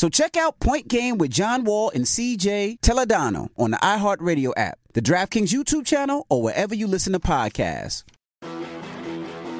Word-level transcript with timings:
So 0.00 0.08
check 0.08 0.38
out 0.38 0.58
Point 0.60 0.88
Game 0.88 1.18
with 1.18 1.30
John 1.30 1.62
Wall 1.62 1.90
and 1.94 2.06
CJ 2.06 2.80
Toledano 2.80 3.50
on 3.58 3.70
the 3.70 3.76
iHeartRadio 3.76 4.54
app, 4.56 4.78
the 4.94 5.02
DraftKings 5.02 5.52
YouTube 5.52 5.84
channel, 5.84 6.24
or 6.30 6.42
wherever 6.42 6.74
you 6.74 6.86
listen 6.86 7.12
to 7.12 7.20
podcasts. 7.20 8.04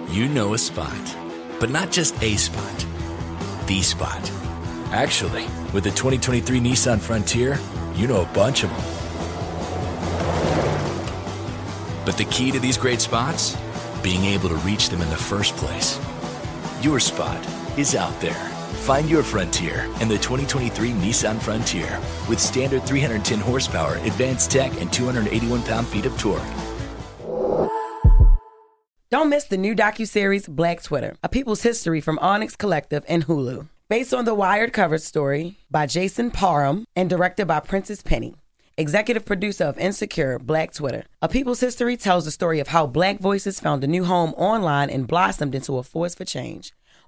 You 0.08 0.28
know 0.28 0.54
a 0.54 0.58
spot, 0.58 1.16
but 1.60 1.68
not 1.68 1.90
just 1.92 2.14
a 2.22 2.36
spot, 2.36 2.86
the 3.66 3.82
spot. 3.82 4.32
Actually, 4.92 5.44
with 5.74 5.84
the 5.84 5.90
2023 5.90 6.58
Nissan 6.58 7.00
Frontier, 7.00 7.58
you 7.94 8.06
know 8.06 8.22
a 8.22 8.32
bunch 8.32 8.64
of 8.64 8.70
them. 8.70 8.80
But 12.06 12.16
the 12.16 12.24
key 12.30 12.50
to 12.50 12.58
these 12.58 12.78
great 12.78 13.02
spots? 13.02 13.58
Being 14.02 14.24
able 14.24 14.48
to 14.48 14.56
reach 14.64 14.88
them 14.88 15.02
in 15.02 15.10
the 15.10 15.16
first 15.16 15.54
place. 15.56 16.00
Your 16.80 16.98
spot 16.98 17.46
is 17.76 17.94
out 17.94 18.18
there. 18.22 18.59
Find 18.80 19.10
your 19.10 19.22
frontier 19.22 19.84
in 20.00 20.08
the 20.08 20.16
2023 20.16 20.92
Nissan 20.92 21.38
Frontier 21.40 22.00
with 22.30 22.40
standard 22.40 22.82
310 22.84 23.38
horsepower, 23.38 23.96
advanced 23.96 24.50
tech, 24.50 24.72
and 24.80 24.90
281 24.90 25.62
pound 25.64 25.86
feet 25.86 26.06
of 26.06 26.18
torque. 26.18 26.42
Don't 29.10 29.28
miss 29.28 29.44
the 29.44 29.58
new 29.58 29.74
docuseries 29.76 30.48
Black 30.48 30.82
Twitter, 30.82 31.14
a 31.22 31.28
people's 31.28 31.62
history 31.62 32.00
from 32.00 32.18
Onyx 32.20 32.56
Collective 32.56 33.04
and 33.06 33.26
Hulu. 33.26 33.68
Based 33.90 34.14
on 34.14 34.24
the 34.24 34.34
Wired 34.34 34.72
cover 34.72 34.98
story 34.98 35.58
by 35.70 35.84
Jason 35.86 36.30
Parham 36.30 36.86
and 36.96 37.10
directed 37.10 37.46
by 37.46 37.60
Prentice 37.60 38.02
Penny. 38.02 38.34
Executive 38.78 39.26
producer 39.26 39.64
of 39.64 39.78
Insecure, 39.78 40.38
Black 40.38 40.72
Twitter. 40.72 41.04
A 41.20 41.28
People's 41.28 41.60
History 41.60 41.98
tells 41.98 42.24
the 42.24 42.30
story 42.30 42.60
of 42.60 42.68
how 42.68 42.86
black 42.86 43.18
voices 43.18 43.60
found 43.60 43.84
a 43.84 43.86
new 43.86 44.04
home 44.04 44.32
online 44.38 44.88
and 44.88 45.06
blossomed 45.06 45.54
into 45.54 45.76
a 45.76 45.82
force 45.82 46.14
for 46.14 46.24
change, 46.24 46.72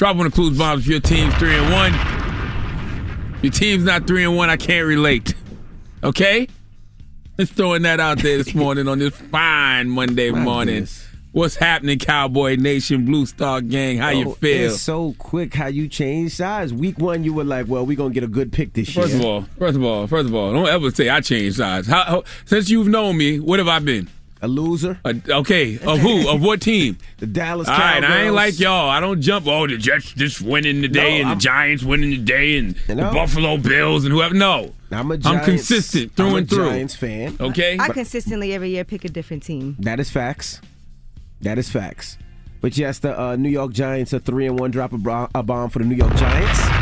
Drop 0.00 0.16
one 0.16 0.24
of 0.24 0.32
clues 0.32 0.56
bombs 0.56 0.84
if 0.84 0.86
your 0.86 1.00
team's 1.00 1.34
three 1.34 1.54
and 1.54 1.70
one. 1.70 1.92
Your 3.42 3.52
team's 3.52 3.84
not 3.84 4.06
three 4.06 4.24
and 4.24 4.34
one. 4.34 4.48
I 4.48 4.56
can't 4.56 4.86
relate. 4.86 5.34
Okay. 6.02 6.48
Just 7.38 7.52
throwing 7.52 7.82
that 7.82 8.00
out 8.00 8.16
there 8.16 8.38
this 8.38 8.54
morning 8.54 8.88
on 8.88 8.98
this 8.98 9.14
fine 9.14 9.90
Monday 9.90 10.30
My 10.30 10.38
morning. 10.38 10.74
goodness. 10.76 11.06
What's 11.32 11.54
happening, 11.56 11.98
Cowboy 11.98 12.56
Nation, 12.56 13.04
Blue 13.04 13.26
Star 13.26 13.60
Gang? 13.60 13.98
How 13.98 14.08
you 14.08 14.30
Oh, 14.30 14.32
feel? 14.32 14.70
It's 14.70 14.80
so 14.80 15.14
quick 15.18 15.52
how 15.52 15.66
you 15.66 15.86
change 15.86 16.32
sides. 16.32 16.72
Week 16.72 16.98
one, 16.98 17.22
you 17.22 17.34
were 17.34 17.44
like, 17.44 17.68
"Well, 17.68 17.84
we're 17.84 17.94
gonna 17.98 18.14
get 18.14 18.24
a 18.24 18.26
good 18.26 18.52
pick 18.52 18.72
this 18.72 18.90
First 18.90 19.10
year." 19.10 19.18
of 19.18 19.24
all, 19.26 19.42
first 19.58 19.76
of 19.76 19.84
all, 19.84 20.06
first 20.06 20.28
of 20.30 20.34
all, 20.34 20.50
don't 20.54 20.66
ever 20.66 20.90
say 20.90 21.10
I 21.10 21.20
changed 21.20 21.58
sides. 21.58 21.86
How, 21.86 22.04
how, 22.04 22.24
since 22.46 22.70
you've 22.70 22.88
known 22.88 23.18
me, 23.18 23.38
what 23.38 23.58
have 23.58 23.68
I 23.68 23.80
been? 23.80 24.08
A 24.42 24.48
loser. 24.48 24.98
Uh, 25.04 25.14
okay, 25.28 25.78
of 25.78 25.98
who? 25.98 26.28
Of 26.28 26.42
what 26.42 26.60
team? 26.60 26.98
The 27.18 27.26
Dallas 27.26 27.68
All 27.68 27.76
Cowboys. 27.76 28.02
right, 28.02 28.10
I 28.10 28.22
ain't 28.24 28.34
like 28.34 28.58
y'all. 28.58 28.88
I 28.88 28.98
don't 29.00 29.20
jump. 29.20 29.46
Oh, 29.46 29.66
the 29.66 29.76
Jets 29.76 30.12
just 30.12 30.40
winning 30.40 30.80
today, 30.80 31.16
No, 31.16 31.20
and 31.20 31.28
I'm- 31.28 31.38
the 31.38 31.42
Giants 31.42 31.82
winning 31.84 32.10
today, 32.12 32.56
and 32.58 32.74
You 32.88 32.94
the. 32.94 33.02
Buffalo 33.12 33.58
Bills, 33.58 34.04
and 34.06 34.12
whoever. 34.14 34.34
No, 34.34 34.72
I'm 34.90 35.10
a 35.10 35.14
I'm 35.14 35.20
Giants, 35.20 35.44
consistent 35.46 36.16
through 36.16 36.26
I'm 36.28 36.36
and 36.36 36.46
a 36.50 36.54
through. 36.54 36.70
Giants 36.70 36.96
fan. 36.96 37.36
Okay, 37.38 37.76
I 37.78 37.88
consistently 37.90 38.54
every 38.54 38.70
year 38.70 38.84
pick 38.84 39.04
a 39.04 39.08
different 39.10 39.42
team. 39.42 39.76
That 39.80 40.00
is 40.00 40.10
facts. 40.10 40.60
That 41.42 41.58
is 41.58 41.68
facts. 41.70 42.16
But 42.62 42.76
yes, 42.78 42.98
the 42.98 43.18
uh, 43.18 43.36
New 43.36 43.48
York 43.50 43.72
Giants 43.72 44.12
are 44.14 44.18
three 44.18 44.46
and 44.46 44.58
one. 44.58 44.70
Drop 44.70 44.92
a, 44.94 44.98
bro- 44.98 45.28
a 45.34 45.42
bomb 45.42 45.68
for 45.70 45.78
the 45.80 45.84
New 45.86 45.94
York 45.96 46.14
Giants. 46.16 46.79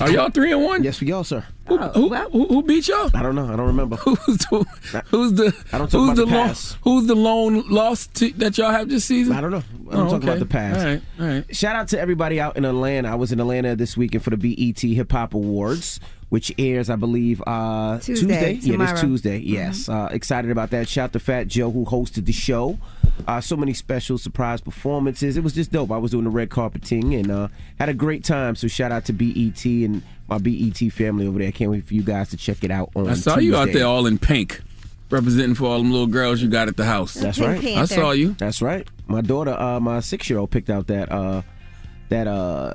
Are 0.00 0.10
y'all 0.10 0.30
three 0.30 0.52
and 0.52 0.62
one? 0.62 0.82
Yes, 0.84 1.00
we 1.00 1.12
all, 1.12 1.24
sir. 1.24 1.44
Who, 1.66 1.78
oh, 1.78 1.88
who, 1.90 2.14
who, 2.14 2.46
who 2.48 2.62
beat 2.62 2.88
y'all? 2.88 3.10
I 3.14 3.22
don't 3.22 3.34
know. 3.34 3.44
I 3.52 3.56
don't 3.56 3.66
remember. 3.66 3.96
Who's 3.96 4.38
the 4.38 5.02
who's 5.10 5.32
the 5.34 5.54
I 5.72 5.78
don't 5.78 5.90
talk 5.90 6.00
who's 6.00 6.08
about 6.10 6.16
the, 6.16 6.24
the 6.24 6.26
lone 6.36 6.46
past. 6.48 6.78
who's 6.82 7.06
the 7.06 7.14
lone 7.14 7.68
loss 7.68 8.06
to, 8.06 8.30
that 8.34 8.56
y'all 8.56 8.70
have 8.70 8.88
this 8.88 9.04
season? 9.04 9.34
I 9.34 9.40
don't 9.42 9.50
know. 9.50 9.62
I'm 9.90 10.00
Oh, 10.00 10.04
talking 10.04 10.14
okay. 10.16 10.26
about 10.28 10.38
the 10.38 10.46
past. 10.46 10.78
All 10.78 10.84
right, 10.86 11.02
all 11.20 11.26
right. 11.26 11.56
Shout 11.56 11.76
out 11.76 11.88
to 11.88 12.00
everybody 12.00 12.40
out 12.40 12.56
in 12.56 12.64
Atlanta. 12.64 13.10
I 13.10 13.16
was 13.16 13.32
in 13.32 13.40
Atlanta 13.40 13.76
this 13.76 13.96
weekend 13.96 14.24
for 14.24 14.30
the 14.30 14.36
BET 14.36 14.80
Hip 14.80 15.12
Hop 15.12 15.34
Awards, 15.34 16.00
which 16.28 16.52
airs, 16.58 16.90
I 16.90 16.96
believe, 16.96 17.42
uh, 17.46 17.98
Tuesday, 18.00 18.52
Yeah, 18.54 18.72
tomorrow. 18.72 18.90
this 18.92 19.00
Tuesday. 19.00 19.38
Yes, 19.38 19.88
uh, 19.88 20.08
excited 20.10 20.50
about 20.50 20.70
that. 20.70 20.88
Shout 20.88 21.12
to 21.14 21.18
Fat 21.18 21.48
Joe 21.48 21.70
who 21.70 21.84
hosted 21.86 22.26
the 22.26 22.32
show. 22.32 22.78
Uh, 23.26 23.40
so 23.40 23.56
many 23.56 23.72
special 23.72 24.16
surprise 24.18 24.60
performances. 24.60 25.36
It 25.36 25.42
was 25.42 25.52
just 25.54 25.72
dope. 25.72 25.90
I 25.90 25.96
was 25.96 26.10
doing 26.12 26.24
the 26.24 26.30
red 26.30 26.50
carpeting 26.50 27.14
and 27.14 27.30
uh, 27.30 27.48
had 27.78 27.88
a 27.88 27.94
great 27.94 28.24
time. 28.24 28.54
So 28.56 28.68
shout 28.68 28.92
out 28.92 29.06
to 29.06 29.12
BET 29.12 29.64
and 29.64 30.02
my 30.28 30.38
BET 30.38 30.76
family 30.92 31.26
over 31.26 31.38
there. 31.38 31.48
I 31.48 31.50
can't 31.50 31.70
wait 31.70 31.84
for 31.86 31.94
you 31.94 32.02
guys 32.02 32.28
to 32.30 32.36
check 32.36 32.62
it 32.62 32.70
out 32.70 32.90
on. 32.94 33.08
I 33.08 33.14
saw 33.14 33.38
you 33.38 33.56
out 33.56 33.72
there 33.72 33.86
all 33.86 34.06
in 34.06 34.18
pink, 34.18 34.60
representing 35.10 35.54
for 35.56 35.64
all 35.66 35.78
them 35.78 35.90
little 35.90 36.06
girls 36.06 36.40
you 36.42 36.48
got 36.48 36.68
at 36.68 36.76
the 36.76 36.84
house. 36.84 37.14
That's 37.14 37.38
Pink 37.38 37.48
right. 37.50 37.60
Panther. 37.60 37.94
I 37.94 37.96
saw 37.96 38.10
you. 38.12 38.34
That's 38.38 38.60
right. 38.62 38.86
My 39.08 39.20
daughter, 39.22 39.52
uh, 39.58 39.80
my 39.80 40.00
six 40.00 40.28
year 40.30 40.38
old, 40.38 40.50
picked 40.50 40.70
out 40.70 40.86
that 40.88 41.10
uh, 41.10 41.42
that 42.10 42.26
uh, 42.28 42.74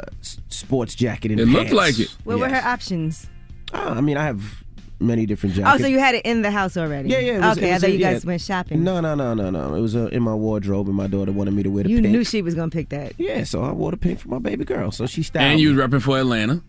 sports 0.50 0.94
jacket. 0.96 1.32
And 1.32 1.40
It 1.40 1.46
looked 1.48 1.72
like 1.72 2.00
it. 2.00 2.10
What 2.24 2.40
were 2.40 2.50
her 2.50 2.68
options? 2.68 3.30
I 3.74 4.02
mean, 4.02 4.18
I 4.18 4.26
have 4.26 4.64
many 5.00 5.26
different 5.26 5.56
jobs. 5.56 5.80
Oh, 5.80 5.84
so 5.84 5.88
you 5.88 6.00
had 6.00 6.16
it 6.16 6.26
in 6.26 6.42
the 6.44 6.52
house 6.52 6.78
already? 6.78 7.10
Yeah, 7.10 7.20
yeah. 7.20 7.34
it 7.34 7.40
was- 7.42 7.58
okay, 7.58 7.72
it 7.72 7.76
I 7.76 7.80
thought 7.80 7.92
you 7.92 7.98
guys 8.00 8.24
yeah. 8.24 8.28
went 8.28 8.42
shopping. 8.42 8.84
No, 8.84 9.02
no, 9.02 9.16
no, 9.16 9.34
no, 9.34 9.50
no. 9.50 9.76
It 9.76 9.82
was 9.82 9.96
uh, 9.96 10.08
in 10.08 10.24
my 10.24 10.34
wardrobe, 10.34 10.88
and 10.88 10.96
my 10.96 11.08
daughter 11.08 11.32
wanted 11.32 11.54
me 11.54 11.64
to 11.64 11.70
wear 11.70 11.84
the 11.84 11.90
you 11.90 12.02
pink. 12.02 12.10
knew 12.12 12.24
she 12.24 12.42
was 12.42 12.56
gonna 12.56 12.70
pick 12.72 12.90
that 12.90 13.14
yeah, 13.18 13.44
so 13.44 13.64
I 13.64 13.72
wore 13.72 13.92
the 13.92 13.98
pink 13.98 14.20
for 14.20 14.30
my 14.30 14.40
baby 14.40 14.64
girl. 14.66 14.92
So 14.92 15.06
she 15.06 15.24
styled. 15.24 15.46
And 15.52 15.60
you 15.60 15.72
me. 15.74 15.76
was 15.82 15.90
repping 15.90 16.02
for 16.02 16.18
Atlanta. 16.20 16.62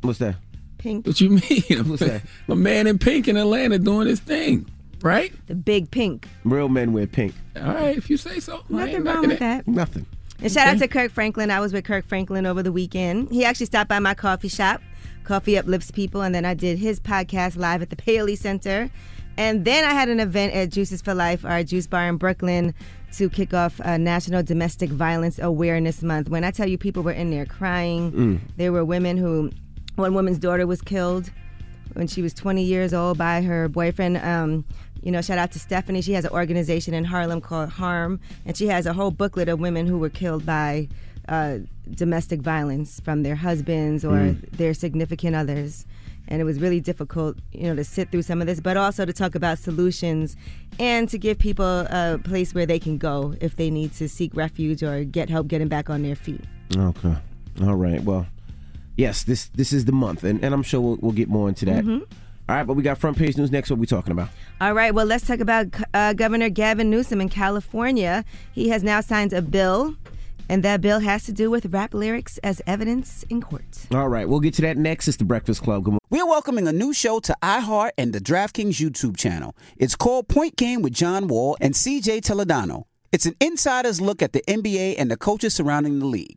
What's 0.00 0.18
that? 0.18 0.36
pink, 0.78 1.06
What 1.06 1.20
you 1.20 1.30
mean? 1.30 1.84
What's 1.88 2.00
that? 2.02 2.22
A 2.48 2.54
man 2.56 2.86
in 2.86 2.98
pink 2.98 3.28
in 3.28 3.36
Atlanta 3.36 3.78
doing 3.78 4.06
his 4.06 4.20
thing, 4.20 4.68
right? 5.02 5.32
the 5.46 5.54
big 5.54 5.90
pink. 5.90 6.28
Real 6.44 6.68
men 6.68 6.92
wear 6.92 7.06
pink. 7.06 7.34
All 7.56 7.62
right, 7.62 7.96
if 7.96 8.08
you 8.10 8.16
say 8.16 8.40
so. 8.40 8.62
Nothing 8.68 9.04
wrong 9.04 9.22
with 9.22 9.32
it. 9.32 9.38
that. 9.40 9.66
Nothing. 9.66 10.06
And 10.42 10.52
shout 10.52 10.68
out 10.68 10.78
to 10.80 10.86
Kirk 10.88 11.10
Franklin. 11.12 11.50
I 11.50 11.60
was 11.60 11.72
with 11.72 11.84
Kirk 11.84 12.04
Franklin 12.06 12.44
over 12.44 12.62
the 12.62 12.70
weekend. 12.72 13.30
He 13.32 13.44
actually 13.44 13.66
stopped 13.66 13.88
by 13.88 13.98
my 14.00 14.12
coffee 14.14 14.48
shop. 14.48 14.82
Coffee 15.26 15.58
uplifts 15.58 15.90
people, 15.90 16.22
and 16.22 16.34
then 16.34 16.44
I 16.44 16.54
did 16.54 16.78
his 16.78 17.00
podcast 17.00 17.56
live 17.56 17.82
at 17.82 17.90
the 17.90 17.96
Paley 17.96 18.36
Center. 18.36 18.88
And 19.36 19.64
then 19.64 19.84
I 19.84 19.92
had 19.92 20.08
an 20.08 20.20
event 20.20 20.54
at 20.54 20.70
Juices 20.70 21.02
for 21.02 21.14
Life, 21.14 21.44
our 21.44 21.62
juice 21.62 21.86
bar 21.86 22.08
in 22.08 22.16
Brooklyn, 22.16 22.72
to 23.14 23.28
kick 23.28 23.52
off 23.52 23.80
uh, 23.80 23.98
National 23.98 24.42
Domestic 24.42 24.88
Violence 24.88 25.38
Awareness 25.38 26.02
Month. 26.02 26.28
When 26.28 26.44
I 26.44 26.50
tell 26.52 26.68
you 26.68 26.78
people 26.78 27.02
were 27.02 27.12
in 27.12 27.30
there 27.30 27.44
crying, 27.44 28.40
there 28.56 28.72
were 28.72 28.84
women 28.84 29.16
who, 29.16 29.50
one 29.96 30.14
woman's 30.14 30.38
daughter 30.38 30.66
was 30.66 30.80
killed 30.80 31.30
when 31.94 32.06
she 32.06 32.22
was 32.22 32.32
20 32.32 32.62
years 32.62 32.94
old 32.94 33.18
by 33.18 33.42
her 33.42 33.68
boyfriend. 33.68 34.18
Um, 34.18 34.64
you 35.02 35.10
know, 35.10 35.20
shout 35.20 35.38
out 35.38 35.52
to 35.52 35.58
Stephanie. 35.58 36.02
She 36.02 36.12
has 36.12 36.24
an 36.24 36.30
organization 36.30 36.94
in 36.94 37.04
Harlem 37.04 37.40
called 37.40 37.68
Harm, 37.68 38.20
and 38.44 38.56
she 38.56 38.68
has 38.68 38.86
a 38.86 38.92
whole 38.92 39.10
booklet 39.10 39.48
of 39.48 39.60
women 39.60 39.86
who 39.86 39.98
were 39.98 40.08
killed 40.08 40.46
by 40.46 40.88
uh, 41.28 41.58
domestic 41.90 42.40
violence 42.40 43.00
from 43.00 43.22
their 43.22 43.36
husbands 43.36 44.04
or 44.04 44.36
their 44.52 44.74
significant 44.74 45.36
others. 45.36 45.86
And 46.28 46.40
it 46.40 46.44
was 46.44 46.58
really 46.60 46.80
difficult, 46.80 47.36
you 47.52 47.64
know, 47.68 47.76
to 47.76 47.84
sit 47.84 48.10
through 48.10 48.22
some 48.22 48.40
of 48.40 48.48
this, 48.48 48.58
but 48.58 48.76
also 48.76 49.04
to 49.04 49.12
talk 49.12 49.36
about 49.36 49.58
solutions 49.58 50.36
and 50.78 51.08
to 51.08 51.18
give 51.18 51.38
people 51.38 51.86
a 51.88 52.18
place 52.24 52.52
where 52.52 52.66
they 52.66 52.80
can 52.80 52.98
go 52.98 53.36
if 53.40 53.54
they 53.56 53.70
need 53.70 53.92
to 53.94 54.08
seek 54.08 54.34
refuge 54.34 54.82
or 54.82 55.04
get 55.04 55.30
help 55.30 55.46
getting 55.46 55.68
back 55.68 55.88
on 55.88 56.02
their 56.02 56.16
feet. 56.16 56.42
Okay. 56.76 57.14
All 57.62 57.76
right. 57.76 58.02
Well, 58.02 58.26
yes, 58.96 59.22
this 59.22 59.48
this 59.54 59.72
is 59.72 59.84
the 59.84 59.92
month, 59.92 60.24
and, 60.24 60.42
and 60.44 60.52
I'm 60.52 60.62
sure 60.62 60.80
we'll, 60.80 60.96
we'll 60.96 61.12
get 61.12 61.28
more 61.28 61.48
into 61.48 61.64
that. 61.66 61.84
Mm-hmm. 61.84 62.04
All 62.48 62.54
right, 62.54 62.64
but 62.64 62.74
we 62.74 62.82
got 62.82 62.98
front 62.98 63.16
page 63.16 63.36
news 63.36 63.50
next. 63.50 63.70
What 63.70 63.78
we 63.78 63.86
talking 63.86 64.12
about? 64.12 64.28
All 64.60 64.72
right, 64.72 64.94
well, 64.94 65.06
let's 65.06 65.26
talk 65.26 65.40
about 65.40 65.66
uh, 65.94 66.12
Governor 66.12 66.48
Gavin 66.48 66.90
Newsom 66.90 67.20
in 67.20 67.28
California. 67.28 68.24
He 68.52 68.68
has 68.68 68.84
now 68.84 69.00
signed 69.00 69.32
a 69.32 69.42
bill, 69.42 69.96
and 70.48 70.62
that 70.62 70.80
bill 70.80 71.00
has 71.00 71.24
to 71.24 71.32
do 71.32 71.50
with 71.50 71.66
rap 71.66 71.94
lyrics 71.94 72.38
as 72.38 72.62
evidence 72.66 73.24
in 73.30 73.40
court. 73.40 73.86
All 73.92 74.08
right, 74.08 74.28
we'll 74.28 74.40
get 74.40 74.54
to 74.54 74.62
that 74.62 74.76
next. 74.76 75.08
It's 75.08 75.16
the 75.16 75.24
Breakfast 75.24 75.62
Club. 75.62 75.84
Good 75.84 75.90
morning. 75.90 76.00
We're 76.10 76.26
welcoming 76.26 76.68
a 76.68 76.72
new 76.72 76.92
show 76.92 77.20
to 77.20 77.36
iHeart 77.42 77.90
and 77.98 78.12
the 78.12 78.20
DraftKings 78.20 78.80
YouTube 78.80 79.16
channel. 79.16 79.56
It's 79.76 79.96
called 79.96 80.28
Point 80.28 80.56
Game 80.56 80.82
with 80.82 80.92
John 80.92 81.28
Wall 81.28 81.56
and 81.60 81.74
CJ 81.74 82.20
Toledano. 82.22 82.84
It's 83.12 83.26
an 83.26 83.34
insider's 83.40 84.00
look 84.00 84.22
at 84.22 84.32
the 84.32 84.42
NBA 84.48 84.96
and 84.98 85.10
the 85.10 85.16
coaches 85.16 85.54
surrounding 85.54 85.98
the 85.98 86.06
league. 86.06 86.36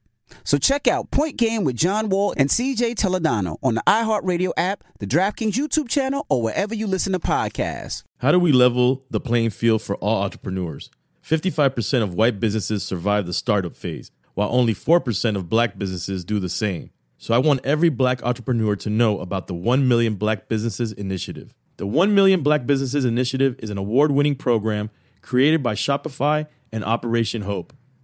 So 0.43 0.57
check 0.57 0.87
out 0.87 1.11
Point 1.11 1.37
Game 1.37 1.63
with 1.63 1.75
John 1.75 2.09
Wall 2.09 2.33
and 2.37 2.49
CJ 2.49 2.95
Toledano 2.95 3.57
on 3.61 3.75
the 3.75 3.83
iHeartRadio 3.87 4.51
app, 4.57 4.83
the 4.99 5.07
DraftKings 5.07 5.53
YouTube 5.53 5.89
channel, 5.89 6.25
or 6.29 6.41
wherever 6.41 6.73
you 6.73 6.87
listen 6.87 7.13
to 7.13 7.19
podcasts. 7.19 8.03
How 8.17 8.31
do 8.31 8.39
we 8.39 8.51
level 8.51 9.03
the 9.09 9.19
playing 9.19 9.51
field 9.51 9.81
for 9.81 9.95
all 9.97 10.23
entrepreneurs? 10.23 10.89
55% 11.23 12.01
of 12.03 12.13
white 12.13 12.39
businesses 12.39 12.83
survive 12.83 13.25
the 13.25 13.33
startup 13.33 13.75
phase, 13.75 14.11
while 14.33 14.49
only 14.51 14.73
4% 14.73 15.35
of 15.35 15.49
black 15.49 15.77
businesses 15.77 16.25
do 16.25 16.39
the 16.39 16.49
same. 16.49 16.89
So 17.17 17.35
I 17.35 17.37
want 17.37 17.63
every 17.63 17.89
black 17.89 18.23
entrepreneur 18.23 18.75
to 18.77 18.89
know 18.89 19.19
about 19.19 19.45
the 19.45 19.53
1 19.53 19.87
Million 19.87 20.15
Black 20.15 20.47
Businesses 20.47 20.91
Initiative. 20.91 21.53
The 21.77 21.85
1 21.85 22.15
Million 22.15 22.41
Black 22.41 22.65
Businesses 22.65 23.05
Initiative 23.05 23.55
is 23.59 23.69
an 23.69 23.77
award 23.77 24.11
winning 24.11 24.35
program 24.35 24.89
created 25.21 25.61
by 25.61 25.75
Shopify 25.75 26.47
and 26.71 26.83
Operation 26.83 27.43
Hope. 27.43 27.73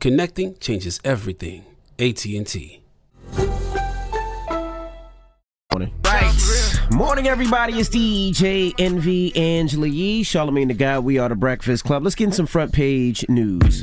Connecting 0.00 0.56
changes 0.58 1.00
everything. 1.02 1.64
AT&T. 1.98 2.82
Morning. 5.72 5.92
Right. 6.04 6.78
Morning, 6.92 7.26
everybody. 7.26 7.80
It's 7.80 7.88
DJ 7.88 8.74
Envy 8.78 9.34
Angela 9.34 9.88
Yee, 9.88 10.22
Charlamagne 10.22 10.68
Tha 10.68 10.74
God. 10.74 11.04
We 11.04 11.18
are 11.18 11.28
the 11.28 11.34
Breakfast 11.34 11.82
Club. 11.82 12.04
Let's 12.04 12.14
get 12.14 12.26
in 12.26 12.32
some 12.32 12.46
front 12.46 12.72
page 12.72 13.28
news. 13.28 13.80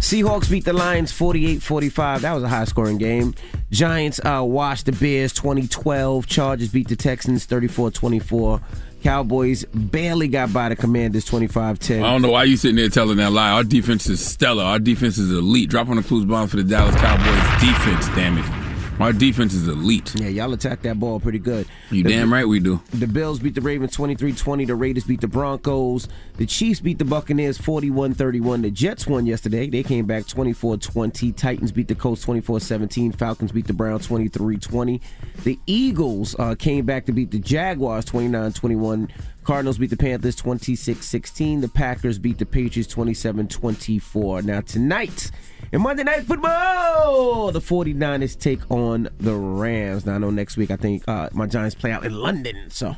Seahawks 0.00 0.50
beat 0.50 0.64
the 0.64 0.72
Lions 0.72 1.12
48 1.12 1.62
45. 1.62 2.22
That 2.22 2.32
was 2.32 2.42
a 2.42 2.48
high 2.48 2.64
scoring 2.64 2.98
game. 2.98 3.32
Giants 3.70 4.20
uh, 4.24 4.42
washed 4.42 4.86
the 4.86 4.92
Bears 4.92 5.32
2012. 5.32 6.26
Chargers 6.26 6.68
beat 6.68 6.88
the 6.88 6.96
Texans 6.96 7.44
34 7.44 7.92
24. 7.92 8.60
Cowboys 9.06 9.64
barely 9.72 10.26
got 10.26 10.52
by 10.52 10.68
the 10.68 10.74
Commanders 10.74 11.24
25 11.26 11.78
10. 11.78 12.02
I 12.02 12.10
don't 12.10 12.22
know 12.22 12.32
why 12.32 12.42
you 12.42 12.56
sitting 12.56 12.74
there 12.74 12.88
telling 12.88 13.18
that 13.18 13.30
lie. 13.30 13.52
Our 13.52 13.62
defense 13.62 14.08
is 14.08 14.18
stellar. 14.18 14.64
Our 14.64 14.80
defense 14.80 15.16
is 15.16 15.30
elite. 15.30 15.70
Drop 15.70 15.88
on 15.88 15.94
the 15.94 16.02
clues 16.02 16.24
bomb 16.24 16.48
for 16.48 16.56
the 16.56 16.64
Dallas 16.64 16.96
Cowboys 16.96 17.60
defense, 17.62 18.08
damn 18.16 18.36
it. 18.36 18.65
Our 18.98 19.12
defense 19.12 19.52
is 19.52 19.68
elite. 19.68 20.14
Yeah, 20.14 20.28
y'all 20.28 20.54
attack 20.54 20.80
that 20.82 20.98
ball 20.98 21.20
pretty 21.20 21.38
good. 21.38 21.68
You 21.90 22.02
the, 22.02 22.08
damn 22.08 22.32
right 22.32 22.48
we 22.48 22.60
do. 22.60 22.80
The 22.94 23.06
Bills 23.06 23.38
beat 23.38 23.54
the 23.54 23.60
Ravens 23.60 23.94
23-20. 23.94 24.66
The 24.66 24.74
Raiders 24.74 25.04
beat 25.04 25.20
the 25.20 25.28
Broncos. 25.28 26.08
The 26.38 26.46
Chiefs 26.46 26.80
beat 26.80 26.98
the 26.98 27.04
Buccaneers 27.04 27.58
41-31. 27.58 28.62
The 28.62 28.70
Jets 28.70 29.06
won 29.06 29.26
yesterday. 29.26 29.68
They 29.68 29.82
came 29.82 30.06
back 30.06 30.24
24-20. 30.24 31.36
Titans 31.36 31.72
beat 31.72 31.88
the 31.88 31.94
Colts 31.94 32.24
24-17. 32.24 33.14
Falcons 33.18 33.52
beat 33.52 33.66
the 33.66 33.74
Browns 33.74 34.08
23-20. 34.08 35.02
The 35.44 35.60
Eagles 35.66 36.34
uh, 36.38 36.54
came 36.54 36.86
back 36.86 37.04
to 37.04 37.12
beat 37.12 37.30
the 37.30 37.38
Jaguars 37.38 38.06
29-21. 38.06 39.10
Cardinals 39.46 39.78
beat 39.78 39.90
the 39.90 39.96
Panthers 39.96 40.34
26-16. 40.34 41.60
The 41.60 41.68
Packers 41.68 42.18
beat 42.18 42.38
the 42.38 42.44
Patriots 42.44 42.92
27-24. 42.92 44.42
Now 44.42 44.60
tonight 44.60 45.30
in 45.70 45.82
Monday 45.82 46.02
Night 46.02 46.24
Football, 46.24 47.52
the 47.52 47.60
49ers 47.60 48.36
take 48.36 48.68
on 48.72 49.08
the 49.18 49.36
Rams. 49.36 50.04
Now 50.04 50.16
I 50.16 50.18
know 50.18 50.30
next 50.30 50.56
week 50.56 50.72
I 50.72 50.76
think 50.76 51.04
uh, 51.06 51.28
my 51.32 51.46
Giants 51.46 51.76
play 51.76 51.92
out 51.92 52.04
in 52.04 52.12
London, 52.12 52.70
so 52.70 52.96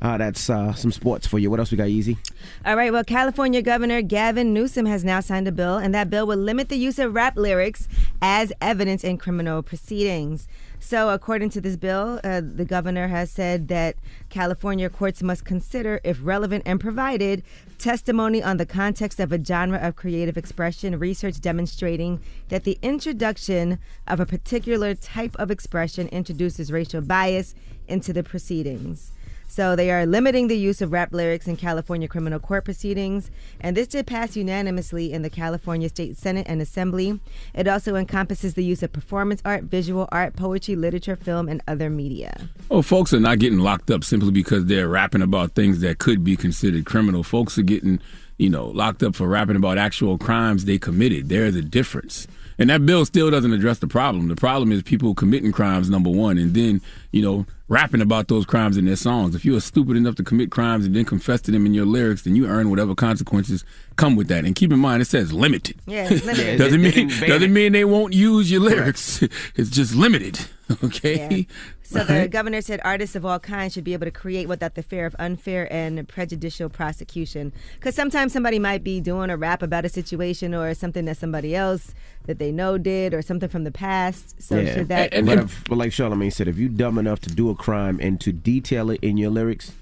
uh, 0.00 0.16
that's 0.16 0.48
uh, 0.48 0.74
some 0.74 0.92
sports 0.92 1.26
for 1.26 1.40
you. 1.40 1.50
What 1.50 1.58
else 1.58 1.72
we 1.72 1.76
got, 1.76 1.88
Easy? 1.88 2.18
All 2.64 2.76
right. 2.76 2.92
Well, 2.92 3.02
California 3.02 3.60
Governor 3.60 4.00
Gavin 4.00 4.54
Newsom 4.54 4.86
has 4.86 5.02
now 5.02 5.18
signed 5.18 5.48
a 5.48 5.52
bill, 5.52 5.78
and 5.78 5.92
that 5.92 6.08
bill 6.08 6.28
would 6.28 6.38
limit 6.38 6.68
the 6.68 6.78
use 6.78 7.00
of 7.00 7.16
rap 7.16 7.36
lyrics 7.36 7.88
as 8.22 8.52
evidence 8.60 9.02
in 9.02 9.18
criminal 9.18 9.60
proceedings. 9.60 10.46
So, 10.86 11.08
according 11.08 11.48
to 11.50 11.62
this 11.62 11.76
bill, 11.76 12.20
uh, 12.22 12.42
the 12.44 12.66
governor 12.66 13.08
has 13.08 13.30
said 13.30 13.68
that 13.68 13.96
California 14.28 14.90
courts 14.90 15.22
must 15.22 15.42
consider, 15.42 15.98
if 16.04 16.18
relevant 16.22 16.64
and 16.66 16.78
provided, 16.78 17.42
testimony 17.78 18.42
on 18.42 18.58
the 18.58 18.66
context 18.66 19.18
of 19.18 19.32
a 19.32 19.42
genre 19.42 19.78
of 19.78 19.96
creative 19.96 20.36
expression, 20.36 20.98
research 20.98 21.40
demonstrating 21.40 22.20
that 22.50 22.64
the 22.64 22.78
introduction 22.82 23.78
of 24.06 24.20
a 24.20 24.26
particular 24.26 24.94
type 24.94 25.34
of 25.36 25.50
expression 25.50 26.06
introduces 26.08 26.70
racial 26.70 27.00
bias 27.00 27.54
into 27.88 28.12
the 28.12 28.22
proceedings. 28.22 29.12
So 29.54 29.76
they 29.76 29.92
are 29.92 30.04
limiting 30.04 30.48
the 30.48 30.58
use 30.58 30.82
of 30.82 30.90
rap 30.90 31.14
lyrics 31.14 31.46
in 31.46 31.56
California 31.56 32.08
criminal 32.08 32.40
court 32.40 32.64
proceedings. 32.64 33.30
And 33.60 33.76
this 33.76 33.86
did 33.86 34.04
pass 34.04 34.34
unanimously 34.34 35.12
in 35.12 35.22
the 35.22 35.30
California 35.30 35.88
State 35.88 36.16
Senate 36.16 36.48
and 36.48 36.60
Assembly. 36.60 37.20
It 37.54 37.68
also 37.68 37.94
encompasses 37.94 38.54
the 38.54 38.64
use 38.64 38.82
of 38.82 38.92
performance 38.92 39.40
art, 39.44 39.62
visual 39.62 40.08
art, 40.10 40.34
poetry, 40.34 40.74
literature, 40.74 41.14
film, 41.14 41.48
and 41.48 41.62
other 41.68 41.88
media. 41.88 42.48
Oh, 42.68 42.82
folks 42.82 43.14
are 43.14 43.20
not 43.20 43.38
getting 43.38 43.60
locked 43.60 43.92
up 43.92 44.02
simply 44.02 44.32
because 44.32 44.66
they're 44.66 44.88
rapping 44.88 45.22
about 45.22 45.52
things 45.52 45.78
that 45.82 46.00
could 46.00 46.24
be 46.24 46.34
considered 46.34 46.84
criminal. 46.84 47.22
Folks 47.22 47.56
are 47.56 47.62
getting, 47.62 48.00
you 48.38 48.50
know, 48.50 48.66
locked 48.66 49.04
up 49.04 49.14
for 49.14 49.28
rapping 49.28 49.54
about 49.54 49.78
actual 49.78 50.18
crimes 50.18 50.64
they 50.64 50.78
committed. 50.80 51.28
There's 51.28 51.54
a 51.54 51.62
difference. 51.62 52.26
And 52.58 52.70
that 52.70 52.86
bill 52.86 53.04
still 53.04 53.30
doesn't 53.30 53.52
address 53.52 53.78
the 53.78 53.88
problem. 53.88 54.28
The 54.28 54.36
problem 54.36 54.70
is 54.72 54.82
people 54.82 55.14
committing 55.14 55.52
crimes, 55.52 55.90
number 55.90 56.10
one, 56.10 56.38
and 56.38 56.54
then, 56.54 56.80
you 57.10 57.22
know, 57.22 57.46
rapping 57.68 58.00
about 58.00 58.28
those 58.28 58.44
crimes 58.44 58.76
in 58.76 58.84
their 58.84 58.96
songs. 58.96 59.34
If 59.34 59.44
you 59.44 59.56
are 59.56 59.60
stupid 59.60 59.96
enough 59.96 60.14
to 60.16 60.22
commit 60.22 60.50
crimes 60.50 60.86
and 60.86 60.94
then 60.94 61.04
confess 61.04 61.40
to 61.42 61.50
them 61.50 61.66
in 61.66 61.74
your 61.74 61.86
lyrics, 61.86 62.22
then 62.22 62.36
you 62.36 62.46
earn 62.46 62.70
whatever 62.70 62.94
consequences 62.94 63.64
come 63.96 64.16
with 64.16 64.28
that. 64.28 64.44
And 64.44 64.54
keep 64.54 64.72
in 64.72 64.78
mind, 64.78 65.02
it 65.02 65.06
says 65.06 65.32
limited. 65.32 65.80
Yeah, 65.86 66.08
limited. 66.08 66.58
doesn't 66.58 66.80
mean 66.80 67.08
doesn't 67.08 67.52
mean 67.52 67.72
they 67.72 67.84
won't 67.84 68.12
use 68.12 68.50
your 68.50 68.60
lyrics. 68.60 69.22
it's 69.56 69.70
just 69.70 69.94
limited. 69.94 70.40
Okay. 70.82 71.44
Yeah. 71.44 71.54
So 71.84 72.02
the 72.02 72.28
governor 72.28 72.62
said 72.62 72.80
artists 72.82 73.14
of 73.14 73.26
all 73.26 73.38
kinds 73.38 73.74
should 73.74 73.84
be 73.84 73.92
able 73.92 74.06
to 74.06 74.10
create 74.10 74.48
without 74.48 74.74
the 74.74 74.82
fear 74.82 75.04
of 75.04 75.14
unfair 75.18 75.70
and 75.72 76.08
prejudicial 76.08 76.68
prosecution. 76.68 77.52
Because 77.74 77.94
sometimes 77.94 78.32
somebody 78.32 78.58
might 78.58 78.82
be 78.82 79.00
doing 79.00 79.30
a 79.30 79.36
rap 79.36 79.62
about 79.62 79.84
a 79.84 79.88
situation 79.90 80.54
or 80.54 80.72
something 80.74 81.04
that 81.04 81.18
somebody 81.18 81.54
else 81.54 81.94
that 82.26 82.38
they 82.38 82.50
know 82.50 82.78
did 82.78 83.12
or 83.12 83.20
something 83.20 83.48
from 83.48 83.64
the 83.64 83.70
past. 83.70 84.40
So 84.42 84.58
yeah. 84.58 84.74
should 84.74 84.88
that? 84.88 85.10
but, 85.10 85.38
if, 85.38 85.64
but 85.68 85.76
like 85.76 85.90
Charlamagne 85.90 86.32
said, 86.32 86.48
if 86.48 86.56
you're 86.56 86.70
dumb 86.70 86.98
enough 86.98 87.20
to 87.20 87.30
do 87.30 87.50
a 87.50 87.54
crime 87.54 87.98
and 88.00 88.20
to 88.22 88.32
detail 88.32 88.90
it 88.90 89.00
in 89.02 89.18
your 89.18 89.30
lyrics, 89.30 89.72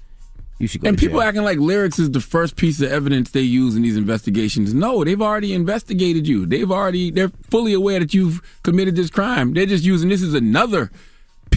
you 0.59 0.67
should 0.67 0.81
go. 0.81 0.89
And 0.89 0.97
to 0.97 1.01
people 1.01 1.19
jail. 1.19 1.27
acting 1.27 1.43
like 1.43 1.57
lyrics 1.57 1.99
is 1.99 2.11
the 2.11 2.21
first 2.21 2.57
piece 2.57 2.81
of 2.81 2.91
evidence 2.91 3.31
they 3.31 3.41
use 3.41 3.75
in 3.75 3.81
these 3.81 3.97
investigations. 3.97 4.73
No, 4.73 5.03
they've 5.03 5.21
already 5.21 5.53
investigated 5.53 6.27
you. 6.27 6.45
They've 6.45 6.69
already 6.71 7.11
they're 7.11 7.31
fully 7.49 7.73
aware 7.73 7.99
that 7.99 8.13
you've 8.13 8.41
committed 8.63 8.95
this 8.95 9.09
crime. 9.09 9.53
They're 9.53 9.65
just 9.65 9.83
using 9.83 10.09
this 10.09 10.21
as 10.21 10.33
another 10.33 10.91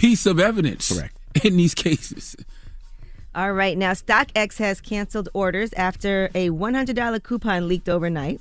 piece 0.00 0.26
of 0.26 0.38
evidence. 0.40 0.92
Correct. 0.92 1.16
In 1.44 1.56
these 1.56 1.74
cases. 1.74 2.36
All 3.34 3.52
right, 3.52 3.76
now 3.76 3.92
StockX 3.92 4.56
has 4.58 4.80
canceled 4.80 5.28
orders 5.34 5.72
after 5.74 6.30
a 6.34 6.48
$100 6.48 7.22
coupon 7.22 7.68
leaked 7.68 7.88
overnight. 7.88 8.40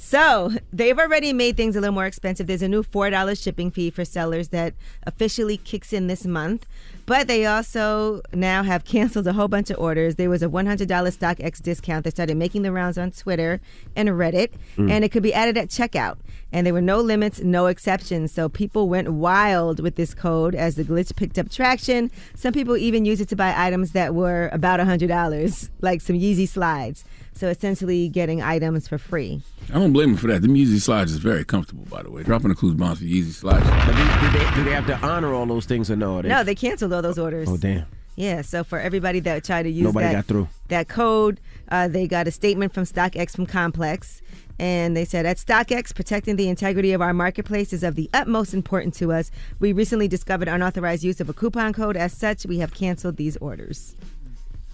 So 0.00 0.52
they've 0.72 0.98
already 0.98 1.32
made 1.32 1.56
things 1.56 1.74
a 1.74 1.80
little 1.80 1.94
more 1.94 2.06
expensive. 2.06 2.46
There's 2.46 2.62
a 2.62 2.68
new 2.68 2.84
$4 2.84 3.40
shipping 3.42 3.70
fee 3.72 3.90
for 3.90 4.04
sellers 4.04 4.48
that 4.48 4.74
officially 5.04 5.56
kicks 5.56 5.92
in 5.92 6.06
this 6.06 6.24
month. 6.24 6.66
But 7.06 7.26
they 7.26 7.46
also 7.46 8.20
now 8.32 8.62
have 8.62 8.84
canceled 8.84 9.26
a 9.26 9.32
whole 9.32 9.48
bunch 9.48 9.70
of 9.70 9.78
orders. 9.78 10.14
There 10.16 10.30
was 10.30 10.42
a 10.42 10.48
$100 10.48 10.86
StockX 10.86 11.60
discount 11.62 12.04
that 12.04 12.12
started 12.12 12.36
making 12.36 12.62
the 12.62 12.70
rounds 12.70 12.96
on 12.98 13.10
Twitter 13.10 13.60
and 13.96 14.08
Reddit, 14.10 14.50
Mm. 14.76 14.90
and 14.90 15.04
it 15.04 15.08
could 15.10 15.22
be 15.22 15.34
added 15.34 15.56
at 15.56 15.68
checkout. 15.68 16.18
And 16.52 16.66
there 16.66 16.72
were 16.72 16.80
no 16.80 17.00
limits, 17.00 17.40
no 17.40 17.66
exceptions. 17.66 18.32
So 18.32 18.48
people 18.48 18.88
went 18.88 19.12
wild 19.12 19.80
with 19.80 19.96
this 19.96 20.14
code 20.14 20.54
as 20.54 20.76
the 20.76 20.84
glitch 20.84 21.14
picked 21.14 21.38
up 21.38 21.50
traction. 21.50 22.10
Some 22.34 22.54
people 22.54 22.76
even 22.76 23.04
used 23.04 23.20
it 23.20 23.28
to 23.28 23.36
buy 23.36 23.54
items 23.56 23.92
that 23.92 24.14
were 24.14 24.48
about 24.52 24.80
$100, 24.80 25.68
like 25.80 26.00
some 26.00 26.16
Yeezy 26.16 26.48
slides. 26.48 27.04
So 27.34 27.48
essentially 27.48 28.08
getting 28.08 28.42
items 28.42 28.88
for 28.88 28.98
free. 28.98 29.42
I 29.70 29.74
don't 29.74 29.92
blame 29.92 30.10
them 30.10 30.16
for 30.16 30.26
that. 30.28 30.42
The 30.42 30.48
Yeezy 30.48 30.80
slides 30.80 31.12
is 31.12 31.18
very 31.18 31.44
comfortable, 31.44 31.84
by 31.84 32.02
the 32.02 32.10
way. 32.10 32.22
Dropping 32.22 32.48
the 32.48 32.54
clues 32.54 32.74
bombs 32.74 32.98
for 32.98 33.04
Yeezy 33.04 33.32
slides. 33.32 33.64
Do, 33.64 34.26
do 34.26 34.38
they, 34.38 34.54
do 34.56 34.64
they 34.64 34.72
have 34.72 34.86
to 34.86 34.96
honor 35.06 35.34
all 35.34 35.46
those 35.46 35.66
things 35.66 35.90
or 35.90 35.96
no? 35.96 36.20
They, 36.22 36.28
No, 36.28 36.42
they 36.42 36.54
canceled 36.54 36.92
all 36.92 37.02
those 37.02 37.18
orders. 37.18 37.48
Oh 37.48 37.56
damn! 37.58 37.86
Yeah, 38.16 38.42
so 38.42 38.64
for 38.64 38.80
everybody 38.80 39.20
that 39.20 39.44
tried 39.44 39.62
to 39.62 39.70
use 39.70 39.84
Nobody 39.84 40.06
that, 40.06 40.12
got 40.12 40.24
through. 40.24 40.48
that 40.68 40.88
code, 40.88 41.38
uh, 41.68 41.86
they 41.86 42.08
got 42.08 42.26
a 42.26 42.32
statement 42.32 42.74
from 42.74 42.82
StockX 42.82 43.36
from 43.36 43.46
Complex. 43.46 44.20
And 44.58 44.96
they 44.96 45.04
said, 45.04 45.24
at 45.24 45.36
StockX, 45.36 45.94
protecting 45.94 46.36
the 46.36 46.48
integrity 46.48 46.92
of 46.92 47.00
our 47.00 47.12
marketplace 47.12 47.72
is 47.72 47.84
of 47.84 47.94
the 47.94 48.10
utmost 48.12 48.54
importance 48.54 48.98
to 48.98 49.12
us. 49.12 49.30
We 49.60 49.72
recently 49.72 50.08
discovered 50.08 50.48
unauthorized 50.48 51.04
use 51.04 51.20
of 51.20 51.28
a 51.28 51.32
coupon 51.32 51.72
code. 51.72 51.96
As 51.96 52.12
such, 52.12 52.44
we 52.46 52.58
have 52.58 52.74
canceled 52.74 53.16
these 53.16 53.36
orders. 53.36 53.94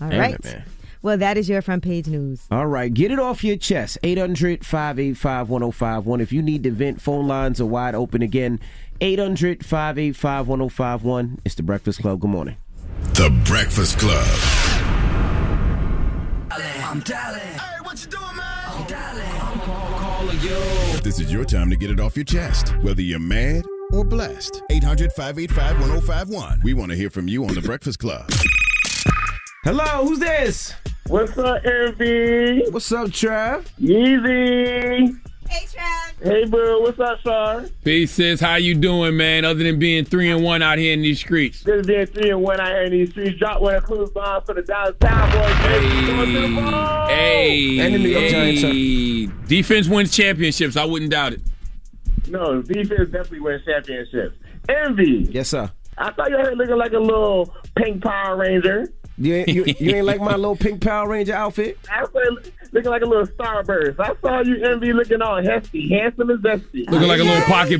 All 0.00 0.08
Damn 0.08 0.20
right. 0.20 0.34
it, 0.34 0.44
man. 0.44 0.64
Well, 1.02 1.18
that 1.18 1.36
is 1.36 1.50
your 1.50 1.60
front 1.60 1.84
page 1.84 2.06
news. 2.06 2.46
All 2.50 2.66
right, 2.66 2.92
get 2.92 3.10
it 3.10 3.18
off 3.18 3.44
your 3.44 3.56
chest. 3.56 3.98
800 4.02 4.64
585 4.64 5.50
1051. 5.50 6.20
If 6.22 6.32
you 6.32 6.40
need 6.40 6.62
to 6.62 6.70
vent, 6.70 7.02
phone 7.02 7.28
lines 7.28 7.60
are 7.60 7.66
wide 7.66 7.94
open 7.94 8.22
again. 8.22 8.58
800 9.02 9.66
585 9.66 10.48
1051. 10.48 11.40
It's 11.44 11.56
the 11.56 11.62
Breakfast 11.62 12.00
Club. 12.00 12.20
Good 12.20 12.30
morning. 12.30 12.56
The 13.14 13.28
Breakfast 13.44 13.98
Club. 13.98 14.26
I'm 16.94 17.00
dialing. 17.00 17.73
Calling 20.48 20.92
you. 20.92 21.00
This 21.00 21.18
is 21.20 21.32
your 21.32 21.44
time 21.44 21.70
to 21.70 21.76
get 21.76 21.90
it 21.90 22.00
off 22.00 22.16
your 22.16 22.24
chest, 22.24 22.76
whether 22.82 23.02
you're 23.02 23.18
mad 23.18 23.64
or 23.92 24.04
blessed. 24.04 24.62
800 24.70 25.12
585 25.12 25.80
1051. 25.80 26.60
We 26.64 26.74
want 26.74 26.90
to 26.90 26.96
hear 26.96 27.10
from 27.10 27.28
you 27.28 27.44
on 27.44 27.54
The 27.54 27.62
Breakfast 27.62 27.98
Club. 27.98 28.28
Hello, 29.64 30.06
who's 30.06 30.18
this? 30.18 30.74
What's 31.06 31.36
up, 31.38 31.64
Envy? 31.64 32.64
What's 32.70 32.90
up, 32.92 33.08
Trav? 33.08 33.66
Yeezy. 33.80 35.18
Hey, 35.48 35.66
Trav. 35.66 36.22
Hey, 36.22 36.44
boo. 36.44 36.80
What's 36.82 36.98
up, 36.98 37.20
Sar? 37.22 37.64
Peace, 37.84 38.12
sis. 38.12 38.40
How 38.40 38.56
you 38.56 38.74
doing, 38.74 39.16
man? 39.16 39.44
Other 39.44 39.62
than 39.62 39.78
being 39.78 40.04
three 40.04 40.30
and 40.30 40.42
one 40.42 40.62
out 40.62 40.78
here 40.78 40.92
in 40.92 41.02
these 41.02 41.18
streets. 41.20 41.62
Just 41.62 41.86
being 41.86 42.06
three 42.06 42.30
and 42.30 42.42
one 42.42 42.60
out 42.60 42.68
here 42.68 42.82
in 42.84 42.92
these 42.92 43.10
streets. 43.10 43.38
Drop 43.38 43.60
one 43.60 43.74
of 43.74 43.84
Clues 43.84 44.10
bombs 44.10 44.44
for 44.46 44.54
the 44.54 44.62
Dallas 44.62 44.96
Cowboys. 45.00 45.54
Hey, 45.56 45.80
hey, 47.08 47.80
And 47.80 47.94
the 47.94 47.98
New 47.98 48.08
York 48.08 48.30
Giants, 48.30 48.62
hey. 48.62 49.26
Defense 49.46 49.88
wins 49.88 50.14
championships. 50.16 50.76
I 50.76 50.84
wouldn't 50.84 51.10
doubt 51.10 51.34
it. 51.34 51.40
No, 52.28 52.62
defense 52.62 53.10
definitely 53.10 53.40
wins 53.40 53.64
championships. 53.64 54.36
Envy. 54.68 55.28
Yes, 55.30 55.50
sir. 55.50 55.70
I 55.98 56.10
thought 56.12 56.30
you 56.30 56.36
were 56.36 56.54
looking 56.56 56.76
like 56.76 56.92
a 56.92 56.98
little 56.98 57.54
pink 57.76 58.02
Power 58.02 58.36
Ranger. 58.36 58.92
You 59.16 59.34
ain't, 59.34 59.48
you, 59.48 59.64
you 59.78 59.94
ain't 59.96 60.06
like 60.06 60.20
my 60.20 60.34
little 60.34 60.56
pink 60.56 60.80
Power 60.80 61.08
Ranger 61.08 61.34
outfit? 61.34 61.78
I 61.90 62.02
was 62.02 62.50
looking 62.74 62.90
like 62.90 63.02
a 63.02 63.06
little 63.06 63.26
starburst. 63.26 63.98
I 64.00 64.14
saw 64.20 64.40
you, 64.40 64.62
Envy, 64.64 64.92
looking 64.92 65.22
all 65.22 65.42
hefty, 65.42 65.88
handsome 65.88 66.30
as 66.30 66.38
zesty. 66.38 66.90
Looking 66.90 67.08
like 67.08 67.20
a 67.20 67.24
little 67.24 67.42
pocket. 67.44 67.78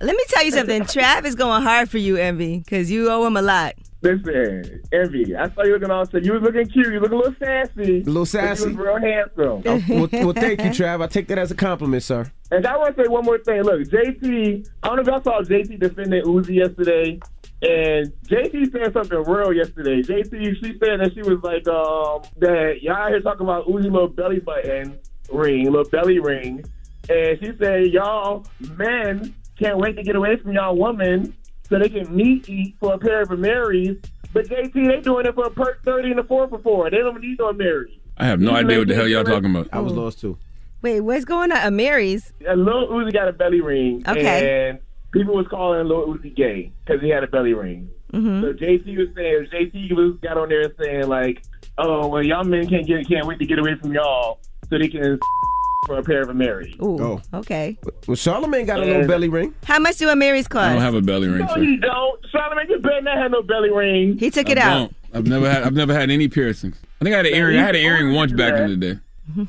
Let 0.00 0.16
me 0.16 0.24
tell 0.28 0.44
you 0.44 0.50
something. 0.50 0.82
Trav 0.82 1.24
is 1.24 1.36
going 1.36 1.62
hard 1.62 1.88
for 1.88 1.98
you, 1.98 2.16
Envy, 2.16 2.58
because 2.58 2.90
you 2.90 3.10
owe 3.10 3.24
him 3.26 3.36
a 3.36 3.42
lot. 3.42 3.74
Listen, 4.02 4.82
Envy, 4.92 5.34
I 5.34 5.48
saw 5.50 5.62
you 5.62 5.74
looking 5.74 5.90
all. 5.90 6.04
So 6.04 6.18
you 6.18 6.32
was 6.34 6.42
looking 6.42 6.66
cute. 6.66 6.92
You 6.92 7.00
look 7.00 7.12
a 7.12 7.16
little 7.16 7.34
sassy. 7.38 8.02
A 8.02 8.04
little 8.04 8.26
sassy? 8.26 8.70
You 8.70 8.76
was 8.76 8.86
real 8.86 9.00
handsome. 9.00 9.62
Oh, 9.64 9.82
well, 9.88 10.24
well, 10.24 10.32
thank 10.34 10.62
you, 10.62 10.70
Trav. 10.70 11.02
I 11.02 11.06
take 11.06 11.28
that 11.28 11.38
as 11.38 11.50
a 11.50 11.54
compliment, 11.54 12.02
sir. 12.02 12.30
And 12.50 12.66
I 12.66 12.76
want 12.76 12.96
to 12.96 13.02
say 13.02 13.08
one 13.08 13.24
more 13.24 13.38
thing. 13.38 13.62
Look, 13.62 13.80
JT, 13.82 14.68
I 14.82 14.88
don't 14.88 14.96
know 14.96 15.02
if 15.02 15.08
y'all 15.08 15.22
saw 15.22 15.40
JT 15.40 15.80
defending 15.80 16.22
Uzi 16.24 16.56
yesterday. 16.56 17.18
And 17.64 18.12
JT 18.26 18.72
said 18.72 18.92
something 18.92 19.22
real 19.24 19.52
yesterday. 19.52 20.02
JT, 20.02 20.60
she 20.60 20.78
said 20.78 21.00
that 21.00 21.12
she 21.14 21.22
was 21.22 21.42
like, 21.42 21.66
um, 21.66 22.22
that 22.38 22.82
y'all 22.82 23.08
here 23.08 23.20
talking 23.20 23.46
about 23.46 23.66
Uzi 23.66 23.84
little 23.84 24.08
belly 24.08 24.40
button 24.40 24.98
ring, 25.30 25.64
little 25.64 25.88
belly 25.88 26.18
ring. 26.18 26.64
And 27.08 27.38
she 27.40 27.52
said, 27.58 27.86
y'all 27.86 28.46
men 28.76 29.34
can't 29.58 29.78
wait 29.78 29.96
to 29.96 30.02
get 30.02 30.16
away 30.16 30.36
from 30.36 30.52
y'all 30.52 30.76
women 30.76 31.34
so 31.68 31.78
they 31.78 31.88
can 31.88 32.14
meet 32.14 32.48
eat 32.48 32.76
for 32.80 32.94
a 32.94 32.98
pair 32.98 33.22
of 33.22 33.30
Marys. 33.38 33.96
But 34.34 34.46
JT, 34.48 34.72
they 34.74 35.00
doing 35.00 35.26
it 35.26 35.34
for 35.34 35.46
a 35.46 35.50
perk 35.50 35.82
30 35.84 36.10
and 36.10 36.20
a 36.20 36.24
4 36.24 36.48
for 36.48 36.58
4. 36.58 36.90
They 36.90 36.98
don't 36.98 37.20
need 37.20 37.38
no 37.38 37.52
Mary. 37.52 38.00
I 38.18 38.26
have 38.26 38.40
no 38.40 38.50
You 38.50 38.56
idea 38.58 38.78
what 38.78 38.88
the 38.88 38.94
hell 38.94 39.08
y'all 39.08 39.24
talking 39.24 39.50
about. 39.50 39.68
I 39.72 39.80
was 39.80 39.92
lost 39.92 40.20
too. 40.20 40.38
Wait, 40.82 41.00
what's 41.00 41.24
going 41.24 41.50
on? 41.50 41.58
Amiri's. 41.58 42.32
A 42.46 42.54
Lil 42.54 42.88
Uzi 42.88 43.12
got 43.12 43.26
a 43.26 43.32
belly 43.32 43.62
ring. 43.62 44.04
Okay. 44.06 44.68
And 44.68 44.80
people 45.14 45.34
was 45.34 45.46
calling 45.48 45.86
Lil 45.88 46.08
Uzi 46.08 46.34
gay 46.34 46.70
because 46.84 47.00
he 47.00 47.08
had 47.08 47.24
a 47.24 47.26
belly 47.26 47.54
ring. 47.54 47.88
Mm-hmm. 48.12 48.42
So 48.42 48.52
JT 48.52 48.96
was 48.98 49.08
saying, 49.16 49.46
JT 49.52 49.92
was 49.96 50.18
got 50.22 50.36
on 50.36 50.50
there 50.50 50.70
saying 50.78 51.08
like, 51.08 51.42
oh, 51.78 52.06
well, 52.08 52.22
y'all 52.22 52.44
men 52.44 52.68
can't 52.68 52.86
get, 52.86 53.08
can't 53.08 53.26
wait 53.26 53.38
to 53.38 53.46
get 53.46 53.58
away 53.58 53.74
from 53.76 53.92
y'all 53.94 54.38
so 54.68 54.78
they 54.78 54.88
can 54.88 55.18
for 55.86 55.98
a 55.98 56.02
pair 56.02 56.22
of 56.22 56.28
Amiri. 56.28 56.80
Ooh, 56.82 57.02
Oh. 57.02 57.22
okay. 57.40 57.76
Well, 58.06 58.16
Charlamagne 58.16 58.66
got 58.66 58.80
a 58.80 58.84
little 58.84 59.06
belly 59.06 59.28
ring. 59.28 59.54
How 59.64 59.78
much 59.78 59.96
do 59.98 60.06
Amiri's 60.08 60.48
cost? 60.48 60.64
I 60.70 60.72
don't 60.74 60.82
have 60.82 60.94
a 60.94 61.02
belly 61.02 61.28
ring. 61.28 61.40
No, 61.46 61.54
sir. 61.54 61.62
you 61.62 61.76
don't. 61.78 62.20
Charlamagne, 62.32 62.68
you 62.68 62.78
better 62.78 63.00
not 63.02 63.16
have 63.18 63.30
no 63.30 63.42
belly 63.42 63.70
ring. 63.70 64.16
he 64.18 64.30
took 64.30 64.48
it 64.48 64.58
I 64.58 64.62
out. 64.62 64.74
don't. 64.78 64.94
I've 65.14 65.26
never 65.26 65.50
had. 65.50 65.62
I've 65.62 65.74
never 65.74 65.92
had 65.94 66.10
any 66.10 66.26
piercings. 66.28 66.76
I 67.00 67.04
think 67.04 67.14
I 67.14 67.18
had 67.18 67.26
an 67.26 67.34
earring. 67.34 67.58
I 67.58 67.62
had 67.62 67.76
an 67.76 67.82
earring 67.82 68.14
once 68.14 68.32
back 68.32 68.58
in 68.58 68.68
the 68.70 68.76
day. 68.76 69.00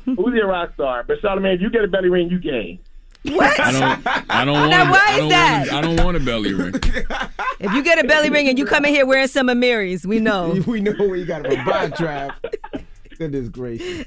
Who's 0.04 0.40
a 0.40 0.46
rock 0.46 0.74
star, 0.74 1.04
but 1.04 1.20
Charlamagne, 1.20 1.56
if 1.56 1.60
you 1.60 1.70
get 1.70 1.84
a 1.84 1.88
belly 1.88 2.08
ring, 2.08 2.28
you 2.30 2.38
gay. 2.38 2.78
What? 3.34 3.60
I 3.60 3.72
don't. 3.72 4.30
I 4.30 4.44
don't 4.44 4.54
want. 4.54 4.70
Now, 4.70 4.90
why 4.90 5.04
I 5.08 5.12
is 5.12 5.18
don't 5.18 5.28
that? 5.30 5.58
Want, 5.72 5.72
I 5.72 5.80
don't 5.80 6.04
want 6.04 6.16
a 6.16 6.20
belly 6.20 6.54
ring. 6.54 6.74
If 7.58 7.72
you 7.72 7.82
get 7.82 7.98
a 7.98 8.06
belly 8.06 8.28
ring 8.28 8.48
and 8.48 8.58
you 8.58 8.66
come 8.66 8.84
in 8.84 8.92
here 8.92 9.06
wearing 9.06 9.28
some 9.28 9.48
Amiri's, 9.48 10.06
we 10.06 10.20
know. 10.20 10.62
we 10.66 10.78
know 10.80 10.92
where 10.98 11.16
you 11.16 11.24
got 11.24 11.46
a 11.46 11.50
from. 11.64 11.92
trap. 11.92 12.44
Goodness 13.18 13.48
gracious. 13.48 14.04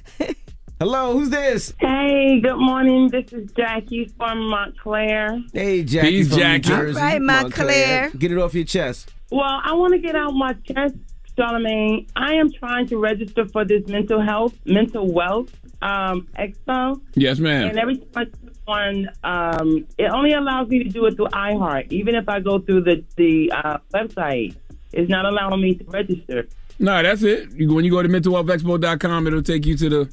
Hello, 0.80 1.14
who's 1.18 1.30
this? 1.32 1.74
Hey, 1.80 2.40
good 2.42 2.58
morning. 2.58 3.10
This 3.10 3.34
is 3.34 3.52
Jackie 3.54 4.06
from 4.18 4.48
Montclair. 4.50 5.42
Hey, 5.52 5.84
Jackie. 5.84 6.10
Peace, 6.12 6.28
from 6.30 6.38
New 6.38 6.44
Jackie. 6.44 6.70
Jersey, 6.70 7.00
All 7.00 7.06
right, 7.06 7.22
Montclair. 7.22 8.12
Get 8.12 8.32
it 8.32 8.38
off 8.38 8.54
your 8.54 8.66
chest. 8.66 9.12
Well, 9.32 9.42
I 9.64 9.74
want 9.74 9.94
to 9.94 10.00
get 10.00 10.16
out 10.16 10.32
my 10.34 10.54
chest, 10.54 10.96
Charlamagne. 11.36 12.08
I 12.16 12.36
am 12.36 12.52
trying 12.52 12.88
to 12.90 12.98
register 12.98 13.46
for 13.48 13.66
this 13.66 13.86
mental 13.88 14.22
health, 14.22 14.54
mental 14.66 15.12
wealth 15.12 15.50
um, 15.82 16.28
expo. 16.38 17.02
Yes, 17.16 17.40
ma'am. 17.40 17.70
And 17.70 17.80
every 17.80 17.98
time 17.98 18.08
I 18.16 18.26
click 18.26 18.49
on, 18.70 19.10
um, 19.24 19.86
it 19.98 20.06
only 20.06 20.34
allows 20.34 20.68
me 20.70 20.84
to 20.84 20.90
do 20.90 21.06
it 21.06 21.16
through 21.16 21.28
iHeart. 21.28 21.92
Even 21.92 22.16
if 22.16 22.30
I 22.30 22.40
go 22.40 22.60
through 22.60 22.82
the 22.82 23.04
the 23.16 23.52
uh, 23.52 23.78
website, 23.94 24.56
it's 24.94 25.10
not 25.10 25.26
allowing 25.26 25.62
me 25.62 25.76
to 25.76 25.84
register. 25.86 26.48
No, 26.80 27.04
that's 27.04 27.24
it. 27.24 27.52
You, 27.52 27.74
when 27.74 27.84
you 27.84 27.92
go 27.92 28.02
to 28.02 28.08
mentalwealthexpo.com, 28.10 29.28
it'll 29.28 29.42
take 29.42 29.66
you 29.66 29.76
to 29.78 29.90
the 29.90 30.10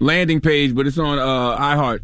landing 0.00 0.40
page, 0.40 0.74
but 0.74 0.86
it's 0.86 0.98
on 0.98 1.18
uh, 1.18 1.56
iHeart. 1.58 2.00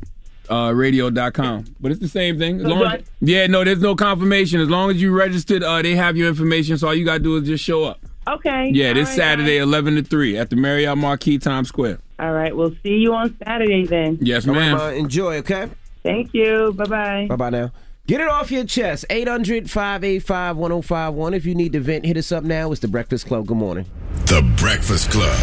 Uh, 0.50 0.70
radio.com. 0.74 1.64
But 1.80 1.90
it's 1.90 2.02
the 2.02 2.08
same 2.08 2.38
thing. 2.38 2.60
As 2.60 2.66
long 2.66 2.82
as, 2.84 3.02
yeah, 3.22 3.46
no, 3.46 3.64
there's 3.64 3.80
no 3.80 3.96
confirmation. 3.96 4.60
As 4.60 4.68
long 4.68 4.90
as 4.90 5.00
you 5.00 5.10
registered, 5.16 5.62
uh, 5.62 5.80
they 5.80 5.96
have 5.96 6.18
your 6.18 6.28
information. 6.28 6.76
So 6.76 6.88
all 6.88 6.94
you 6.94 7.06
got 7.06 7.14
to 7.14 7.18
do 7.20 7.36
is 7.38 7.44
just 7.46 7.64
show 7.64 7.84
up. 7.84 7.98
Okay. 8.28 8.70
Yeah, 8.70 8.92
this 8.92 9.08
All 9.08 9.12
right, 9.12 9.16
Saturday, 9.16 9.56
guys. 9.56 9.62
11 9.62 9.94
to 9.96 10.02
3 10.02 10.36
at 10.36 10.50
the 10.50 10.56
Marriott 10.56 10.98
Marquis 10.98 11.38
Times 11.38 11.68
Square. 11.68 11.98
All 12.18 12.32
right. 12.32 12.54
We'll 12.54 12.74
see 12.82 12.96
you 12.96 13.14
on 13.14 13.34
Saturday 13.42 13.86
then. 13.86 14.18
Yes, 14.20 14.46
All 14.46 14.52
right, 14.52 14.60
ma'am. 14.60 14.76
ma, 14.76 14.88
enjoy, 14.88 15.36
okay? 15.38 15.70
Thank 16.04 16.34
you. 16.34 16.72
Bye 16.74 16.84
bye. 16.84 17.26
Bye 17.28 17.36
bye 17.36 17.50
now. 17.50 17.72
Get 18.06 18.20
it 18.20 18.28
off 18.28 18.50
your 18.50 18.64
chest. 18.64 19.06
800 19.08 19.70
585 19.70 20.56
1051. 20.58 21.32
If 21.34 21.46
you 21.46 21.54
need 21.54 21.72
to 21.72 21.80
vent, 21.80 22.04
hit 22.04 22.18
us 22.18 22.30
up 22.30 22.44
now. 22.44 22.70
It's 22.70 22.82
The 22.82 22.88
Breakfast 22.88 23.26
Club. 23.26 23.46
Good 23.46 23.56
morning. 23.56 23.86
The 24.26 24.42
Breakfast 24.58 25.10
Club. 25.10 25.34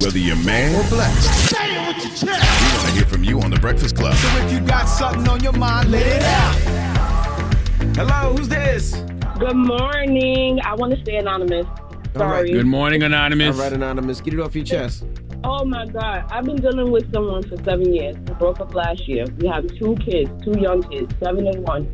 Whether 0.00 0.18
you're 0.18 0.36
mad 0.36 0.74
or 0.74 0.88
blessed. 0.88 1.50
Say 1.50 1.74
it 1.74 1.88
with 1.88 2.04
your 2.04 2.12
chest. 2.12 2.62
We 2.62 2.76
want 2.78 2.88
to 2.88 2.94
hear 2.94 3.04
from 3.04 3.24
you 3.24 3.40
on 3.40 3.50
The 3.50 3.58
Breakfast 3.58 3.96
Club. 3.96 4.14
So 4.14 4.28
if 4.44 4.52
you 4.52 4.60
got 4.60 4.86
something 4.86 5.28
on 5.28 5.42
your 5.42 5.52
mind, 5.54 5.90
let 5.90 6.06
it 6.06 6.22
out. 6.22 7.96
Hello, 7.96 8.36
who's 8.36 8.48
this? 8.48 8.94
Good 9.40 9.56
morning. 9.56 10.60
I 10.60 10.74
want 10.74 10.94
to 10.94 11.00
stay 11.00 11.16
anonymous. 11.16 11.66
Sorry. 12.14 12.52
Good 12.52 12.66
morning, 12.66 13.02
Anonymous. 13.02 13.56
All 13.56 13.62
right, 13.62 13.72
Anonymous. 13.72 14.20
Get 14.20 14.34
it 14.34 14.40
off 14.40 14.54
your 14.54 14.64
chest. 14.64 15.04
Oh 15.44 15.64
my 15.64 15.86
God. 15.86 16.24
I've 16.30 16.44
been 16.44 16.56
dealing 16.56 16.92
with 16.92 17.12
someone 17.12 17.42
for 17.42 17.56
seven 17.64 17.92
years. 17.92 18.14
We 18.28 18.34
broke 18.34 18.60
up 18.60 18.74
last 18.76 19.08
year. 19.08 19.24
We 19.38 19.48
have 19.48 19.66
two 19.76 19.96
kids, 19.96 20.30
two 20.44 20.56
young 20.60 20.84
kids, 20.84 21.12
seven 21.20 21.48
and 21.48 21.66
one. 21.66 21.92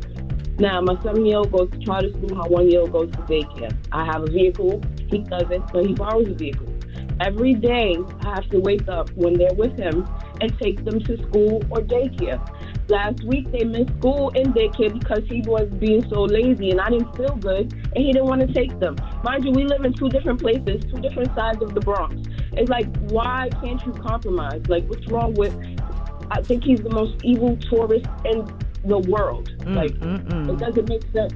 Now, 0.59 0.81
my 0.81 1.01
seven 1.01 1.25
year 1.25 1.37
old 1.37 1.51
goes 1.51 1.71
to 1.71 1.79
charter 1.79 2.11
school, 2.11 2.29
my 2.29 2.47
one 2.47 2.69
year 2.69 2.81
old 2.81 2.91
goes 2.91 3.09
to 3.11 3.17
daycare. 3.19 3.75
I 3.91 4.05
have 4.05 4.21
a 4.21 4.27
vehicle. 4.27 4.83
He 5.07 5.19
doesn't, 5.19 5.71
so 5.71 5.83
he 5.83 5.93
borrows 5.93 6.27
a 6.27 6.33
vehicle. 6.35 6.67
Every 7.21 7.55
day, 7.55 7.97
I 8.21 8.35
have 8.35 8.49
to 8.51 8.59
wake 8.59 8.87
up 8.87 9.09
when 9.15 9.33
they're 9.33 9.53
with 9.55 9.77
him 9.79 10.07
and 10.41 10.57
take 10.59 10.85
them 10.85 10.99
to 10.99 11.17
school 11.27 11.63
or 11.71 11.81
daycare. 11.81 12.39
Last 12.87 13.23
week, 13.23 13.51
they 13.51 13.63
missed 13.63 13.89
school 13.97 14.31
and 14.35 14.53
daycare 14.53 14.93
because 14.97 15.23
he 15.27 15.41
was 15.41 15.67
being 15.79 16.07
so 16.09 16.21
lazy 16.23 16.69
and 16.69 16.79
I 16.79 16.89
didn't 16.89 17.15
feel 17.15 17.35
good 17.35 17.73
and 17.73 17.97
he 17.97 18.13
didn't 18.13 18.27
want 18.27 18.41
to 18.41 18.53
take 18.53 18.79
them. 18.79 18.95
Mind 19.23 19.43
you, 19.43 19.51
we 19.51 19.63
live 19.65 19.85
in 19.85 19.93
two 19.93 20.09
different 20.09 20.39
places, 20.39 20.83
two 20.91 21.01
different 21.01 21.33
sides 21.35 21.61
of 21.63 21.73
the 21.73 21.81
Bronx. 21.81 22.15
It's 22.53 22.69
like, 22.69 22.87
why 23.09 23.49
can't 23.61 23.83
you 23.85 23.93
compromise? 23.93 24.61
Like, 24.67 24.85
what's 24.87 25.07
wrong 25.07 25.33
with. 25.33 25.55
I 26.31 26.41
think 26.41 26.63
he's 26.63 26.81
the 26.81 26.91
most 26.91 27.23
evil 27.23 27.57
tourist 27.57 28.05
in 28.23 28.47
the 28.85 28.99
world. 28.99 29.51
Mm, 29.59 29.75
like, 29.75 29.91
mm, 29.93 30.23
mm. 30.27 30.53
it 30.53 30.59
doesn't 30.59 30.87
make 30.87 31.01
sense. 31.11 31.33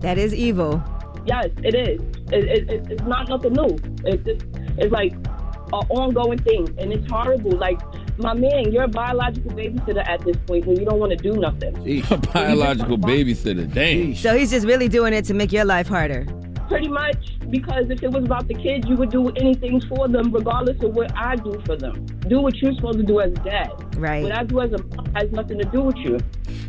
That 0.00 0.18
is 0.18 0.34
evil. 0.34 0.82
Yes, 1.24 1.48
it 1.62 1.74
is. 1.74 2.00
It, 2.30 2.44
it, 2.44 2.70
it, 2.70 2.90
it's 2.90 3.02
not 3.04 3.28
nothing 3.28 3.54
new. 3.54 3.78
It's 4.04 4.22
just, 4.24 4.44
it's 4.76 4.92
like 4.92 5.12
an 5.12 5.86
ongoing 5.88 6.38
thing, 6.38 6.74
and 6.78 6.92
it's 6.92 7.10
horrible. 7.10 7.56
Like 7.56 7.80
my 8.18 8.34
man, 8.34 8.70
you're 8.72 8.84
a 8.84 8.88
biological 8.88 9.50
babysitter 9.52 10.06
at 10.06 10.20
this 10.24 10.36
point 10.46 10.66
when 10.66 10.78
you 10.78 10.84
don't 10.84 10.98
want 10.98 11.10
to 11.10 11.16
do 11.16 11.34
nothing. 11.34 11.74
A 12.10 12.16
biological 12.16 12.98
babysitter. 12.98 13.72
Dang. 13.72 14.14
So 14.14 14.36
he's 14.36 14.50
just 14.50 14.66
really 14.66 14.88
doing 14.88 15.12
it 15.12 15.24
to 15.26 15.34
make 15.34 15.52
your 15.52 15.64
life 15.64 15.88
harder. 15.88 16.26
Pretty 16.74 16.88
much, 16.88 17.38
because 17.50 17.88
if 17.88 18.02
it 18.02 18.10
was 18.10 18.24
about 18.24 18.48
the 18.48 18.54
kids, 18.54 18.88
you 18.88 18.96
would 18.96 19.10
do 19.10 19.28
anything 19.36 19.80
for 19.82 20.08
them, 20.08 20.32
regardless 20.32 20.82
of 20.82 20.96
what 20.96 21.16
I 21.16 21.36
do 21.36 21.62
for 21.64 21.76
them. 21.76 22.04
Do 22.26 22.40
what 22.40 22.56
you're 22.56 22.74
supposed 22.74 22.98
to 22.98 23.04
do 23.04 23.20
as 23.20 23.30
a 23.30 23.36
dad. 23.36 23.70
Right. 23.96 24.24
What 24.24 24.32
I 24.32 24.42
do 24.42 24.60
as 24.60 24.72
a 24.72 24.78
mom 24.78 25.06
has 25.14 25.30
nothing 25.30 25.58
to 25.58 25.64
do 25.66 25.82
with 25.82 25.94
you. 25.98 26.18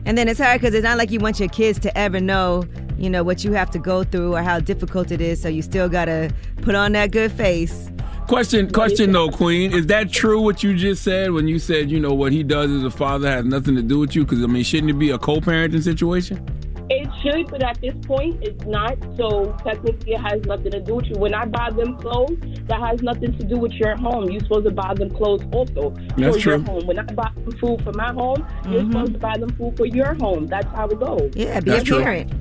And 0.06 0.16
then 0.16 0.28
it's 0.28 0.40
hard 0.40 0.62
because 0.62 0.76
it's 0.76 0.84
not 0.84 1.00
like 1.00 1.10
you 1.10 1.20
want 1.20 1.40
your 1.40 1.50
kids 1.50 1.80
to 1.80 1.98
ever 1.98 2.20
know, 2.20 2.66
you 3.00 3.10
know, 3.10 3.24
what 3.24 3.44
you 3.44 3.54
have 3.54 3.72
to 3.72 3.80
go 3.80 4.04
through 4.04 4.36
or 4.36 4.44
how 4.44 4.60
difficult 4.60 5.10
it 5.10 5.22
is. 5.22 5.42
So 5.42 5.50
you 5.50 5.64
still 5.64 5.90
gotta 5.90 6.32
put 6.62 6.76
on 6.76 6.92
that 6.92 7.10
good 7.10 7.32
face. 7.32 7.90
Question, 8.28 8.72
question 8.72 9.12
though, 9.12 9.30
Queen. 9.30 9.74
Is 9.74 9.88
that 9.88 10.12
true 10.12 10.40
what 10.40 10.62
you 10.62 10.78
just 10.78 11.02
said 11.02 11.32
when 11.32 11.48
you 11.48 11.58
said, 11.58 11.90
you 11.90 12.00
know, 12.00 12.14
what 12.14 12.32
he 12.32 12.44
does 12.44 12.70
as 12.70 12.84
a 12.84 12.92
father 12.92 13.28
has 13.28 13.44
nothing 13.44 13.76
to 13.76 13.82
do 13.82 13.98
with 13.98 14.16
you? 14.16 14.24
Because, 14.24 14.44
I 14.44 14.46
mean, 14.46 14.64
shouldn't 14.64 14.92
it 14.92 15.00
be 15.00 15.10
a 15.10 15.18
co 15.18 15.40
parenting 15.40 15.82
situation? 15.82 16.48
It 16.88 17.10
should, 17.24 17.48
but 17.50 17.64
at 17.64 17.82
this 17.82 17.96
point, 18.06 18.38
it's 18.44 18.64
not. 18.66 18.96
So 19.18 19.56
technically, 19.64 20.14
it 20.14 20.20
has 20.22 20.42
nothing 20.46 20.72
to 20.72 20.80
do 20.80 20.96
with 20.96 21.06
you. 21.08 21.16
When 21.18 21.34
I 21.34 21.46
buy 21.46 21.72
them 21.72 21.98
clothes, 21.98 22.38
that 22.68 22.80
has 22.80 23.02
nothing 23.02 23.36
to 23.38 23.44
do 23.44 23.58
with 23.58 23.72
your 23.74 23.96
home. 23.96 24.30
You're 24.30 24.42
supposed 24.42 24.66
to 24.66 24.72
buy 24.72 24.94
them 24.94 25.10
clothes 25.10 25.42
also 25.52 25.96
That's 26.16 26.42
for 26.44 26.50
your 26.50 26.60
home. 26.60 26.86
When 26.86 27.00
I 27.00 27.04
buy 27.04 27.32
them 27.36 27.52
food 27.58 27.84
for 27.84 27.92
my 27.94 28.14
home, 28.14 28.46
you're 28.70 28.84
Mhm. 28.84 28.92
supposed 28.92 29.14
to 29.14 29.20
buy 29.20 29.38
them 29.38 29.50
food 29.58 29.76
for 29.78 29.86
your 29.88 30.14
home. 30.16 30.46
That's 30.46 30.68
how 30.76 30.88
it 30.88 31.00
goes. 31.00 31.32
Yeah, 31.36 31.60
be 31.60 31.72
a 31.72 31.74
That's 31.74 31.86
true. 31.86 32.02
parent. 32.04 32.32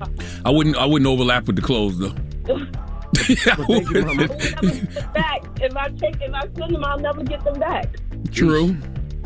I 0.45 0.51
wouldn't. 0.51 0.77
I 0.77 0.85
wouldn't 0.85 1.09
overlap 1.09 1.47
with 1.47 1.57
the 1.57 1.63
clothes 1.63 1.99
though. 1.99 2.13
back. 5.15 5.43
If 5.61 5.77
I 5.77 5.89
take, 5.91 6.17
if 6.21 6.35
I 6.35 6.41
send 6.59 6.75
them, 6.75 6.85
I'll 6.85 6.99
never 6.99 7.23
get 7.23 7.43
them 7.45 7.59
back. 7.59 7.97
True. 8.33 8.77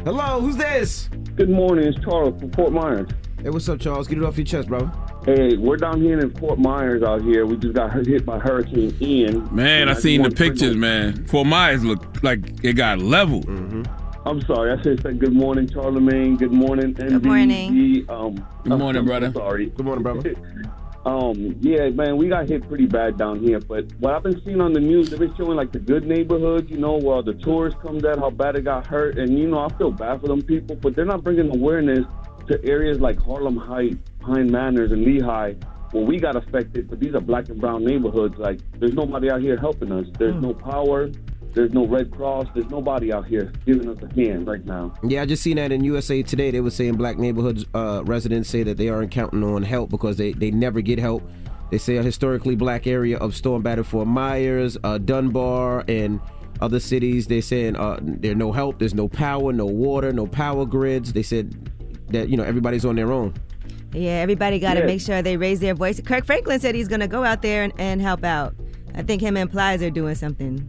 Hello, 0.04 0.40
who's 0.40 0.56
this? 0.56 1.08
Good 1.36 1.50
morning, 1.50 1.86
it's 1.88 1.98
Charles 2.04 2.38
from 2.38 2.50
Fort 2.52 2.72
Myers. 2.72 3.08
Hey, 3.42 3.50
what's 3.50 3.68
up, 3.68 3.80
Charles? 3.80 4.06
Get 4.08 4.18
it 4.18 4.24
off 4.24 4.36
your 4.36 4.44
chest, 4.44 4.68
bro. 4.68 4.90
Hey, 5.28 5.58
we're 5.58 5.76
down 5.76 6.00
here 6.00 6.18
in 6.18 6.30
Fort 6.36 6.58
Myers 6.58 7.02
out 7.02 7.20
here. 7.20 7.44
We 7.44 7.58
just 7.58 7.74
got 7.74 7.94
hit 8.06 8.24
by 8.24 8.38
Hurricane 8.38 8.96
Ian. 8.98 9.54
Man, 9.54 9.82
And 9.82 9.90
I 9.90 9.92
just 9.92 10.02
seen 10.02 10.22
the 10.22 10.22
wanted 10.22 10.36
to 10.38 10.42
bring 10.42 10.50
pictures, 10.52 10.76
man. 10.76 11.26
Fort 11.26 11.46
Myers 11.46 11.84
looked 11.84 12.24
like 12.24 12.64
it 12.64 12.72
got 12.72 13.00
leveled. 13.00 13.44
Mm-hmm. 13.44 13.82
I'm 14.26 14.40
sorry. 14.46 14.72
I 14.72 14.80
should 14.80 15.02
say 15.02 15.12
good 15.12 15.34
morning, 15.34 15.66
Charlamagne. 15.66 16.38
Good 16.38 16.50
morning, 16.52 16.94
Good 16.94 17.22
morning. 17.22 18.06
Um, 18.08 18.46
Good 18.64 18.78
morning, 18.78 19.00
I'm 19.00 19.06
so 19.06 19.10
brother. 19.10 19.32
Sorry. 19.34 19.66
Good 19.66 19.84
morning, 19.84 20.02
brother. 20.02 20.34
um, 21.04 21.56
yeah, 21.60 21.90
man, 21.90 22.16
we 22.16 22.28
got 22.28 22.48
hit 22.48 22.66
pretty 22.66 22.86
bad 22.86 23.18
down 23.18 23.40
here. 23.40 23.60
But 23.60 23.84
what 23.98 24.14
I've 24.14 24.22
been 24.22 24.42
seeing 24.46 24.62
on 24.62 24.72
the 24.72 24.80
news, 24.80 25.10
they've 25.10 25.18
been 25.18 25.36
showing 25.36 25.56
like 25.56 25.72
the 25.72 25.78
good 25.78 26.06
neighborhoods, 26.06 26.70
you 26.70 26.78
know, 26.78 26.96
where 26.96 27.20
the 27.20 27.34
tourists 27.34 27.78
come 27.82 27.98
at, 27.98 28.18
how 28.18 28.30
bad 28.30 28.56
it 28.56 28.64
got 28.64 28.86
hurt, 28.86 29.18
and 29.18 29.38
you 29.38 29.46
know, 29.46 29.58
I 29.58 29.68
feel 29.76 29.90
bad 29.90 30.22
for 30.22 30.28
them 30.28 30.40
people, 30.40 30.74
but 30.74 30.96
they're 30.96 31.04
not 31.04 31.22
bringing 31.22 31.54
awareness 31.54 32.06
to 32.48 32.64
areas 32.64 32.98
like 32.98 33.18
Harlem 33.18 33.58
Heights, 33.58 34.07
Pine 34.28 34.50
Manors, 34.50 34.92
and 34.92 35.04
Lehigh. 35.04 35.54
Where 35.92 36.04
we 36.04 36.18
got 36.18 36.36
affected, 36.36 36.90
but 36.90 37.00
these 37.00 37.14
are 37.14 37.20
black 37.20 37.48
and 37.48 37.58
brown 37.58 37.82
neighborhoods. 37.82 38.36
Like, 38.36 38.60
there's 38.78 38.92
nobody 38.92 39.30
out 39.30 39.40
here 39.40 39.56
helping 39.56 39.90
us. 39.90 40.06
There's 40.18 40.34
no 40.34 40.52
power. 40.52 41.10
There's 41.54 41.72
no 41.72 41.86
Red 41.86 42.10
Cross. 42.10 42.48
There's 42.54 42.68
nobody 42.68 43.10
out 43.10 43.26
here 43.26 43.50
giving 43.64 43.88
us 43.88 43.96
a 44.02 44.14
hand 44.14 44.46
right 44.46 44.62
now. 44.66 44.92
Yeah, 45.02 45.22
I 45.22 45.26
just 45.26 45.42
seen 45.42 45.56
that 45.56 45.72
in 45.72 45.82
USA 45.84 46.22
Today. 46.22 46.50
They 46.50 46.60
were 46.60 46.70
saying 46.70 46.96
black 46.96 47.16
neighborhoods 47.16 47.64
uh, 47.74 48.02
residents 48.04 48.50
say 48.50 48.62
that 48.64 48.76
they 48.76 48.90
aren't 48.90 49.10
counting 49.10 49.42
on 49.42 49.62
help 49.62 49.88
because 49.88 50.18
they, 50.18 50.32
they 50.32 50.50
never 50.50 50.82
get 50.82 50.98
help. 50.98 51.22
They 51.70 51.78
say 51.78 51.96
a 51.96 52.02
historically 52.02 52.54
black 52.54 52.86
area 52.86 53.16
of 53.16 53.34
storm 53.34 53.62
battered 53.62 53.86
Fort 53.86 54.08
Myers, 54.08 54.76
uh, 54.84 54.98
Dunbar, 54.98 55.84
and 55.88 56.20
other 56.60 56.80
cities. 56.80 57.26
They're 57.26 57.40
saying 57.40 57.76
uh, 57.76 57.98
there's 58.02 58.36
no 58.36 58.52
help, 58.52 58.78
there's 58.78 58.94
no 58.94 59.08
power, 59.08 59.54
no 59.54 59.66
water, 59.66 60.12
no 60.12 60.26
power 60.26 60.66
grids. 60.66 61.14
They 61.14 61.22
said 61.22 61.54
that 62.08 62.28
you 62.28 62.36
know 62.36 62.44
everybody's 62.44 62.84
on 62.84 62.96
their 62.96 63.10
own. 63.10 63.34
Yeah, 63.92 64.10
everybody 64.12 64.58
got 64.58 64.74
to 64.74 64.80
Yeah. 64.80 64.86
make 64.86 65.00
sure 65.00 65.22
they 65.22 65.36
raise 65.36 65.60
their 65.60 65.74
voice. 65.74 66.00
Kirk 66.00 66.24
Franklin 66.26 66.60
said 66.60 66.74
he's 66.74 66.88
going 66.88 67.00
to 67.00 67.08
go 67.08 67.24
out 67.24 67.42
there 67.42 67.62
and, 67.62 67.72
and 67.78 68.00
help 68.02 68.24
out. 68.24 68.54
I 68.94 69.02
think 69.02 69.22
him 69.22 69.36
and 69.36 69.50
Plies 69.50 69.82
are 69.82 69.90
doing 69.90 70.14
something. 70.14 70.68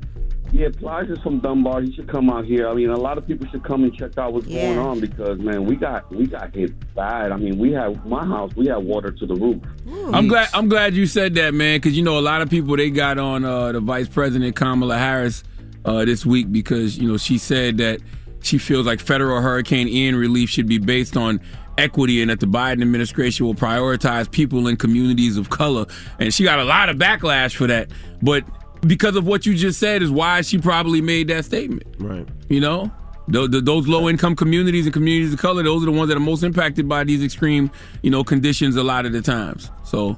Yeah, 0.51 0.69
Plies 0.69 1.09
is 1.09 1.19
from 1.19 1.39
Dunbar. 1.39 1.81
He 1.81 1.93
should 1.93 2.07
come 2.07 2.29
out 2.29 2.43
here. 2.45 2.67
I 2.67 2.73
mean, 2.73 2.89
a 2.89 2.97
lot 2.97 3.17
of 3.19 3.27
people 3.27 3.45
should 3.51 3.63
come 3.63 3.83
and 3.83 3.93
check 3.95 4.17
out 4.17 4.33
what's 4.33 4.47
Yeah. 4.47 4.73
going 4.73 4.79
on 4.79 4.99
because 4.99 5.37
man, 5.39 5.65
we 5.65 5.75
got 5.75 6.11
we 6.11 6.25
got 6.25 6.55
hit 6.55 6.71
bad. 6.95 7.31
I 7.31 7.37
mean, 7.37 7.59
we 7.59 7.71
have 7.73 8.03
my 8.05 8.25
house. 8.25 8.55
We 8.55 8.65
had 8.67 8.77
water 8.77 9.11
to 9.11 9.25
the 9.27 9.35
roof. 9.35 9.61
I'm 10.11 10.27
glad. 10.27 10.49
I'm 10.55 10.67
glad 10.67 10.95
you 10.95 11.05
said 11.05 11.35
that, 11.35 11.53
man, 11.53 11.77
because 11.77 11.95
you 11.95 12.03
know 12.03 12.17
a 12.17 12.21
lot 12.21 12.41
of 12.41 12.49
people 12.49 12.75
they 12.77 12.89
got 12.89 13.19
on 13.19 13.45
uh, 13.45 13.73
the 13.73 13.79
Vice 13.79 14.07
President 14.07 14.55
Kamala 14.55 14.97
Harris 14.97 15.43
uh, 15.85 16.03
this 16.05 16.25
week 16.25 16.51
because 16.51 16.97
you 16.97 17.07
know 17.07 17.17
she 17.17 17.37
said 17.37 17.77
that 17.77 17.99
she 18.41 18.57
feels 18.57 18.87
like 18.87 19.01
federal 19.01 19.41
Hurricane 19.41 19.87
Ian 19.87 20.15
relief 20.15 20.49
should 20.49 20.67
be 20.67 20.79
based 20.79 21.15
on 21.15 21.39
equity 21.79 22.21
and 22.21 22.29
that 22.29 22.39
the 22.39 22.45
Biden 22.45 22.81
administration 22.81 23.45
will 23.45 23.55
prioritize 23.55 24.29
people 24.29 24.67
in 24.67 24.75
communities 24.77 25.37
of 25.37 25.49
color. 25.49 25.85
And 26.19 26.33
she 26.33 26.43
got 26.43 26.59
a 26.59 26.63
lot 26.63 26.89
of 26.89 26.97
backlash 26.97 27.55
for 27.55 27.67
that, 27.67 27.89
but 28.21 28.43
because 28.81 29.15
of 29.15 29.25
what 29.25 29.45
you 29.45 29.55
just 29.55 29.79
said 29.79 30.01
is 30.01 30.11
why 30.11 30.41
she 30.41 30.57
probably 30.57 31.01
made 31.01 31.27
that 31.29 31.45
statement. 31.45 31.83
Right. 31.99 32.27
You 32.49 32.59
know, 32.59 32.91
Tho- 33.29 33.47
th 33.47 33.63
those 33.63 33.87
low 33.87 34.09
income 34.09 34.35
communities 34.35 34.85
and 34.87 34.93
communities 34.93 35.33
of 35.33 35.39
color, 35.39 35.61
those 35.61 35.83
are 35.83 35.85
the 35.85 35.91
ones 35.91 36.09
that 36.09 36.17
are 36.17 36.27
most 36.31 36.41
impacted 36.41 36.89
by 36.89 37.03
these 37.03 37.23
extreme, 37.23 37.69
you 38.01 38.09
know, 38.09 38.23
conditions 38.23 38.75
a 38.75 38.83
lot 38.83 39.05
of 39.05 39.11
the 39.11 39.21
times. 39.21 39.69
So, 39.83 40.17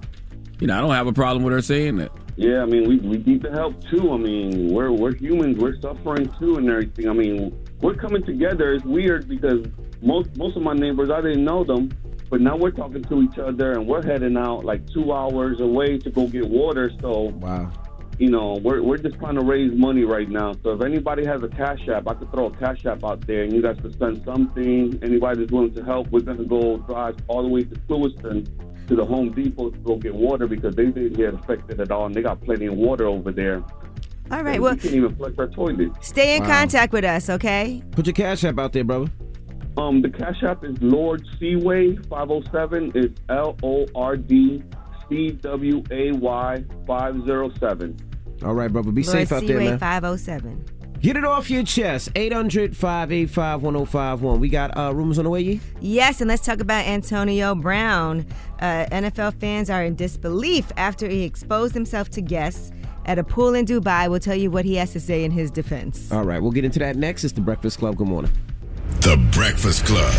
you 0.62 0.67
know, 0.67 0.78
I 0.78 0.82
don't 0.82 0.91
have 0.91 1.08
a 1.08 1.13
problem 1.13 1.43
with 1.43 1.52
her 1.52 1.62
saying 1.62 1.97
that. 1.97 2.12
Yeah, 2.38 2.62
I 2.62 2.65
mean, 2.65 2.88
we, 2.88 2.95
we 3.00 3.17
need 3.17 3.41
the 3.41 3.52
help 3.52 3.84
too. 3.89 4.13
I 4.13 4.17
mean, 4.17 4.69
we're 4.69 4.91
we're 4.91 5.13
humans. 5.13 5.58
We're 5.58 5.78
suffering 5.82 6.32
too, 6.39 6.56
and 6.56 6.69
everything. 6.69 7.10
I 7.10 7.13
mean, 7.13 7.54
we're 7.82 7.96
coming 7.96 8.24
together. 8.24 8.74
It's 8.74 8.86
weird 8.86 9.28
because 9.28 9.65
most 10.02 10.36
most 10.38 10.56
of 10.56 10.63
my 10.63 10.74
neighbors, 10.74 11.10
I 11.10 11.22
didn't 11.22 11.44
know 11.44 11.63
them, 11.63 11.89
but 12.30 12.41
now 12.41 12.56
we're 12.56 12.72
talking 12.72 13.04
to 13.04 13.22
each 13.24 13.38
other, 13.38 13.74
and 13.74 13.88
we're 13.88 14.04
heading 14.04 14.38
out 14.38 14.63
like 14.63 14.88
two 14.91 15.12
hours 15.12 15.60
away 15.60 15.98
to 16.00 16.10
go 16.10 16.28
get 16.28 16.48
water. 16.48 16.91
So, 17.02 17.34
wow. 17.39 17.72
You 18.20 18.30
know, 18.30 18.60
we're 18.63 18.84
we're 18.84 18.98
just 18.98 19.17
trying 19.17 19.36
to 19.36 19.41
raise 19.41 19.74
money 19.74 20.04
right 20.04 20.30
now. 20.30 20.54
So 20.62 20.74
if 20.74 20.82
anybody 20.84 21.26
has 21.26 21.41
a 21.41 21.48
cash 21.48 21.88
app, 21.88 22.08
I 22.08 22.13
could 22.13 22.32
throw 22.32 22.48
a 22.48 22.56
cash 22.58 22.86
app 22.86 23.04
out 23.04 23.26
there, 23.26 23.44
and 23.44 23.52
you 23.52 23.63
guys 23.63 23.78
could 23.82 23.98
send 23.98 24.24
something. 24.24 25.00
Anybody 25.02 25.39
that's 25.39 25.52
willing 25.52 25.74
to 25.74 25.84
help, 25.84 26.12
we're 26.12 26.20
gonna 26.20 26.44
go 26.44 26.78
drive 26.78 27.15
all 27.28 27.41
the 27.41 27.48
way 27.48 27.63
to 27.63 27.76
Lewiston 27.89 28.46
to 28.88 28.96
the 28.96 29.06
Home 29.06 29.32
Depot 29.32 29.72
to 29.72 29.78
go 29.80 29.96
get 29.96 30.13
water 30.13 30.46
because 30.46 30.76
they 30.76 30.86
didn't 30.86 31.13
get 31.13 31.34
affected 31.34 31.80
at 31.80 31.89
all, 31.89 32.06
and 32.06 32.13
they 32.13 32.22
got 32.22 32.41
plenty 32.41 32.67
of 32.67 32.76
water 32.76 33.08
over 33.08 33.32
there. 33.32 33.63
All 34.32 34.44
right, 34.44 34.56
And 34.56 34.63
well, 34.63 34.74
we 34.76 34.80
can't 34.80 34.96
even 34.96 35.15
flush 35.15 35.34
our 35.38 35.48
toilet. 35.48 35.91
stay 36.02 36.36
in 36.38 36.44
Wow. 36.44 36.50
contact 36.50 36.94
with 36.94 37.04
us, 37.04 37.30
okay? 37.30 37.84
Put 37.91 38.06
your 38.08 38.13
cash 38.13 38.44
app 38.44 38.58
out 38.60 38.74
there, 38.74 38.84
brother. 38.84 39.12
Um, 39.78 40.02
the 40.02 40.10
cash 40.10 40.41
app 40.44 40.63
is 40.63 40.76
Lord 40.82 41.24
Seaway 41.39 41.96
five 42.10 42.30
oh 42.30 42.41
seven. 42.52 42.91
It's 42.96 43.20
L 43.30 43.56
O 43.63 43.86
R 43.96 44.17
D 44.17 44.63
C 45.10 45.32
W 45.41 45.84
A 45.91 46.12
Y 46.12 46.63
five 46.88 47.15
zero 47.26 47.52
seven. 47.60 47.98
All 48.44 48.54
right, 48.54 48.72
brother. 48.72 48.91
Be 48.91 49.04
Lord 49.04 49.12
safe 49.17 49.32
out 49.32 49.46
there, 49.46 49.60
man. 49.60 49.78
507. 49.80 50.65
Get 51.00 51.15
it 51.17 51.24
off 51.24 51.50
your 51.50 51.63
chest. 51.63 52.10
800 52.15 52.76
585 52.78 53.63
1051. 53.63 54.39
We 54.39 54.50
got 54.50 54.76
uh, 54.78 54.94
rumors 54.94 55.17
on 55.17 55.24
the 55.26 55.30
way, 55.32 55.41
Yee? 55.41 55.62
Yes, 55.80 56.22
and 56.22 56.28
let's 56.28 56.46
talk 56.46 56.60
about 56.60 56.86
Antonio 56.86 57.56
Brown. 57.56 58.26
Uh, 58.60 58.86
NFL 58.91 59.39
fans 59.39 59.70
are 59.70 59.84
in 59.84 59.96
disbelief 59.96 60.72
after 60.78 61.08
he 61.08 61.24
exposed 61.24 61.74
himself 61.74 62.10
to 62.12 62.22
guests 62.22 62.72
at 63.05 63.19
a 63.19 63.23
pool 63.23 63.53
in 63.53 63.65
Dubai. 63.65 64.09
We'll 64.09 64.19
tell 64.19 64.35
you 64.35 64.51
what 64.51 64.65
he 64.65 64.75
has 64.75 64.91
to 64.93 64.99
say 64.99 65.23
in 65.23 65.31
his 65.31 65.51
defense. 65.51 66.11
All 66.11 66.23
right, 66.23 66.41
we'll 66.41 66.51
get 66.51 66.65
into 66.65 66.79
that 66.79 66.95
next. 66.95 67.23
It's 67.23 67.33
the 67.33 67.41
Breakfast 67.41 67.79
Club. 67.79 67.95
Good 67.97 68.07
morning. 68.07 68.31
The 69.01 69.17
Breakfast 69.31 69.85
Club. 69.85 70.13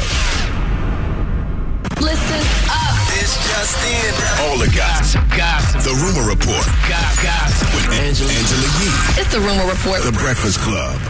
Listen 2.00 2.42
up. 2.70 2.98
It's 3.14 3.36
just 3.48 3.78
in. 3.86 4.14
All 4.44 4.58
the 4.58 4.72
gossip. 4.74 5.22
Gossip. 5.36 5.82
The 5.82 5.94
Rumor 6.02 6.28
Report. 6.28 6.66
Gossip. 6.88 7.74
With 7.74 8.00
Angela, 8.00 8.32
Angela 8.32 8.68
Yee. 8.80 9.20
It's 9.20 9.32
the 9.32 9.40
Rumor 9.40 9.70
Report. 9.70 10.02
The 10.02 10.12
Breakfast 10.18 10.58
Club. 10.60 11.00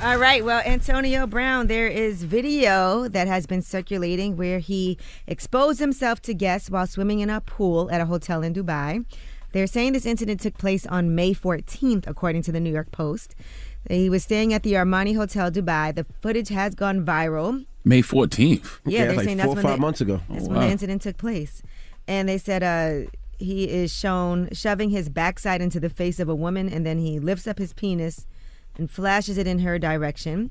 All 0.00 0.16
right, 0.16 0.44
well, 0.44 0.62
Antonio 0.64 1.26
Brown, 1.26 1.66
there 1.66 1.88
is 1.88 2.22
video 2.22 3.08
that 3.08 3.26
has 3.26 3.46
been 3.46 3.62
circulating 3.62 4.36
where 4.36 4.60
he 4.60 4.96
exposed 5.26 5.80
himself 5.80 6.22
to 6.22 6.34
guests 6.34 6.70
while 6.70 6.86
swimming 6.86 7.18
in 7.18 7.28
a 7.30 7.40
pool 7.40 7.90
at 7.90 8.00
a 8.00 8.06
hotel 8.06 8.44
in 8.44 8.54
Dubai. 8.54 9.04
They're 9.52 9.66
saying 9.66 9.92
this 9.94 10.06
incident 10.06 10.40
took 10.40 10.58
place 10.58 10.86
on 10.86 11.14
May 11.14 11.32
14th, 11.32 12.06
according 12.06 12.42
to 12.42 12.52
the 12.52 12.60
New 12.60 12.72
York 12.72 12.90
Post. 12.92 13.34
He 13.88 14.10
was 14.10 14.22
staying 14.22 14.52
at 14.52 14.62
the 14.62 14.74
Armani 14.74 15.16
Hotel 15.16 15.50
Dubai. 15.50 15.94
The 15.94 16.04
footage 16.20 16.48
has 16.50 16.74
gone 16.74 17.04
viral. 17.06 17.64
May 17.84 18.02
14th. 18.02 18.80
Yeah, 18.84 19.06
they're 19.06 19.16
like 19.16 19.24
saying 19.24 19.38
four 19.38 19.46
that's 19.46 19.52
or 19.52 19.54
when 19.56 19.62
five 19.64 19.76
the- 19.76 19.80
months 19.80 20.00
ago. 20.02 20.20
That's 20.28 20.44
Oh, 20.44 20.48
when 20.48 20.56
wow. 20.58 20.66
the 20.66 20.70
incident 20.72 21.02
took 21.02 21.16
place. 21.16 21.62
And 22.06 22.28
they 22.28 22.36
said 22.38 22.62
uh, 22.62 23.10
he 23.38 23.68
is 23.70 23.90
shown 23.92 24.48
shoving 24.52 24.90
his 24.90 25.08
backside 25.08 25.62
into 25.62 25.80
the 25.80 25.88
face 25.90 26.20
of 26.20 26.28
a 26.28 26.34
woman, 26.34 26.68
and 26.68 26.84
then 26.84 26.98
he 26.98 27.18
lifts 27.18 27.46
up 27.46 27.58
his 27.58 27.72
penis 27.72 28.26
and 28.76 28.90
flashes 28.90 29.38
it 29.38 29.46
in 29.46 29.60
her 29.60 29.78
direction. 29.78 30.50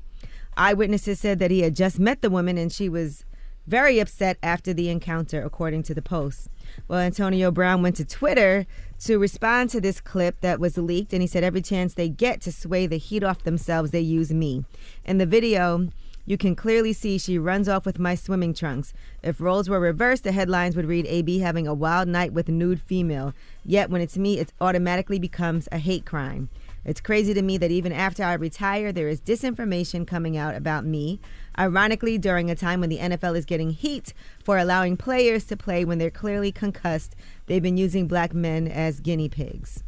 Eyewitnesses 0.56 1.20
said 1.20 1.38
that 1.38 1.52
he 1.52 1.60
had 1.60 1.76
just 1.76 2.00
met 2.00 2.20
the 2.20 2.30
woman 2.30 2.58
and 2.58 2.72
she 2.72 2.88
was 2.88 3.24
very 3.68 4.00
upset 4.00 4.38
after 4.42 4.72
the 4.74 4.88
encounter, 4.88 5.40
according 5.42 5.84
to 5.84 5.94
the 5.94 6.02
Post. 6.02 6.48
Well, 6.86 7.00
Antonio 7.00 7.50
Brown 7.50 7.82
went 7.82 7.96
to 7.96 8.04
Twitter 8.04 8.66
to 9.00 9.18
respond 9.18 9.70
to 9.70 9.80
this 9.80 10.00
clip 10.00 10.40
that 10.40 10.60
was 10.60 10.76
leaked, 10.76 11.12
and 11.12 11.22
he 11.22 11.28
said, 11.28 11.44
Every 11.44 11.62
chance 11.62 11.94
they 11.94 12.08
get 12.08 12.40
to 12.42 12.52
sway 12.52 12.86
the 12.86 12.98
heat 12.98 13.22
off 13.22 13.44
themselves, 13.44 13.90
they 13.90 14.00
use 14.00 14.32
me. 14.32 14.64
In 15.04 15.18
the 15.18 15.26
video, 15.26 15.88
you 16.28 16.36
can 16.36 16.54
clearly 16.54 16.92
see 16.92 17.16
she 17.16 17.38
runs 17.38 17.70
off 17.70 17.86
with 17.86 17.98
my 17.98 18.14
swimming 18.14 18.52
trunks. 18.52 18.92
If 19.22 19.40
roles 19.40 19.70
were 19.70 19.80
reversed, 19.80 20.24
the 20.24 20.32
headlines 20.32 20.76
would 20.76 20.84
read 20.84 21.06
AB 21.06 21.38
having 21.38 21.66
a 21.66 21.72
wild 21.72 22.06
night 22.06 22.34
with 22.34 22.48
nude 22.48 22.82
female. 22.82 23.32
Yet 23.64 23.88
when 23.88 24.02
it's 24.02 24.18
me, 24.18 24.38
it 24.38 24.52
automatically 24.60 25.18
becomes 25.18 25.68
a 25.72 25.78
hate 25.78 26.04
crime. 26.04 26.50
It's 26.88 27.02
crazy 27.02 27.34
to 27.34 27.42
me 27.42 27.58
that 27.58 27.70
even 27.70 27.92
after 27.92 28.24
I 28.24 28.32
retire, 28.32 28.92
there 28.92 29.10
is 29.10 29.20
disinformation 29.20 30.06
coming 30.06 30.38
out 30.38 30.54
about 30.54 30.86
me. 30.86 31.20
Ironically, 31.58 32.16
during 32.16 32.50
a 32.50 32.54
time 32.54 32.80
when 32.80 32.88
the 32.88 32.96
NFL 32.96 33.36
is 33.36 33.44
getting 33.44 33.72
heat 33.72 34.14
for 34.42 34.56
allowing 34.56 34.96
players 34.96 35.44
to 35.48 35.56
play 35.56 35.84
when 35.84 35.98
they're 35.98 36.10
clearly 36.10 36.50
concussed, 36.50 37.14
they've 37.44 37.62
been 37.62 37.76
using 37.76 38.08
black 38.08 38.32
men 38.32 38.66
as 38.66 39.00
guinea 39.00 39.28
pigs. 39.28 39.84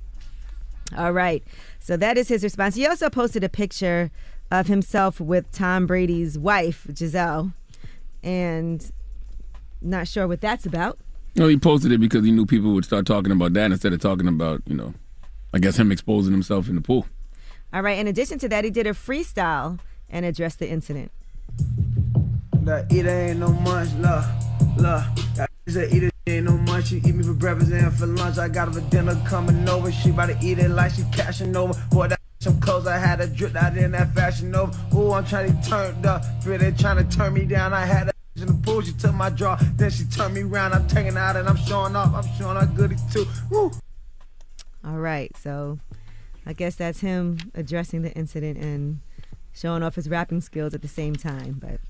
All 0.94 1.12
right. 1.12 1.42
So 1.78 1.96
that 1.96 2.18
is 2.18 2.28
his 2.28 2.44
response. 2.44 2.74
He 2.74 2.86
also 2.86 3.08
posted 3.08 3.42
a 3.42 3.48
picture 3.48 4.10
of 4.50 4.66
himself 4.66 5.20
with 5.20 5.50
Tom 5.52 5.86
Brady's 5.86 6.38
wife, 6.38 6.86
Gisele. 6.92 7.54
And 8.22 8.92
not 9.80 10.06
sure 10.06 10.28
what 10.28 10.42
that's 10.42 10.66
about. 10.66 10.98
No, 11.34 11.48
he 11.48 11.56
posted 11.56 11.92
it 11.92 11.98
because 11.98 12.26
he 12.26 12.30
knew 12.30 12.44
people 12.44 12.74
would 12.74 12.84
start 12.84 13.06
talking 13.06 13.32
about 13.32 13.54
that 13.54 13.72
instead 13.72 13.94
of 13.94 14.00
talking 14.00 14.28
about, 14.28 14.60
you 14.66 14.76
know, 14.76 14.92
I 15.52 15.58
guess 15.58 15.76
him 15.76 15.90
exposing 15.90 16.32
himself 16.32 16.68
in 16.68 16.74
the 16.74 16.80
pool. 16.80 17.06
All 17.72 17.82
right. 17.82 17.98
In 17.98 18.06
addition 18.06 18.38
to 18.40 18.48
that, 18.48 18.64
he 18.64 18.70
did 18.70 18.86
a 18.86 18.92
freestyle 18.92 19.78
and 20.08 20.24
addressed 20.24 20.58
the 20.58 20.68
incident. 20.68 21.10
That 22.62 22.92
eater 22.92 23.08
ain't 23.08 23.40
no 23.40 23.48
much, 23.48 23.92
love, 23.94 24.26
love. 24.76 25.04
That 25.36 25.50
a 25.68 25.94
eater 25.94 26.10
ain't 26.26 26.44
no 26.46 26.56
much. 26.58 26.88
She 26.88 26.96
eat 26.98 27.14
me 27.14 27.24
for 27.24 27.32
breakfast 27.32 27.72
and 27.72 27.92
for 27.92 28.06
lunch. 28.06 28.38
I 28.38 28.48
got 28.48 28.68
her 28.68 28.74
for 28.74 28.90
dinner 28.90 29.20
coming 29.26 29.68
over. 29.68 29.90
She 29.90 30.10
about 30.10 30.26
to 30.26 30.38
eat 30.42 30.58
it 30.58 30.70
like 30.70 30.92
she 30.92 31.04
cashing 31.12 31.56
over. 31.56 31.74
Boy, 31.90 32.08
that 32.08 32.20
some 32.40 32.60
clothes 32.60 32.86
I 32.86 32.98
had 32.98 33.16
to 33.16 33.26
drip 33.26 33.56
out 33.56 33.76
in 33.76 33.92
that 33.92 34.14
fashion 34.14 34.54
over. 34.54 34.72
Ooh, 34.94 35.12
I'm 35.12 35.24
trying 35.24 35.60
to 35.60 35.68
turn 35.68 36.04
up. 36.04 36.24
Feel 36.42 36.58
they 36.58 36.70
trying 36.72 36.96
to 36.96 37.16
turn 37.16 37.34
me 37.34 37.44
down. 37.44 37.72
I 37.72 37.84
had 37.84 38.08
a 38.08 38.12
in 38.36 38.46
the 38.46 38.54
pool. 38.54 38.80
She 38.82 38.92
took 38.92 39.14
my 39.14 39.30
draw. 39.30 39.58
Then 39.76 39.90
she 39.90 40.04
turned 40.04 40.34
me 40.34 40.42
around. 40.42 40.72
I'm 40.72 40.86
taking 40.86 41.16
out 41.16 41.36
and 41.36 41.48
I'm 41.48 41.56
showing 41.56 41.96
off. 41.96 42.14
I'm 42.14 42.38
showing 42.38 42.56
her 42.56 42.66
goody 42.66 42.96
too. 43.12 43.26
Woo. 43.50 43.70
All 44.84 44.98
right. 44.98 45.34
So 45.36 45.78
I 46.46 46.52
guess 46.52 46.74
that's 46.74 47.00
him 47.00 47.38
addressing 47.54 48.02
the 48.02 48.12
incident 48.12 48.58
and 48.58 49.00
showing 49.52 49.82
off 49.82 49.94
his 49.94 50.08
rapping 50.08 50.40
skills 50.40 50.74
at 50.74 50.82
the 50.82 50.88
same 50.88 51.14
time. 51.16 51.58
But 51.60 51.80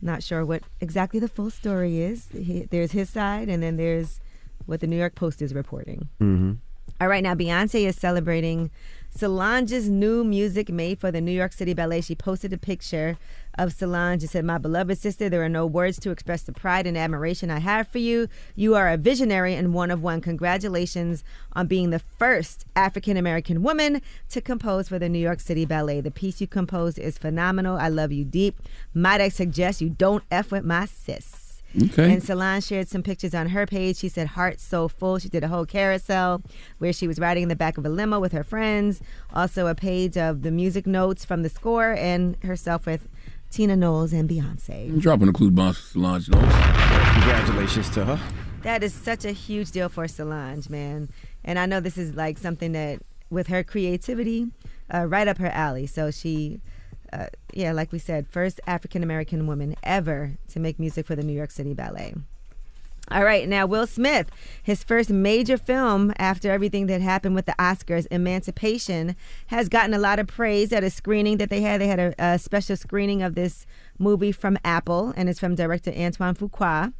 not 0.00 0.22
sure 0.22 0.44
what 0.44 0.62
exactly 0.80 1.20
the 1.20 1.28
full 1.28 1.50
story 1.50 2.02
is. 2.02 2.28
He, 2.32 2.64
there's 2.70 2.92
his 2.92 3.08
side, 3.08 3.48
and 3.48 3.62
then 3.62 3.76
there's 3.76 4.20
what 4.66 4.80
the 4.80 4.86
New 4.86 4.96
York 4.96 5.14
Post 5.14 5.40
is 5.40 5.54
reporting. 5.54 6.08
Mm-hmm. 6.20 6.52
All 7.00 7.08
right, 7.08 7.22
now 7.22 7.34
Beyonce 7.34 7.86
is 7.86 7.96
celebrating 7.96 8.70
Solange's 9.16 9.88
new 9.88 10.24
music 10.24 10.68
made 10.68 10.98
for 10.98 11.10
the 11.10 11.20
New 11.20 11.32
York 11.32 11.52
City 11.52 11.74
Ballet. 11.74 12.00
She 12.00 12.14
posted 12.14 12.52
a 12.52 12.58
picture 12.58 13.18
of 13.58 13.72
Solange 13.72 14.22
and 14.22 14.30
said, 14.30 14.44
My 14.44 14.58
beloved 14.58 14.98
sister, 14.98 15.28
there 15.28 15.42
are 15.42 15.48
no 15.48 15.66
words 15.66 15.98
to 16.00 16.10
express 16.10 16.42
the 16.42 16.52
pride 16.52 16.86
and 16.86 16.96
admiration 16.96 17.50
I 17.50 17.58
have 17.58 17.88
for 17.88 17.98
you. 17.98 18.28
You 18.54 18.74
are 18.74 18.88
a 18.88 18.96
visionary 18.96 19.54
and 19.54 19.74
one 19.74 19.90
of 19.90 20.02
one. 20.02 20.20
Congratulations 20.20 21.24
on 21.52 21.66
being 21.66 21.90
the 21.90 21.98
first 21.98 22.64
African 22.74 23.16
American 23.16 23.62
woman 23.62 24.00
to 24.30 24.40
compose 24.40 24.88
for 24.88 24.98
the 24.98 25.08
New 25.08 25.18
York 25.18 25.40
City 25.40 25.64
Ballet. 25.64 26.00
The 26.00 26.10
piece 26.10 26.40
you 26.40 26.46
composed 26.46 26.98
is 26.98 27.18
phenomenal. 27.18 27.76
I 27.76 27.88
love 27.88 28.12
you 28.12 28.24
deep. 28.24 28.60
Might 28.94 29.20
I 29.20 29.28
suggest 29.28 29.80
you 29.80 29.90
don't 29.90 30.24
F 30.30 30.50
with 30.50 30.64
my 30.64 30.86
sis. 30.86 31.42
Okay. 31.80 32.12
And 32.12 32.22
Solange 32.22 32.64
shared 32.64 32.88
some 32.88 33.02
pictures 33.02 33.34
on 33.34 33.48
her 33.48 33.66
page. 33.66 33.96
She 33.96 34.08
said, 34.08 34.28
Heart 34.28 34.60
so 34.60 34.88
full. 34.88 35.18
She 35.18 35.28
did 35.28 35.42
a 35.42 35.48
whole 35.48 35.64
carousel 35.64 36.42
where 36.78 36.92
she 36.92 37.08
was 37.08 37.18
riding 37.18 37.44
in 37.44 37.48
the 37.48 37.56
back 37.56 37.78
of 37.78 37.86
a 37.86 37.88
limo 37.88 38.20
with 38.20 38.32
her 38.32 38.44
friends. 38.44 39.00
Also, 39.32 39.66
a 39.66 39.74
page 39.74 40.18
of 40.18 40.42
the 40.42 40.50
music 40.50 40.86
notes 40.86 41.24
from 41.24 41.42
the 41.42 41.48
score 41.48 41.92
and 41.92 42.36
herself 42.42 42.84
with 42.84 43.08
Tina 43.52 43.76
Knowles 43.76 44.12
and 44.12 44.28
Beyonce. 44.28 44.88
I'm 44.88 44.98
dropping 44.98 45.28
a 45.28 45.32
clue 45.32 45.50
bombs 45.50 45.76
for 45.76 45.86
Solange 45.98 46.28
Knowles. 46.28 46.54
Congratulations 47.12 47.90
to 47.90 48.04
her. 48.04 48.20
That 48.62 48.82
is 48.82 48.94
such 48.94 49.24
a 49.24 49.32
huge 49.32 49.70
deal 49.70 49.88
for 49.88 50.08
Solange, 50.08 50.70
man. 50.70 51.10
And 51.44 51.58
I 51.58 51.66
know 51.66 51.78
this 51.78 51.98
is 51.98 52.14
like 52.14 52.38
something 52.38 52.72
that, 52.72 53.02
with 53.28 53.48
her 53.48 53.62
creativity, 53.62 54.46
uh, 54.92 55.06
right 55.06 55.28
up 55.28 55.36
her 55.38 55.50
alley. 55.50 55.86
So 55.86 56.10
she 56.10 56.60
uh, 57.12 57.26
yeah, 57.52 57.72
like 57.72 57.92
we 57.92 57.98
said, 57.98 58.26
first 58.26 58.60
African 58.66 59.02
American 59.02 59.46
woman 59.46 59.76
ever 59.82 60.38
to 60.48 60.60
make 60.60 60.78
music 60.78 61.06
for 61.06 61.14
the 61.14 61.22
New 61.22 61.34
York 61.34 61.50
City 61.50 61.74
Ballet. 61.74 62.14
All 63.12 63.24
right, 63.24 63.46
now 63.46 63.66
Will 63.66 63.86
Smith, 63.86 64.30
his 64.62 64.82
first 64.82 65.10
major 65.10 65.58
film 65.58 66.14
after 66.16 66.50
everything 66.50 66.86
that 66.86 67.02
happened 67.02 67.34
with 67.34 67.44
the 67.44 67.54
Oscars, 67.58 68.06
Emancipation, 68.10 69.16
has 69.48 69.68
gotten 69.68 69.92
a 69.92 69.98
lot 69.98 70.18
of 70.18 70.28
praise 70.28 70.72
at 70.72 70.82
a 70.82 70.88
screening 70.88 71.36
that 71.36 71.50
they 71.50 71.60
had. 71.60 71.82
They 71.82 71.88
had 71.88 72.00
a, 72.00 72.14
a 72.18 72.38
special 72.38 72.74
screening 72.74 73.22
of 73.22 73.34
this 73.34 73.66
movie 73.98 74.32
from 74.32 74.56
Apple, 74.64 75.12
and 75.14 75.28
it's 75.28 75.38
from 75.38 75.54
director 75.54 75.92
Antoine 75.94 76.34
Fuqua. 76.34 76.94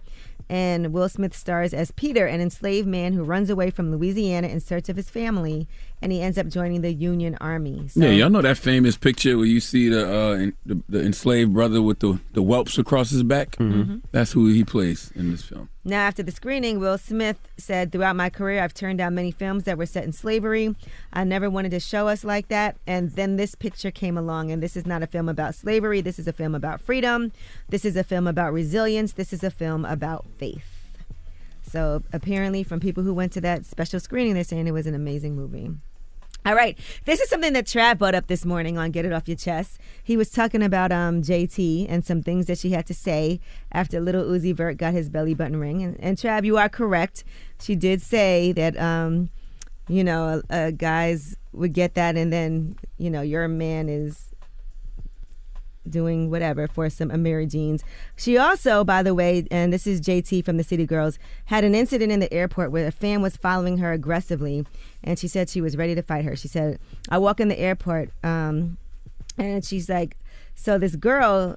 And 0.50 0.92
Will 0.92 1.08
Smith 1.08 1.34
stars 1.34 1.72
as 1.72 1.92
Peter, 1.92 2.26
an 2.26 2.42
enslaved 2.42 2.86
man 2.86 3.14
who 3.14 3.24
runs 3.24 3.48
away 3.48 3.70
from 3.70 3.90
Louisiana 3.90 4.48
in 4.48 4.60
search 4.60 4.90
of 4.90 4.96
his 4.96 5.08
family, 5.08 5.66
and 6.02 6.10
he 6.10 6.20
ends 6.20 6.36
up 6.36 6.48
joining 6.48 6.80
the 6.80 6.92
Union 6.92 7.36
Army. 7.40 7.88
So, 7.88 8.00
yeah, 8.00 8.10
y'all 8.10 8.30
know 8.30 8.42
that 8.42 8.58
famous 8.58 8.96
picture 8.96 9.36
where 9.36 9.46
you 9.46 9.60
see 9.60 9.88
the 9.88 10.06
uh, 10.06 10.32
in, 10.34 10.52
the, 10.66 10.82
the 10.88 11.00
enslaved 11.00 11.54
brother 11.54 11.80
with 11.80 12.00
the, 12.00 12.18
the 12.32 12.42
whelps 12.42 12.76
across 12.76 13.10
his 13.10 13.22
back? 13.22 13.52
Mm-hmm. 13.56 13.98
That's 14.10 14.32
who 14.32 14.48
he 14.48 14.64
plays 14.64 15.12
in 15.14 15.30
this 15.30 15.42
film. 15.42 15.68
Now, 15.84 16.00
after 16.00 16.22
the 16.22 16.32
screening, 16.32 16.80
Will 16.80 16.98
Smith 16.98 17.38
said, 17.56 17.92
Throughout 17.92 18.16
my 18.16 18.30
career, 18.30 18.62
I've 18.62 18.74
turned 18.74 18.98
down 18.98 19.14
many 19.14 19.30
films 19.30 19.64
that 19.64 19.78
were 19.78 19.86
set 19.86 20.04
in 20.04 20.12
slavery. 20.12 20.74
I 21.12 21.24
never 21.24 21.48
wanted 21.48 21.70
to 21.70 21.80
show 21.80 22.08
us 22.08 22.24
like 22.24 22.48
that. 22.48 22.76
And 22.86 23.10
then 23.12 23.36
this 23.36 23.54
picture 23.54 23.90
came 23.90 24.18
along, 24.18 24.50
and 24.50 24.62
this 24.62 24.76
is 24.76 24.86
not 24.86 25.02
a 25.02 25.06
film 25.06 25.28
about 25.28 25.54
slavery. 25.54 26.00
This 26.00 26.18
is 26.18 26.28
a 26.28 26.32
film 26.32 26.54
about 26.54 26.80
freedom. 26.80 27.32
This 27.68 27.84
is 27.84 27.96
a 27.96 28.04
film 28.04 28.26
about 28.26 28.52
resilience. 28.52 29.12
This 29.12 29.32
is 29.32 29.42
a 29.42 29.50
film 29.50 29.84
about 29.84 30.26
faith. 30.38 30.64
So, 31.62 32.02
apparently, 32.12 32.64
from 32.64 32.80
people 32.80 33.02
who 33.02 33.14
went 33.14 33.32
to 33.32 33.40
that 33.40 33.64
special 33.64 33.98
screening, 33.98 34.34
they're 34.34 34.44
saying 34.44 34.66
it 34.66 34.72
was 34.72 34.86
an 34.86 34.94
amazing 34.94 35.34
movie. 35.34 35.70
All 36.44 36.56
right. 36.56 36.76
This 37.04 37.20
is 37.20 37.28
something 37.28 37.52
that 37.52 37.66
Trav 37.66 37.98
brought 37.98 38.16
up 38.16 38.26
this 38.26 38.44
morning 38.44 38.76
on 38.76 38.90
Get 38.90 39.04
It 39.04 39.12
Off 39.12 39.28
Your 39.28 39.36
Chest. 39.36 39.78
He 40.02 40.16
was 40.16 40.28
talking 40.28 40.60
about 40.60 40.90
um, 40.90 41.22
JT 41.22 41.86
and 41.88 42.04
some 42.04 42.20
things 42.20 42.46
that 42.46 42.58
she 42.58 42.70
had 42.70 42.84
to 42.86 42.94
say 42.94 43.38
after 43.70 44.00
Lil 44.00 44.24
Uzi 44.24 44.52
Vert 44.52 44.76
got 44.76 44.92
his 44.92 45.08
belly 45.08 45.34
button 45.34 45.56
ring. 45.56 45.84
And, 45.84 46.00
and 46.00 46.18
Trav, 46.18 46.44
you 46.44 46.56
are 46.58 46.68
correct. 46.68 47.22
She 47.60 47.76
did 47.76 48.02
say 48.02 48.50
that, 48.52 48.76
um, 48.76 49.30
you 49.86 50.02
know, 50.02 50.42
uh, 50.50 50.72
guys 50.72 51.36
would 51.52 51.74
get 51.74 51.94
that 51.94 52.16
and 52.16 52.32
then, 52.32 52.76
you 52.98 53.08
know, 53.10 53.22
your 53.22 53.46
man 53.46 53.88
is 53.88 54.31
doing 55.88 56.30
whatever 56.30 56.66
for 56.68 56.88
some 56.90 57.10
Amiri 57.10 57.50
jeans. 57.50 57.84
She 58.16 58.38
also, 58.38 58.84
by 58.84 59.02
the 59.02 59.14
way, 59.14 59.46
and 59.50 59.72
this 59.72 59.86
is 59.86 60.00
JT 60.00 60.44
from 60.44 60.56
the 60.56 60.64
City 60.64 60.86
Girls, 60.86 61.18
had 61.46 61.64
an 61.64 61.74
incident 61.74 62.12
in 62.12 62.20
the 62.20 62.32
airport 62.32 62.70
where 62.70 62.86
a 62.86 62.92
fan 62.92 63.22
was 63.22 63.36
following 63.36 63.78
her 63.78 63.92
aggressively, 63.92 64.66
and 65.02 65.18
she 65.18 65.28
said 65.28 65.48
she 65.48 65.60
was 65.60 65.76
ready 65.76 65.94
to 65.94 66.02
fight 66.02 66.24
her. 66.24 66.36
She 66.36 66.48
said, 66.48 66.78
"I 67.08 67.18
walk 67.18 67.40
in 67.40 67.48
the 67.48 67.58
airport, 67.58 68.10
um, 68.22 68.76
and 69.38 69.64
she's 69.64 69.88
like, 69.88 70.16
so 70.54 70.78
this 70.78 70.96
girl." 70.96 71.56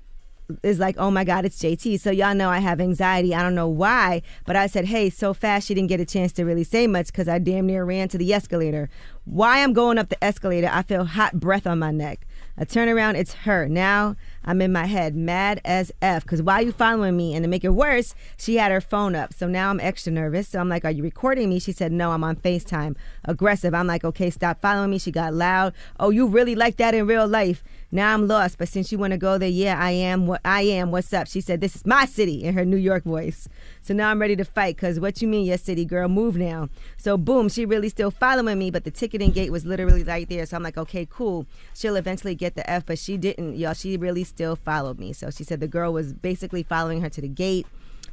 Is 0.62 0.78
like, 0.78 0.96
oh 1.00 1.10
my 1.10 1.24
God, 1.24 1.44
it's 1.44 1.58
JT. 1.58 2.00
So 2.00 2.12
y'all 2.12 2.36
know 2.36 2.52
I 2.52 2.60
have 2.60 2.80
anxiety. 2.80 3.34
I 3.34 3.42
don't 3.42 3.56
know 3.56 3.68
why, 3.68 4.22
but 4.46 4.56
I 4.56 4.68
said, 4.68 4.86
hey, 4.86 5.10
so 5.10 5.34
fast 5.34 5.66
she 5.66 5.74
didn't 5.74 5.90
get 5.90 6.00
a 6.00 6.06
chance 6.06 6.32
to 6.34 6.46
really 6.46 6.64
say 6.64 6.86
much 6.86 7.08
because 7.08 7.28
I 7.28 7.40
damn 7.40 7.66
near 7.66 7.84
ran 7.84 8.10
to 8.10 8.20
the 8.20 8.32
escalator. 8.32 8.88
Why 9.24 9.64
I'm 9.64 9.74
going 9.74 9.98
up 9.98 10.10
the 10.10 10.24
escalator, 10.24 10.70
I 10.72 10.84
feel 10.84 11.04
hot 11.04 11.40
breath 11.40 11.66
on 11.66 11.80
my 11.80 11.90
neck. 11.90 12.28
I 12.58 12.66
turnaround. 12.66 13.16
It's 13.16 13.34
her. 13.34 13.68
Now 13.68 14.16
I'm 14.46 14.62
in 14.62 14.72
my 14.72 14.86
head, 14.86 15.16
mad 15.16 15.60
as 15.66 15.92
F. 16.02 16.24
Because 16.24 16.42
why 16.42 16.60
you 16.62 16.72
following 16.72 17.18
me? 17.18 17.34
And 17.34 17.44
to 17.44 17.50
make 17.50 17.64
it 17.64 17.70
worse, 17.70 18.14
she 18.38 18.58
had 18.58 18.72
her 18.72 18.80
phone 18.80 19.16
up. 19.16 19.34
So 19.34 19.48
now 19.48 19.72
I'm 19.72 19.80
extra 19.80 20.12
nervous. 20.12 20.48
So 20.48 20.60
I'm 20.60 20.70
like, 20.70 20.86
Are 20.86 20.92
you 20.92 21.04
recording 21.04 21.50
me? 21.50 21.60
She 21.60 21.72
said, 21.72 21.92
No, 21.92 22.12
I'm 22.12 22.24
on 22.24 22.36
FaceTime. 22.36 22.96
Aggressive. 23.24 23.74
I'm 23.74 23.88
like, 23.88 24.04
Okay, 24.06 24.30
stop 24.30 24.62
following 24.62 24.92
me. 24.92 25.00
She 25.00 25.12
got 25.12 25.34
loud. 25.34 25.74
Oh, 26.00 26.12
you 26.12 26.28
really 26.28 26.56
like 26.56 26.78
that 26.78 26.94
in 26.94 27.08
real 27.08 27.28
life? 27.28 27.64
Now 27.92 28.14
I'm 28.14 28.28
lost. 28.28 28.58
But 28.58 28.68
since 28.68 28.92
you 28.92 28.98
want 28.98 29.12
to 29.12 29.18
go 29.18 29.38
there, 29.38 29.50
yeah, 29.50 29.80
I 29.80 29.92
am. 29.92 30.28
What 30.28 30.42
I 30.44 30.62
am. 30.64 30.92
What's 30.92 31.14
up? 31.14 31.28
She 31.28 31.42
said, 31.42 31.62
This 31.62 31.76
is 31.76 31.86
my 31.86 32.06
city 32.06 32.44
in 32.44 32.54
her 32.54 32.66
New 32.66 32.78
York 32.78 33.04
voice. 33.04 33.48
So 33.82 33.94
now 33.94 34.12
I'm 34.12 34.20
ready 34.20 34.36
to 34.36 34.46
fight. 34.46 34.76
Because 34.76 35.00
what 35.00 35.22
you 35.22 35.28
mean, 35.28 35.46
yes, 35.46 35.64
city 35.64 35.86
girl, 35.86 36.08
move 36.10 36.36
now. 36.36 36.70
So 36.98 37.18
boom, 37.18 37.50
she 37.50 37.66
really 37.66 37.90
still 37.90 38.12
following 38.12 38.60
me. 38.60 38.70
But 38.70 38.84
the 38.84 38.92
ticketing 38.92 39.32
gate 39.32 39.52
was 39.52 39.66
literally 39.66 40.04
right 40.04 40.28
there. 40.30 40.46
So 40.46 40.58
I'm 40.58 40.64
like, 40.64 40.78
Okay, 40.78 41.08
cool. 41.10 41.48
She'll 41.74 41.96
eventually 41.96 42.36
get 42.36 42.56
the 42.56 42.70
F, 42.70 42.86
but 42.86 43.00
she 43.00 43.18
didn't, 43.18 43.56
y'all. 43.56 43.74
She 43.74 43.98
really 43.98 44.24
still 44.36 44.58
followed 44.58 45.00
me. 45.00 45.14
So 45.14 45.30
she 45.30 45.46
said 45.46 45.62
the 45.62 45.68
girl 45.68 45.94
was 45.94 46.14
basically 46.14 46.64
following 46.64 47.02
her 47.02 47.10
to 47.10 47.22
the 47.22 47.30
gate, 47.30 47.66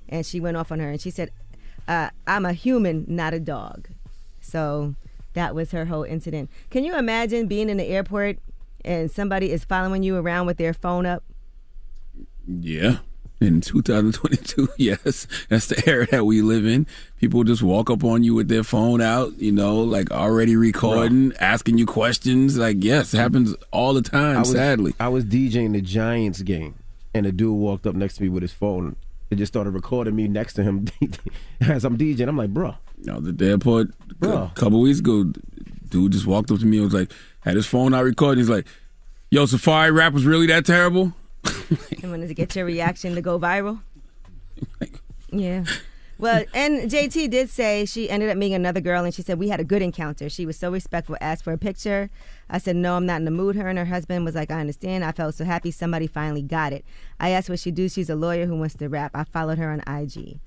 and 0.09 0.25
she 0.25 0.39
went 0.39 0.57
off 0.57 0.71
on 0.71 0.79
her. 0.79 0.91
And 0.91 1.01
she 1.01 1.11
said, 1.11 1.31
uh, 1.89 2.11
"I'm 2.27 2.45
a 2.45 2.53
human, 2.53 3.05
not 3.09 3.35
a 3.35 3.41
dog." 3.41 3.89
So 4.41 4.95
that 5.35 5.55
was 5.55 5.73
her 5.73 5.87
whole 5.87 6.05
incident. 6.05 6.49
Can 6.71 6.85
you 6.85 6.97
imagine 6.97 7.47
being 7.49 7.69
in 7.69 7.77
the 7.77 7.87
airport 7.87 8.39
and 8.85 9.11
somebody 9.11 9.51
is 9.51 9.65
following 9.65 10.03
you 10.03 10.17
around 10.17 10.47
with 10.47 10.59
their 10.59 10.75
phone 10.75 11.07
up? 11.07 11.25
Yeah. 12.47 12.99
In 13.43 13.61
2022, 13.61 14.69
yes, 14.77 15.27
that's 15.49 15.67
the 15.67 15.83
era 15.85 16.07
that 16.13 16.25
we 16.25 16.43
live 16.43 16.65
in. 16.65 16.87
People 17.19 17.43
just 17.43 17.61
walk 17.61 17.91
up 17.91 18.05
on 18.05 18.23
you 18.23 18.37
with 18.37 18.47
their 18.47 18.63
phone 18.63 19.01
out, 19.01 19.37
you 19.37 19.51
know, 19.51 19.81
like 19.81 20.13
already 20.13 20.55
recording, 20.55 21.33
asking 21.41 21.77
you 21.77 21.85
questions. 21.85 22.57
Like, 22.57 22.77
yes, 22.85 23.13
it 23.13 23.19
happens 23.19 23.57
all 23.73 23.95
the 23.95 24.03
time, 24.03 24.37
I 24.37 24.39
was, 24.39 24.53
sadly. 24.53 24.95
I 25.01 25.09
was 25.09 25.25
DJing 25.25 25.73
the 25.73 25.81
Giants 25.81 26.41
game, 26.43 26.77
and 27.15 27.27
a 27.27 27.33
dude 27.33 27.59
walked 27.59 27.85
up 27.85 27.97
next 27.97 28.19
to 28.19 28.23
me 28.23 28.29
with 28.29 28.43
his 28.43 28.53
phone 28.53 28.95
and 29.29 29.39
just 29.39 29.53
started 29.53 29.71
recording 29.71 30.15
me 30.15 30.29
next 30.29 30.55
to 30.55 30.63
him 30.63 30.87
as 31.63 31.85
I'm 31.85 31.99
DJing. 31.99 32.29
I'm 32.29 32.37
like, 32.37 32.51
bro. 32.51 32.77
No, 32.99 33.19
the 33.19 33.45
airport 33.45 33.89
a 34.23 34.53
couple 34.55 34.81
weeks 34.81 35.01
ago, 35.01 35.33
dude 35.89 36.13
just 36.13 36.27
walked 36.27 36.53
up 36.53 36.61
to 36.61 36.65
me 36.65 36.77
and 36.77 36.85
was 36.85 36.95
like, 36.95 37.11
had 37.41 37.57
his 37.57 37.67
phone 37.67 37.93
out 37.93 38.05
recording. 38.05 38.39
He's 38.39 38.49
like, 38.49 38.69
yo, 39.33 39.47
Safari 39.47 39.91
rap 39.91 40.13
was 40.13 40.25
really 40.25 40.47
that 40.47 40.65
terrible? 40.65 41.13
I 41.45 42.07
wanted 42.09 42.29
to 42.29 42.35
get 42.35 42.55
your 42.55 42.65
reaction 42.65 43.15
to 43.15 43.23
go 43.23 43.39
viral. 43.39 43.81
Yeah. 45.31 45.65
Well, 46.19 46.45
and 46.55 46.91
JT 46.91 47.31
did 47.31 47.51
say 47.51 47.85
she 47.85 48.09
ended 48.09 48.31
up 48.31 48.37
meeting 48.37 48.55
another 48.55 48.81
girl, 48.81 49.05
and 49.05 49.13
she 49.13 49.23
said 49.23 49.39
we 49.39 49.49
had 49.49 49.61
a 49.61 49.65
good 49.65 49.83
encounter. 49.83 50.29
She 50.29 50.47
was 50.47 50.57
so 50.57 50.71
respectful, 50.71 51.17
asked 51.21 51.43
for 51.43 51.53
a 51.53 51.59
picture. 51.59 52.11
I 52.49 52.59
said 52.59 52.77
no, 52.77 52.97
I'm 52.97 53.07
not 53.07 53.17
in 53.17 53.25
the 53.25 53.31
mood. 53.31 53.57
Her 53.57 53.69
and 53.69 53.79
her 53.79 53.87
husband 53.87 54.25
was 54.25 54.35
like, 54.35 54.51
I 54.51 54.61
understand. 54.61 55.05
I 55.05 55.13
felt 55.13 55.35
so 55.35 55.45
happy 55.45 55.71
somebody 55.71 56.07
finally 56.07 56.43
got 56.43 56.73
it. 56.73 56.85
I 57.19 57.31
asked 57.31 57.49
what 57.51 57.59
she 57.59 57.71
do. 57.71 57.89
She's 57.89 58.11
a 58.11 58.15
lawyer 58.15 58.47
who 58.47 58.57
wants 58.57 58.77
to 58.77 58.89
rap. 58.89 59.13
I 59.15 59.25
followed 59.25 59.59
her 59.59 59.71
on 59.71 59.81
IG. 59.81 60.39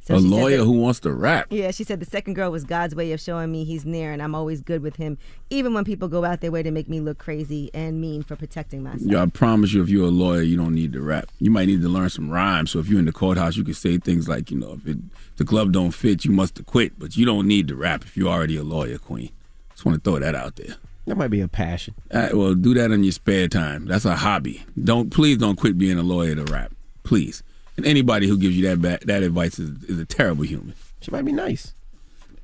So 0.00 0.14
a 0.14 0.18
lawyer 0.18 0.58
that- 0.58 0.64
who 0.64 0.72
wants 0.72 1.00
to 1.00 1.12
rap. 1.12 1.48
Yeah, 1.50 1.70
she 1.70 1.84
said 1.84 2.00
the 2.00 2.06
second 2.06 2.32
girl 2.34 2.50
was 2.50 2.64
God's 2.64 2.94
way 2.94 3.12
of 3.12 3.20
showing 3.20 3.52
me 3.52 3.64
he's 3.64 3.84
near 3.84 4.10
and 4.10 4.22
I'm 4.22 4.34
always 4.34 4.62
good 4.62 4.82
with 4.82 4.96
him, 4.96 5.18
even 5.50 5.74
when 5.74 5.84
people 5.84 6.08
go 6.08 6.24
out 6.24 6.40
their 6.40 6.50
way 6.50 6.62
to 6.62 6.70
make 6.70 6.88
me 6.88 7.00
look 7.00 7.18
crazy 7.18 7.70
and 7.74 8.00
mean 8.00 8.22
for 8.22 8.34
protecting 8.34 8.82
myself. 8.82 9.02
Yeah, 9.02 9.22
I 9.22 9.26
promise 9.26 9.74
you, 9.74 9.82
if 9.82 9.90
you're 9.90 10.06
a 10.06 10.10
lawyer, 10.10 10.40
you 10.40 10.56
don't 10.56 10.74
need 10.74 10.94
to 10.94 11.02
rap. 11.02 11.28
You 11.38 11.50
might 11.50 11.66
need 11.66 11.82
to 11.82 11.88
learn 11.90 12.08
some 12.08 12.30
rhymes. 12.30 12.70
So 12.70 12.78
if 12.78 12.88
you're 12.88 12.98
in 13.00 13.04
the 13.04 13.12
courthouse, 13.12 13.56
you 13.56 13.64
can 13.64 13.74
say 13.74 13.98
things 13.98 14.28
like, 14.28 14.50
you 14.50 14.58
know, 14.58 14.72
if 14.74 14.86
it, 14.86 14.96
the 15.36 15.44
glove 15.44 15.72
don't 15.72 15.90
fit, 15.92 16.24
you 16.24 16.30
must 16.30 16.56
have 16.56 16.66
quit. 16.66 16.98
But 16.98 17.16
you 17.18 17.26
don't 17.26 17.46
need 17.46 17.68
to 17.68 17.76
rap 17.76 18.02
if 18.04 18.16
you're 18.16 18.32
already 18.32 18.56
a 18.56 18.62
lawyer, 18.64 18.96
Queen. 18.96 19.30
Just 19.72 19.84
want 19.84 20.02
to 20.02 20.10
throw 20.10 20.18
that 20.20 20.34
out 20.34 20.56
there. 20.56 20.76
That 21.06 21.16
might 21.16 21.28
be 21.28 21.40
a 21.40 21.48
passion. 21.48 21.94
Uh, 22.10 22.28
well, 22.32 22.54
do 22.54 22.74
that 22.74 22.90
in 22.90 23.02
your 23.02 23.12
spare 23.12 23.48
time. 23.48 23.86
That's 23.86 24.04
a 24.04 24.16
hobby. 24.16 24.62
Don't 24.82 25.10
please 25.10 25.38
don't 25.38 25.56
quit 25.56 25.78
being 25.78 25.98
a 25.98 26.02
lawyer 26.02 26.34
to 26.34 26.44
rap, 26.44 26.72
please. 27.02 27.42
And 27.78 27.86
anybody 27.86 28.26
who 28.26 28.36
gives 28.36 28.56
you 28.58 28.68
that 28.68 28.82
ba- 28.82 28.98
that 29.06 29.22
advice 29.22 29.58
is, 29.58 29.82
is 29.84 29.98
a 30.00 30.04
terrible 30.04 30.42
human. 30.44 30.74
She 31.00 31.10
might 31.12 31.24
be 31.24 31.32
nice. 31.32 31.74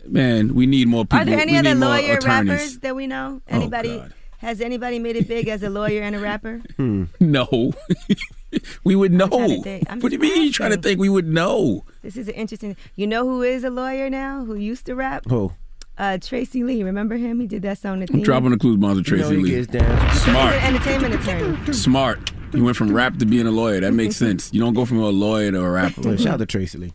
Man, 0.07 0.55
we 0.55 0.65
need 0.67 0.87
more 0.87 1.05
people. 1.05 1.19
Are 1.19 1.25
there 1.25 1.41
any 1.41 1.53
we 1.53 1.59
other 1.59 1.75
lawyer 1.75 2.15
attorneys. 2.19 2.51
rappers 2.51 2.79
that 2.79 2.95
we 2.95 3.07
know? 3.09 3.43
Oh, 3.51 3.57
Anybody? 3.57 3.97
God. 3.99 4.15
has 4.39 4.61
anybody 4.61 4.99
made 5.01 5.17
it 5.17 5.27
big 5.27 5.49
as 5.49 5.63
a 5.65 5.71
lawyer 5.71 6.03
and 6.03 6.15
a 6.15 6.21
rapper? 6.21 6.63
Hmm. 6.77 7.05
No, 7.21 7.73
we 8.85 8.95
would 8.95 9.13
know. 9.13 9.27
trying 9.29 9.49
to 9.57 9.63
think. 9.63 9.91
I'm 9.91 10.01
What 10.01 10.11
do 10.13 10.17
you 10.17 10.23
just 10.23 10.35
mean? 10.37 10.47
You 10.47 10.53
trying 10.53 10.71
to 10.71 10.77
think 10.81 11.01
we 11.01 11.09
would 11.09 11.27
know? 11.27 11.85
This 12.03 12.17
is 12.17 12.29
an 12.29 12.35
interesting. 12.35 12.77
You 12.95 13.07
know 13.09 13.25
who 13.25 13.43
is 13.43 13.65
a 13.65 13.71
lawyer 13.71 14.09
now? 14.09 14.45
Who 14.45 14.55
used 14.55 14.87
to 14.87 14.95
rap? 14.95 15.25
Who? 15.29 15.53
Uh, 15.97 16.19
Tracey 16.19 16.65
Lee. 16.65 16.83
Remember 16.83 17.17
him? 17.17 17.39
He 17.41 17.47
did 17.47 17.63
that 17.63 17.79
song. 17.79 18.01
The 18.01 18.09
I'm 18.13 18.23
dropping 18.23 18.51
the 18.51 18.59
clues, 18.59 18.77
Bonds 18.79 18.99
of 18.99 19.07
You 19.09 19.17
know 19.19 19.23
Tracy 19.29 19.37
he 19.37 19.43
Lee. 19.43 19.51
gets 19.51 19.67
down. 19.69 20.09
He's 20.11 20.23
Smart, 20.23 20.55
an 20.55 20.75
entertainment 20.75 21.15
attorney. 21.15 21.73
smart. 21.73 22.33
You 22.53 22.65
went 22.65 22.77
from 22.77 22.93
rap 22.95 23.17
to 23.19 23.27
being 23.27 23.47
a 23.47 23.51
lawyer. 23.51 23.81
That 23.81 23.93
makes 23.95 24.17
sense. 24.27 24.53
You 24.53 24.61
don't 24.61 24.75
go 24.75 24.85
from 24.85 24.99
a 24.99 25.09
lawyer 25.11 25.53
to 25.53 25.61
a 25.63 25.71
rapper. 25.71 26.17
Shout 26.19 26.35
out 26.35 26.37
to 26.39 26.47
Tracey 26.47 26.79
Lee. 26.79 26.93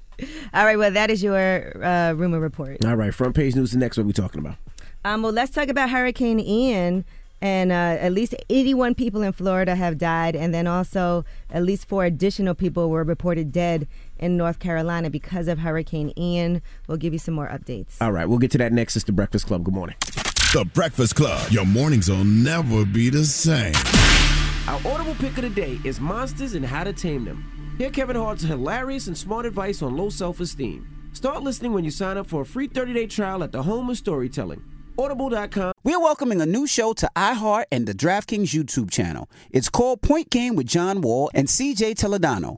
All 0.54 0.66
right. 0.66 0.78
Well, 0.78 0.92
that 0.92 1.10
is 1.10 1.24
your 1.24 1.84
uh, 1.84 2.14
rumor 2.14 2.40
report. 2.40 2.84
All 2.86 2.96
right, 2.96 3.14
front 3.14 3.36
page 3.36 3.56
news. 3.56 3.72
The 3.72 3.78
next 3.78 3.98
one 3.98 4.06
we 4.08 4.14
talking 4.14 4.40
about. 4.40 4.56
Um, 5.06 5.22
well, 5.24 5.32
let's 5.32 5.52
talk 5.52 5.70
about 5.70 5.90
Hurricane 5.90 6.40
Ian. 6.40 7.06
And 7.42 7.72
uh, 7.72 7.76
at 8.02 8.12
least 8.12 8.36
81 8.50 8.96
people 8.96 9.22
in 9.22 9.32
Florida 9.32 9.74
have 9.74 9.98
died, 9.98 10.36
and 10.36 10.54
then 10.54 10.68
also 10.68 11.24
at 11.50 11.64
least 11.64 11.88
four 11.88 12.04
additional 12.04 12.54
people 12.54 12.90
were 12.90 13.06
reported 13.06 13.54
dead 13.54 13.88
in 14.20 14.38
North 14.38 14.60
Carolina 14.60 15.10
because 15.10 15.48
of 15.48 15.60
Hurricane 15.60 16.14
Ian. 16.18 16.62
We'll 16.88 16.98
give 16.98 17.14
you 17.14 17.20
some 17.20 17.34
more 17.34 17.48
updates. 17.48 17.96
All 18.02 18.12
right, 18.12 18.26
we'll 18.28 18.38
get 18.40 18.52
to 18.52 18.58
that 18.60 18.74
next. 18.74 18.96
It's 18.96 19.06
the 19.06 19.12
Breakfast 19.12 19.48
Club. 19.48 19.64
Good 19.64 19.74
morning. 19.74 19.96
The 20.54 20.66
Breakfast 20.74 21.16
Club. 21.16 21.52
Your 21.52 21.66
mornings 21.66 22.10
will 22.10 22.24
never 22.24 22.86
be 22.86 23.10
the 23.10 23.26
same. 23.26 23.74
Our 24.68 24.80
audible 24.94 25.16
pick 25.16 25.38
of 25.38 25.44
the 25.44 25.50
day 25.50 25.80
is 25.84 26.00
Monsters 26.00 26.54
and 26.54 26.66
How 26.66 26.84
to 26.84 26.94
Tame 26.94 27.26
Them. 27.26 27.76
Hear 27.78 27.90
Kevin 27.90 28.16
Hart's 28.16 28.44
hilarious 28.44 29.08
and 29.08 29.18
smart 29.18 29.46
advice 29.46 29.82
on 29.82 29.96
low 29.96 30.10
self 30.10 30.40
esteem. 30.40 30.88
Start 31.14 31.44
listening 31.44 31.74
when 31.74 31.84
you 31.84 31.92
sign 31.92 32.18
up 32.18 32.28
for 32.28 32.42
a 32.42 32.46
free 32.46 32.68
30 32.68 32.94
day 32.94 33.08
trial 33.08 33.44
at 33.44 33.52
the 33.52 33.64
home 33.64 33.90
of 33.90 33.98
storytelling. 33.98 34.62
Audible.com. 34.98 35.72
We're 35.84 36.00
welcoming 36.00 36.42
a 36.42 36.46
new 36.46 36.68
show 36.68 36.94
to 36.94 37.10
iHeart 37.16 37.66
and 37.72 37.88
the 37.88 37.94
DraftKings 37.94 38.54
YouTube 38.54 38.92
channel. 38.92 39.30
It's 39.50 39.70
called 39.70 40.02
Point 40.02 40.30
Game 40.30 40.56
with 40.56 40.68
John 40.68 41.02
Wall 41.02 41.32
and 41.34 41.48
CJ 41.48 41.96
Toledano. 41.96 42.58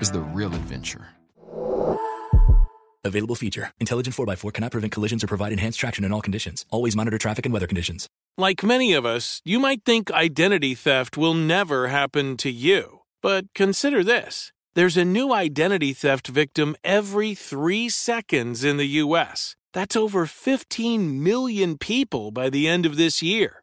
is 0.00 0.10
the 0.10 0.20
real 0.20 0.54
adventure. 0.54 1.08
Available 3.04 3.34
feature. 3.34 3.72
Intelligent 3.80 4.14
4x4 4.14 4.52
cannot 4.52 4.72
prevent 4.72 4.92
collisions 4.92 5.24
or 5.24 5.26
provide 5.26 5.52
enhanced 5.52 5.78
traction 5.78 6.04
in 6.04 6.12
all 6.12 6.20
conditions. 6.20 6.66
Always 6.70 6.96
monitor 6.96 7.18
traffic 7.18 7.46
and 7.46 7.52
weather 7.52 7.66
conditions. 7.66 8.08
Like 8.36 8.62
many 8.62 8.92
of 8.92 9.04
us, 9.06 9.40
you 9.44 9.58
might 9.58 9.84
think 9.84 10.12
identity 10.12 10.74
theft 10.74 11.16
will 11.16 11.34
never 11.34 11.88
happen 11.88 12.36
to 12.38 12.50
you. 12.50 13.00
But 13.22 13.46
consider 13.54 14.04
this 14.04 14.52
there's 14.74 14.96
a 14.96 15.04
new 15.04 15.32
identity 15.32 15.92
theft 15.92 16.28
victim 16.28 16.76
every 16.84 17.34
three 17.34 17.88
seconds 17.88 18.62
in 18.62 18.76
the 18.76 19.02
U.S. 19.02 19.56
That's 19.72 19.96
over 19.96 20.26
15 20.26 21.22
million 21.22 21.78
people 21.78 22.30
by 22.30 22.48
the 22.48 22.68
end 22.68 22.86
of 22.86 22.96
this 22.96 23.22
year, 23.22 23.62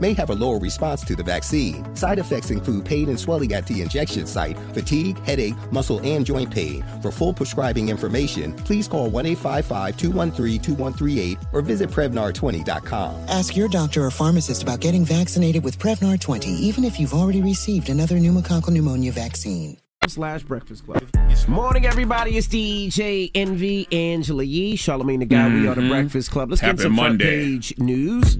may 0.00 0.12
have 0.14 0.30
a 0.30 0.34
lower 0.34 0.58
response 0.58 1.04
to 1.04 1.16
the 1.16 1.22
vaccine. 1.22 1.94
Side 1.94 2.18
effects 2.18 2.50
include 2.50 2.84
pain 2.84 3.08
and 3.08 3.18
swelling 3.18 3.52
at 3.52 3.66
the 3.66 3.82
injection 3.82 4.26
site, 4.26 4.58
fatigue, 4.72 5.18
headache, 5.24 5.54
muscle, 5.72 6.00
and 6.04 6.24
joint 6.24 6.50
pain. 6.50 6.84
For 7.02 7.10
full 7.10 7.32
prescribing 7.32 7.88
information, 7.88 8.52
please 8.52 8.88
call 8.88 9.10
1 9.10 9.26
855 9.26 9.96
213 9.96 10.60
2138 10.60 11.38
or 11.52 11.60
visit 11.60 11.90
Prevnar20.com. 11.90 13.28
Ask 13.28 13.56
your 13.56 13.68
doctor 13.68 14.04
or 14.04 14.10
pharmacist 14.10 14.62
about 14.62 14.80
getting 14.80 15.04
vaccinated 15.04 15.64
with 15.64 15.78
Prevnar 15.78 16.20
20, 16.20 16.50
even 16.50 16.84
if 16.84 16.98
you've 16.98 17.14
already 17.14 17.42
received 17.42 17.88
another 17.88 18.16
pneumococcal 18.16 18.70
pneumonia 18.70 19.12
vaccine. 19.12 19.76
slash 20.08 20.42
Breakfast 20.42 20.84
Club. 20.84 21.02
Morning, 21.48 21.84
everybody. 21.84 22.38
It's 22.38 22.48
DJ 22.48 23.30
Envy, 23.34 23.86
Angela 23.92 24.44
Yee, 24.44 24.76
Charlamagne 24.76 25.20
Tha 25.20 25.26
God. 25.26 25.52
We 25.52 25.60
mm-hmm. 25.60 25.68
are 25.68 25.74
the. 25.74 25.88
Breakfast 25.88 26.30
Club. 26.30 26.50
Let's 26.50 26.60
Happy 26.60 26.76
get 26.76 26.82
some 26.82 26.96
front 26.96 27.20
page 27.20 27.76
news. 27.78 28.36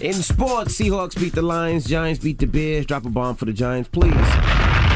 In 0.00 0.14
sports, 0.14 0.80
Seahawks 0.80 1.14
beat 1.20 1.34
the 1.34 1.42
Lions, 1.42 1.84
Giants 1.84 2.24
beat 2.24 2.38
the 2.38 2.46
Bears. 2.46 2.86
Drop 2.86 3.04
a 3.04 3.10
bomb 3.10 3.36
for 3.36 3.44
the 3.44 3.52
Giants, 3.52 3.90
please. 3.92 4.14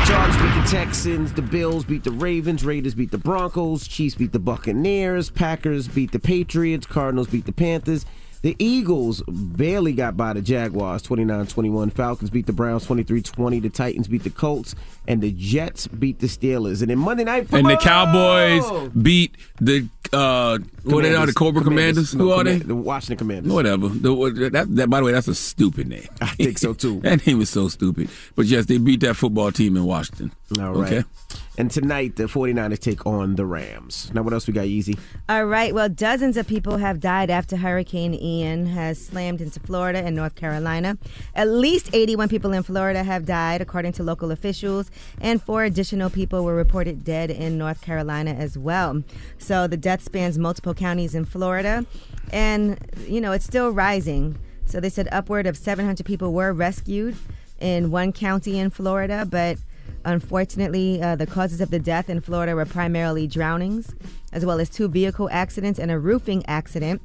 Chargers 0.06 0.36
beat 0.40 0.54
the 0.54 0.66
Texans, 0.66 1.34
the 1.34 1.42
Bills 1.42 1.84
beat 1.84 2.04
the 2.04 2.10
Ravens, 2.10 2.64
Raiders 2.64 2.94
beat 2.94 3.10
the 3.10 3.18
Broncos, 3.18 3.86
Chiefs 3.86 4.14
beat 4.14 4.32
the 4.32 4.38
Buccaneers, 4.38 5.28
Packers 5.28 5.88
beat 5.88 6.12
the 6.12 6.18
Patriots, 6.18 6.86
Cardinals 6.86 7.28
beat 7.28 7.44
the 7.44 7.52
Panthers. 7.52 8.06
The 8.44 8.54
Eagles 8.58 9.22
barely 9.26 9.94
got 9.94 10.18
by 10.18 10.34
the 10.34 10.42
Jaguars 10.42 11.02
29-21. 11.02 11.90
Falcons 11.94 12.28
beat 12.28 12.44
the 12.44 12.52
Browns 12.52 12.86
23-20. 12.86 13.62
The 13.62 13.70
Titans 13.70 14.06
beat 14.06 14.22
the 14.22 14.28
Colts 14.28 14.74
and 15.08 15.22
the 15.22 15.32
Jets 15.32 15.86
beat 15.86 16.18
the 16.18 16.26
Steelers. 16.26 16.82
And 16.82 16.90
then 16.90 16.98
Monday 16.98 17.24
night 17.24 17.48
football, 17.48 17.70
And 17.70 17.70
the 17.70 17.82
Cowboys 17.82 18.90
beat 18.90 19.38
the 19.62 19.88
uh, 20.12 20.58
what 20.82 21.06
are 21.06 21.08
they 21.08 21.14
are 21.14 21.24
the 21.24 21.32
Cobra 21.32 21.64
Commanders. 21.64 22.12
Who 22.12 22.18
No, 22.18 22.32
are 22.34 22.44
they? 22.44 22.58
The 22.58 22.74
Washington 22.74 23.16
Commanders. 23.16 23.50
Whatever. 23.50 23.88
The, 23.88 24.50
that, 24.52 24.76
that, 24.76 24.90
by 24.90 24.98
the 25.00 25.06
way, 25.06 25.12
that's 25.12 25.26
a 25.26 25.34
stupid 25.34 25.88
name. 25.88 26.06
I 26.20 26.26
think 26.26 26.58
so 26.58 26.74
too. 26.74 27.00
that 27.02 27.26
name 27.26 27.40
is 27.40 27.48
so 27.48 27.68
stupid. 27.68 28.10
But 28.36 28.44
yes, 28.44 28.66
they 28.66 28.76
beat 28.76 29.00
that 29.00 29.14
football 29.14 29.52
team 29.52 29.74
in 29.74 29.84
Washington. 29.84 30.32
All 30.60 30.74
right. 30.74 30.92
Okay. 30.92 31.08
And 31.56 31.70
tonight 31.70 32.16
the 32.16 32.24
49ers 32.24 32.80
take 32.80 33.06
on 33.06 33.36
the 33.36 33.46
Rams. 33.46 34.10
Now 34.12 34.22
what 34.22 34.32
else 34.32 34.48
we 34.48 34.52
got, 34.52 34.66
Easy? 34.66 34.98
All 35.28 35.44
right. 35.44 35.72
Well, 35.72 35.88
dozens 35.88 36.36
of 36.36 36.48
people 36.48 36.78
have 36.78 36.98
died 36.98 37.30
after 37.30 37.56
Hurricane 37.56 38.12
Ian 38.12 38.66
has 38.66 39.04
slammed 39.04 39.40
into 39.40 39.60
Florida 39.60 40.00
and 40.00 40.16
North 40.16 40.34
Carolina. 40.34 40.98
At 41.36 41.48
least 41.48 41.90
81 41.92 42.28
people 42.28 42.52
in 42.52 42.64
Florida 42.64 43.04
have 43.04 43.24
died, 43.24 43.60
according 43.60 43.92
to 43.92 44.02
local 44.02 44.32
officials, 44.32 44.90
and 45.20 45.40
four 45.40 45.62
additional 45.62 46.10
people 46.10 46.44
were 46.44 46.56
reported 46.56 47.04
dead 47.04 47.30
in 47.30 47.56
North 47.56 47.80
Carolina 47.82 48.32
as 48.32 48.58
well. 48.58 49.04
So 49.38 49.68
the 49.68 49.76
death 49.76 50.02
spans 50.02 50.36
multiple 50.36 50.74
counties 50.74 51.14
in 51.14 51.24
Florida, 51.24 51.86
and 52.32 52.78
you 53.06 53.20
know 53.20 53.30
it's 53.30 53.44
still 53.44 53.70
rising. 53.70 54.36
So 54.66 54.80
they 54.80 54.88
said 54.88 55.08
upward 55.12 55.46
of 55.46 55.56
700 55.56 56.04
people 56.04 56.32
were 56.32 56.52
rescued 56.52 57.16
in 57.60 57.92
one 57.92 58.12
county 58.12 58.58
in 58.58 58.70
Florida, 58.70 59.24
but 59.30 59.58
Unfortunately, 60.04 61.00
uh, 61.02 61.16
the 61.16 61.26
causes 61.26 61.60
of 61.60 61.70
the 61.70 61.78
death 61.78 62.10
in 62.10 62.20
Florida 62.20 62.54
were 62.54 62.66
primarily 62.66 63.26
drownings, 63.26 63.94
as 64.32 64.44
well 64.44 64.60
as 64.60 64.68
two 64.68 64.88
vehicle 64.88 65.28
accidents 65.32 65.78
and 65.78 65.90
a 65.90 65.98
roofing 65.98 66.44
accident. 66.46 67.00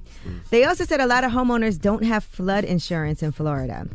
They 0.49 0.65
also 0.65 0.83
said 0.85 0.99
a 0.99 1.07
lot 1.07 1.23
of 1.23 1.31
homeowners 1.31 1.79
don't 1.79 2.03
have 2.03 2.23
flood 2.23 2.63
insurance 2.63 3.23
in 3.23 3.31
Florida. 3.31 3.87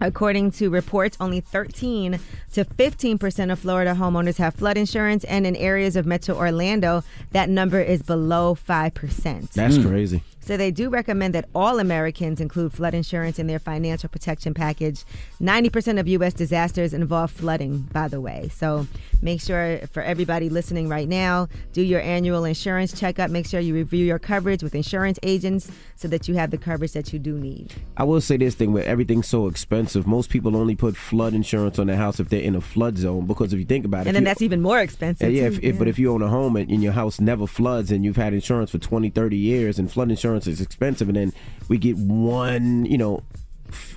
According 0.00 0.50
to 0.52 0.68
reports, 0.68 1.16
only 1.20 1.40
13 1.40 2.20
to 2.52 2.64
15 2.64 3.18
percent 3.18 3.50
of 3.50 3.58
Florida 3.58 3.94
homeowners 3.94 4.36
have 4.36 4.54
flood 4.54 4.76
insurance, 4.76 5.24
and 5.24 5.46
in 5.46 5.56
areas 5.56 5.96
of 5.96 6.04
Metro 6.04 6.36
Orlando, 6.36 7.02
that 7.30 7.48
number 7.48 7.80
is 7.80 8.02
below 8.02 8.54
5 8.54 8.92
percent. 8.94 9.52
That's 9.52 9.78
crazy. 9.78 10.22
So 10.46 10.56
they 10.56 10.70
do 10.70 10.90
recommend 10.90 11.34
that 11.34 11.48
all 11.56 11.80
Americans 11.80 12.40
include 12.40 12.72
flood 12.72 12.94
insurance 12.94 13.40
in 13.40 13.48
their 13.48 13.58
financial 13.58 14.08
protection 14.08 14.54
package. 14.54 15.04
90% 15.42 15.98
of 15.98 16.06
U.S. 16.06 16.34
disasters 16.34 16.94
involve 16.94 17.32
flooding, 17.32 17.78
by 17.92 18.06
the 18.06 18.20
way. 18.20 18.48
So 18.54 18.86
make 19.20 19.40
sure 19.40 19.80
for 19.90 20.04
everybody 20.04 20.48
listening 20.48 20.88
right 20.88 21.08
now, 21.08 21.48
do 21.72 21.82
your 21.82 22.00
annual 22.00 22.44
insurance 22.44 22.96
checkup. 22.96 23.28
Make 23.28 23.48
sure 23.48 23.58
you 23.58 23.74
review 23.74 24.04
your 24.04 24.20
coverage 24.20 24.62
with 24.62 24.76
insurance 24.76 25.18
agents 25.24 25.68
so 25.96 26.06
that 26.06 26.28
you 26.28 26.34
have 26.34 26.52
the 26.52 26.58
coverage 26.58 26.92
that 26.92 27.12
you 27.12 27.18
do 27.18 27.36
need. 27.36 27.72
I 27.96 28.04
will 28.04 28.20
say 28.20 28.36
this 28.36 28.54
thing 28.54 28.72
where 28.72 28.84
everything's 28.84 29.26
so 29.26 29.48
expensive. 29.48 30.06
Most 30.06 30.30
people 30.30 30.56
only 30.56 30.76
put 30.76 30.96
flood 30.96 31.34
insurance 31.34 31.80
on 31.80 31.88
their 31.88 31.96
house 31.96 32.20
if 32.20 32.28
they're 32.28 32.40
in 32.40 32.54
a 32.54 32.60
flood 32.60 32.98
zone. 32.98 33.26
Because 33.26 33.52
if 33.52 33.58
you 33.58 33.64
think 33.66 33.84
about 33.84 34.02
it, 34.02 34.10
And 34.10 34.16
then 34.16 34.22
that's 34.22 34.42
even 34.42 34.62
more 34.62 34.78
expensive. 34.78 35.32
Yeah, 35.32 35.42
yeah, 35.42 35.48
too. 35.48 35.56
if, 35.56 35.64
if, 35.64 35.78
but 35.80 35.88
if 35.88 35.98
you 35.98 36.12
own 36.12 36.22
a 36.22 36.28
home 36.28 36.54
and, 36.54 36.70
and 36.70 36.84
your 36.84 36.92
house 36.92 37.20
never 37.20 37.48
floods 37.48 37.90
and 37.90 38.04
you've 38.04 38.14
had 38.14 38.32
insurance 38.32 38.70
for 38.70 38.78
20, 38.78 39.10
30 39.10 39.36
years 39.36 39.80
and 39.80 39.90
flood 39.90 40.08
insurance 40.08 40.35
is 40.46 40.60
expensive 40.60 41.08
and 41.08 41.16
then 41.16 41.32
we 41.68 41.78
get 41.78 41.96
one, 41.96 42.84
you 42.86 42.98
know, 42.98 43.22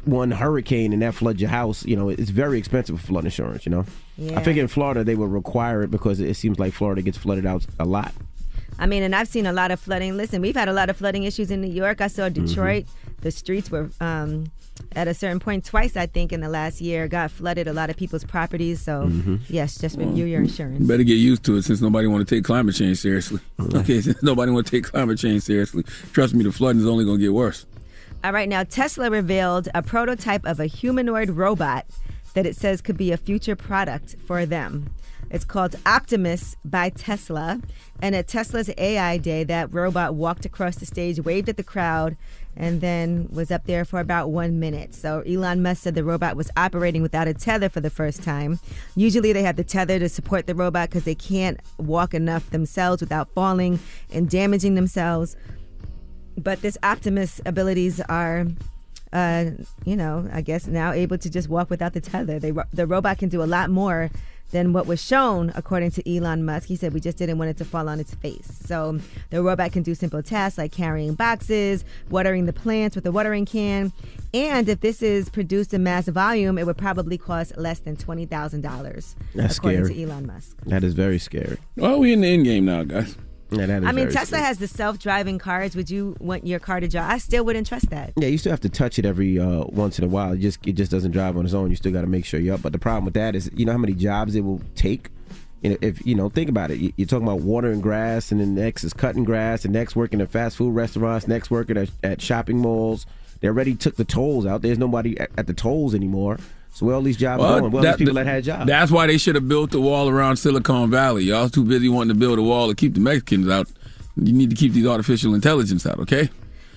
one 0.05 0.31
hurricane 0.31 0.93
and 0.93 1.01
that 1.01 1.13
floods 1.13 1.41
your 1.41 1.49
house, 1.49 1.85
you 1.85 1.95
know, 1.95 2.09
it's 2.09 2.29
very 2.29 2.57
expensive 2.57 2.99
for 2.99 3.07
flood 3.07 3.25
insurance, 3.25 3.65
you 3.65 3.71
know. 3.71 3.85
Yeah. 4.17 4.39
I 4.39 4.43
think 4.43 4.57
in 4.57 4.67
Florida 4.67 5.03
they 5.03 5.15
would 5.15 5.31
require 5.31 5.83
it 5.83 5.91
because 5.91 6.19
it 6.19 6.35
seems 6.35 6.59
like 6.59 6.73
Florida 6.73 7.01
gets 7.01 7.17
flooded 7.17 7.45
out 7.45 7.65
a 7.79 7.85
lot. 7.85 8.13
I 8.79 8.85
mean, 8.85 9.03
and 9.03 9.13
I've 9.13 9.27
seen 9.27 9.45
a 9.45 9.51
lot 9.53 9.71
of 9.71 9.79
flooding. 9.79 10.15
Listen, 10.17 10.41
we've 10.41 10.55
had 10.55 10.69
a 10.69 10.73
lot 10.73 10.89
of 10.89 10.97
flooding 10.97 11.23
issues 11.23 11.51
in 11.51 11.61
New 11.61 11.71
York. 11.71 12.01
I 12.01 12.07
saw 12.07 12.23
Mm-hmm. 12.29 12.45
Detroit. 12.45 12.85
The 13.21 13.31
streets 13.31 13.69
were 13.69 13.89
um, 13.99 14.45
at 14.95 15.07
a 15.09 15.13
certain 15.13 15.39
point 15.41 15.65
twice, 15.65 15.97
I 15.97 16.05
think, 16.05 16.31
in 16.31 16.39
the 16.39 16.47
last 16.47 16.79
year, 16.79 17.07
got 17.09 17.29
flooded. 17.31 17.67
A 17.67 17.73
lot 17.73 17.89
of 17.89 17.97
people's 17.97 18.23
properties. 18.23 18.81
So 18.81 19.03
Mhm. 19.07 19.41
yes, 19.49 19.77
just 19.77 19.97
review 19.97 20.25
your 20.25 20.41
insurance. 20.41 20.87
Better 20.87 21.03
get 21.03 21.15
used 21.15 21.43
to 21.43 21.57
it 21.57 21.63
since 21.63 21.81
nobody 21.81 22.07
want 22.07 22.25
to 22.27 22.35
take 22.35 22.45
climate 22.45 22.73
change 22.75 22.97
seriously. 22.99 23.41
Okay, 23.75 23.99
since 24.07 24.23
nobody 24.23 24.51
want 24.51 24.65
to 24.67 24.71
take 24.71 24.85
climate 24.85 25.17
change 25.19 25.43
seriously. 25.43 25.83
Trust 26.13 26.33
me, 26.33 26.43
the 26.45 26.51
flooding 26.53 26.79
is 26.81 26.87
only 26.87 27.03
going 27.03 27.17
to 27.17 27.23
get 27.23 27.33
worse. 27.33 27.65
All 28.23 28.31
right, 28.31 28.47
now 28.49 28.63
Tesla 28.63 29.09
revealed 29.09 29.67
a 29.75 29.81
prototype 29.81 30.45
of 30.45 30.59
a 30.61 30.65
humanoid 30.65 31.29
robot 31.31 31.85
that 32.33 32.45
it 32.45 32.55
says 32.55 32.79
could 32.81 32.97
be 32.97 33.11
a 33.11 33.17
future 33.17 33.55
product 33.55 34.15
for 34.25 34.45
them. 34.45 34.89
It's 35.31 35.45
called 35.45 35.75
Optimus 35.85 36.55
by 36.65 36.89
Tesla. 36.89 37.61
And 38.01 38.15
at 38.15 38.27
Tesla's 38.27 38.69
AI 38.77 39.17
Day, 39.17 39.43
that 39.43 39.73
robot 39.73 40.15
walked 40.15 40.45
across 40.45 40.77
the 40.77 40.85
stage, 40.85 41.19
waved 41.19 41.49
at 41.49 41.57
the 41.57 41.63
crowd, 41.63 42.15
and 42.55 42.81
then 42.81 43.27
was 43.31 43.51
up 43.51 43.65
there 43.65 43.83
for 43.83 43.99
about 43.99 44.31
one 44.31 44.59
minute. 44.59 44.95
So 44.95 45.21
Elon 45.21 45.61
Musk 45.61 45.83
said 45.83 45.95
the 45.95 46.03
robot 46.03 46.35
was 46.35 46.49
operating 46.55 47.01
without 47.01 47.27
a 47.27 47.33
tether 47.33 47.69
for 47.69 47.81
the 47.81 47.89
first 47.89 48.23
time. 48.23 48.59
Usually 48.95 49.33
they 49.33 49.43
have 49.43 49.57
the 49.57 49.63
tether 49.63 49.99
to 49.99 50.09
support 50.09 50.47
the 50.47 50.55
robot 50.55 50.89
because 50.89 51.03
they 51.03 51.15
can't 51.15 51.59
walk 51.77 52.13
enough 52.13 52.49
themselves 52.49 53.01
without 53.01 53.29
falling 53.33 53.79
and 54.11 54.29
damaging 54.29 54.75
themselves 54.75 55.35
but 56.39 56.61
this 56.61 56.77
Optimus 56.83 57.41
abilities 57.45 57.99
are, 58.01 58.47
uh, 59.13 59.45
you 59.85 59.95
know, 59.95 60.27
I 60.31 60.41
guess 60.41 60.67
now 60.67 60.91
able 60.91 61.17
to 61.17 61.29
just 61.29 61.49
walk 61.49 61.69
without 61.69 61.93
the 61.93 62.01
tether. 62.01 62.39
They, 62.39 62.53
the 62.73 62.87
robot 62.87 63.17
can 63.17 63.29
do 63.29 63.43
a 63.43 63.45
lot 63.45 63.69
more 63.69 64.09
than 64.51 64.73
what 64.73 64.87
was 64.87 65.01
shown, 65.03 65.51
according 65.55 65.91
to 65.91 66.15
Elon 66.15 66.43
Musk. 66.45 66.67
He 66.67 66.75
said 66.75 66.93
we 66.93 66.99
just 66.99 67.17
didn't 67.17 67.37
want 67.37 67.51
it 67.51 67.57
to 67.57 67.65
fall 67.65 67.87
on 67.89 67.99
its 67.99 68.13
face. 68.15 68.49
So 68.65 68.99
the 69.29 69.41
robot 69.43 69.71
can 69.71 69.83
do 69.83 69.93
simple 69.95 70.23
tasks 70.23 70.57
like 70.57 70.71
carrying 70.71 71.13
boxes, 71.13 71.85
watering 72.09 72.45
the 72.45 72.53
plants 72.53 72.95
with 72.95 73.05
a 73.05 73.11
watering 73.11 73.45
can, 73.45 73.91
and 74.33 74.67
if 74.69 74.81
this 74.81 75.01
is 75.01 75.29
produced 75.29 75.73
in 75.73 75.83
mass 75.83 76.07
volume, 76.07 76.57
it 76.57 76.65
would 76.65 76.77
probably 76.77 77.17
cost 77.17 77.57
less 77.57 77.79
than 77.79 77.95
twenty 77.95 78.25
thousand 78.25 78.61
dollars, 78.61 79.15
That's 79.35 79.57
according 79.57 79.85
scary. 79.85 80.05
to 80.05 80.11
Elon 80.11 80.27
Musk. 80.27 80.57
That 80.65 80.83
is 80.83 80.93
very 80.93 81.19
scary. 81.19 81.57
Well, 81.75 81.99
we're 81.99 82.13
in 82.13 82.21
the 82.21 82.27
end 82.27 82.45
game 82.45 82.65
now, 82.65 82.83
guys. 82.83 83.15
Yeah, 83.51 83.65
that 83.65 83.81
is 83.83 83.89
I 83.89 83.91
mean, 83.93 84.09
Tesla 84.11 84.37
has 84.37 84.59
the 84.59 84.67
self-driving 84.67 85.39
cars. 85.39 85.75
Would 85.75 85.89
you 85.89 86.15
want 86.19 86.45
your 86.45 86.59
car 86.59 86.79
to 86.79 86.87
drive? 86.87 87.09
I 87.09 87.17
still 87.17 87.43
wouldn't 87.45 87.67
trust 87.67 87.89
that. 87.89 88.13
Yeah, 88.15 88.27
you 88.27 88.37
still 88.37 88.51
have 88.51 88.61
to 88.61 88.69
touch 88.69 88.99
it 88.99 89.05
every 89.05 89.39
uh, 89.39 89.63
once 89.65 89.97
in 89.97 90.05
a 90.05 90.07
while. 90.07 90.33
It 90.33 90.39
just 90.39 90.65
it 90.67 90.73
just 90.73 90.91
doesn't 90.91 91.11
drive 91.11 91.35
on 91.37 91.45
its 91.45 91.53
own. 91.53 91.69
You 91.69 91.75
still 91.75 91.91
got 91.91 92.01
to 92.01 92.07
make 92.07 92.25
sure 92.25 92.39
you're 92.39 92.55
up. 92.55 92.61
But 92.61 92.73
the 92.73 92.79
problem 92.79 93.05
with 93.05 93.15
that 93.15 93.35
is, 93.35 93.49
you 93.55 93.65
know 93.65 93.71
how 93.71 93.77
many 93.79 93.93
jobs 93.93 94.35
it 94.35 94.41
will 94.41 94.61
take. 94.75 95.09
You 95.61 95.71
know, 95.71 95.77
if 95.81 96.05
you 96.05 96.15
know, 96.15 96.29
think 96.29 96.49
about 96.49 96.71
it. 96.71 96.77
You- 96.77 96.93
You're 96.95 97.07
talking 97.07 97.27
about 97.27 97.41
watering 97.41 97.81
grass, 97.81 98.31
and 98.31 98.39
then 98.39 98.55
next 98.55 98.83
is 98.83 98.93
cutting 98.93 99.23
grass, 99.23 99.65
and 99.65 99.73
next 99.73 99.95
working 99.95 100.21
at 100.21 100.29
fast 100.29 100.55
food 100.57 100.73
restaurants, 100.75 101.27
next 101.27 101.49
working 101.51 101.75
at, 101.77 101.89
at 102.03 102.21
shopping 102.21 102.59
malls. 102.59 103.05
They 103.41 103.47
already 103.47 103.73
took 103.75 103.95
the 103.95 104.05
tolls 104.05 104.45
out. 104.45 104.61
There's 104.61 104.77
nobody 104.77 105.19
at, 105.19 105.31
at 105.37 105.47
the 105.47 105.53
tolls 105.53 105.95
anymore. 105.95 106.37
So 106.71 106.85
where 106.85 106.95
all 106.95 107.01
these 107.01 107.17
jobs 107.17 107.41
going? 107.41 107.71
Where 107.71 107.81
all 107.81 107.81
these 107.81 107.95
people 107.97 108.13
that 108.15 108.25
had 108.25 108.43
jobs? 108.43 108.65
That's 108.67 108.91
why 108.91 109.07
they 109.07 109.17
should 109.17 109.35
have 109.35 109.47
built 109.47 109.71
the 109.71 109.81
wall 109.81 110.07
around 110.09 110.37
Silicon 110.37 110.89
Valley. 110.89 111.25
Y'all 111.25 111.49
too 111.49 111.63
busy 111.65 111.89
wanting 111.89 112.13
to 112.13 112.19
build 112.19 112.39
a 112.39 112.41
wall 112.41 112.69
to 112.69 112.75
keep 112.75 112.93
the 112.93 112.99
Mexicans 112.99 113.49
out. 113.49 113.69
You 114.15 114.33
need 114.33 114.49
to 114.49 114.55
keep 114.55 114.73
these 114.73 114.85
artificial 114.87 115.33
intelligence 115.33 115.85
out, 115.85 115.99
okay? 115.99 116.29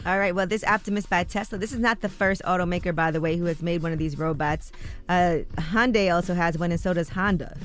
All 0.05 0.19
right. 0.19 0.35
Well, 0.35 0.47
this 0.47 0.65
Optimus 0.65 1.07
by 1.07 1.25
Tesla. 1.25 1.59
This 1.59 1.73
is 1.73 1.79
not 1.79 2.01
the 2.01 2.09
first 2.09 2.43
automaker, 2.45 2.95
by 2.95 3.11
the 3.11 3.21
way, 3.21 3.37
who 3.37 3.45
has 3.45 3.63
made 3.63 3.83
one 3.83 3.93
of 3.93 3.99
these 3.99 4.19
robots. 4.19 4.73
Uh, 5.09 5.39
Hyundai 5.57 6.13
also 6.13 6.35
has 6.35 6.59
one, 6.59 6.73
and 6.73 6.81
so 6.81 6.93
does 6.93 7.09
Honda. 7.09 7.57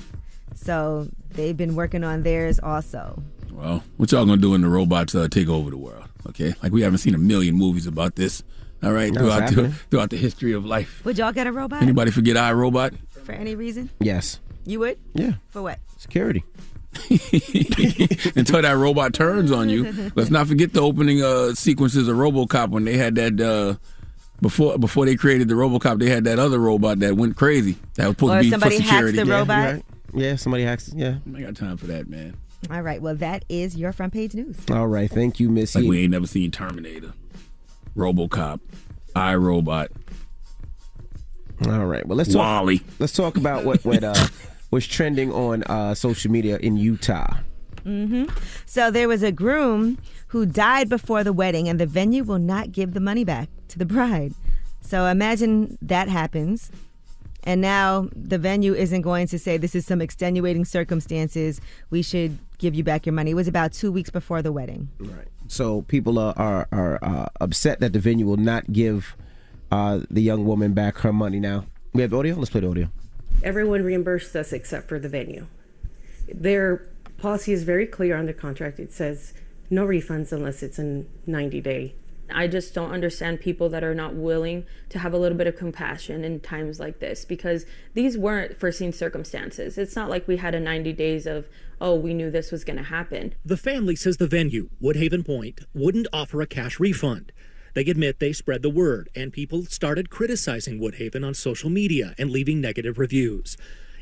So 0.54 1.08
they've 1.32 1.58
been 1.58 1.76
working 1.76 2.04
on 2.04 2.24
theirs 2.24 2.60
also. 2.60 3.22
Well, 3.52 3.84
what 3.98 4.12
y'all 4.12 4.26
gonna 4.26 4.40
do 4.40 4.52
when 4.52 4.62
the 4.62 4.70
robots 4.70 5.16
uh, 5.16 5.28
take 5.30 5.48
over 5.48 5.72
the 5.72 5.78
world? 5.78 6.04
Okay, 6.30 6.54
like 6.62 6.72
we 6.72 6.82
haven't 6.82 7.00
seen 7.00 7.16
a 7.16 7.20
million 7.20 7.56
movies 7.56 7.88
about 7.88 8.16
this. 8.16 8.44
All 8.84 8.92
right, 8.92 9.12
That's 9.14 9.26
throughout 9.26 9.50
the, 9.54 9.70
throughout 9.90 10.10
the 10.12 10.18
history 10.18 10.54
of 10.54 10.66
life. 10.66 11.02
Would 11.06 11.18
y'all 11.18 11.32
get 11.32 11.48
a 11.48 11.52
robot 11.52 11.82
Anybody 11.82 12.12
forget 12.12 12.36
iRobot? 12.36 12.96
for 13.24 13.32
any 13.32 13.56
reason? 13.56 13.90
Yes. 14.00 14.40
You 14.66 14.80
would? 14.80 14.98
Yeah. 15.14 15.34
For 15.50 15.62
what? 15.62 15.80
Security. 15.98 16.44
Until 18.36 18.62
that 18.62 18.76
robot 18.78 19.14
turns 19.14 19.52
on 19.52 19.70
you. 19.70 20.12
Let's 20.16 20.30
not 20.30 20.48
forget 20.48 20.74
the 20.74 20.82
opening 20.82 21.22
uh, 21.24 21.54
sequences 21.54 22.08
of 22.08 22.18
RoboCop 22.18 22.70
when 22.70 22.86
they 22.86 22.98
had 22.98 23.16
that. 23.16 23.40
Uh, 23.42 23.76
before 24.42 24.78
before 24.78 25.06
they 25.06 25.16
created 25.16 25.48
the 25.48 25.56
RoboCop, 25.56 26.00
they 26.00 26.10
had 26.10 26.24
that 26.26 26.38
other 26.38 26.60
robot 26.60 27.00
that 27.00 27.16
went 27.18 27.36
crazy. 27.36 27.76
That 27.96 28.06
was 28.08 28.16
supposed 28.16 28.34
Or 28.34 28.38
to 28.38 28.44
be 28.44 28.50
somebody 28.52 28.78
for 28.78 28.84
hacks 28.84 28.92
security. 28.92 29.18
the 29.18 29.26
Yeah, 29.26 29.40
robot? 29.40 29.58
you're 29.64 29.74
right. 29.74 29.86
Yeah, 30.14 30.36
somebody 30.36 30.64
hacks. 30.64 30.92
Yeah. 30.96 31.18
I 31.36 31.42
got 31.42 31.56
time 31.56 31.78
for 31.78 31.88
that, 31.88 32.08
man. 32.08 32.36
All 32.72 32.82
right. 32.82 33.02
Well, 33.02 33.16
that 33.16 33.46
is 33.50 33.76
your 33.76 33.92
front 33.94 34.14
page 34.14 34.34
news. 34.36 34.56
All 34.72 34.88
right. 34.88 35.10
Thank 35.10 35.40
you, 35.40 35.50
Missy. 35.50 35.80
Like 35.82 35.90
we 35.90 36.04
ain't 36.04 36.12
never 36.12 36.28
seen 36.28 36.52
Terminator, 36.52 37.14
RoboCop, 37.98 38.60
iRobot. 39.16 39.88
All 41.66 41.86
right. 41.86 42.06
Well, 42.06 42.18
let's 42.18 42.32
talk. 42.32 42.40
Wall-E. 42.40 42.82
Let's 43.00 43.14
talk 43.14 43.36
about 43.36 43.66
what 43.66 43.84
what 43.84 44.04
uh, 44.04 44.28
was 44.72 44.86
trending 44.86 45.32
on 45.34 45.64
uh, 45.64 45.96
social 45.96 46.32
media 46.32 46.58
in 46.58 46.78
Utah. 46.78 47.38
Mm-hmm. 47.84 48.26
So 48.66 48.92
there 48.92 49.08
was 49.08 49.24
a 49.24 49.32
groom 49.32 49.98
who 50.28 50.46
died 50.46 50.90
before 50.90 51.24
the 51.24 51.34
wedding, 51.34 51.68
and 51.68 51.80
the 51.80 51.86
venue 51.86 52.24
will 52.24 52.40
not 52.40 52.72
give 52.72 52.94
the 52.94 53.00
money 53.00 53.24
back 53.24 53.50
to 53.70 53.80
the 53.80 53.86
bride. 53.86 54.34
So 54.82 55.06
imagine 55.06 55.78
that 55.82 56.08
happens. 56.08 56.72
And 57.44 57.62
now 57.62 58.10
the 58.14 58.38
venue 58.38 58.74
isn't 58.74 59.02
going 59.02 59.28
to 59.28 59.40
say 59.40 59.58
this 59.58 59.74
is 59.74 59.86
some 59.86 60.02
extenuating 60.02 60.66
circumstances. 60.66 61.62
We 61.90 62.02
should 62.02 62.38
give 62.58 62.76
you 62.76 62.84
back 62.84 63.06
your 63.06 63.14
money. 63.14 63.32
It 63.32 63.36
was 63.36 63.48
about 63.48 63.72
two 63.72 63.92
weeks 63.92 64.10
before 64.10 64.42
the 64.42 64.52
wedding. 64.52 64.90
Right. 65.00 65.28
So 65.48 65.84
people 65.84 66.20
are 66.20 66.34
are, 66.38 66.68
are 66.72 67.00
uh, 67.02 67.30
upset 67.40 67.80
that 67.80 67.94
the 67.94 68.00
venue 68.00 68.26
will 68.26 68.38
not 68.38 68.72
give 68.72 69.16
uh, 69.72 70.02
the 70.10 70.22
young 70.22 70.46
woman 70.46 70.74
back 70.74 71.00
her 71.00 71.14
money. 71.14 71.40
Now 71.40 71.66
we 71.94 72.02
have 72.02 72.14
audio. 72.14 72.36
Let's 72.36 72.50
play 72.50 72.62
the 72.62 72.70
audio. 72.70 72.90
Everyone 73.44 73.84
reimbursed 73.84 74.36
us 74.36 74.52
except 74.52 74.90
for 74.90 75.00
the 75.00 75.10
venue. 75.10 75.48
Their 76.34 76.90
policy 77.18 77.54
is 77.54 77.64
very 77.64 77.86
clear 77.86 78.18
on 78.18 78.26
the 78.26 78.34
contract. 78.34 78.80
It 78.80 78.92
says 78.92 79.34
no 79.70 79.86
refunds 79.86 80.32
unless 80.32 80.64
it's 80.64 80.80
a 80.80 81.04
90 81.26 81.62
day. 81.62 81.96
I 82.30 82.48
just 82.48 82.74
don't 82.74 82.92
understand 82.92 83.40
people 83.40 83.70
that 83.70 83.84
are 83.84 83.96
not 83.96 84.14
willing 84.14 84.66
to 84.90 85.00
have 85.00 85.14
a 85.14 85.18
little 85.18 85.38
bit 85.38 85.48
of 85.48 85.56
compassion 85.56 86.26
in 86.26 86.42
times 86.42 86.80
like 86.80 87.00
this 87.00 87.24
because 87.24 87.66
these 87.94 88.18
weren't 88.18 88.58
foreseen 88.60 88.92
circumstances. 88.92 89.78
It's 89.78 89.96
not 89.96 90.10
like 90.10 90.28
we 90.28 90.38
had 90.38 90.54
a 90.54 90.60
90 90.60 90.92
days 90.94 91.26
of, 91.26 91.48
oh, 91.80 91.96
we 91.96 92.14
knew 92.14 92.32
this 92.32 92.52
was 92.52 92.64
going 92.64 92.78
to 92.78 92.84
happen. 92.84 93.36
The 93.46 93.58
family 93.58 93.96
says 93.96 94.18
the 94.18 94.28
venue, 94.28 94.70
Woodhaven 94.82 95.26
Point, 95.26 95.62
wouldn't 95.74 96.08
offer 96.12 96.42
a 96.42 96.48
cash 96.48 96.80
refund. 96.80 97.32
They 97.74 97.86
admit 97.86 98.20
they 98.20 98.34
spread 98.34 98.64
the 98.64 98.70
word, 98.70 99.10
and 99.16 99.32
people 99.32 99.66
started 99.66 100.10
criticizing 100.10 100.80
Woodhaven 100.80 101.26
on 101.26 101.34
social 101.34 101.70
media 101.70 102.16
and 102.18 102.32
leaving 102.32 102.60
negative 102.60 102.98
reviews. 102.98 103.56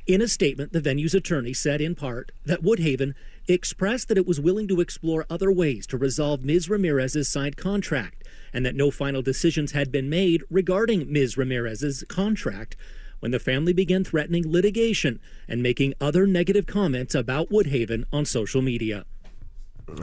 In 0.07 0.21
a 0.21 0.27
statement, 0.27 0.71
the 0.71 0.81
venue's 0.81 1.15
attorney 1.15 1.51
said 1.51 1.81
in 1.81 1.95
part 1.95 2.31
that 2.45 2.61
Woodhaven 2.61 3.15
expressed 3.47 4.07
that 4.07 4.19
it 4.19 4.27
was 4.27 4.39
willing 4.39 4.67
to 4.67 4.79
explore 4.79 5.25
other 5.29 5.51
ways 5.51 5.87
to 5.87 5.97
resolve 5.97 6.45
Ms. 6.45 6.69
Ramirez's 6.69 7.27
signed 7.27 7.57
contract 7.57 8.23
and 8.53 8.65
that 8.65 8.75
no 8.75 8.91
final 8.91 9.23
decisions 9.23 9.71
had 9.71 9.91
been 9.91 10.07
made 10.07 10.43
regarding 10.49 11.11
Ms. 11.11 11.37
Ramirez's 11.37 12.03
contract 12.07 12.77
when 13.25 13.31
the 13.31 13.39
family 13.39 13.73
began 13.73 14.03
threatening 14.03 14.51
litigation 14.51 15.19
and 15.47 15.63
making 15.63 15.95
other 15.99 16.27
negative 16.27 16.67
comments 16.67 17.15
about 17.15 17.49
Woodhaven 17.49 18.05
on 18.13 18.23
social 18.23 18.61
media. 18.61 19.03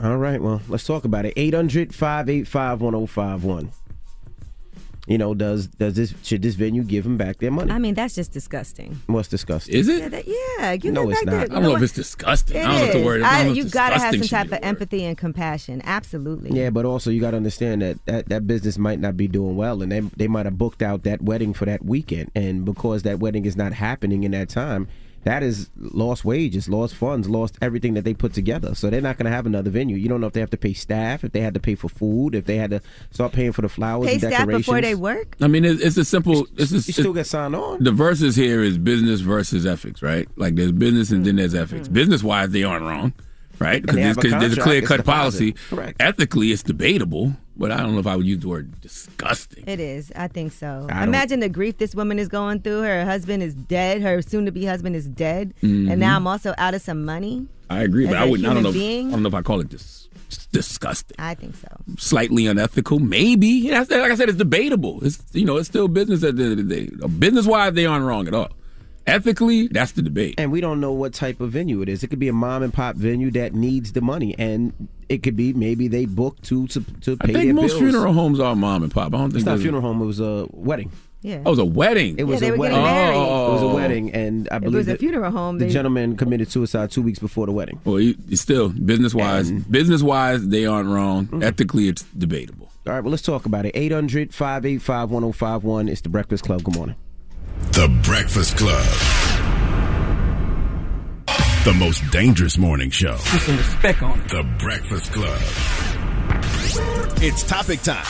All 0.03 0.17
right. 0.17 0.41
Well, 0.41 0.61
let's 0.67 0.85
talk 0.85 1.05
about 1.05 1.25
it. 1.25 1.33
800-585-1051. 1.35 3.69
You 5.05 5.17
know, 5.17 5.33
does 5.33 5.67
does 5.67 5.95
this 5.95 6.13
should 6.23 6.41
this 6.41 6.55
venue 6.55 6.81
give 6.81 7.03
them 7.03 7.17
back 7.17 7.39
their 7.39 7.51
money? 7.51 7.71
I 7.73 7.77
mean, 7.77 7.93
that's 7.93 8.15
just 8.15 8.31
disgusting. 8.31 9.01
What's 9.07 9.27
disgusting? 9.27 9.75
Is 9.75 9.89
it? 9.89 9.99
Yeah, 9.99 10.07
that- 10.07 10.27
yeah, 10.59 10.75
give 10.77 10.93
No, 10.93 11.01
them 11.01 11.11
it's 11.11 11.25
not. 11.25 11.31
their- 11.31 11.41
I 11.41 11.45
don't 11.47 11.63
know 11.63 11.75
if 11.75 11.81
it's 11.81 11.91
disgusting. 11.91 12.55
It 12.55 12.59
I 12.61 12.63
don't 12.67 12.75
know 12.75 12.81
what 12.85 12.93
the 12.93 12.99
is. 12.99 13.05
word- 13.05 13.21
I 13.23 13.43
don't 13.43 13.55
you 13.55 13.65
gotta 13.65 13.99
have 13.99 14.15
some 14.15 14.27
type 14.27 14.53
of 14.53 14.59
empathy 14.63 15.03
and 15.03 15.17
compassion. 15.17 15.81
Absolutely. 15.83 16.57
Yeah, 16.57 16.69
but 16.69 16.85
also 16.85 17.09
you 17.11 17.19
got 17.19 17.31
to 17.31 17.37
understand 17.37 17.81
that, 17.81 18.05
that 18.05 18.29
that 18.29 18.47
business 18.47 18.77
might 18.77 19.01
not 19.01 19.17
be 19.17 19.27
doing 19.27 19.57
well, 19.57 19.81
and 19.81 19.91
they 19.91 19.99
they 20.15 20.29
might 20.29 20.45
have 20.45 20.57
booked 20.57 20.81
out 20.81 21.03
that 21.03 21.21
wedding 21.21 21.53
for 21.53 21.65
that 21.65 21.83
weekend, 21.83 22.31
and 22.33 22.63
because 22.63 23.03
that 23.03 23.19
wedding 23.19 23.45
is 23.45 23.57
not 23.57 23.73
happening 23.73 24.23
in 24.23 24.31
that 24.31 24.47
time, 24.47 24.87
that 25.23 25.43
is 25.43 25.69
lost 25.77 26.25
wages, 26.25 26.67
lost 26.67 26.95
funds, 26.95 27.29
lost 27.29 27.57
everything 27.61 27.93
that 27.93 28.03
they 28.03 28.13
put 28.13 28.33
together. 28.33 28.75
So 28.75 28.89
they're 28.89 29.01
not 29.01 29.17
going 29.17 29.25
to 29.25 29.31
have 29.31 29.45
another 29.45 29.69
venue. 29.69 29.95
You 29.95 30.09
don't 30.09 30.21
know 30.21 30.27
if 30.27 30.33
they 30.33 30.39
have 30.39 30.49
to 30.51 30.57
pay 30.57 30.73
staff, 30.73 31.23
if 31.23 31.31
they 31.31 31.41
had 31.41 31.53
to 31.53 31.59
pay 31.59 31.75
for 31.75 31.89
food, 31.89 32.35
if 32.35 32.45
they 32.45 32.57
had 32.57 32.71
to 32.71 32.81
start 33.11 33.31
paying 33.31 33.51
for 33.51 33.61
the 33.61 33.69
flowers 33.69 34.07
Pay 34.07 34.13
and 34.13 34.21
staff 34.21 34.31
decorations. 34.31 34.65
before 34.65 34.81
they 34.81 34.95
work. 34.95 35.35
I 35.41 35.47
mean, 35.47 35.65
it's, 35.65 35.81
it's 35.81 35.97
a 35.97 36.05
simple. 36.05 36.47
It's 36.57 36.71
a, 36.71 36.75
You 36.75 36.81
still 36.81 37.13
get 37.13 37.27
signed 37.27 37.55
on. 37.55 37.83
The 37.83 37.91
verses 37.91 38.35
here 38.35 38.61
is 38.61 38.77
business 38.77 39.21
versus 39.21 39.65
ethics, 39.65 40.01
right? 40.01 40.27
Like 40.35 40.55
there's 40.55 40.71
business 40.71 41.11
and 41.11 41.25
then 41.25 41.37
there's 41.37 41.55
ethics. 41.55 41.85
Mm-hmm. 41.87 41.93
Business 41.93 42.23
wise, 42.23 42.49
they 42.49 42.63
aren't 42.63 42.85
wrong, 42.85 43.13
right? 43.59 43.83
And 43.87 43.97
they 43.97 44.01
have 44.01 44.17
a 44.17 44.21
there's, 44.21 44.33
there's 44.33 44.57
a 44.57 44.61
clear 44.61 44.81
cut 44.81 45.05
policy. 45.05 45.53
Correct. 45.69 46.01
Ethically, 46.01 46.51
it's 46.51 46.63
debatable, 46.63 47.33
but 47.57 47.71
I 47.71 47.77
don't 47.77 47.93
know 47.93 47.99
if 47.99 48.07
I 48.07 48.15
would 48.15 48.25
use 48.25 48.39
the 48.39 48.47
word 48.49 48.79
disgusting. 48.81 49.63
It 49.67 49.79
is. 49.79 50.11
I 50.15 50.27
think 50.27 50.51
so. 50.53 50.87
I 50.91 51.03
Imagine 51.03 51.39
the 51.39 51.49
grief 51.49 51.77
this 51.77 51.93
woman 51.95 52.19
is 52.19 52.27
going 52.27 52.59
through. 52.61 52.81
Her 52.81 53.05
husband 53.05 53.43
is 53.43 53.53
dead. 53.53 54.01
Her 54.01 54.21
soon-to-be 54.21 54.65
husband 54.65 54.95
is 54.95 55.07
dead, 55.07 55.53
Mhm. 55.61 55.89
and 55.91 55.99
now 55.99 56.15
I'm 56.15 56.27
also 56.27 56.53
out 56.57 56.73
of 56.73 56.81
some 56.81 57.05
money. 57.05 57.47
I 57.69 57.81
agree, 57.83 58.05
but 58.05 58.15
I 58.17 58.25
wouldn't. 58.25 58.47
I 58.47 58.53
don't 58.53 58.63
know. 58.63 58.71
human 58.71 58.81
If, 58.81 58.91
being? 58.95 59.07
I 59.07 59.11
don't 59.11 59.23
know 59.23 59.29
if 59.29 59.33
I 59.33 59.41
call 59.41 59.59
it 59.61 59.69
dis, 59.69 60.07
disgusting. 60.51 61.15
I 61.19 61.33
think 61.35 61.55
so. 61.55 61.67
Slightly 61.97 62.45
unethical, 62.47 62.99
maybe. 62.99 63.71
Like 63.71 63.91
I 63.91 64.15
said, 64.15 64.29
it's 64.29 64.37
debatable. 64.37 64.99
It's 65.03 65.21
you 65.33 65.45
know, 65.45 65.57
it's 65.57 65.69
still 65.69 65.87
business 65.87 66.23
at 66.23 66.35
the 66.35 66.43
end 66.43 66.59
of 66.59 66.67
the 66.67 66.75
day. 66.75 67.07
Business 67.19 67.45
wise, 67.47 67.73
they 67.73 67.85
aren't 67.85 68.05
wrong 68.05 68.27
at 68.27 68.33
all. 68.33 68.49
Ethically, 69.05 69.67
that's 69.67 69.91
the 69.91 70.01
debate. 70.01 70.35
And 70.37 70.51
we 70.51 70.61
don't 70.61 70.79
know 70.79 70.93
what 70.93 71.13
type 71.13 71.41
of 71.41 71.51
venue 71.51 71.81
it 71.81 71.89
is. 71.89 72.03
It 72.03 72.07
could 72.07 72.19
be 72.19 72.29
a 72.29 72.33
mom 72.33 72.63
and 72.63 72.73
pop 72.73 72.95
venue 72.95 73.31
that 73.31 73.53
needs 73.53 73.91
the 73.91 74.01
money, 74.01 74.33
and 74.39 74.87
it 75.09 75.23
could 75.23 75.35
be 75.35 75.51
maybe 75.53 75.87
they 75.89 76.05
book 76.05 76.41
to 76.43 76.67
to, 76.67 76.81
to 77.01 77.17
I 77.21 77.27
pay 77.27 77.33
think 77.33 77.45
their 77.45 77.53
most 77.53 77.71
bills. 77.71 77.79
funeral 77.81 78.13
homes 78.13 78.39
are 78.39 78.55
mom 78.55 78.83
and 78.83 78.91
pop. 78.91 79.13
I 79.13 79.17
don't 79.17 79.29
think 79.31 79.35
It's 79.35 79.45
not 79.45 79.51
a 79.51 79.55
there's- 79.55 79.61
funeral 79.63 79.81
home. 79.81 80.01
It 80.01 80.05
was 80.05 80.19
a 80.21 80.47
wedding. 80.51 80.91
Yeah. 81.21 81.35
Oh, 81.45 81.49
it 81.49 81.51
was 81.51 81.59
a 81.59 81.65
wedding. 81.65 82.17
It 82.17 82.23
was 82.25 82.41
they 82.41 82.49
a 82.49 82.55
wedding. 82.55 82.75
getting 82.77 82.83
married. 82.83 83.15
It 83.15 83.51
was 83.53 83.61
a 83.61 83.65
Oh. 83.65 83.75
wedding, 83.75 84.11
and 84.13 84.49
I 84.51 84.57
If 84.57 84.61
it 84.61 84.65
believe 84.65 84.77
was 84.79 84.87
a 84.89 84.97
funeral 84.97 85.31
home, 85.31 85.57
The 85.57 85.65
they- 85.65 85.71
gentleman 85.71 86.17
committed 86.17 86.51
suicide 86.51 86.91
two 86.91 87.01
weeks 87.01 87.19
before 87.19 87.45
the 87.45 87.53
wedding. 87.53 87.79
Well, 87.85 87.99
you, 87.99 88.15
you 88.27 88.35
still 88.37 88.69
business 88.69 89.13
wise, 89.13 89.49
business 89.51 90.01
wise, 90.01 90.45
they 90.47 90.65
aren't 90.65 90.89
wrong. 90.89 91.27
Mm-hmm. 91.27 91.43
Ethically, 91.43 91.87
it's 91.87 92.03
debatable. 92.03 92.69
All 92.85 92.93
right, 92.93 93.01
well, 93.01 93.11
let's 93.11 93.23
talk 93.23 93.45
about 93.45 93.65
it. 93.65 93.71
800 93.75 94.33
585 94.33 95.11
1051. 95.11 95.87
It's 95.87 96.01
the 96.01 96.09
Breakfast 96.09 96.43
Club. 96.43 96.63
Good 96.63 96.75
morning. 96.75 96.95
The 97.61 97.87
Breakfast 98.03 98.57
Club. 98.57 98.85
The 101.63 101.73
most 101.73 102.03
dangerous 102.11 102.57
morning 102.57 102.89
show. 102.89 103.15
Put 103.17 103.41
some 103.41 103.57
respect 103.57 104.01
on 104.01 104.19
it. 104.19 104.29
The 104.29 104.43
Breakfast 104.59 105.11
Club. 105.13 105.39
It's 107.21 107.43
topic 107.43 107.81
time. 107.81 108.05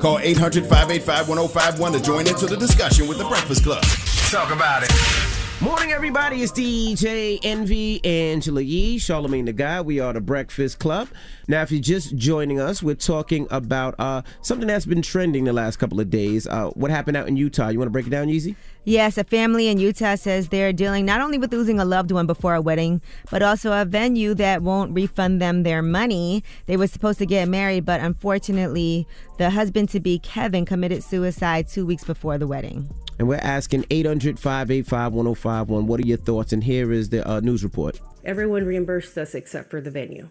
Call 0.00 0.18
800 0.18 0.64
585 0.66 1.28
1051 1.28 1.92
to 1.92 2.00
join 2.00 2.26
into 2.26 2.46
the 2.46 2.56
discussion 2.56 3.06
with 3.08 3.18
The 3.18 3.24
Breakfast 3.24 3.64
Club. 3.64 3.82
Talk 4.30 4.52
about 4.52 4.82
it. 4.82 5.31
Morning, 5.62 5.92
everybody. 5.92 6.42
It's 6.42 6.50
DJ 6.50 7.38
Envy, 7.44 8.04
Angela 8.04 8.60
Yee, 8.60 8.98
Charlamagne 8.98 9.46
Tha 9.46 9.52
God. 9.52 9.86
We 9.86 10.00
are 10.00 10.12
the 10.12 10.20
Breakfast 10.20 10.80
Club. 10.80 11.06
Now, 11.46 11.62
if 11.62 11.70
you're 11.70 11.80
just 11.80 12.16
joining 12.16 12.58
us, 12.58 12.82
we're 12.82 12.96
talking 12.96 13.46
about 13.48 13.94
uh, 14.00 14.22
something 14.40 14.66
that's 14.66 14.86
been 14.86 15.02
trending 15.02 15.44
the 15.44 15.52
last 15.52 15.76
couple 15.76 16.00
of 16.00 16.10
days. 16.10 16.48
Uh, 16.48 16.70
what 16.70 16.90
happened 16.90 17.16
out 17.16 17.28
in 17.28 17.36
Utah? 17.36 17.68
You 17.68 17.78
want 17.78 17.86
to 17.86 17.92
break 17.92 18.08
it 18.08 18.10
down, 18.10 18.26
Yeezy? 18.26 18.56
Yes, 18.84 19.16
a 19.16 19.22
family 19.22 19.68
in 19.68 19.78
Utah 19.78 20.16
says 20.16 20.48
they're 20.48 20.72
dealing 20.72 21.06
not 21.06 21.20
only 21.20 21.38
with 21.38 21.52
losing 21.52 21.78
a 21.78 21.84
loved 21.84 22.10
one 22.10 22.26
before 22.26 22.56
a 22.56 22.60
wedding, 22.60 23.00
but 23.30 23.40
also 23.40 23.72
a 23.72 23.84
venue 23.84 24.34
that 24.34 24.62
won't 24.62 24.92
refund 24.92 25.40
them 25.40 25.62
their 25.62 25.82
money. 25.82 26.42
They 26.66 26.76
were 26.76 26.88
supposed 26.88 27.20
to 27.20 27.26
get 27.26 27.48
married, 27.48 27.84
but 27.84 28.00
unfortunately, 28.00 29.06
the 29.38 29.50
husband 29.50 29.88
to 29.90 30.00
be, 30.00 30.18
Kevin, 30.18 30.64
committed 30.64 31.04
suicide 31.04 31.68
two 31.68 31.86
weeks 31.86 32.02
before 32.02 32.38
the 32.38 32.48
wedding. 32.48 32.92
And 33.20 33.28
we're 33.28 33.36
asking 33.36 33.86
800 33.88 34.36
585 34.40 35.12
1051. 35.12 35.86
What 35.86 36.00
are 36.00 36.06
your 36.06 36.18
thoughts? 36.18 36.52
And 36.52 36.64
here 36.64 36.90
is 36.90 37.10
the 37.10 37.28
uh, 37.28 37.38
news 37.38 37.62
report. 37.62 38.00
Everyone 38.24 38.64
reimbursed 38.64 39.16
us 39.16 39.36
except 39.36 39.70
for 39.70 39.80
the 39.80 39.92
venue. 39.92 40.28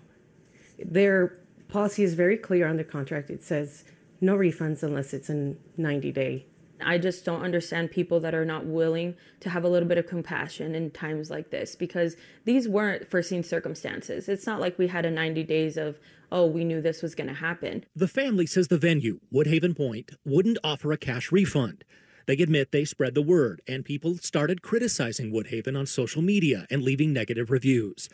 Their 0.77 1.39
policy 1.69 2.03
is 2.03 2.15
very 2.15 2.35
clear 2.35 2.67
on 2.67 2.75
the 2.75 2.83
contract. 2.83 3.29
It 3.29 3.43
says 3.45 3.85
no 4.19 4.35
refunds 4.35 4.83
unless 4.83 5.13
it's 5.13 5.29
a 5.29 5.55
90 5.77 6.11
day. 6.11 6.45
I 6.83 6.97
just 6.97 7.25
don't 7.25 7.41
understand 7.41 7.91
people 7.91 8.19
that 8.21 8.33
are 8.33 8.45
not 8.45 8.65
willing 8.65 9.15
to 9.41 9.49
have 9.49 9.63
a 9.63 9.69
little 9.69 9.87
bit 9.87 9.97
of 9.97 10.07
compassion 10.07 10.75
in 10.75 10.91
times 10.91 11.29
like 11.29 11.49
this 11.49 11.75
because 11.75 12.15
these 12.45 12.67
weren't 12.67 13.09
foreseen 13.09 13.43
circumstances. 13.43 14.29
It's 14.29 14.45
not 14.45 14.59
like 14.59 14.77
we 14.77 14.87
had 14.87 15.05
a 15.05 15.11
90 15.11 15.43
days 15.43 15.77
of, 15.77 15.99
oh, 16.31 16.45
we 16.45 16.63
knew 16.63 16.81
this 16.81 17.01
was 17.01 17.15
going 17.15 17.27
to 17.27 17.33
happen. 17.33 17.85
The 17.95 18.07
family 18.07 18.45
says 18.45 18.67
the 18.67 18.77
venue, 18.77 19.19
Woodhaven 19.33 19.75
Point, 19.75 20.11
wouldn't 20.25 20.57
offer 20.63 20.91
a 20.91 20.97
cash 20.97 21.31
refund. 21.31 21.83
They 22.27 22.33
admit 22.35 22.71
they 22.71 22.85
spread 22.85 23.15
the 23.15 23.21
word, 23.21 23.61
and 23.67 23.83
people 23.83 24.17
started 24.17 24.61
criticizing 24.61 25.31
Woodhaven 25.31 25.77
on 25.77 25.85
social 25.85 26.21
media 26.21 26.67
and 26.69 26.83
leaving 26.83 27.11
negative 27.11 27.49
reviews. 27.51 28.09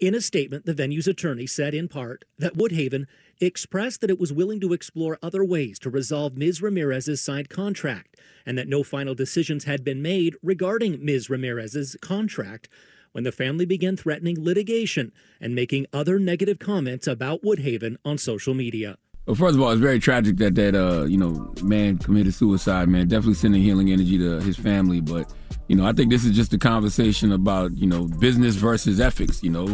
In 0.00 0.14
a 0.14 0.20
statement, 0.22 0.64
the 0.64 0.72
venue's 0.72 1.06
attorney 1.06 1.46
said 1.46 1.74
in 1.74 1.86
part 1.86 2.24
that 2.38 2.56
Woodhaven 2.56 3.06
expressed 3.40 4.00
that 4.00 4.10
it 4.10 4.20
was 4.20 4.32
willing 4.32 4.60
to 4.60 4.72
explore 4.72 5.18
other 5.22 5.44
ways 5.44 5.78
to 5.80 5.90
resolve 5.90 6.36
Ms. 6.36 6.60
Ramirez's 6.60 7.20
signed 7.20 7.48
contract 7.48 8.16
and 8.44 8.56
that 8.58 8.68
no 8.68 8.82
final 8.82 9.14
decisions 9.14 9.64
had 9.64 9.84
been 9.84 10.02
made 10.02 10.36
regarding 10.42 11.04
Ms. 11.04 11.30
Ramirez's 11.30 11.96
contract 12.00 12.68
when 13.12 13.24
the 13.24 13.32
family 13.32 13.64
began 13.64 13.96
threatening 13.96 14.42
litigation 14.42 15.12
and 15.40 15.54
making 15.54 15.86
other 15.92 16.18
negative 16.18 16.58
comments 16.58 17.06
about 17.06 17.42
Woodhaven 17.42 17.96
on 18.04 18.18
social 18.18 18.54
media. 18.54 18.96
Well, 19.26 19.36
first 19.36 19.54
of 19.54 19.62
all, 19.62 19.70
it's 19.70 19.80
very 19.80 19.98
tragic 19.98 20.38
that 20.38 20.54
that 20.54 20.74
uh, 20.74 21.04
you 21.04 21.18
know 21.18 21.54
man 21.62 21.98
committed 21.98 22.34
suicide. 22.34 22.88
Man, 22.88 23.06
definitely 23.06 23.34
sending 23.34 23.62
healing 23.62 23.92
energy 23.92 24.18
to 24.18 24.40
his 24.40 24.56
family. 24.56 25.00
But 25.00 25.32
you 25.68 25.76
know, 25.76 25.86
I 25.86 25.92
think 25.92 26.10
this 26.10 26.24
is 26.24 26.34
just 26.34 26.52
a 26.54 26.58
conversation 26.58 27.30
about 27.30 27.76
you 27.76 27.86
know 27.86 28.06
business 28.06 28.56
versus 28.56 28.98
ethics. 28.98 29.42
You 29.42 29.50
know, 29.50 29.66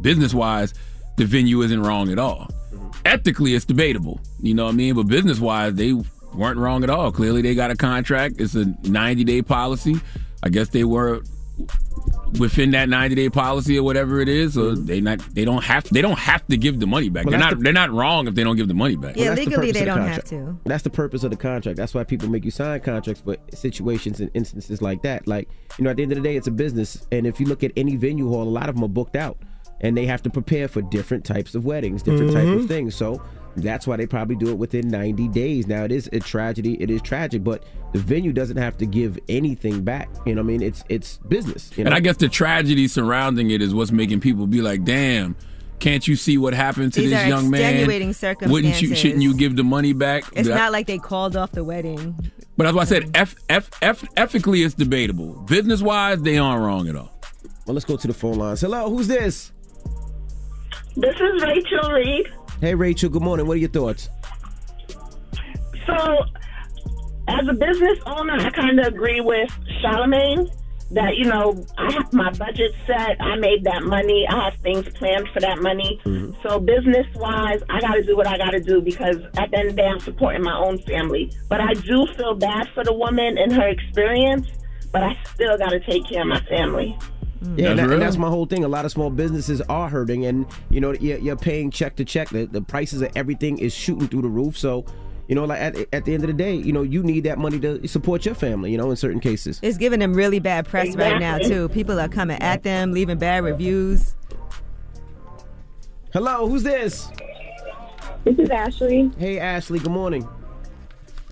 business 0.00 0.32
wise, 0.32 0.72
the 1.16 1.24
venue 1.24 1.62
isn't 1.62 1.82
wrong 1.82 2.10
at 2.10 2.18
all. 2.18 2.48
Mm-hmm. 2.72 2.90
Ethically, 3.04 3.54
it's 3.54 3.64
debatable. 3.64 4.20
You 4.40 4.54
know 4.54 4.64
what 4.64 4.72
I 4.72 4.76
mean? 4.76 4.94
But 4.94 5.04
business 5.04 5.38
wise, 5.38 5.74
they 5.74 5.92
weren't 6.34 6.58
wrong 6.58 6.84
at 6.84 6.90
all. 6.90 7.10
Clearly, 7.12 7.42
they 7.42 7.54
got 7.54 7.70
a 7.70 7.76
contract. 7.76 8.36
It's 8.38 8.54
a 8.54 8.66
90 8.88 9.24
day 9.24 9.42
policy. 9.42 9.96
I 10.42 10.48
guess 10.48 10.68
they 10.68 10.84
were 10.84 11.22
within 12.38 12.72
that 12.72 12.88
90 12.88 13.14
day 13.14 13.30
policy 13.30 13.78
or 13.78 13.82
whatever 13.82 14.20
it 14.20 14.28
is, 14.28 14.58
or 14.58 14.72
mm-hmm. 14.72 14.84
they 14.84 15.00
not 15.00 15.18
they 15.34 15.44
don't 15.44 15.64
have 15.64 15.84
they 15.84 16.02
don't 16.02 16.18
have 16.18 16.46
to 16.48 16.56
give 16.56 16.80
the 16.80 16.86
money 16.86 17.08
back. 17.08 17.24
Well, 17.24 17.30
they're 17.30 17.40
not 17.40 17.56
the- 17.56 17.62
they're 17.62 17.72
not 17.72 17.90
wrong 17.90 18.28
if 18.28 18.34
they 18.34 18.44
don't 18.44 18.56
give 18.56 18.68
the 18.68 18.74
money 18.74 18.96
back. 18.96 19.16
Yeah, 19.16 19.34
that's 19.34 19.40
the 19.40 19.46
legally 19.46 19.68
purpose 19.68 19.72
they 19.72 19.80
the 19.80 19.86
don't 19.86 20.06
have 20.06 20.24
to. 20.24 20.60
That's 20.64 20.82
the 20.82 20.90
purpose 20.90 21.24
of 21.24 21.30
the 21.30 21.36
contract. 21.36 21.76
That's 21.76 21.94
why 21.94 22.04
people 22.04 22.28
make 22.28 22.44
you 22.44 22.50
sign 22.50 22.80
contracts 22.80 23.22
for 23.22 23.36
situations 23.54 24.20
and 24.20 24.30
instances 24.34 24.82
like 24.82 25.02
that. 25.02 25.26
Like, 25.26 25.48
you 25.78 25.84
know, 25.84 25.90
at 25.90 25.96
the 25.96 26.02
end 26.02 26.12
of 26.12 26.16
the 26.16 26.22
day, 26.22 26.36
it's 26.36 26.46
a 26.46 26.52
business. 26.52 27.06
And 27.10 27.26
if 27.26 27.40
you 27.40 27.46
look 27.46 27.64
at 27.64 27.72
any 27.76 27.96
venue 27.96 28.28
hall, 28.28 28.42
a 28.42 28.44
lot 28.44 28.68
of 28.68 28.74
them 28.74 28.84
are 28.84 28.88
booked 28.88 29.16
out. 29.16 29.38
And 29.80 29.96
they 29.96 30.06
have 30.06 30.22
to 30.22 30.30
prepare 30.30 30.68
for 30.68 30.80
different 30.82 31.24
types 31.24 31.54
of 31.54 31.64
weddings, 31.64 32.02
different 32.02 32.32
type 32.32 32.48
of 32.48 32.62
Mhm. 32.62 32.68
things. 32.68 32.94
So 32.94 33.20
that's 33.56 33.86
why 33.86 33.96
they 33.96 34.06
probably 34.06 34.36
do 34.36 34.48
it 34.48 34.56
within 34.58 34.88
90 34.88 35.28
days. 35.28 35.66
Now, 35.66 35.84
it 35.84 35.92
is 35.92 36.08
a 36.12 36.20
tragedy. 36.20 36.76
It 36.80 36.90
is 36.90 37.02
tragic, 37.02 37.44
but 37.44 37.64
the 37.92 37.98
venue 37.98 38.32
doesn't 38.32 38.56
have 38.56 38.76
to 38.78 38.86
give 38.86 39.18
anything 39.28 39.82
back. 39.82 40.08
You 40.26 40.34
know 40.34 40.42
what 40.42 40.46
I 40.48 40.58
mean? 40.58 40.62
It's 40.62 40.82
it's 40.88 41.18
business. 41.28 41.70
You 41.76 41.84
know? 41.84 41.88
And 41.88 41.94
I 41.94 42.00
guess 42.00 42.16
the 42.16 42.28
tragedy 42.28 42.88
surrounding 42.88 43.50
it 43.50 43.60
is 43.62 43.74
what's 43.74 43.92
making 43.92 44.20
people 44.20 44.46
be 44.46 44.60
like, 44.62 44.84
"Damn, 44.84 45.36
can't 45.78 46.06
you 46.08 46.16
see 46.16 46.38
what 46.38 46.54
happened 46.54 46.94
to 46.94 47.00
These 47.02 47.10
this 47.10 47.24
are 47.24 47.28
young 47.28 47.50
man? 47.50 47.60
extenuating 47.60 48.50
Wouldn't 48.50 48.80
you? 48.80 48.94
Shouldn't 48.94 49.22
you 49.22 49.34
give 49.34 49.56
the 49.56 49.64
money 49.64 49.92
back?" 49.92 50.24
It's 50.34 50.48
But 50.48 50.54
I- 50.56 50.58
not 50.60 50.72
like 50.72 50.86
they 50.86 50.98
called 50.98 51.36
off 51.36 51.52
the 51.52 51.64
wedding. 51.64 52.14
But 52.56 52.66
as 52.66 52.76
I 52.76 52.84
said, 52.84 53.10
F, 53.14 53.36
F, 53.50 53.70
F, 53.82 54.04
ethically, 54.16 54.62
it's 54.62 54.74
debatable. 54.74 55.44
Business 55.46 55.82
wise, 55.82 56.22
they 56.22 56.38
aren't 56.38 56.62
wrong 56.62 56.88
at 56.88 56.96
all. 56.96 57.12
Well, 57.66 57.74
let's 57.74 57.84
go 57.84 57.96
to 57.96 58.06
the 58.06 58.14
phone 58.14 58.36
lines. 58.38 58.60
Hello, 58.62 58.88
who's 58.88 59.08
this? 59.08 59.52
This 60.96 61.14
is 61.14 61.42
Rachel 61.42 61.90
Reed. 61.92 62.26
Hey, 62.58 62.74
Rachel. 62.74 63.10
Good 63.10 63.20
morning. 63.20 63.46
What 63.46 63.58
are 63.58 63.60
your 63.60 63.68
thoughts? 63.68 64.08
So, 65.86 66.24
as 67.28 67.46
a 67.46 67.52
business 67.52 67.98
owner, 68.06 68.32
I 68.32 68.48
kind 68.48 68.80
of 68.80 68.86
agree 68.86 69.20
with 69.20 69.50
Charlamagne 69.82 70.50
that, 70.92 71.16
you 71.16 71.26
know, 71.26 71.62
I 71.76 71.92
have 71.92 72.10
my 72.14 72.30
budget 72.30 72.72
set. 72.86 73.20
I 73.20 73.36
made 73.36 73.64
that 73.64 73.82
money. 73.82 74.26
I 74.26 74.44
have 74.46 74.54
things 74.62 74.88
planned 74.94 75.28
for 75.34 75.40
that 75.40 75.60
money. 75.60 76.00
Mm-hmm. 76.06 76.32
So, 76.42 76.58
business 76.60 77.06
wise, 77.16 77.60
I 77.68 77.78
got 77.82 77.92
to 77.92 78.02
do 78.02 78.16
what 78.16 78.26
I 78.26 78.38
got 78.38 78.52
to 78.52 78.60
do 78.60 78.80
because 78.80 79.16
at 79.36 79.50
the 79.50 79.58
end 79.58 79.68
of 79.68 79.76
the 79.76 79.82
day, 79.82 79.88
I'm 79.88 80.00
supporting 80.00 80.42
my 80.42 80.56
own 80.56 80.78
family. 80.78 81.30
But 81.50 81.60
I 81.60 81.74
do 81.74 82.06
feel 82.16 82.34
bad 82.36 82.68
for 82.72 82.84
the 82.84 82.94
woman 82.94 83.36
and 83.36 83.52
her 83.52 83.68
experience, 83.68 84.48
but 84.92 85.02
I 85.02 85.14
still 85.34 85.58
got 85.58 85.70
to 85.70 85.80
take 85.80 86.08
care 86.08 86.22
of 86.22 86.28
my 86.28 86.40
family. 86.44 86.96
Yeah, 87.42 87.48
and, 87.48 87.58
That's 87.58 87.76
that- 87.88 87.92
and 87.94 88.02
that's 88.02 88.16
my 88.16 88.28
whole 88.28 88.46
thing. 88.46 88.64
A 88.64 88.68
lot 88.68 88.84
of 88.84 88.90
small 88.92 89.10
businesses 89.10 89.60
are 89.62 89.88
hurting, 89.88 90.24
and 90.26 90.46
you 90.70 90.80
know 90.80 90.92
you're, 90.92 91.18
you're 91.18 91.36
paying 91.36 91.70
check 91.70 91.96
to 91.96 92.04
check. 92.04 92.28
The, 92.30 92.46
the 92.46 92.62
prices 92.62 93.02
of 93.02 93.10
everything 93.14 93.58
is 93.58 93.74
shooting 93.74 94.08
through 94.08 94.22
the 94.22 94.28
roof. 94.28 94.56
So, 94.56 94.84
you 95.28 95.34
know, 95.34 95.44
like 95.44 95.60
at, 95.60 95.76
at 95.92 96.04
the 96.04 96.14
end 96.14 96.22
of 96.24 96.28
the 96.28 96.32
day, 96.34 96.54
you 96.54 96.72
know, 96.72 96.82
you 96.82 97.02
need 97.02 97.24
that 97.24 97.38
money 97.38 97.58
to 97.60 97.86
support 97.86 98.24
your 98.24 98.34
family. 98.34 98.70
You 98.72 98.78
know, 98.78 98.90
in 98.90 98.96
certain 98.96 99.20
cases. 99.20 99.60
It's 99.62 99.76
giving 99.78 100.00
them 100.00 100.14
really 100.14 100.38
bad 100.38 100.66
press 100.66 100.96
right 100.96 101.18
now 101.20 101.38
too. 101.38 101.68
People 101.70 102.00
are 102.00 102.08
coming 102.08 102.38
at 102.40 102.62
them, 102.62 102.92
leaving 102.92 103.18
bad 103.18 103.44
reviews. 103.44 104.14
Hello, 106.12 106.48
who's 106.48 106.62
this? 106.62 107.08
This 108.24 108.38
is 108.38 108.50
Ashley. 108.50 109.10
Hey, 109.18 109.38
Ashley. 109.38 109.78
Good 109.78 109.92
morning. 109.92 110.26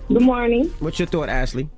Good 0.09 0.22
morning. 0.22 0.66
What's 0.80 0.98
your 0.98 1.09
thought, 1.09 1.28
Ashley? 1.30 1.68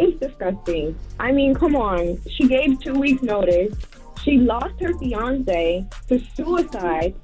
It's 0.00 0.18
disgusting. 0.18 0.98
I 1.18 1.30
mean, 1.30 1.54
come 1.54 1.76
on. 1.76 2.18
She 2.30 2.48
gave 2.48 2.80
two 2.80 2.94
weeks' 2.94 3.22
notice. 3.22 3.76
She 4.22 4.38
lost 4.38 4.80
her 4.80 4.96
fiance 4.98 5.84
to 6.08 6.18
suicide. 6.34 7.14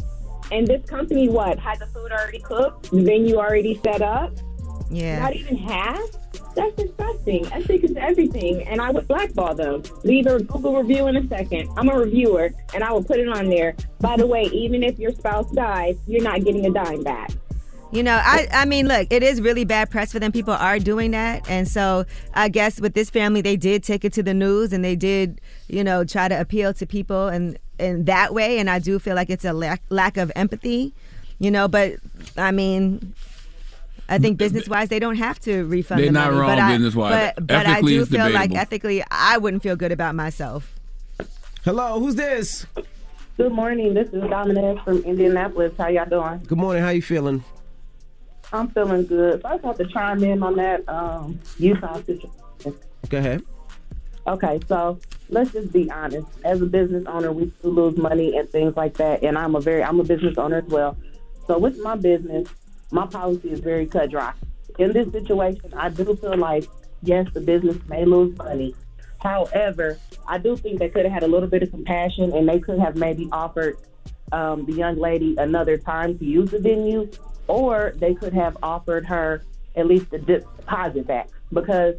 And 0.52 0.66
this 0.66 0.84
company, 0.84 1.30
what, 1.30 1.58
had 1.58 1.78
the 1.78 1.86
food 1.86 2.12
already 2.12 2.40
cooked? 2.40 2.90
The 2.90 3.02
venue 3.02 3.36
already 3.36 3.80
set 3.82 4.02
up? 4.02 4.32
Yeah. 4.90 5.20
Not 5.20 5.34
even 5.34 5.56
half? 5.56 5.98
That's 6.54 6.76
disgusting. 6.76 7.46
I 7.50 7.62
think 7.62 7.82
it's 7.82 7.96
everything. 7.96 8.62
And 8.68 8.80
I 8.80 8.90
would 8.90 9.08
blackball 9.08 9.54
them. 9.54 9.82
Leave 10.04 10.26
a 10.26 10.42
Google 10.42 10.76
review 10.76 11.06
in 11.06 11.16
a 11.16 11.26
second. 11.28 11.70
I'm 11.78 11.88
a 11.88 11.98
reviewer, 11.98 12.50
and 12.74 12.84
I 12.84 12.92
will 12.92 13.02
put 13.02 13.18
it 13.18 13.28
on 13.28 13.48
there. 13.48 13.74
By 14.00 14.18
the 14.18 14.26
way, 14.26 14.44
even 14.52 14.82
if 14.82 14.98
your 14.98 15.12
spouse 15.12 15.50
dies, 15.52 15.96
you're 16.06 16.22
not 16.22 16.44
getting 16.44 16.66
a 16.66 16.70
dime 16.70 17.02
back. 17.02 17.30
You 17.92 18.02
know, 18.02 18.20
I 18.22 18.48
I 18.52 18.64
mean, 18.64 18.88
look, 18.88 19.06
it 19.10 19.22
is 19.22 19.40
really 19.40 19.64
bad 19.64 19.90
press 19.90 20.12
for 20.12 20.18
them. 20.18 20.32
People 20.32 20.54
are 20.54 20.78
doing 20.78 21.12
that, 21.12 21.48
and 21.48 21.68
so 21.68 22.04
I 22.34 22.48
guess 22.48 22.80
with 22.80 22.94
this 22.94 23.10
family, 23.10 23.40
they 23.40 23.56
did 23.56 23.84
take 23.84 24.04
it 24.04 24.12
to 24.14 24.22
the 24.22 24.34
news, 24.34 24.72
and 24.72 24.84
they 24.84 24.96
did, 24.96 25.40
you 25.68 25.84
know, 25.84 26.04
try 26.04 26.28
to 26.28 26.38
appeal 26.38 26.74
to 26.74 26.84
people, 26.86 27.28
and 27.28 27.58
in 27.78 28.04
that 28.06 28.34
way. 28.34 28.58
And 28.58 28.68
I 28.68 28.80
do 28.80 28.98
feel 28.98 29.14
like 29.14 29.30
it's 29.30 29.44
a 29.44 29.52
lack 29.52 29.82
lack 29.88 30.16
of 30.16 30.32
empathy, 30.34 30.92
you 31.38 31.50
know. 31.50 31.68
But 31.68 31.96
I 32.36 32.50
mean. 32.50 33.14
I 34.08 34.18
think 34.18 34.38
business 34.38 34.68
wise, 34.68 34.88
they 34.88 35.00
don't 35.00 35.16
have 35.16 35.40
to 35.40 35.64
refund. 35.64 35.98
They're 35.98 36.06
the 36.06 36.12
not 36.12 36.26
money, 36.28 36.38
wrong 36.38 36.50
but 36.50 36.58
I- 36.60 36.72
business-wise. 36.74 37.32
But, 37.34 37.46
but 37.48 37.66
I 37.66 37.80
do 37.80 38.02
it's 38.02 38.10
feel 38.12 38.30
like 38.30 38.54
ethically, 38.54 39.02
I 39.10 39.36
wouldn't 39.36 39.64
feel 39.64 39.74
good 39.74 39.90
about 39.90 40.14
myself. 40.14 40.72
Hello, 41.64 41.98
who's 41.98 42.14
this? 42.14 42.66
Good 43.36 43.50
morning. 43.50 43.94
This 43.94 44.08
is 44.10 44.22
Dominic 44.30 44.78
from 44.84 44.98
Indianapolis. 44.98 45.72
How 45.76 45.88
y'all 45.88 46.08
doing? 46.08 46.40
Good 46.46 46.56
morning. 46.56 46.84
How 46.84 46.90
you 46.90 47.02
feeling? 47.02 47.42
I'm 48.52 48.68
feeling 48.68 49.06
good. 49.06 49.42
So 49.42 49.48
I 49.48 49.52
just 49.52 49.64
want 49.64 49.78
to 49.78 49.86
chime 49.86 50.22
in 50.22 50.42
on 50.42 50.56
that 50.56 50.88
um, 50.88 51.38
Utah 51.58 51.96
situation. 51.96 52.30
Go 53.08 53.18
ahead. 53.18 53.42
Okay, 54.26 54.60
so 54.66 54.98
let's 55.28 55.52
just 55.52 55.72
be 55.72 55.90
honest. 55.90 56.26
As 56.44 56.60
a 56.60 56.66
business 56.66 57.04
owner, 57.06 57.32
we 57.32 57.46
do 57.62 57.68
lose 57.68 57.96
money 57.96 58.36
and 58.36 58.50
things 58.50 58.76
like 58.76 58.94
that. 58.94 59.22
And 59.22 59.38
I'm 59.38 59.54
a 59.54 59.60
very 59.60 59.82
I'm 59.84 60.00
a 60.00 60.04
business 60.04 60.36
owner 60.36 60.58
as 60.58 60.64
well. 60.64 60.96
So 61.46 61.58
with 61.58 61.78
my 61.80 61.94
business, 61.94 62.48
my 62.90 63.06
policy 63.06 63.50
is 63.50 63.60
very 63.60 63.86
cut 63.86 64.10
dry. 64.10 64.32
In 64.78 64.92
this 64.92 65.10
situation, 65.12 65.72
I 65.74 65.90
do 65.90 66.16
feel 66.16 66.36
like 66.36 66.66
yes, 67.02 67.26
the 67.32 67.40
business 67.40 67.76
may 67.88 68.04
lose 68.04 68.36
money. 68.36 68.74
However, 69.20 69.98
I 70.26 70.38
do 70.38 70.56
think 70.56 70.78
they 70.78 70.88
could 70.88 71.04
have 71.04 71.12
had 71.12 71.22
a 71.22 71.28
little 71.28 71.48
bit 71.48 71.62
of 71.62 71.70
compassion 71.70 72.32
and 72.34 72.48
they 72.48 72.60
could 72.60 72.78
have 72.78 72.96
maybe 72.96 73.28
offered 73.32 73.76
um, 74.32 74.66
the 74.66 74.72
young 74.72 74.96
lady 74.96 75.36
another 75.38 75.78
time 75.78 76.18
to 76.18 76.24
use 76.24 76.50
the 76.50 76.58
venue, 76.58 77.08
or 77.48 77.92
they 77.96 78.14
could 78.14 78.32
have 78.32 78.56
offered 78.62 79.06
her 79.06 79.42
at 79.74 79.86
least 79.86 80.10
the 80.10 80.18
de- 80.18 80.40
deposit 80.40 81.06
back 81.06 81.28
because 81.52 81.94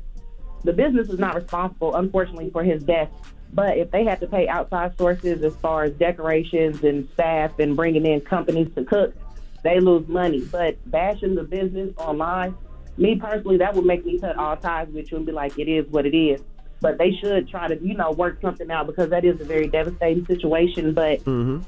the 0.63 0.73
business 0.73 1.09
is 1.09 1.19
not 1.19 1.35
responsible, 1.35 1.95
unfortunately, 1.95 2.49
for 2.49 2.63
his 2.63 2.83
death. 2.83 3.09
But 3.53 3.77
if 3.77 3.91
they 3.91 4.03
had 4.03 4.19
to 4.19 4.27
pay 4.27 4.47
outside 4.47 4.97
sources 4.97 5.41
as 5.41 5.55
far 5.57 5.83
as 5.83 5.93
decorations 5.93 6.83
and 6.83 7.07
staff 7.13 7.59
and 7.59 7.75
bringing 7.75 8.05
in 8.05 8.21
companies 8.21 8.67
to 8.75 8.83
cook, 8.83 9.15
they 9.63 9.79
lose 9.79 10.07
money. 10.07 10.41
But 10.41 10.77
bashing 10.89 11.35
the 11.35 11.43
business 11.43 11.93
online, 11.97 12.57
me 12.97 13.15
personally, 13.15 13.57
that 13.57 13.73
would 13.75 13.85
make 13.85 14.05
me 14.05 14.19
cut 14.19 14.35
all 14.37 14.57
ties 14.57 14.89
with 14.89 15.11
you 15.11 15.17
and 15.17 15.25
be 15.25 15.31
like, 15.31 15.57
it 15.57 15.69
is 15.69 15.87
what 15.89 16.05
it 16.05 16.17
is. 16.17 16.41
But 16.81 16.97
they 16.97 17.11
should 17.21 17.47
try 17.47 17.67
to, 17.67 17.81
you 17.81 17.95
know, 17.95 18.11
work 18.11 18.41
something 18.41 18.69
out 18.69 18.87
because 18.87 19.09
that 19.11 19.23
is 19.23 19.39
a 19.39 19.45
very 19.45 19.67
devastating 19.67 20.25
situation. 20.25 20.93
But 20.93 21.23
Mm-hmm. 21.23 21.63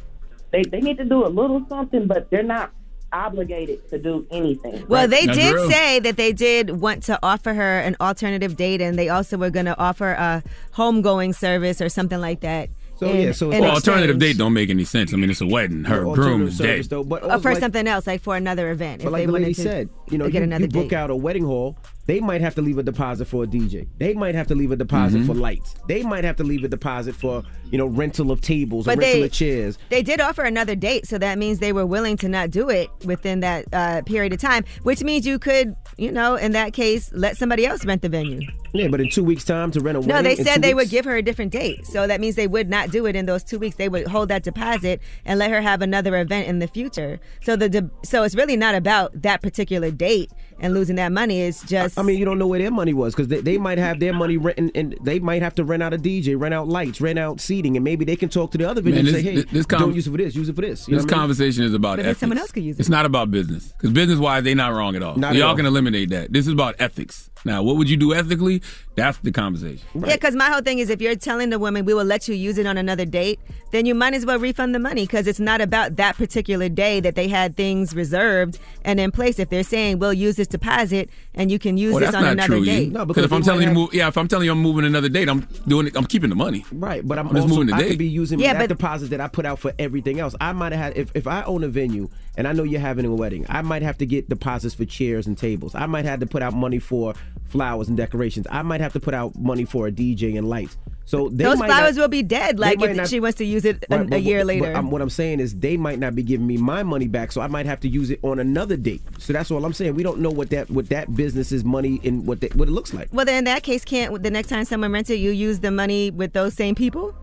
they, 0.52 0.64
they 0.64 0.82
need 0.82 0.98
to 0.98 1.06
do 1.06 1.26
a 1.26 1.30
little 1.30 1.66
something, 1.70 2.08
but 2.08 2.30
they're 2.30 2.44
not 2.44 2.72
obligated 3.12 3.88
to 3.90 3.98
do 4.00 4.26
anything. 4.32 4.86
Well, 4.88 5.08
they 5.08 5.26
did 5.26 5.70
say 5.72 6.00
that 6.00 6.18
they 6.18 6.34
did 6.34 6.70
want 6.82 7.04
to 7.04 7.20
offer 7.24 7.54
her 7.54 7.80
an 7.80 7.96
alternative 8.02 8.56
date, 8.56 8.82
and 8.82 8.98
they 8.98 9.10
also 9.10 9.38
were 9.38 9.50
going 9.50 9.66
to 9.66 9.78
offer 9.80 10.12
a 10.12 10.44
homegoing 10.76 11.36
service 11.36 11.82
or 11.82 11.90
something 11.90 12.20
like 12.20 12.42
that 12.42 12.70
So 12.98 13.08
in- 13.08 13.22
yeah, 13.28 13.32
so 13.32 13.50
well, 13.50 13.64
alternative 13.66 14.16
exchange. 14.18 14.34
date 14.36 14.38
don't 14.40 14.54
make 14.54 14.70
any 14.70 14.84
sense. 14.86 15.14
I 15.14 15.18
mean, 15.18 15.30
it's 15.30 15.42
a 15.42 15.48
wedding. 15.48 15.84
Her 15.86 16.06
Well, 16.06 16.16
groom 16.16 16.48
is 16.48 16.58
dead. 16.58 16.84
though, 16.86 17.04
but 17.04 17.24
Or 17.24 17.32
also, 17.32 17.42
for 17.42 17.52
like- 17.54 17.60
something 17.62 17.88
else, 17.88 18.08
like 18.08 18.22
for 18.22 18.36
another 18.36 18.72
event. 18.72 19.00
But 19.02 19.08
if 19.08 19.12
like 19.14 19.22
they 19.22 19.26
the 19.28 19.32
lady 19.32 19.54
to 19.54 19.62
said, 19.62 19.90
you 20.10 20.18
know, 20.18 20.26
get 20.30 20.40
you, 20.40 20.44
another 20.44 20.66
you 20.66 20.70
book 20.70 20.90
date. 20.90 20.96
out 20.98 21.10
a 21.10 21.16
wedding 21.16 21.46
hall, 21.46 21.78
they 22.10 22.20
might 22.20 22.42
have 22.42 22.56
to 22.56 22.62
leave 22.64 22.80
a 22.80 22.84
deposit 22.84 23.26
for 23.26 23.44
a 23.44 23.48
DJ. 23.48 23.86
They 24.00 24.16
might 24.16 24.34
have 24.34 24.48
to 24.48 24.56
leave 24.56 24.72
a 24.72 24.76
deposit 24.76 25.20
Mhm. 25.22 25.26
for 25.28 25.36
lights. 25.36 25.76
They 25.88 26.02
might 26.02 26.24
have 26.24 26.36
to 26.38 26.44
leave 26.44 26.64
a 26.64 26.68
deposit 26.68 27.14
for, 27.16 27.44
you 27.70 27.78
know, 27.78 27.86
rental 27.86 28.32
of 28.32 28.42
tables 28.42 28.88
or 28.88 28.92
But 28.96 28.98
rental 28.98 29.20
they- 29.20 29.26
of 29.28 29.32
chairs. 29.32 29.78
They 29.90 30.02
did 30.02 30.20
offer 30.20 30.42
another 30.42 30.74
date, 30.74 31.06
so 31.06 31.20
that 31.20 31.38
means 31.38 31.60
they 31.60 31.72
were 31.72 31.86
willing 31.86 32.18
to 32.18 32.28
not 32.28 32.50
do 32.50 32.68
it 32.70 32.90
within 33.06 33.42
that 33.42 33.66
uh, 33.72 34.02
period 34.08 34.34
of 34.34 34.40
time, 34.40 34.64
which 34.82 35.04
means 35.04 35.28
you 35.28 35.38
could, 35.38 35.76
you 35.98 36.12
know, 36.12 36.34
in 36.36 36.54
that 36.54 36.74
case, 36.74 37.12
let 37.14 37.38
somebody 37.38 37.68
else 37.68 37.86
rent 37.86 38.02
the 38.02 38.10
venue. 38.10 38.40
Yeah, 38.74 38.88
but 38.88 39.02
in 39.02 39.10
two 39.10 39.24
weeks' 39.24 39.44
time 39.44 39.70
to 39.72 39.80
rent 39.80 39.98
a 39.98 40.02
No, 40.08 40.22
they 40.24 40.36
said 40.36 40.62
they 40.64 40.74
would 40.74 40.90
give 40.90 41.06
her 41.06 41.16
a 41.16 41.22
different 41.22 41.52
date. 41.52 41.86
So 41.86 42.06
that 42.08 42.20
means 42.20 42.36
they 42.36 42.48
would 42.48 42.70
not 42.70 42.92
do 42.92 43.06
it 43.06 43.16
in 43.16 43.26
those 43.28 43.44
two 43.44 43.58
weeks. 43.60 43.76
They 43.78 43.90
would 43.90 44.08
hold 44.08 44.30
that 44.30 44.44
deposit 44.44 45.00
and 45.26 45.38
let 45.40 45.50
her 45.52 45.62
have 45.62 45.82
another 45.84 46.16
event 46.18 46.48
in 46.48 46.58
the 46.60 46.68
future. 46.68 47.20
So 47.44 47.56
the 47.56 47.70
de- 47.70 47.90
so 48.04 48.24
it's 48.24 48.36
really 48.36 48.58
not 48.58 48.74
about 48.76 49.22
that 49.24 49.42
particular 49.42 49.90
date 49.92 50.32
and 50.62 50.74
losing 50.74 50.96
that 50.98 51.12
money. 51.12 51.42
is 51.42 51.62
just 51.64 51.98
I 51.98 52.02
mean, 52.04 52.18
you 52.18 52.26
don't 52.26 52.38
know 52.38 52.48
where 52.48 52.60
their 52.60 52.72
money 52.72 52.94
was 52.94 53.14
because 53.14 53.28
they, 53.28 53.42
they 53.42 53.58
might 53.58 53.78
have 53.78 54.00
their 54.00 54.14
money 54.14 54.38
renting 54.38 54.72
and 54.76 54.96
they 55.02 55.20
might 55.20 55.42
have 55.42 55.56
to 55.56 55.64
rent 55.64 55.82
out 55.84 55.94
a 55.94 55.98
DJ, 55.98 56.40
rent 56.40 56.54
out 56.54 56.68
lights, 56.68 57.00
rent 57.02 57.18
out 57.20 57.40
seating, 57.42 57.76
and 57.78 57.84
maybe 57.84 58.06
they 58.06 58.16
can 58.16 58.30
talk 58.30 58.52
to 58.52 58.58
the 58.58 58.70
other 58.70 58.82
Man, 58.82 58.94
venues 58.94 59.00
and 59.00 59.10
say, 59.10 59.22
hey, 59.22 59.36
this- 59.36 59.46
this 59.52 59.66
con- 59.66 59.80
don't 59.82 59.96
use 59.96 60.08
it 60.08 60.12
for 60.12 60.18
this, 60.18 60.36
use 60.36 60.50
it 60.50 60.56
for 60.56 60.62
this. 60.62 60.88
You 60.88 60.96
This 60.96 61.04
know 61.04 61.08
what 61.08 61.14
I 61.14 61.16
mean? 61.16 61.20
conversation 61.22 61.64
is 61.64 61.74
about 61.74 61.98
But 61.98 62.06
ethics. 62.06 62.20
someone 62.20 62.38
else 62.38 62.52
could 62.52 62.64
use 62.64 62.78
it. 62.78 62.82
It's 62.82 62.90
not 62.90 63.06
about 63.06 63.32
business 63.32 63.72
because 63.74 63.92
business 63.92 64.20
wise, 64.20 64.44
they're 64.44 64.56
not 64.56 64.74
wrong 64.74 64.96
at 64.96 65.04
all. 65.04 65.16
Not 65.16 65.30
So 65.34 65.36
at 65.36 65.40
y'all 65.40 65.50
all. 65.50 65.56
can 65.56 65.66
eliminate 65.66 66.10
that. 66.10 66.32
This 66.34 66.48
is 66.48 66.54
about 66.54 66.76
ethics. 66.80 67.30
Now, 67.46 67.64
what 67.64 67.78
would 67.78 67.90
you 67.90 67.96
do 67.96 68.14
ethically? 68.14 68.62
That's 68.96 69.18
the 69.20 69.32
conversation. 69.32 69.80
Yeah, 69.96 70.16
because 70.16 70.36
my 70.36 70.50
whole 70.50 70.60
thing 70.62 70.80
is 70.80 70.90
if 70.90 71.02
you're 71.02 71.16
telling 71.16 71.52
the 71.52 71.58
woman 71.60 71.86
we 71.86 71.94
will 71.94 72.04
let 72.04 72.28
you 72.28 72.36
use 72.36 72.58
it 72.58 72.66
on 72.68 72.78
another 72.78 73.06
date, 73.06 73.40
then 73.72 73.86
you 73.86 73.96
might 73.96 74.14
as 74.14 74.26
well 74.26 74.38
refund 74.40 74.76
the 74.76 74.80
money 74.80 75.04
because 75.04 75.26
it's 75.26 75.40
not 75.40 75.62
about 75.62 75.96
that 75.96 76.18
particular 76.18 76.68
day 76.68 77.00
that 77.00 77.16
they 77.16 77.30
had 77.30 77.56
things 77.56 77.96
reserved 77.96 78.60
and 78.84 79.00
in 79.00 79.10
place. 79.12 79.40
If 79.40 79.50
they're 79.50 79.64
saying 79.64 80.00
we'll 80.00 80.12
use 80.12 80.36
this 80.36 80.49
deposit 80.50 81.10
and 81.34 81.52
you 81.52 81.60
can 81.60 81.78
use 81.78 81.92
Well, 81.94 82.00
this 82.02 82.08
that's 82.12 82.18
on 82.18 82.24
not 82.24 82.32
another 82.34 82.48
true. 82.58 82.66
date. 82.66 82.92
You. 82.92 83.06
because 83.06 83.24
if 83.26 83.32
I'm 83.32 83.42
telling 83.42 83.62
you, 83.62 83.68
to 83.70 83.74
move, 83.74 83.94
yeah, 83.94 84.08
if 84.08 84.18
I'm 84.18 84.28
telling 84.28 84.46
you 84.46 84.52
I'm 84.52 84.62
moving 84.62 84.86
another 84.86 85.10
date, 85.10 85.30
I'm 85.30 85.42
doing 85.68 85.88
it. 85.88 85.96
I'm 85.96 86.06
keeping 86.06 86.30
the 86.30 86.36
money. 86.36 86.66
Right, 86.72 87.08
but 87.08 87.18
I'm, 87.18 87.28
I'm 87.28 87.36
just 87.36 87.44
also 87.44 87.56
moving 87.56 87.68
the 87.68 87.76
I 87.76 87.80
date. 87.84 87.90
could 87.92 88.00
be 88.00 88.08
using 88.08 88.40
Yeah, 88.40 88.54
that 88.54 88.60
but- 88.60 88.70
deposit 88.70 89.10
that 89.12 89.22
I 89.22 89.28
put 89.28 89.46
out 89.46 89.60
for 89.60 89.74
everything 89.80 90.20
else. 90.20 90.36
I 90.42 90.52
might 90.54 90.72
have 90.72 90.82
had 90.82 90.98
if, 90.98 91.12
if 91.16 91.28
I 91.28 91.44
own 91.44 91.64
a 91.64 91.68
venue 91.70 92.10
and 92.38 92.48
I 92.48 92.54
know 92.54 92.64
you're 92.64 92.80
having 92.80 93.06
a 93.06 93.14
wedding, 93.14 93.46
I 93.50 93.62
might 93.62 93.82
have 93.82 93.98
to 94.00 94.06
get 94.06 94.30
deposits 94.30 94.76
for 94.76 94.86
chairs 94.86 95.28
and 95.28 95.38
tables. 95.38 95.76
I 95.76 95.86
might 95.86 96.06
have 96.06 96.20
to 96.22 96.26
put 96.26 96.42
out 96.42 96.54
money 96.54 96.80
for 96.80 97.14
flowers 97.50 97.88
and 97.88 97.98
decorations. 97.98 98.46
I 98.50 98.62
might 98.62 98.82
have 98.82 98.94
to 98.94 99.00
put 99.00 99.14
out 99.14 99.36
money 99.38 99.66
for 99.66 99.88
a 99.88 99.92
DJ 99.92 100.38
and 100.38 100.48
lights. 100.48 100.78
So 101.06 101.28
they 101.30 101.44
Those 101.46 101.58
flowers 101.58 101.96
not- 101.96 102.04
will 102.04 102.08
be 102.10 102.22
dead. 102.22 102.60
Like 102.60 102.80
if 102.80 102.96
not- 102.96 103.10
she 103.10 103.20
wants 103.20 103.40
to 103.40 103.46
use 103.46 103.66
it 103.66 103.84
a, 103.90 103.98
Right, 103.98 104.06
a 104.06 104.10
but- 104.10 104.22
year 104.22 104.42
but- 104.42 104.46
later. 104.48 104.66
But 104.72 104.76
I'm, 104.76 104.92
what 104.92 105.02
I'm 105.02 105.10
saying 105.10 105.40
is 105.40 105.56
they 105.56 105.76
might 105.76 105.98
not 105.98 106.14
be 106.14 106.22
giving 106.22 106.46
me 106.46 106.58
my 106.58 106.84
money 106.84 107.08
back, 107.08 107.32
so 107.32 107.42
I 107.42 107.48
might 107.48 107.66
have 107.66 107.80
to 107.80 107.88
use 107.90 108.12
it 108.12 108.20
on 108.22 108.38
another 108.40 108.78
date. 108.78 109.02
So 109.18 109.34
that's 109.34 109.50
all 109.50 109.66
I'm 109.66 109.74
saying. 109.74 109.96
We 109.96 110.04
don't 110.04 110.20
know 110.20 110.30
what 110.30 110.52
that 110.52 110.70
what 110.70 110.90
that 110.90 111.16
business's 111.16 111.64
money 111.66 112.00
and 112.04 112.28
what 112.28 112.42
that, 112.42 112.54
what 112.56 112.68
it 112.68 112.72
looks 112.72 112.94
like. 112.94 113.10
well, 113.12 113.26
then 113.26 113.40
in 113.40 113.44
that 113.46 113.64
case, 113.64 113.84
can't 113.84 114.22
the 114.22 114.30
next 114.30 114.50
time 114.50 114.64
someone 114.66 114.92
rents 114.92 115.10
it, 115.10 115.16
you 115.16 115.32
use 115.32 115.62
the 115.62 115.72
money 115.72 116.12
with 116.12 116.34
those 116.34 116.54
same 116.54 116.76
people? 116.76 117.16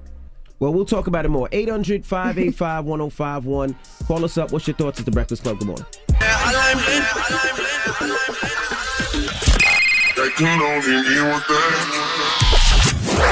Well, 0.58 0.72
we'll 0.72 0.86
talk 0.86 1.06
about 1.06 1.26
it 1.26 1.28
more. 1.28 1.48
800 1.52 2.04
585 2.04 2.84
1051. 2.86 3.76
Call 4.06 4.24
us 4.24 4.38
up. 4.38 4.52
What's 4.52 4.66
your 4.66 4.76
thoughts 4.76 4.98
at 4.98 5.04
the 5.04 5.10
Breakfast 5.10 5.42
Club? 5.42 5.58
Good 5.58 5.68
morning. 5.68 5.84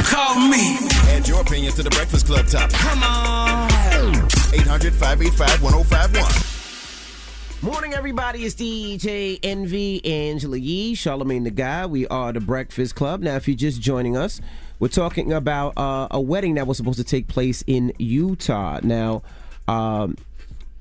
Call 0.04 0.38
me. 0.48 0.76
Add 1.08 1.26
your 1.26 1.40
opinion 1.40 1.72
to 1.72 1.82
the 1.82 1.90
Breakfast 1.90 2.26
Club 2.26 2.46
topic. 2.46 2.76
Come 2.76 3.02
on. 3.02 3.70
800 4.52 4.92
585 4.92 5.62
1051. 5.62 6.54
Morning, 7.62 7.94
everybody. 7.94 8.44
It's 8.44 8.54
DJ 8.54 9.38
Envy, 9.42 10.04
Angela 10.04 10.58
Yee, 10.58 10.94
Charlamagne 10.94 11.44
Tha 11.44 11.50
God. 11.50 11.90
We 11.90 12.06
are 12.08 12.30
the 12.34 12.40
Breakfast 12.40 12.94
Club. 12.94 13.22
Now, 13.22 13.36
if 13.36 13.48
you're 13.48 13.56
just 13.56 13.80
joining 13.80 14.18
us, 14.18 14.42
we're 14.78 14.88
talking 14.88 15.32
about 15.32 15.76
uh, 15.76 16.08
a 16.10 16.20
wedding 16.20 16.54
that 16.54 16.66
was 16.66 16.76
supposed 16.76 16.98
to 16.98 17.04
take 17.04 17.28
place 17.28 17.62
in 17.66 17.92
Utah. 17.98 18.80
Now, 18.82 19.22
um, 19.68 20.16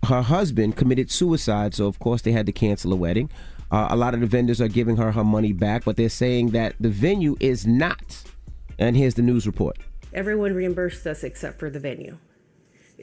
her 0.06 0.22
husband 0.22 0.76
committed 0.76 1.12
suicide, 1.12 1.74
so 1.74 1.88
of 1.88 2.00
course 2.00 2.22
they 2.22 2.32
had 2.32 2.46
to 2.48 2.52
cancel 2.52 2.90
the 2.90 2.98
wedding. 2.98 3.30
Uh, 3.72 3.88
a 3.90 3.96
lot 3.96 4.14
of 4.14 4.20
the 4.20 4.28
vendors 4.28 4.62
are 4.62 4.68
giving 4.68 4.98
her 4.98 5.12
her 5.12 5.24
money 5.24 5.54
back, 5.54 5.84
but 5.84 5.96
they're 5.96 6.10
saying 6.10 6.52
that 6.52 6.76
the 6.80 6.90
venue 6.90 7.36
is 7.40 7.66
not. 7.66 8.24
And 8.78 8.96
here's 8.98 9.16
the 9.16 9.22
news 9.22 9.48
report. 9.48 9.78
Everyone 10.14 10.54
reimbursed 10.54 11.08
us 11.08 11.24
except 11.24 11.60
for 11.60 11.70
the 11.70 11.80
venue. 11.80 12.18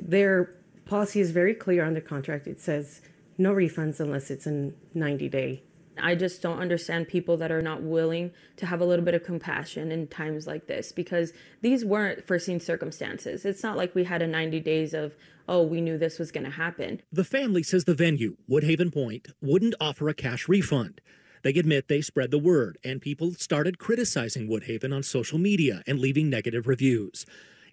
Their 0.01 0.55
policy 0.85 1.21
is 1.21 1.31
very 1.31 1.55
clear 1.55 1.85
on 1.85 1.95
the 1.95 2.01
contract. 2.01 2.47
It 2.47 2.61
says 2.61 3.01
no 3.39 3.53
refunds 3.53 3.99
unless 3.99 4.31
it's 4.31 4.47
a 4.47 4.73
90 4.95 5.29
day. 5.29 5.63
I 6.03 6.15
just 6.15 6.43
don't 6.43 6.59
understand 6.59 7.09
people 7.09 7.37
that 7.39 7.51
are 7.51 7.63
not 7.63 7.83
willing 7.83 8.33
to 8.57 8.67
have 8.67 8.81
a 8.81 8.85
little 8.85 9.05
bit 9.05 9.15
of 9.15 9.25
compassion 9.25 9.91
in 9.91 10.07
times 10.09 10.47
like 10.47 10.67
this 10.67 10.93
because 10.93 11.33
these 11.63 11.85
weren't 11.85 12.25
foreseen 12.25 12.61
circumstances. 12.61 13.45
It's 13.45 13.63
not 13.63 13.77
like 13.77 13.95
we 13.95 14.05
had 14.05 14.23
a 14.23 14.27
90 14.27 14.61
days 14.61 14.95
of, 14.95 15.15
oh, 15.49 15.63
we 15.63 15.81
knew 15.81 15.99
this 15.99 16.19
was 16.19 16.33
going 16.33 16.45
to 16.45 16.51
happen. 16.51 17.03
The 17.13 17.25
family 17.25 17.63
says 17.63 17.85
the 17.85 17.95
venue, 17.95 18.37
Woodhaven 18.49 18.93
Point, 18.93 19.29
wouldn't 19.41 19.75
offer 19.81 20.09
a 20.09 20.15
cash 20.15 20.49
refund. 20.49 21.01
They 21.43 21.51
admit 21.51 21.89
they 21.89 22.03
spread 22.03 22.31
the 22.31 22.39
word, 22.39 22.77
and 22.85 23.01
people 23.01 23.33
started 23.33 23.79
criticizing 23.79 24.49
Woodhaven 24.49 24.95
on 24.95 25.03
social 25.03 25.39
media 25.39 25.83
and 25.87 25.99
leaving 25.99 26.29
negative 26.29 26.67
reviews. 26.67 27.25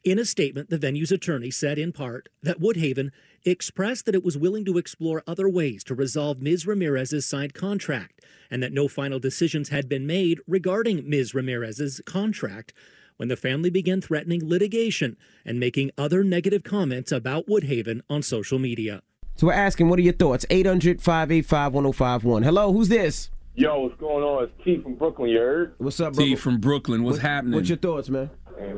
In 0.08 0.20
a 0.20 0.24
statement, 0.24 0.70
the 0.70 0.78
venue's 0.78 1.12
attorney 1.12 1.51
said 1.51 1.78
in 1.78 1.91
part 1.91 2.30
that 2.41 2.62
Woodhaven 2.62 3.12
expressed 3.43 4.05
that 4.05 4.16
it 4.16 4.24
was 4.24 4.38
willing 4.38 4.64
to 4.64 4.78
explore 4.78 5.22
other 5.28 5.49
ways 5.49 5.84
to 5.84 5.93
resolve 5.93 6.41
Ms. 6.41 6.66
Ramirez's 6.66 7.26
signed 7.26 7.53
contract 7.53 8.22
and 8.49 8.64
that 8.64 8.72
no 8.72 8.88
final 8.88 9.20
decisions 9.20 9.68
had 9.68 9.89
been 9.89 10.08
made 10.08 10.39
regarding 10.47 11.10
Ms. 11.10 11.34
Ramirez's 11.34 11.99
contract 12.05 12.72
when 13.18 13.28
the 13.28 13.36
family 13.36 13.70
began 13.70 13.99
threatening 13.99 14.47
litigation 14.47 15.18
and 15.43 15.60
making 15.60 15.91
other 15.97 16.24
negative 16.24 16.64
comments 16.64 17.12
about 17.12 17.45
Woodhaven 17.47 17.99
on 18.10 18.24
social 18.24 18.60
media. 18.60 19.01
So 19.36 19.47
we're 19.47 19.53
asking, 19.53 19.89
what 19.89 19.99
are 19.99 20.03
your 20.03 20.14
thoughts? 20.14 20.45
800 20.49 21.01
585 21.01 21.74
1051. 21.74 22.43
Hello, 22.43 22.72
who's 22.72 22.88
this? 22.88 23.30
Yo, 23.55 23.82
what's 23.82 23.99
going 23.99 24.24
on? 24.24 24.45
It's 24.45 24.53
T 24.64 24.82
from 24.82 24.95
Brooklyn, 24.95 25.32
you 25.32 25.39
heard? 25.39 25.74
What's 25.80 25.99
up, 25.99 26.14
bro? 26.14 26.24
T 26.24 26.38
from 26.38 26.60
Brooklyn. 26.62 27.03
What's 27.03 27.18
happening? 27.18 27.55
What's 27.55 27.68
your 27.68 27.78
thoughts, 27.78 28.08
man? 28.08 28.30
Ain't 28.60 28.76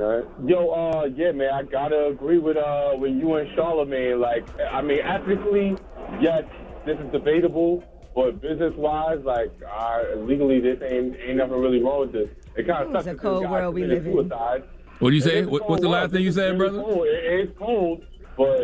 Yo, 0.49 0.69
uh, 0.69 1.05
yeah, 1.15 1.31
man, 1.31 1.51
I 1.53 1.63
gotta 1.63 2.07
agree 2.07 2.37
with 2.37 2.57
uh 2.57 2.91
with 2.97 3.13
you 3.15 3.35
and 3.35 3.49
Charlamagne. 3.57 4.19
Like, 4.19 4.45
I 4.71 4.81
mean, 4.81 4.99
ethically, 4.99 5.75
yes, 6.19 6.43
this 6.85 6.97
is 6.99 7.11
debatable, 7.11 7.83
but 8.13 8.41
business 8.41 8.73
wise, 8.75 9.19
like, 9.23 9.51
uh, 9.65 10.15
legally, 10.17 10.59
this 10.59 10.79
ain't 10.83 11.15
ain't 11.25 11.37
nothing 11.37 11.59
really 11.59 11.81
wrong 11.81 12.01
with 12.01 12.11
this. 12.11 12.29
It 12.57 12.67
kind 12.67 12.87
of 12.87 12.91
sucks. 12.91 13.05
a 13.05 13.09
that 13.09 13.13
this 13.13 13.21
cold 13.21 13.43
guy 13.43 13.51
world 13.51 13.75
we 13.75 13.81
committed 13.81 14.05
live 14.05 14.13
in. 14.17 14.29
suicide. 14.29 14.63
What 14.99 15.09
do 15.11 15.15
you 15.15 15.21
say? 15.21 15.45
What- 15.45 15.69
what's 15.69 15.81
the 15.81 15.87
last 15.87 16.01
world. 16.01 16.11
thing 16.11 16.23
you 16.23 16.31
said, 16.33 16.59
really 16.59 16.77
brother? 16.77 16.93
cold. 16.93 17.07
It- 17.07 17.39
it's 17.39 17.57
cold, 17.57 18.05
but 18.35 18.61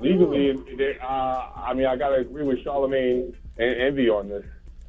legally, 0.00 0.48
it, 0.48 0.58
it, 0.80 1.00
uh, 1.00 1.46
I 1.54 1.74
mean, 1.74 1.86
I 1.86 1.96
gotta 1.96 2.16
agree 2.16 2.42
with 2.42 2.64
Charlamagne 2.64 3.32
and 3.58 3.80
Envy 3.80 4.08
on 4.10 4.28
this. 4.28 4.44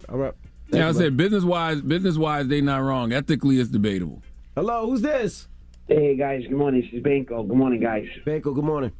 All 0.09 0.17
right. 0.17 0.34
Yeah, 0.71 0.89
I 0.89 0.91
said 0.91 1.15
business 1.15 1.43
wise, 1.43 1.82
business 1.82 2.17
wise, 2.17 2.47
they 2.47 2.61
not 2.61 2.80
wrong. 2.82 3.13
Ethically, 3.13 3.59
it's 3.59 3.69
debatable. 3.69 4.21
Hello, 4.55 4.88
who's 4.88 5.01
this? 5.01 5.47
Hey 5.88 6.17
guys, 6.17 6.43
good 6.43 6.57
morning. 6.57 6.81
This 6.81 6.91
is 6.97 7.01
Banco. 7.03 7.43
Good 7.43 7.55
morning, 7.55 7.79
guys. 7.79 8.05
Banco, 8.25 8.53
good 8.53 8.65
morning. 8.65 8.91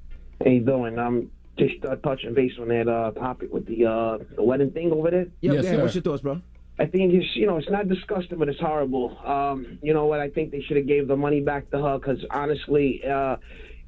How 0.41 0.49
you 0.49 0.61
doing? 0.61 0.97
I'm 0.97 1.29
just 1.57 1.83
uh, 1.83 1.97
touching 1.97 2.33
base 2.33 2.53
on 2.61 2.69
that 2.69 2.88
uh, 2.88 3.11
topic 3.11 3.51
with 3.51 3.65
the 3.65 3.85
uh, 3.85 4.17
the 4.35 4.43
wedding 4.43 4.71
thing 4.71 4.93
over 4.93 5.11
there. 5.11 5.27
Yep, 5.41 5.53
Yes, 5.53 5.65
yeah, 5.65 5.81
what's 5.81 5.95
your 5.95 6.01
thoughts, 6.01 6.21
bro? 6.21 6.41
I 6.79 6.85
think 6.85 7.13
it's 7.13 7.35
you 7.35 7.45
know 7.45 7.57
it's 7.57 7.69
not 7.69 7.89
disgusting, 7.89 8.38
but 8.38 8.47
it's 8.47 8.59
horrible. 8.61 9.17
Um, 9.25 9.79
you 9.81 9.93
know 9.93 10.05
what? 10.05 10.21
I 10.21 10.29
think 10.29 10.51
they 10.51 10.61
should 10.61 10.77
have 10.77 10.88
gave 10.88 11.09
the 11.09 11.17
money 11.17 11.41
back 11.41 11.69
to 11.71 11.81
her 11.81 11.99
because 11.99 12.23
honestly, 12.31 13.01
uh, 13.03 13.35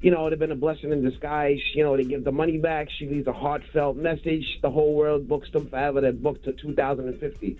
you 0.02 0.10
know 0.10 0.26
it'd 0.26 0.32
have 0.38 0.40
been 0.40 0.52
a 0.52 0.60
blessing 0.60 0.92
in 0.92 1.02
disguise. 1.02 1.58
You 1.74 1.84
know 1.84 1.96
they 1.96 2.04
give 2.04 2.24
the 2.24 2.32
money 2.32 2.58
back. 2.58 2.88
She 2.98 3.06
leaves 3.06 3.26
a 3.26 3.32
heartfelt 3.32 3.96
message. 3.96 4.44
The 4.60 4.70
whole 4.70 4.94
world 4.94 5.26
books 5.26 5.50
them 5.52 5.70
forever. 5.70 6.02
They're 6.02 6.12
booked 6.12 6.44
to 6.44 6.52
2050. 6.52 7.56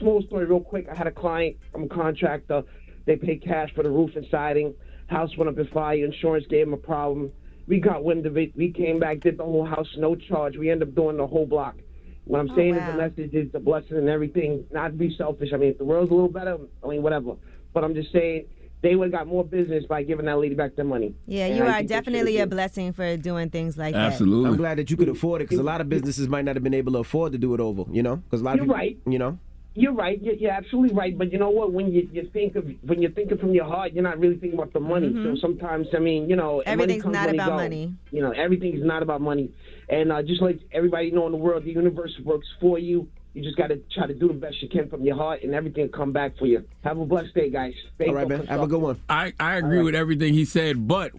Small 0.00 0.22
story, 0.22 0.46
real 0.46 0.60
quick. 0.60 0.88
I 0.90 0.96
had 0.96 1.06
a 1.06 1.12
client. 1.12 1.56
I'm 1.72 1.84
a 1.84 1.88
contractor. 1.88 2.64
They 3.06 3.16
pay 3.16 3.36
cash 3.36 3.72
for 3.74 3.82
the 3.82 3.90
roof 3.90 4.16
and 4.16 4.26
siding. 4.30 4.74
House 5.08 5.36
went 5.36 5.50
up 5.50 5.58
in 5.58 5.66
fire. 5.68 6.04
Insurance 6.04 6.46
gave 6.48 6.66
them 6.66 6.74
a 6.74 6.78
problem. 6.78 7.32
We 7.66 7.80
got 7.80 8.02
wind 8.02 8.26
of 8.26 8.36
it. 8.36 8.56
We 8.56 8.72
came 8.72 8.98
back, 8.98 9.20
did 9.20 9.38
the 9.38 9.44
whole 9.44 9.64
house, 9.64 9.88
no 9.96 10.16
charge. 10.16 10.56
We 10.56 10.70
ended 10.70 10.88
up 10.88 10.94
doing 10.94 11.16
the 11.16 11.26
whole 11.26 11.46
block. 11.46 11.76
What 12.24 12.40
I'm 12.40 12.50
oh, 12.50 12.56
saying 12.56 12.76
is 12.76 12.86
the 12.86 12.96
message 12.96 13.34
is 13.34 13.52
the 13.52 13.60
blessing 13.60 13.96
and 13.96 14.08
everything. 14.08 14.64
Not 14.70 14.88
to 14.88 14.94
be 14.94 15.14
selfish. 15.16 15.50
I 15.52 15.56
mean, 15.56 15.70
if 15.70 15.78
the 15.78 15.84
world's 15.84 16.10
a 16.10 16.14
little 16.14 16.28
better, 16.28 16.58
I 16.84 16.88
mean, 16.88 17.02
whatever. 17.02 17.34
But 17.72 17.84
I'm 17.84 17.94
just 17.94 18.12
saying 18.12 18.46
they 18.82 18.96
would 18.96 19.12
have 19.12 19.12
got 19.12 19.26
more 19.26 19.44
business 19.44 19.84
by 19.88 20.02
giving 20.02 20.26
that 20.26 20.38
lady 20.38 20.54
back 20.54 20.74
their 20.76 20.84
money. 20.84 21.14
Yeah, 21.26 21.46
And 21.46 21.56
you 21.56 21.64
I 21.64 21.80
are 21.80 21.82
definitely 21.82 22.38
a 22.38 22.46
blessing 22.46 22.92
for 22.92 23.16
doing 23.16 23.50
things 23.50 23.78
like 23.78 23.94
that. 23.94 24.12
Absolutely. 24.12 24.50
I'm 24.50 24.56
glad 24.56 24.78
that 24.78 24.90
you 24.90 24.96
could 24.96 25.08
afford 25.08 25.40
it 25.40 25.44
because 25.44 25.60
a 25.60 25.64
lot 25.64 25.80
of 25.80 25.88
businesses 25.88 26.28
might 26.28 26.44
not 26.44 26.56
have 26.56 26.64
been 26.64 26.74
able 26.74 26.92
to 26.92 26.98
afford 26.98 27.32
to 27.32 27.38
do 27.38 27.54
it 27.54 27.60
over, 27.60 27.84
you 27.90 28.02
know? 28.02 28.16
Because 28.16 28.40
a 28.40 28.44
lot 28.44 28.52
of 28.52 28.56
You're 28.58 28.64
people, 28.66 28.76
right. 28.76 28.98
you 29.06 29.18
know? 29.18 29.38
You're 29.74 29.94
right. 29.94 30.20
You're, 30.22 30.34
you're 30.34 30.50
absolutely 30.50 30.94
right. 30.94 31.16
But 31.16 31.32
you 31.32 31.38
know 31.38 31.50
what? 31.50 31.72
When 31.72 31.92
you, 31.92 32.08
you 32.12 32.28
think 32.32 32.56
of 32.56 32.66
when 32.82 33.00
you're 33.00 33.10
thinking 33.12 33.38
from 33.38 33.52
your 33.54 33.64
heart, 33.64 33.92
you're 33.92 34.02
not 34.02 34.18
really 34.18 34.36
thinking 34.36 34.58
about 34.58 34.72
the 34.72 34.80
money. 34.80 35.08
Mhm. 35.08 35.34
So 35.34 35.40
sometimes, 35.40 35.86
I 35.94 35.98
mean, 35.98 36.28
you 36.28 36.36
know, 36.36 36.56
money 36.56 36.62
Everything's 36.66 37.02
comes, 37.04 37.14
not 37.14 37.26
money 37.26 37.38
about 37.38 37.48
goes. 37.50 37.56
money. 37.56 37.94
You 38.10 38.20
know, 38.22 38.32
everything's 38.32 38.84
not 38.84 39.02
about 39.02 39.20
money. 39.22 39.50
And 39.88 40.12
uh, 40.12 40.22
just 40.22 40.42
like 40.42 40.60
everybody 40.72 41.10
know 41.10 41.26
in 41.26 41.32
the 41.32 41.38
world, 41.38 41.64
the 41.64 41.72
universe 41.72 42.12
works 42.24 42.46
for 42.60 42.78
you. 42.78 43.08
You 43.34 43.42
just 43.42 43.56
got 43.56 43.68
to 43.68 43.80
try 43.94 44.06
to 44.06 44.12
do 44.12 44.28
the 44.28 44.34
best 44.34 44.60
you 44.60 44.68
can 44.68 44.90
from 44.90 45.02
your 45.04 45.16
heart, 45.16 45.42
and 45.42 45.54
everything 45.54 45.84
will 45.84 45.98
come 45.98 46.12
back 46.12 46.36
for 46.38 46.44
you. 46.46 46.64
Have 46.84 46.98
a 46.98 47.06
blessed 47.06 47.34
day, 47.34 47.48
guys. 47.48 47.72
Stay 47.94 48.08
All 48.08 48.14
right, 48.14 48.28
man. 48.28 48.46
Have 48.46 48.60
a 48.60 48.66
good 48.66 48.82
one. 48.82 49.00
I, 49.08 49.32
I 49.40 49.56
agree 49.56 49.82
with 49.82 49.94
everything 49.94 50.34
he 50.34 50.44
said, 50.44 50.86
but 50.86 51.12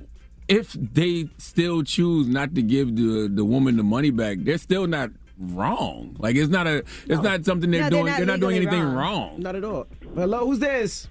if 0.48 0.74
they 0.74 1.30
still 1.40 1.82
choose 1.82 2.28
not 2.28 2.54
to 2.54 2.62
give 2.62 2.96
the 2.96 3.28
the 3.34 3.44
woman 3.44 3.78
the 3.78 3.84
money 3.84 4.12
back, 4.12 4.38
they're 4.42 4.60
still 4.60 4.86
not 4.86 5.10
wrong. 5.40 6.16
Like 6.20 6.36
it's 6.36 6.50
not 6.50 6.68
a 6.68 6.84
it's 7.08 7.22
not 7.22 7.46
something 7.46 7.72
they're 7.72 7.90
No, 7.90 7.90
they're 7.90 8.00
doing. 8.02 8.06
not 8.12 8.18
They're 8.18 8.26
not 8.26 8.40
doing 8.40 8.56
anything 8.58 8.82
wrong. 8.82 8.96
wrong. 8.96 9.42
Not 9.42 9.56
at 9.56 9.64
all. 9.64 9.88
Hello, 10.16 10.46
who's 10.46 10.60
this? 10.60 11.08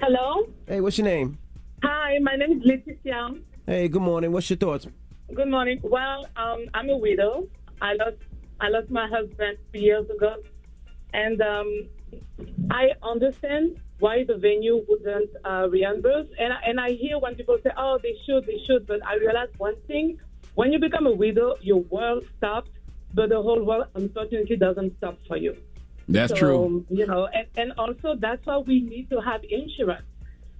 Hello. 0.00 0.46
Hey, 0.66 0.80
what's 0.80 0.98
your 0.98 1.04
name? 1.06 1.38
Hi, 1.82 2.18
my 2.20 2.36
name 2.36 2.60
is 2.60 2.62
Leticia. 2.68 3.40
Hey, 3.66 3.88
good 3.88 4.02
morning. 4.02 4.32
What's 4.32 4.48
your 4.50 4.56
thoughts? 4.56 4.86
Good 5.34 5.48
morning. 5.48 5.80
Well, 5.82 6.26
um, 6.36 6.66
I'm 6.74 6.88
a 6.90 6.96
widow. 6.96 7.48
I 7.80 7.94
lost 7.94 8.16
I 8.60 8.68
lost 8.68 8.90
my 8.90 9.08
husband 9.08 9.58
two 9.72 9.80
years 9.80 10.08
ago, 10.10 10.36
and 11.12 11.40
um, 11.42 11.88
I 12.70 12.90
understand 13.02 13.80
why 13.98 14.24
the 14.24 14.36
venue 14.36 14.84
wouldn't 14.88 15.30
uh, 15.44 15.68
reimburse. 15.70 16.26
And 16.38 16.52
I, 16.52 16.56
and 16.66 16.80
I 16.80 16.90
hear 16.92 17.18
when 17.18 17.34
people 17.34 17.56
say, 17.64 17.70
"Oh, 17.76 17.98
they 18.02 18.14
should, 18.26 18.46
they 18.46 18.58
should," 18.66 18.86
but 18.86 19.04
I 19.06 19.16
realize 19.16 19.48
one 19.58 19.74
thing: 19.86 20.18
when 20.54 20.72
you 20.72 20.78
become 20.78 21.06
a 21.06 21.12
widow, 21.12 21.56
your 21.60 21.80
world 21.82 22.24
stops, 22.36 22.70
but 23.14 23.28
the 23.28 23.40
whole 23.40 23.62
world 23.62 23.86
unfortunately 23.94 24.56
doesn't 24.56 24.96
stop 24.98 25.18
for 25.28 25.36
you. 25.36 25.56
That's 26.08 26.32
So, 26.32 26.36
true. 26.36 26.86
You 26.90 27.06
know, 27.06 27.26
and, 27.26 27.46
and 27.56 27.72
also 27.78 28.16
that's 28.18 28.44
why 28.46 28.58
we 28.58 28.80
need 28.80 29.10
to 29.10 29.20
have 29.20 29.42
insurance. 29.48 30.06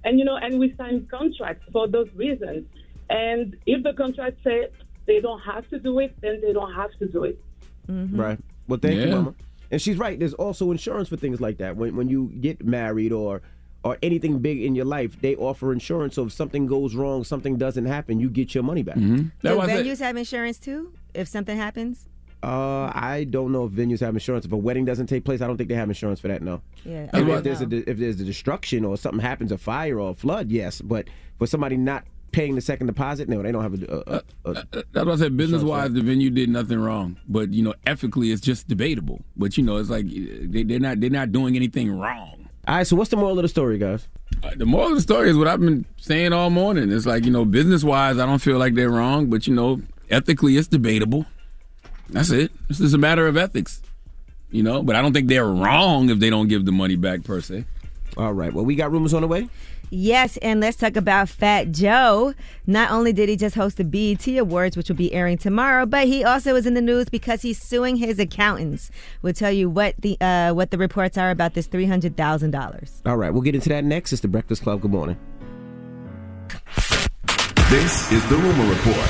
And, 0.03 0.19
you 0.19 0.25
know, 0.25 0.35
and 0.35 0.59
we 0.59 0.73
sign 0.77 1.07
contracts 1.09 1.65
for 1.71 1.87
those 1.87 2.09
reasons. 2.15 2.65
And 3.09 3.55
if 3.65 3.83
the 3.83 3.93
contract 3.93 4.37
says 4.43 4.69
they 5.05 5.19
don't 5.19 5.39
have 5.41 5.69
to 5.69 5.79
do 5.79 5.99
it, 5.99 6.15
then 6.21 6.41
they 6.41 6.53
don't 6.53 6.73
have 6.73 6.91
to 6.99 7.07
do 7.07 7.23
it. 7.23 7.39
Right. 7.87 8.39
Well, 8.67 8.79
thank 8.81 8.99
you, 8.99 9.07
Mama. 9.07 9.35
And 9.71 9.81
she's 9.81 9.97
right. 9.97 10.17
There's 10.17 10.33
also 10.33 10.71
insurance 10.71 11.09
for 11.09 11.17
things 11.17 11.41
like 11.41 11.57
that. 11.57 11.75
When 11.75 11.95
when 11.95 12.07
you 12.07 12.31
get 12.39 12.63
married 12.63 13.11
or 13.11 13.41
or 13.83 13.97
anything 14.01 14.39
big 14.39 14.61
in 14.61 14.75
your 14.75 14.85
life, 14.85 15.19
they 15.19 15.35
offer 15.35 15.73
insurance. 15.73 16.15
So 16.15 16.25
if 16.25 16.31
something 16.31 16.67
goes 16.67 16.95
wrong, 16.95 17.23
something 17.23 17.57
doesn't 17.57 17.85
happen, 17.85 18.19
you 18.19 18.29
get 18.29 18.55
your 18.55 18.63
money 18.63 18.83
back. 18.83 18.95
Mm-hmm. 18.95 19.47
Do 19.47 19.49
venues 19.49 19.99
have 19.99 20.15
insurance 20.15 20.59
too? 20.59 20.93
If 21.13 21.27
something 21.27 21.57
happens? 21.57 22.07
Uh, 22.43 22.91
I 22.93 23.25
don't 23.29 23.51
know 23.53 23.65
if 23.65 23.71
venues 23.71 24.01
have 24.01 24.13
insurance. 24.15 24.45
If 24.45 24.51
a 24.51 24.57
wedding 24.57 24.83
doesn't 24.83 25.07
take 25.07 25.23
place, 25.23 25.41
I 25.41 25.47
don't 25.47 25.55
think 25.57 25.69
they 25.69 25.75
have 25.75 25.89
insurance 25.89 26.19
for 26.19 26.27
that. 26.27 26.41
No. 26.41 26.61
Yeah. 26.83 27.09
I 27.13 27.21
mean, 27.21 27.29
if 27.37 27.43
there's 27.43 27.61
a 27.61 27.89
if 27.89 27.97
there's 27.97 28.19
a 28.19 28.25
destruction 28.25 28.83
or 28.83 28.97
something 28.97 29.21
happens, 29.21 29.51
a 29.51 29.57
fire 29.57 29.97
or 29.99 30.11
a 30.11 30.13
flood, 30.13 30.51
yes. 30.51 30.81
But 30.81 31.07
for 31.39 31.47
somebody 31.47 31.77
not 31.77 32.03
paying 32.33 32.55
the 32.55 32.61
second 32.61 32.87
deposit, 32.87 33.29
no, 33.29 33.41
they 33.41 33.51
don't 33.53 33.63
have 33.63 33.81
a. 33.81 34.03
a, 34.07 34.21
a, 34.45 34.51
a 34.51 34.65
That's 34.91 35.05
what 35.05 35.09
I 35.09 35.15
said. 35.15 35.37
Business 35.37 35.63
wise, 35.63 35.93
the 35.93 36.01
venue 36.01 36.29
did 36.29 36.49
nothing 36.49 36.79
wrong, 36.79 37.17
but 37.29 37.53
you 37.53 37.63
know, 37.63 37.75
ethically, 37.87 38.31
it's 38.31 38.41
just 38.41 38.67
debatable. 38.67 39.21
But 39.37 39.55
you 39.57 39.63
know, 39.63 39.77
it's 39.77 39.89
like 39.89 40.07
they, 40.09 40.63
they're 40.63 40.79
not 40.79 40.99
they're 40.99 41.09
not 41.09 41.31
doing 41.31 41.55
anything 41.55 41.97
wrong. 41.97 42.49
All 42.67 42.75
right. 42.75 42.87
So 42.87 42.97
what's 42.97 43.09
the 43.09 43.17
moral 43.17 43.37
of 43.39 43.43
the 43.43 43.47
story, 43.47 43.77
guys? 43.77 44.07
Uh, 44.43 44.51
The 44.57 44.65
moral 44.65 44.89
of 44.89 44.95
the 44.95 45.01
story 45.01 45.29
is 45.29 45.37
what 45.37 45.47
I've 45.47 45.61
been 45.61 45.85
saying 45.95 46.33
all 46.33 46.49
morning. 46.49 46.91
It's 46.91 47.05
like 47.05 47.23
you 47.23 47.31
know, 47.31 47.45
business 47.45 47.85
wise, 47.85 48.17
I 48.19 48.25
don't 48.25 48.39
feel 48.39 48.57
like 48.57 48.73
they're 48.75 48.89
wrong, 48.89 49.27
but 49.27 49.47
you 49.47 49.55
know, 49.55 49.81
ethically, 50.09 50.57
it's 50.57 50.67
debatable. 50.67 51.25
That's 52.09 52.29
it. 52.29 52.51
This 52.67 52.79
is 52.79 52.93
a 52.93 52.97
matter 52.97 53.27
of 53.27 53.37
ethics, 53.37 53.81
you 54.51 54.63
know. 54.63 54.83
But 54.83 54.95
I 54.95 55.01
don't 55.01 55.13
think 55.13 55.27
they're 55.27 55.47
wrong 55.47 56.09
if 56.09 56.19
they 56.19 56.29
don't 56.29 56.47
give 56.47 56.65
the 56.65 56.71
money 56.71 56.95
back 56.95 57.23
per 57.23 57.41
se. 57.41 57.65
All 58.17 58.33
right. 58.33 58.53
Well, 58.53 58.65
we 58.65 58.75
got 58.75 58.91
rumors 58.91 59.13
on 59.13 59.21
the 59.21 59.27
way. 59.27 59.49
Yes, 59.89 60.37
and 60.37 60.59
let's 60.59 60.77
talk 60.77 60.95
about 60.95 61.29
Fat 61.29 61.71
Joe. 61.71 62.33
Not 62.65 62.89
only 62.89 63.13
did 63.13 63.29
he 63.29 63.35
just 63.35 63.53
host 63.53 63.77
the 63.77 63.83
BET 63.83 64.27
Awards, 64.39 64.75
which 64.75 64.89
will 64.89 64.95
be 64.95 65.13
airing 65.13 65.37
tomorrow, 65.37 65.85
but 65.85 66.07
he 66.07 66.23
also 66.23 66.55
is 66.55 66.65
in 66.65 66.73
the 66.73 66.81
news 66.81 67.09
because 67.09 67.43
he's 67.43 67.61
suing 67.61 67.97
his 67.97 68.17
accountants. 68.17 68.89
We'll 69.21 69.33
tell 69.33 69.51
you 69.51 69.69
what 69.69 69.93
the 69.99 70.17
uh, 70.19 70.53
what 70.53 70.71
the 70.71 70.79
reports 70.79 71.15
are 71.17 71.29
about 71.29 71.53
this 71.53 71.67
three 71.67 71.85
hundred 71.85 72.17
thousand 72.17 72.51
dollars. 72.51 73.03
All 73.05 73.17
right. 73.17 73.31
We'll 73.31 73.43
get 73.43 73.53
into 73.53 73.69
that 73.69 73.83
next. 73.83 74.13
It's 74.13 74.21
the 74.23 74.27
Breakfast 74.27 74.63
Club. 74.63 74.81
Good 74.81 74.91
morning. 74.91 75.17
This 77.69 78.11
is 78.11 78.27
the 78.29 78.35
Rumor 78.35 78.69
Report 78.69 79.09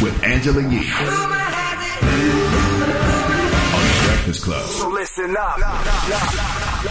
with 0.00 0.22
Angela 0.22 0.62
Yee. 0.70 1.41
On 4.22 4.28
the 4.28 4.38
Breakfast 4.38 4.44
Club. 4.44 4.66
So 4.66 4.88
listen 4.88 5.36
up. 5.36 5.58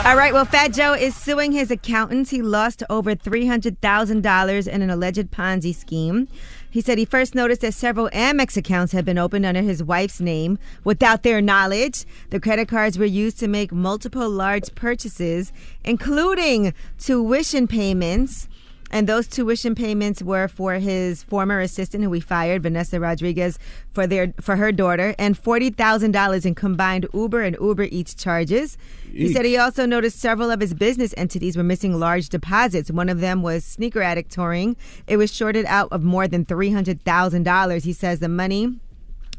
All 0.05 0.17
right, 0.17 0.33
well, 0.33 0.43
Fat 0.43 0.73
Joe 0.73 0.93
is 0.93 1.15
suing 1.15 1.53
his 1.53 1.71
accountants. 1.71 2.29
He 2.29 2.41
lost 2.41 2.83
over 2.89 3.15
$300,000 3.15 4.67
in 4.67 4.81
an 4.81 4.89
alleged 4.89 5.31
Ponzi 5.31 5.73
scheme. 5.73 6.27
He 6.69 6.81
said 6.81 6.97
he 6.97 7.05
first 7.05 7.33
noticed 7.33 7.61
that 7.61 7.73
several 7.73 8.09
Amex 8.09 8.57
accounts 8.57 8.91
had 8.91 9.05
been 9.05 9.17
opened 9.17 9.45
under 9.45 9.61
his 9.61 9.81
wife's 9.81 10.19
name 10.19 10.59
without 10.83 11.23
their 11.23 11.41
knowledge. 11.41 12.05
The 12.31 12.39
credit 12.39 12.67
cards 12.67 12.97
were 12.97 13.05
used 13.05 13.39
to 13.39 13.47
make 13.47 13.71
multiple 13.71 14.29
large 14.29 14.73
purchases, 14.75 15.53
including 15.85 16.73
tuition 16.99 17.67
payments. 17.67 18.49
And 18.91 19.07
those 19.07 19.27
tuition 19.27 19.73
payments 19.73 20.21
were 20.21 20.47
for 20.47 20.73
his 20.75 21.23
former 21.23 21.59
assistant, 21.61 22.03
who 22.03 22.09
we 22.09 22.19
fired, 22.19 22.61
Vanessa 22.61 22.99
Rodriguez, 22.99 23.57
for 23.91 24.05
their 24.05 24.33
for 24.39 24.57
her 24.57 24.71
daughter, 24.71 25.15
and 25.17 25.37
forty 25.37 25.69
thousand 25.69 26.11
dollars 26.11 26.45
in 26.45 26.55
combined 26.55 27.07
Uber 27.13 27.41
and 27.41 27.57
Uber 27.59 27.87
Eats 27.89 28.13
charges. 28.13 28.77
He 29.11 29.33
said 29.33 29.45
he 29.45 29.57
also 29.57 29.85
noticed 29.85 30.19
several 30.19 30.51
of 30.51 30.59
his 30.59 30.73
business 30.73 31.13
entities 31.17 31.57
were 31.57 31.63
missing 31.63 31.99
large 31.99 32.29
deposits. 32.29 32.91
One 32.91 33.09
of 33.09 33.21
them 33.21 33.41
was 33.41 33.65
Sneaker 33.65 34.01
Addict 34.01 34.31
Touring. 34.31 34.75
It 35.07 35.17
was 35.17 35.33
shorted 35.33 35.65
out 35.65 35.87
of 35.91 36.03
more 36.03 36.27
than 36.27 36.45
three 36.45 36.71
hundred 36.71 37.01
thousand 37.03 37.43
dollars. 37.43 37.85
He 37.85 37.93
says 37.93 38.19
the 38.19 38.29
money 38.29 38.77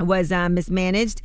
was 0.00 0.32
uh, 0.32 0.48
mismanaged 0.48 1.20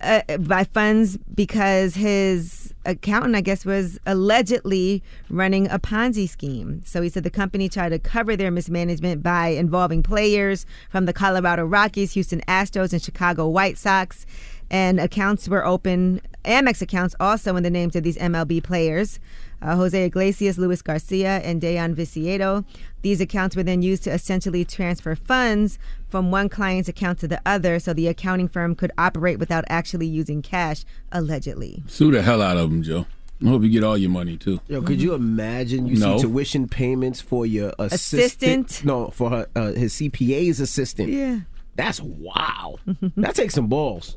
uh, 0.00 0.22
by 0.38 0.64
funds 0.64 1.16
because 1.34 1.94
his 1.94 2.74
accountant, 2.84 3.36
I 3.36 3.40
guess, 3.40 3.64
was 3.64 3.98
allegedly 4.06 5.02
running 5.28 5.68
a 5.70 5.78
Ponzi 5.78 6.28
scheme. 6.28 6.82
So 6.84 7.02
he 7.02 7.08
said 7.08 7.22
the 7.22 7.30
company 7.30 7.68
tried 7.68 7.90
to 7.90 7.98
cover 7.98 8.36
their 8.36 8.50
mismanagement 8.50 9.22
by 9.22 9.48
involving 9.48 10.02
players 10.02 10.66
from 10.90 11.04
the 11.06 11.12
Colorado 11.12 11.64
Rockies, 11.64 12.12
Houston 12.12 12.40
Astros, 12.48 12.92
and 12.92 13.02
Chicago 13.02 13.48
White 13.48 13.78
Sox. 13.78 14.24
And 14.70 15.00
accounts 15.00 15.48
were 15.48 15.64
open, 15.64 16.20
Amex 16.48 16.82
accounts 16.82 17.14
also 17.20 17.54
in 17.56 17.62
the 17.62 17.70
names 17.70 17.94
of 17.94 18.02
these 18.02 18.16
MLB 18.18 18.62
players. 18.64 19.20
Uh, 19.60 19.76
Jose 19.76 20.04
Iglesias, 20.04 20.56
Luis 20.56 20.82
Garcia, 20.82 21.38
and 21.44 21.60
Dayan 21.60 21.94
Viciedo. 21.94 22.64
These 23.02 23.20
accounts 23.20 23.54
were 23.54 23.62
then 23.62 23.82
used 23.82 24.02
to 24.04 24.10
essentially 24.12 24.64
transfer 24.64 25.14
funds 25.14 25.78
from 26.08 26.30
one 26.30 26.48
client's 26.48 26.88
account 26.88 27.18
to 27.20 27.28
the 27.28 27.40
other 27.44 27.78
so 27.78 27.92
the 27.92 28.08
accounting 28.08 28.48
firm 28.48 28.74
could 28.74 28.92
operate 28.96 29.38
without 29.38 29.64
actually 29.68 30.06
using 30.06 30.42
cash, 30.42 30.84
allegedly. 31.12 31.82
Sue 31.86 32.10
the 32.12 32.22
hell 32.22 32.40
out 32.40 32.56
of 32.56 32.70
them, 32.70 32.82
Joe. 32.82 33.06
I 33.44 33.48
hope 33.48 33.62
you 33.62 33.68
get 33.68 33.84
all 33.84 33.96
your 33.98 34.10
money 34.10 34.36
too. 34.36 34.60
Yo, 34.68 34.82
could 34.82 35.00
you 35.02 35.14
imagine 35.14 35.86
you 35.86 35.96
No. 35.96 36.16
see 36.16 36.22
tuition 36.22 36.66
payments 36.68 37.20
for 37.20 37.44
your 37.46 37.72
assistant? 37.78 38.22
Assistant? 38.22 38.84
No, 38.84 39.10
for 39.10 39.30
her, 39.30 39.46
uh, 39.54 39.72
his 39.72 39.92
CPA's 39.94 40.58
assistant. 40.60 41.10
Yeah. 41.10 41.40
That's 41.76 42.00
wow. 42.00 42.76
that 43.16 43.34
takes 43.36 43.54
some 43.54 43.66
balls. 43.68 44.16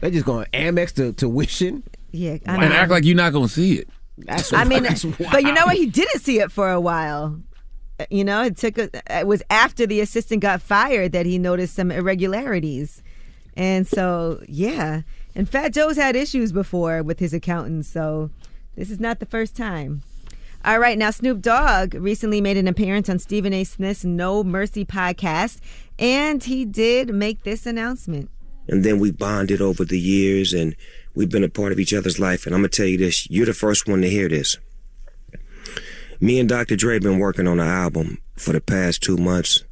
They 0.00 0.10
just 0.10 0.26
going 0.26 0.46
Amex 0.52 0.94
to 0.94 1.12
tuition. 1.12 1.82
Yeah, 2.12 2.38
I 2.46 2.64
and 2.64 2.72
act 2.72 2.90
like 2.90 3.04
you're 3.04 3.16
not 3.16 3.32
gonna 3.32 3.48
see 3.48 3.78
it. 3.78 3.88
That's 4.16 4.52
I 4.52 4.64
mean, 4.64 4.82
that's 4.82 5.04
but 5.04 5.42
you 5.42 5.52
know 5.52 5.66
what? 5.66 5.76
He 5.76 5.86
didn't 5.86 6.20
see 6.20 6.40
it 6.40 6.50
for 6.50 6.70
a 6.70 6.80
while. 6.80 7.38
You 8.10 8.24
know, 8.24 8.42
it 8.44 8.56
took 8.56 8.78
a, 8.78 8.90
it 9.10 9.26
was 9.26 9.42
after 9.50 9.86
the 9.86 10.00
assistant 10.00 10.40
got 10.40 10.62
fired 10.62 11.12
that 11.12 11.26
he 11.26 11.38
noticed 11.38 11.74
some 11.74 11.90
irregularities, 11.90 13.02
and 13.56 13.86
so 13.86 14.42
yeah. 14.48 15.02
And 15.34 15.48
Fat 15.48 15.72
Joe's 15.72 15.96
had 15.96 16.16
issues 16.16 16.52
before 16.52 17.02
with 17.02 17.18
his 17.18 17.32
accountants, 17.32 17.88
so 17.88 18.30
this 18.76 18.90
is 18.90 18.98
not 19.00 19.20
the 19.20 19.26
first 19.26 19.54
time. 19.54 20.02
All 20.64 20.80
right, 20.80 20.98
now 20.98 21.10
Snoop 21.10 21.40
Dogg 21.40 21.94
recently 21.94 22.40
made 22.40 22.56
an 22.56 22.66
appearance 22.66 23.08
on 23.08 23.20
Stephen 23.20 23.52
A. 23.52 23.62
Smith's 23.62 24.04
No 24.04 24.42
Mercy 24.42 24.84
podcast, 24.84 25.60
and 25.98 26.42
he 26.42 26.64
did 26.64 27.14
make 27.14 27.44
this 27.44 27.66
announcement. 27.66 28.30
And 28.68 28.84
then 28.84 28.98
we 28.98 29.10
bonded 29.10 29.60
over 29.60 29.84
the 29.84 29.98
years 29.98 30.52
and 30.52 30.76
we've 31.14 31.30
been 31.30 31.44
a 31.44 31.48
part 31.48 31.72
of 31.72 31.80
each 31.80 31.94
other's 31.94 32.18
life. 32.18 32.46
And 32.46 32.54
i'm 32.54 32.60
gonna 32.60 32.68
tell 32.68 32.86
you 32.86 32.98
this 32.98 33.28
you're 33.30 33.46
the 33.46 33.54
first 33.54 33.88
one 33.88 34.02
to 34.02 34.10
hear 34.10 34.28
this. 34.28 34.56
Me 36.20 36.38
and 36.38 36.48
dr 36.48 36.74
dre 36.76 36.98
been 36.98 37.18
working 37.18 37.48
on 37.48 37.60
an 37.60 37.66
album 37.66 38.18
for 38.36 38.52
the 38.52 38.60
past 38.60 39.02
two 39.02 39.16
months 39.16 39.64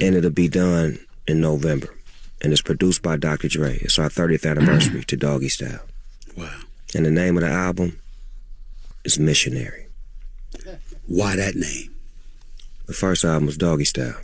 and 0.00 0.14
it'll 0.14 0.30
be 0.30 0.48
done 0.48 0.98
in 1.26 1.40
november. 1.40 1.94
And 2.42 2.52
it's 2.52 2.62
produced 2.62 3.02
by 3.02 3.16
dr 3.16 3.48
dre. 3.48 3.78
It's 3.78 3.98
our 3.98 4.08
30th 4.08 4.48
anniversary 4.50 5.04
to 5.04 5.16
doggy 5.16 5.48
style. 5.48 5.80
Wow. 6.36 6.60
and 6.94 7.04
the 7.04 7.10
name 7.10 7.36
of 7.36 7.42
the 7.42 7.50
album 7.50 8.00
is 9.04 9.18
missionary. 9.18 9.86
Why 11.06 11.36
that 11.36 11.56
name? 11.56 11.88
the 12.86 12.92
first 12.92 13.24
album 13.24 13.46
was 13.46 13.56
doggy 13.56 13.84
style 13.84 14.12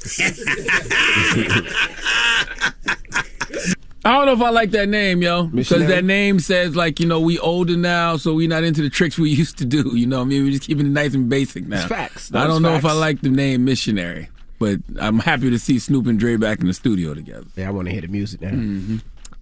I 4.08 4.12
don't 4.12 4.24
know 4.24 4.32
if 4.32 4.40
I 4.40 4.48
like 4.48 4.70
that 4.70 4.88
name, 4.88 5.20
yo, 5.20 5.44
because 5.44 5.86
that 5.86 6.02
name 6.02 6.40
says 6.40 6.74
like 6.74 6.98
you 6.98 7.06
know 7.06 7.20
we 7.20 7.38
older 7.40 7.76
now, 7.76 8.16
so 8.16 8.32
we 8.32 8.46
not 8.46 8.64
into 8.64 8.80
the 8.80 8.88
tricks 8.88 9.18
we 9.18 9.28
used 9.42 9.58
to 9.58 9.66
do. 9.66 9.94
You 9.94 10.06
know, 10.06 10.20
what 10.20 10.24
I 10.24 10.28
mean, 10.28 10.44
we're 10.44 10.52
just 10.52 10.62
keeping 10.62 10.86
it 10.86 10.90
nice 10.90 11.12
and 11.12 11.28
basic 11.28 11.66
now. 11.66 11.80
It's 11.80 11.88
facts. 11.88 12.34
I 12.34 12.46
don't 12.46 12.62
know 12.62 12.74
if 12.74 12.86
I 12.86 12.92
like 12.92 13.20
the 13.20 13.28
name 13.28 13.66
missionary, 13.66 14.30
but 14.58 14.78
I'm 14.98 15.18
happy 15.18 15.50
to 15.50 15.58
see 15.58 15.78
Snoop 15.78 16.06
and 16.06 16.18
Dre 16.18 16.36
back 16.36 16.60
in 16.60 16.68
the 16.68 16.72
studio 16.72 17.12
together. 17.12 17.44
Yeah, 17.54 17.68
I 17.68 17.70
want 17.70 17.88
to 17.88 17.92
hear 17.92 18.00
the 18.00 18.08
music 18.08 18.40
now. 18.40 18.48
Mm-hmm. 18.48 18.96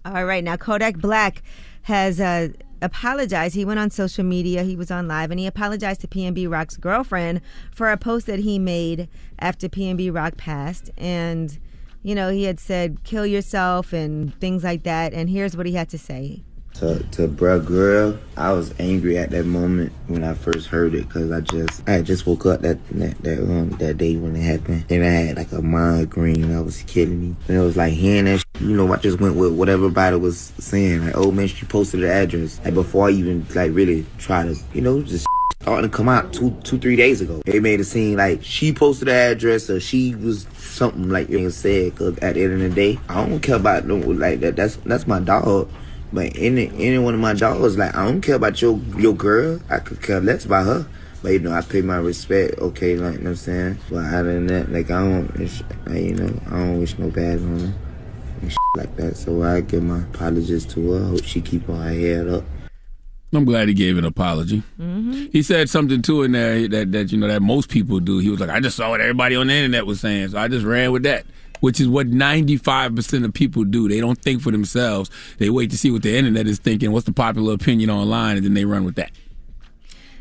All 0.05 0.25
right, 0.25 0.43
now 0.43 0.57
Kodak 0.57 0.97
Black 0.97 1.43
has 1.83 2.19
uh, 2.19 2.49
apologized. 2.81 3.55
He 3.55 3.63
went 3.63 3.79
on 3.79 3.89
social 3.89 4.25
media, 4.25 4.63
he 4.63 4.75
was 4.75 4.91
on 4.91 5.07
live, 5.07 5.31
and 5.31 5.39
he 5.39 5.47
apologized 5.47 6.01
to 6.01 6.07
PNB 6.07 6.51
Rock's 6.51 6.75
girlfriend 6.75 7.39
for 7.71 7.89
a 7.89 7.95
post 7.95 8.27
that 8.27 8.39
he 8.39 8.59
made 8.59 9.07
after 9.39 9.69
PNB 9.69 10.13
Rock 10.13 10.35
passed. 10.35 10.91
And, 10.97 11.57
you 12.03 12.15
know, 12.15 12.29
he 12.29 12.43
had 12.43 12.59
said, 12.59 13.03
kill 13.03 13.25
yourself 13.25 13.93
and 13.93 14.33
things 14.39 14.63
like 14.63 14.83
that. 14.83 15.13
And 15.13 15.29
here's 15.29 15.57
what 15.57 15.65
he 15.65 15.73
had 15.73 15.89
to 15.89 15.97
say. 15.97 16.43
To, 16.75 16.99
to 16.99 17.27
bruh 17.27 17.65
girl, 17.65 18.19
I 18.35 18.51
was 18.53 18.71
angry 18.77 19.17
at 19.17 19.31
that 19.31 19.45
moment 19.47 19.91
when 20.05 20.23
I 20.23 20.35
first 20.35 20.67
heard 20.67 20.93
it 20.93 21.07
because 21.07 21.31
I 21.31 21.41
just 21.41 21.89
I 21.89 22.03
just 22.03 22.27
woke 22.27 22.45
up 22.45 22.61
that 22.61 22.77
that 22.89 23.17
that, 23.23 23.39
um, 23.39 23.71
that 23.79 23.97
day 23.97 24.15
when 24.15 24.35
it 24.35 24.43
happened 24.43 24.85
and 24.91 25.03
I 25.03 25.07
had 25.07 25.37
like 25.37 25.51
a 25.53 25.61
migraine 25.63 26.55
I 26.55 26.61
was 26.61 26.83
killing 26.83 27.19
me 27.19 27.35
and 27.47 27.57
it 27.57 27.61
was 27.61 27.77
like 27.77 27.93
hearing 27.93 28.25
that 28.25 28.41
sh- 28.41 28.61
you 28.61 28.75
know 28.77 28.93
I 28.93 28.97
just 28.97 29.19
went 29.19 29.37
with 29.37 29.53
what 29.53 29.69
everybody 29.69 30.17
was 30.17 30.37
saying 30.59 31.03
like 31.03 31.17
oh 31.17 31.31
man 31.31 31.47
she 31.47 31.65
posted 31.65 32.01
the 32.01 32.11
address 32.11 32.59
like 32.63 32.75
before 32.75 33.07
I 33.07 33.11
even 33.11 33.43
like 33.55 33.71
really 33.73 34.05
try 34.19 34.43
to 34.43 34.55
you 34.75 34.81
know 34.81 35.01
just 35.01 35.25
starting 35.61 35.89
to 35.89 35.97
come 35.97 36.09
out 36.09 36.31
two 36.31 36.51
two 36.63 36.77
three 36.77 36.95
days 36.95 37.21
ago 37.21 37.41
it 37.47 37.63
made 37.63 37.79
it 37.79 37.85
seem 37.85 38.17
like 38.17 38.43
she 38.43 38.71
posted 38.71 39.07
the 39.07 39.13
address 39.13 39.67
or 39.71 39.79
she 39.79 40.13
was 40.13 40.45
something 40.77 41.09
like 41.09 41.29
you 41.29 41.49
said 41.49 41.91
because 41.91 42.17
at 42.19 42.35
the 42.35 42.43
end 42.43 42.53
of 42.53 42.59
the 42.59 42.69
day 42.69 42.99
I 43.09 43.25
don't 43.25 43.39
care 43.39 43.55
about 43.55 43.85
no 43.85 43.97
like 43.97 44.39
that 44.41 44.55
that's 44.55 44.77
that's 44.77 45.07
my 45.07 45.19
dog. 45.19 45.69
But 46.13 46.31
any 46.37 46.67
any 46.69 46.97
one 46.99 47.15
of 47.15 47.19
my 47.19 47.33
dogs, 47.33 47.77
like 47.77 47.93
I 47.95 48.05
don't 48.05 48.21
care 48.21 48.35
about 48.35 48.61
your 48.61 48.77
your 48.95 49.13
girl. 49.13 49.59
I 49.69 49.79
could 49.79 50.01
care 50.01 50.21
less 50.21 50.45
about 50.45 50.65
her. 50.65 50.87
But 51.21 51.33
you 51.33 51.39
know, 51.39 51.51
I 51.51 51.61
pay 51.61 51.81
my 51.81 51.97
respect. 51.97 52.59
Okay, 52.59 52.95
like 52.95 53.15
you 53.15 53.19
know 53.19 53.23
what 53.23 53.29
I'm 53.29 53.35
saying. 53.35 53.79
But 53.89 54.05
other 54.05 54.33
than 54.33 54.47
that, 54.47 54.71
like 54.71 54.89
I 54.91 54.99
don't, 54.99 55.39
like, 55.39 56.01
you 56.01 56.13
know, 56.13 56.39
I 56.47 56.49
don't 56.51 56.79
wish 56.79 56.97
no 56.97 57.09
bad 57.09 57.39
on 57.39 57.59
her 57.59 57.73
and 58.41 58.55
like 58.75 58.95
that. 58.97 59.17
So 59.17 59.43
I 59.43 59.61
give 59.61 59.83
my 59.83 59.99
apologies 59.99 60.65
to 60.67 60.91
her. 60.93 61.05
Hope 61.07 61.23
she 61.23 61.41
keep 61.41 61.67
her 61.67 61.89
head 61.89 62.27
up. 62.27 62.43
I'm 63.33 63.45
glad 63.45 63.67
he 63.67 63.73
gave 63.73 63.97
an 63.97 64.05
apology. 64.05 64.63
Mm-hmm. 64.79 65.25
He 65.31 65.41
said 65.41 65.69
something 65.69 66.01
too 66.01 66.23
in 66.23 66.31
there 66.31 66.67
that, 66.69 66.91
that 66.93 67.11
you 67.11 67.17
know 67.17 67.27
that 67.27 67.41
most 67.41 67.69
people 67.69 67.99
do. 67.99 68.19
He 68.19 68.29
was 68.29 68.39
like, 68.39 68.49
I 68.49 68.59
just 68.61 68.77
saw 68.77 68.89
what 68.89 69.01
everybody 69.01 69.35
on 69.35 69.47
the 69.47 69.53
internet 69.53 69.85
was 69.85 69.99
saying, 69.99 70.29
so 70.29 70.37
I 70.37 70.47
just 70.47 70.65
ran 70.65 70.91
with 70.91 71.03
that. 71.03 71.25
Which 71.59 71.79
is 71.79 71.87
what 71.87 72.11
95% 72.11 73.25
of 73.25 73.33
people 73.33 73.63
do. 73.63 73.89
They 73.89 73.99
don't 73.99 74.21
think 74.21 74.43
for 74.43 74.51
themselves. 74.51 75.09
They 75.39 75.49
wait 75.49 75.71
to 75.71 75.77
see 75.77 75.89
what 75.89 76.03
the 76.03 76.15
internet 76.15 76.45
is 76.45 76.59
thinking, 76.59 76.91
what's 76.91 77.07
the 77.07 77.13
popular 77.13 77.53
opinion 77.53 77.89
online, 77.89 78.37
and 78.37 78.45
then 78.45 78.53
they 78.53 78.63
run 78.63 78.85
with 78.85 78.95
that. 78.95 79.11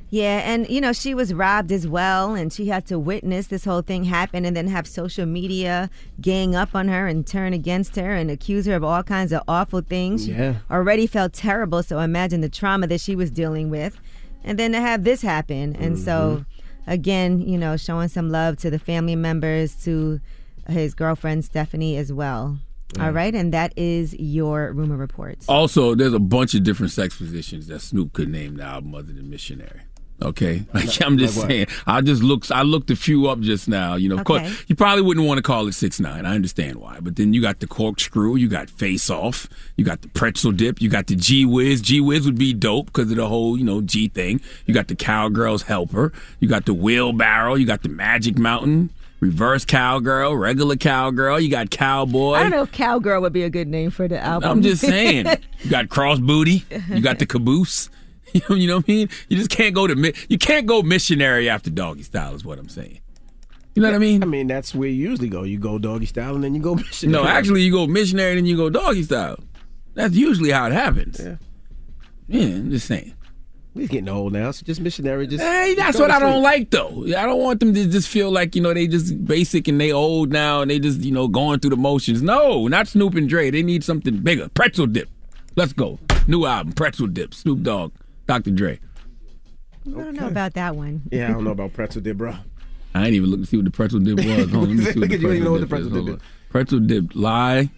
Yeah, 0.09 0.43
and 0.45 0.69
you 0.69 0.81
know, 0.81 0.93
she 0.93 1.15
was 1.15 1.35
robbed 1.35 1.73
as 1.73 1.87
well, 1.87 2.35
and 2.35 2.53
she 2.53 2.67
had 2.67 2.87
to 2.87 2.99
witness 2.99 3.49
this 3.49 3.65
whole 3.65 3.83
thing 3.83 4.05
happen 4.05 4.45
and 4.45 4.57
then 4.57 4.69
have 4.69 4.87
social 4.87 5.27
media 5.27 5.91
gang 6.21 6.55
up 6.55 6.75
on 6.75 6.87
her 6.89 7.09
and 7.09 7.27
turn 7.27 7.53
against 7.53 7.97
her 7.97 8.15
and 8.15 8.31
accuse 8.31 8.67
her 8.67 8.75
of 8.75 8.85
all 8.85 9.03
kinds 9.03 9.33
of 9.33 9.43
awful 9.49 9.81
things. 9.81 10.27
She 10.27 10.33
Yeah. 10.33 10.57
already 10.71 11.07
felt 11.09 11.33
terrible, 11.33 11.83
so 11.83 11.99
imagine 11.99 12.41
the 12.41 12.49
trauma 12.49 12.87
that 12.87 13.01
she 13.01 13.17
was 13.17 13.31
dealing 13.31 13.69
with. 13.69 13.99
And 14.45 14.59
then 14.59 14.73
to 14.73 14.81
have 14.81 15.03
this 15.03 15.23
happen. 15.23 15.75
And 15.75 15.99
so, 15.99 16.45
mm-hmm. 16.87 16.91
again, 16.91 17.41
you 17.41 17.59
know, 17.59 17.77
showing 17.77 18.07
some 18.07 18.31
love 18.31 18.57
to 18.59 18.71
the 18.71 18.79
family 18.79 19.17
members, 19.17 19.75
to 19.85 20.21
his 20.69 20.95
girlfriend, 20.95 21.45
Stephanie, 21.45 21.97
as 21.97 22.13
well. 22.13 22.59
All 23.01 23.11
right, 23.11 23.35
and 23.35 23.53
that 23.53 23.73
is 23.77 24.15
your 24.15 24.73
rumor 24.73 24.97
reports. 24.97 25.49
Also, 25.49 25.97
there's 25.97 26.15
a 26.15 26.21
bunch 26.21 26.55
of 26.55 26.63
different 26.63 26.93
sex 26.93 27.17
positions 27.17 27.67
that 27.67 27.81
Snoop 27.81 28.13
could 28.13 28.29
name 28.29 28.57
the 28.57 28.63
album 28.63 28.95
other 28.95 29.13
than 29.13 29.29
missionary. 29.29 29.81
Okay, 30.23 30.65
like 30.75 31.03
I'm 31.03 31.19
just 31.19 31.37
like 31.37 31.51
saying. 31.51 31.67
I 31.87 32.01
just 32.01 32.23
looked. 32.23 32.51
I 32.51 32.63
looked 32.63 32.91
a 32.91 32.97
few 32.97 33.27
up 33.29 33.41
just 33.41 33.69
now. 33.69 33.97
You 33.97 34.09
know, 34.09 34.15
of 34.17 34.21
Okay. 34.23 34.39
course, 34.45 34.65
you 34.67 34.75
probably 34.75 35.03
wouldn't 35.03 35.27
want 35.27 35.39
to 35.39 35.43
call 35.43 35.69
it 35.69 35.73
six 35.73 36.01
nine. 36.01 36.25
I 36.25 36.35
understand 36.35 36.77
why, 36.77 37.01
but 37.01 37.17
then 37.17 37.35
you 37.35 37.43
got 37.43 37.61
the 37.61 37.67
corkscrew, 37.67 38.37
you 38.37 38.49
got 38.49 38.71
face 38.71 39.11
off, 39.11 39.47
you 39.77 39.85
got 39.85 40.01
the 40.03 40.09
pretzel 40.09 40.53
dip, 40.53 40.81
you 40.81 40.89
got 40.89 41.07
the 41.09 41.17
G 41.17 41.45
whiz. 41.45 41.83
G 41.83 42.01
whiz 42.01 42.25
would 42.25 42.39
be 42.39 42.55
dope 42.55 42.87
because 42.87 43.11
of 43.11 43.17
the 43.19 43.29
whole 43.29 43.59
you 43.59 43.65
know 43.65 43.81
G 43.83 44.09
thing. 44.09 44.41
You 44.65 44.73
got 44.73 44.89
the 44.89 44.97
cowgirl's 44.97 45.63
helper, 45.63 46.13
you 46.41 46.49
got 46.49 46.65
the 46.65 46.75
wheelbarrow, 46.75 47.55
you 47.55 47.67
got 47.67 47.83
the 47.83 47.89
magic 47.91 48.39
mountain. 48.39 48.91
Reverse 49.19 49.65
cowgirl, 49.65 50.37
regular 50.37 50.77
cowgirl. 50.77 51.41
You 51.41 51.49
got 51.51 51.71
cowboy. 51.71 52.33
I 52.35 52.43
don't 52.43 52.51
know 52.51 52.63
if 52.63 52.71
Cowgirl 52.73 53.23
would 53.23 53.33
be 53.33 53.45
a 53.45 53.51
good 53.51 53.67
name 53.67 53.91
for 53.91 54.07
the 54.07 54.19
album. 54.23 54.51
I'm 54.51 54.63
just 54.63 54.83
saying. 54.83 55.27
you 55.63 55.71
got 55.71 55.89
cross 55.89 56.19
booty. 56.19 56.65
You 56.91 57.01
got 57.01 57.19
the 57.19 57.25
caboose. 57.25 57.89
You 58.49 58.67
know, 58.67 58.77
what 58.77 58.85
I 58.89 58.93
mean? 58.93 59.09
You 59.29 59.37
just 59.37 59.51
can't 59.51 59.75
go 59.75 59.87
to 59.87 59.95
mi- 59.95 60.13
you 60.29 60.37
can't 60.39 60.67
go 60.67 60.83
missionary 60.83 61.49
after 61.49 61.71
doggy 61.71 62.03
style 62.03 62.35
is 62.35 62.45
what 62.45 62.59
I'm 62.59 62.69
saying. 62.69 63.01
You 63.75 63.83
know 63.83 63.89
what 63.89 63.95
I 63.95 63.99
mean? 63.99 64.23
I 64.23 64.27
mean, 64.27 64.47
that's 64.47 64.75
where 64.75 64.89
you 64.89 65.09
usually 65.11 65.29
go. 65.29 65.43
You 65.43 65.59
go 65.59 65.79
doggy 65.79 66.07
style 66.07 66.35
and 66.35 66.43
then 66.45 66.55
you 66.55 66.61
go 66.61 66.75
missionary. 66.77 67.23
No, 67.23 67.29
actually 67.29 67.63
you 67.63 67.71
go 67.73 67.87
missionary 67.87 68.33
and 68.33 68.39
then 68.39 68.47
you 68.47 68.57
go 68.57 68.69
doggy 68.71 69.03
style. 69.05 69.39
That's 69.95 70.15
usually 70.15 70.51
how 70.51 70.67
it 70.67 70.73
happens. 70.73 71.19
Yeah. 71.19 71.37
Yeah, 72.29 72.57
I'm 72.57 72.71
just 72.71 72.87
saying. 72.87 73.15
He's 73.75 73.89
getting 73.89 74.09
old 74.09 74.33
now, 74.33 74.51
so 74.51 74.65
just 74.65 74.81
missionary. 74.81 75.27
Just 75.27 75.43
Hey, 75.43 75.75
that's 75.77 75.99
what 75.99 76.11
I 76.11 76.19
don't 76.19 76.43
like 76.43 76.71
though. 76.71 77.05
I 77.07 77.27
don't 77.27 77.43
want 77.43 77.61
them 77.61 77.75
to 77.75 77.87
just 77.87 78.09
feel 78.09 78.31
like, 78.31 78.57
you 78.57 78.63
know, 78.63 78.73
they 78.73 78.87
just 78.87 79.25
basic 79.27 79.69
and 79.69 79.79
they 79.81 79.93
old 79.93 80.33
now 80.33 80.63
and 80.63 80.71
they 80.71 80.79
just, 80.79 81.01
you 81.01 81.13
know, 81.13 81.29
going 81.29 81.61
through 81.61 81.71
the 81.71 81.77
motions. 81.77 82.23
No, 82.23 82.69
not 82.69 82.89
Snoop 82.89 83.15
and 83.15 83.29
Dre. 83.29 83.51
They 83.51 83.63
need 83.63 83.85
something 83.85 84.19
bigger. 84.19 84.49
Pretzel 84.51 84.87
dip. 84.87 85.09
Let's 85.57 85.73
go. 85.73 85.99
New 86.27 86.45
album, 86.45 86.73
Pretzel 86.73 87.07
Dip, 87.07 87.33
Snoop 87.33 87.63
Dogg, 87.63 87.93
Dr. 88.27 88.51
Dre. 88.51 88.81
I 89.87 89.91
don't 89.91 90.15
know 90.15 90.27
about 90.27 90.55
that 90.55 90.75
one. 90.75 91.03
Yeah, 91.11 91.29
I 91.29 91.33
don't 91.33 91.45
know 91.45 91.51
about 91.53 91.73
pretzel 91.75 92.03
dip, 92.03 92.17
bro. 92.17 92.35
I 92.95 93.07
ain't 93.07 93.15
even 93.15 93.31
look 93.31 93.41
to 93.41 93.47
see 93.47 93.57
what 93.57 93.65
the 93.67 93.71
pretzel 93.71 94.01
dip 94.01 94.17
was. 94.17 94.51
Hold 94.51 94.55
on, 94.55 94.61
let 94.61 94.69
me 94.69 94.77
see 94.85 94.87
what 94.87 94.97
Look 94.97 95.09
the 95.11 95.15
at 95.17 95.21
you, 95.21 95.33
you 95.33 95.45
know 95.45 95.53
what 95.53 95.61
the 95.61 95.67
pretzel 95.67 95.91
pretzel 95.91 96.07
dip 96.07 96.15
dip 96.15 96.23
is. 96.23 96.51
Pretzel 96.51 96.81
dip, 96.81 97.05
lie, 97.15 97.71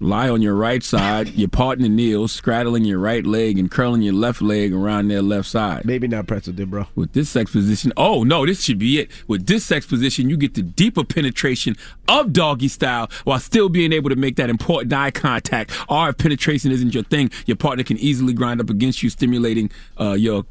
lie 0.00 0.28
on 0.28 0.42
your 0.42 0.54
right 0.54 0.82
side. 0.82 1.28
Your 1.40 1.48
partner 1.48 1.88
kneels, 1.88 2.32
straddling 2.32 2.84
your 2.84 2.98
right 2.98 3.24
leg 3.24 3.58
and 3.58 3.70
curling 3.70 4.02
your 4.02 4.14
left 4.14 4.42
leg 4.42 4.72
around 4.72 5.08
their 5.08 5.22
left 5.22 5.48
side. 5.48 5.84
Maybe 5.84 6.08
not 6.08 6.26
pretzel 6.26 6.52
dip, 6.52 6.68
bro. 6.68 6.86
With 6.94 7.12
this 7.12 7.30
sex 7.30 7.52
position, 7.52 7.92
oh 7.96 8.24
no, 8.24 8.44
this 8.44 8.62
should 8.64 8.78
be 8.78 8.98
it. 9.00 9.10
With 9.28 9.46
this 9.46 9.64
sex 9.64 9.86
position, 9.86 10.28
you 10.28 10.36
get 10.36 10.54
the 10.54 10.62
deeper 10.62 11.04
penetration 11.04 11.76
of 12.08 12.32
doggy 12.32 12.68
style 12.68 13.08
while 13.24 13.38
still 13.38 13.68
being 13.68 13.92
able 13.92 14.10
to 14.10 14.16
make 14.16 14.36
that 14.36 14.50
important 14.50 14.92
eye 14.92 15.10
contact. 15.10 15.72
Or 15.88 16.08
if 16.08 16.18
penetration 16.18 16.72
isn't 16.72 16.94
your 16.94 17.04
thing, 17.04 17.30
your 17.46 17.56
partner 17.56 17.84
can 17.84 17.98
easily 17.98 18.32
grind 18.32 18.60
up 18.60 18.70
against 18.70 19.02
you, 19.02 19.10
stimulating 19.10 19.70
uh, 19.98 20.12
your 20.12 20.44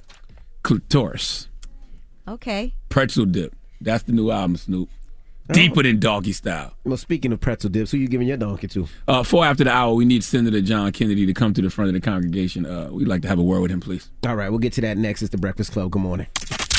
clitoris. 0.63 1.47
Okay. 2.27 2.73
Pretzel 2.89 3.25
dip. 3.25 3.55
That's 3.81 4.03
the 4.03 4.11
new 4.11 4.31
album, 4.31 4.57
Snoop. 4.57 4.89
Deeper 5.51 5.81
than 5.81 5.99
doggy 5.99 6.31
style. 6.31 6.73
Well, 6.83 6.97
speaking 6.97 7.33
of 7.33 7.39
pretzel 7.39 7.71
dips, 7.71 7.91
who 7.91 7.97
you 7.97 8.07
giving 8.07 8.27
your 8.27 8.37
donkey 8.37 8.67
to? 8.67 8.87
Uh, 9.07 9.23
four 9.23 9.45
after 9.45 9.63
the 9.63 9.71
hour, 9.71 9.93
we 9.95 10.05
need 10.05 10.23
Senator 10.23 10.61
John 10.61 10.91
Kennedy 10.91 11.25
to 11.25 11.33
come 11.33 11.53
to 11.55 11.61
the 11.61 11.69
front 11.71 11.89
of 11.89 11.93
the 11.95 12.01
congregation. 12.01 12.65
Uh, 12.65 12.89
we'd 12.91 13.07
like 13.07 13.23
to 13.23 13.27
have 13.27 13.39
a 13.39 13.43
word 13.43 13.61
with 13.61 13.71
him, 13.71 13.79
please. 13.79 14.11
All 14.27 14.35
right, 14.35 14.49
we'll 14.49 14.59
get 14.59 14.73
to 14.73 14.81
that 14.81 14.97
next. 14.97 15.21
It's 15.23 15.31
the 15.31 15.37
Breakfast 15.37 15.71
Club. 15.71 15.91
Good 15.91 16.01
morning. 16.01 16.27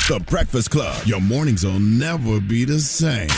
The 0.09 0.23
Breakfast 0.29 0.71
Club. 0.71 1.05
Your 1.05 1.21
mornings 1.21 1.65
will 1.65 1.81
never 1.81 2.41
be 2.41 2.65
the 2.65 2.79
same. 2.79 3.29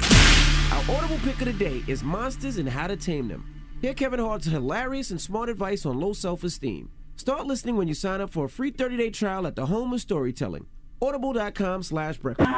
Our 0.73 0.97
audible 0.97 1.19
pick 1.19 1.41
of 1.41 1.47
the 1.47 1.53
day 1.53 1.83
is 1.87 2.03
Monsters 2.03 2.59
and 2.59 2.69
How 2.69 2.87
to 2.87 2.97
Tame 2.97 3.29
Them. 3.29 3.47
Hear 3.81 3.95
Kevin 3.95 4.21
Hart's 4.21 4.47
hilarious 4.47 5.11
and 5.11 5.21
smart 5.21 5.49
advice 5.49 5.87
on 5.87 5.99
low 5.99 6.13
self 6.13 6.45
esteem. 6.45 6.91
Start 7.17 7.47
listening 7.47 7.77
when 7.77 7.89
you 7.89 7.95
sign 7.95 8.21
up 8.21 8.31
for 8.31 8.45
a 8.45 8.49
free 8.49 8.71
30 8.71 8.97
day 8.97 9.11
trial 9.11 9.47
at 9.47 9.57
the 9.57 9.67
home 9.67 9.93
of 9.93 10.01
storytelling. 10.01 10.67
Audible.com 11.03 11.83
slash 11.83 12.17
breakfast. 12.19 12.49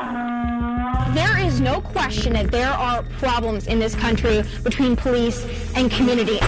There 1.15 1.39
is 1.39 1.61
no 1.61 1.81
question 1.81 2.35
that 2.35 2.51
there 2.51 2.69
are 2.69 3.03
problems 3.19 3.67
in 3.69 3.79
this 3.79 3.95
country 3.95 4.43
between 4.63 4.97
police 4.97 5.47
and 5.75 5.91
community. 5.91 6.39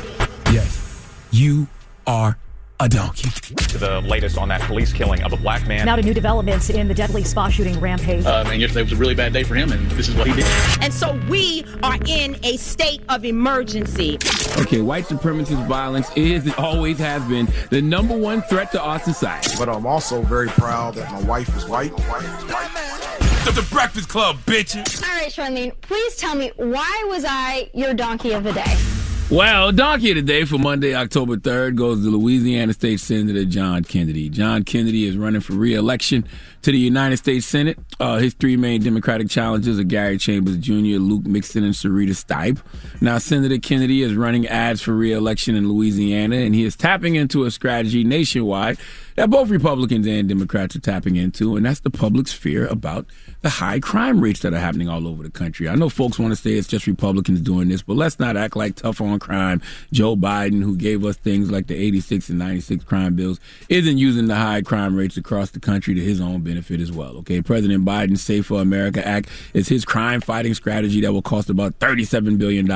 Yes, 0.52 1.26
you 1.30 1.66
are 2.06 2.36
a 2.80 2.88
donkey. 2.88 3.30
to 3.30 3.78
the 3.78 4.00
latest 4.02 4.36
on 4.38 4.48
that 4.48 4.60
police 4.62 4.92
killing 4.92 5.22
of 5.22 5.32
a 5.32 5.36
black 5.36 5.66
man. 5.66 5.86
Now 5.86 5.96
to 5.96 6.02
new 6.02 6.14
developments 6.14 6.68
in 6.70 6.88
the 6.88 6.94
deadly 6.94 7.24
spa 7.24 7.48
shooting 7.48 7.78
rampage. 7.80 8.24
Um, 8.26 8.46
and 8.48 8.60
yesterday 8.60 8.82
was 8.82 8.92
a 8.92 8.96
really 8.96 9.14
bad 9.14 9.32
day 9.32 9.44
for 9.44 9.54
him, 9.54 9.72
and 9.72 9.90
this 9.92 10.08
is 10.08 10.14
what 10.14 10.26
he 10.26 10.34
did. 10.34 10.46
And 10.82 10.92
so 10.92 11.18
we 11.28 11.64
are 11.82 11.98
in 12.06 12.36
a 12.42 12.56
state 12.56 13.02
of 13.08 13.24
emergency. 13.24 14.18
Okay, 14.58 14.80
white 14.80 15.04
supremacist 15.04 15.66
violence 15.66 16.10
is 16.16 16.44
and 16.44 16.54
always 16.56 16.98
has 16.98 17.22
been 17.24 17.48
the 17.70 17.80
number 17.80 18.16
one 18.16 18.42
threat 18.42 18.72
to 18.72 18.82
our 18.82 18.98
society. 18.98 19.52
But 19.58 19.68
I'm 19.68 19.86
also 19.86 20.22
very 20.22 20.48
proud 20.48 20.94
that 20.94 21.10
my 21.12 21.22
wife 21.22 21.54
is 21.56 21.66
white. 21.66 21.96
The, 21.96 23.52
the 23.52 23.66
Breakfast 23.70 24.08
Club, 24.08 24.36
bitches. 24.44 25.02
All 25.02 25.16
right, 25.16 25.30
Charlene, 25.30 25.72
please 25.80 26.16
tell 26.16 26.34
me 26.34 26.52
why 26.56 27.04
was 27.08 27.24
I 27.26 27.70
your 27.72 27.94
donkey 27.94 28.32
of 28.32 28.44
the 28.44 28.52
day? 28.52 28.76
Well, 29.28 29.72
donkey 29.72 30.10
of 30.10 30.16
the 30.16 30.22
day 30.22 30.44
for 30.44 30.56
Monday, 30.56 30.94
October 30.94 31.36
3rd 31.36 31.74
goes 31.74 32.04
to 32.04 32.10
Louisiana 32.10 32.72
State 32.72 33.00
Senator 33.00 33.44
John 33.44 33.82
Kennedy. 33.82 34.28
John 34.28 34.62
Kennedy 34.62 35.04
is 35.04 35.16
running 35.16 35.40
for 35.40 35.54
re-election 35.54 36.28
to 36.62 36.70
the 36.70 36.78
United 36.78 37.16
States 37.16 37.44
Senate. 37.44 37.76
Uh, 37.98 38.18
his 38.18 38.34
three 38.34 38.56
main 38.56 38.84
Democratic 38.84 39.28
challengers 39.28 39.80
are 39.80 39.84
Gary 39.84 40.16
Chambers 40.16 40.58
Jr., 40.58 41.00
Luke 41.00 41.26
Mixon, 41.26 41.64
and 41.64 41.74
Syrita 41.74 42.10
Steib. 42.10 42.62
Now, 43.00 43.18
Senator 43.18 43.58
Kennedy 43.58 44.02
is 44.02 44.14
running 44.14 44.46
ads 44.46 44.80
for 44.80 44.92
re-election 44.92 45.56
in 45.56 45.68
Louisiana, 45.68 46.36
and 46.36 46.54
he 46.54 46.62
is 46.62 46.76
tapping 46.76 47.16
into 47.16 47.46
a 47.46 47.50
strategy 47.50 48.04
nationwide 48.04 48.78
that 49.16 49.30
both 49.30 49.48
Republicans 49.48 50.06
and 50.06 50.28
Democrats 50.28 50.76
are 50.76 50.80
tapping 50.80 51.16
into, 51.16 51.56
and 51.56 51.66
that's 51.66 51.80
the 51.80 51.90
public's 51.90 52.32
fear 52.32 52.66
about 52.66 53.06
the 53.40 53.48
high 53.48 53.80
crime 53.80 54.20
rates 54.20 54.40
that 54.40 54.52
are 54.52 54.58
happening 54.58 54.88
all 54.88 55.08
over 55.08 55.22
the 55.22 55.30
country. 55.30 55.68
I 55.68 55.74
know 55.74 55.88
folks 55.88 56.18
want 56.18 56.32
to 56.32 56.36
say 56.36 56.52
it's 56.52 56.68
just 56.68 56.86
Republicans 56.86 57.40
doing 57.40 57.68
this, 57.68 57.82
but 57.82 57.96
let's 57.96 58.18
not 58.18 58.36
act 58.36 58.56
like 58.56 58.76
tough 58.76 59.00
on 59.00 59.18
crime. 59.18 59.62
Joe 59.92 60.16
Biden, 60.16 60.62
who 60.62 60.76
gave 60.76 61.04
us 61.04 61.16
things 61.16 61.50
like 61.50 61.66
the 61.66 61.74
86 61.74 62.28
and 62.28 62.38
96 62.38 62.84
crime 62.84 63.14
bills, 63.14 63.40
isn't 63.68 63.98
using 63.98 64.26
the 64.26 64.34
high 64.34 64.60
crime 64.60 64.94
rates 64.96 65.16
across 65.16 65.50
the 65.50 65.60
country 65.60 65.94
to 65.94 66.00
his 66.00 66.20
own 66.20 66.42
benefit 66.42 66.80
as 66.80 66.92
well. 66.92 67.16
Okay, 67.18 67.40
President 67.40 67.84
Biden's 67.84 68.22
Safer 68.22 68.56
America 68.56 69.06
Act 69.06 69.30
is 69.54 69.68
his 69.68 69.84
crime 69.84 70.20
fighting 70.20 70.54
strategy 70.54 71.00
that 71.00 71.12
will 71.12 71.22
cost 71.22 71.48
about 71.48 71.78
$37 71.78 72.38
billion, 72.38 72.70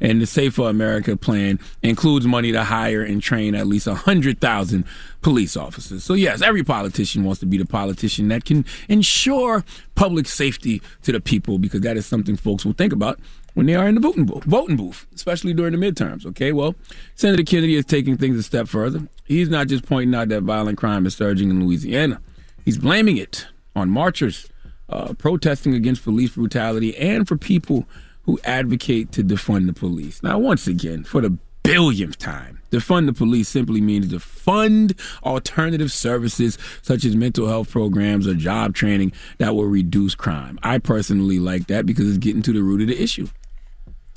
and 0.00 0.22
the 0.22 0.26
Safer 0.26 0.68
America 0.68 1.16
plan 1.16 1.58
includes 1.82 2.26
money 2.26 2.52
to 2.52 2.62
hire 2.62 3.02
and 3.02 3.22
train 3.22 3.54
at 3.54 3.66
least 3.66 3.86
100,000 3.86 4.84
police 5.22 5.56
officers. 5.56 5.79
So, 5.80 6.14
yes, 6.14 6.42
every 6.42 6.62
politician 6.62 7.24
wants 7.24 7.40
to 7.40 7.46
be 7.46 7.58
the 7.58 7.64
politician 7.64 8.28
that 8.28 8.44
can 8.44 8.64
ensure 8.88 9.64
public 9.94 10.26
safety 10.26 10.82
to 11.02 11.12
the 11.12 11.20
people 11.20 11.58
because 11.58 11.80
that 11.82 11.96
is 11.96 12.06
something 12.06 12.36
folks 12.36 12.64
will 12.64 12.72
think 12.72 12.92
about 12.92 13.18
when 13.54 13.66
they 13.66 13.74
are 13.74 13.88
in 13.88 13.94
the 13.94 14.00
voting 14.00 14.24
booth, 14.24 14.44
voting 14.44 14.76
booth, 14.76 15.06
especially 15.14 15.52
during 15.52 15.78
the 15.78 15.78
midterms. 15.78 16.24
Okay, 16.26 16.52
well, 16.52 16.74
Senator 17.14 17.42
Kennedy 17.42 17.74
is 17.74 17.84
taking 17.84 18.16
things 18.16 18.38
a 18.38 18.42
step 18.42 18.68
further. 18.68 19.08
He's 19.24 19.48
not 19.48 19.68
just 19.68 19.86
pointing 19.86 20.14
out 20.14 20.28
that 20.28 20.42
violent 20.42 20.78
crime 20.78 21.06
is 21.06 21.14
surging 21.14 21.50
in 21.50 21.64
Louisiana; 21.64 22.20
he's 22.64 22.78
blaming 22.78 23.16
it 23.16 23.46
on 23.74 23.90
marchers 23.90 24.48
uh, 24.88 25.14
protesting 25.14 25.74
against 25.74 26.04
police 26.04 26.34
brutality 26.34 26.96
and 26.96 27.26
for 27.26 27.36
people 27.36 27.86
who 28.22 28.38
advocate 28.44 29.12
to 29.12 29.24
defund 29.24 29.66
the 29.66 29.72
police. 29.72 30.22
Now, 30.22 30.38
once 30.38 30.66
again, 30.66 31.04
for 31.04 31.20
the 31.20 31.36
billionth 31.62 32.16
time. 32.16 32.59
Defund 32.70 33.06
the 33.06 33.12
police 33.12 33.48
simply 33.48 33.80
means 33.80 34.08
to 34.10 34.20
fund 34.20 34.94
alternative 35.24 35.92
services 35.92 36.58
such 36.82 37.04
as 37.04 37.16
mental 37.16 37.48
health 37.48 37.70
programs 37.70 38.26
or 38.26 38.34
job 38.34 38.74
training 38.74 39.12
that 39.38 39.54
will 39.54 39.66
reduce 39.66 40.14
crime. 40.14 40.58
I 40.62 40.78
personally 40.78 41.38
like 41.38 41.66
that 41.66 41.86
because 41.86 42.08
it's 42.08 42.18
getting 42.18 42.42
to 42.42 42.52
the 42.52 42.62
root 42.62 42.82
of 42.82 42.88
the 42.88 43.02
issue. 43.02 43.28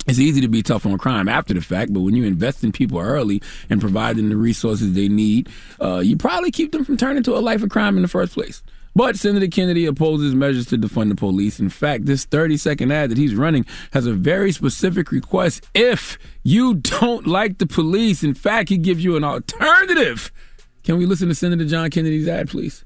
It's 0.06 0.18
easy 0.18 0.42
to 0.42 0.48
be 0.48 0.62
tough 0.62 0.84
on 0.84 0.98
crime 0.98 1.28
after 1.28 1.54
the 1.54 1.62
fact, 1.62 1.92
but 1.92 2.00
when 2.00 2.14
you 2.14 2.24
invest 2.24 2.62
in 2.62 2.72
people 2.72 2.98
early 2.98 3.42
and 3.70 3.80
provide 3.80 4.16
them 4.16 4.28
the 4.28 4.36
resources 4.36 4.92
they 4.92 5.08
need, 5.08 5.48
uh, 5.80 6.00
you 6.00 6.16
probably 6.16 6.50
keep 6.50 6.72
them 6.72 6.84
from 6.84 6.98
turning 6.98 7.22
to 7.22 7.36
a 7.36 7.40
life 7.40 7.62
of 7.62 7.70
crime 7.70 7.96
in 7.96 8.02
the 8.02 8.08
first 8.08 8.34
place. 8.34 8.62
But 8.96 9.16
Senator 9.16 9.48
Kennedy 9.48 9.86
opposes 9.86 10.34
measures 10.34 10.66
to 10.66 10.78
defund 10.78 11.08
the 11.08 11.16
police. 11.16 11.58
In 11.58 11.68
fact, 11.68 12.06
this 12.06 12.24
30 12.24 12.56
second 12.56 12.92
ad 12.92 13.10
that 13.10 13.18
he's 13.18 13.34
running 13.34 13.66
has 13.92 14.06
a 14.06 14.12
very 14.12 14.52
specific 14.52 15.10
request. 15.10 15.66
If 15.74 16.16
you 16.44 16.74
don't 16.74 17.26
like 17.26 17.58
the 17.58 17.66
police, 17.66 18.22
in 18.22 18.34
fact, 18.34 18.68
he 18.68 18.78
gives 18.78 19.02
you 19.02 19.16
an 19.16 19.24
alternative. 19.24 20.30
Can 20.84 20.96
we 20.96 21.06
listen 21.06 21.28
to 21.28 21.34
Senator 21.34 21.64
John 21.64 21.90
Kennedy's 21.90 22.28
ad, 22.28 22.48
please? 22.48 22.84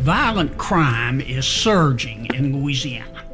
Violent 0.00 0.58
crime 0.58 1.20
is 1.20 1.46
surging 1.46 2.26
in 2.34 2.60
Louisiana. 2.60 3.24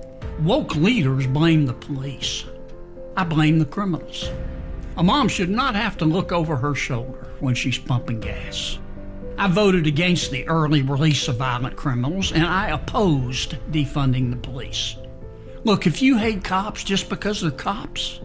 Woke 0.40 0.76
leaders 0.76 1.26
blame 1.26 1.66
the 1.66 1.74
police. 1.74 2.44
I 3.16 3.24
blame 3.24 3.58
the 3.58 3.64
criminals. 3.64 4.30
A 4.96 5.02
mom 5.02 5.28
should 5.28 5.50
not 5.50 5.74
have 5.74 5.96
to 5.98 6.04
look 6.04 6.32
over 6.32 6.54
her 6.56 6.74
shoulder 6.74 7.28
when 7.40 7.54
she's 7.54 7.78
pumping 7.78 8.20
gas. 8.20 8.78
I 9.38 9.48
voted 9.48 9.86
against 9.86 10.30
the 10.30 10.46
early 10.48 10.82
release 10.82 11.26
of 11.28 11.36
violent 11.36 11.76
criminals 11.76 12.32
and 12.32 12.44
I 12.44 12.68
opposed 12.70 13.56
defunding 13.70 14.30
the 14.30 14.36
police. 14.36 14.96
Look, 15.64 15.86
if 15.86 16.02
you 16.02 16.18
hate 16.18 16.44
cops 16.44 16.84
just 16.84 17.08
because 17.08 17.40
they're 17.40 17.50
cops, 17.50 18.20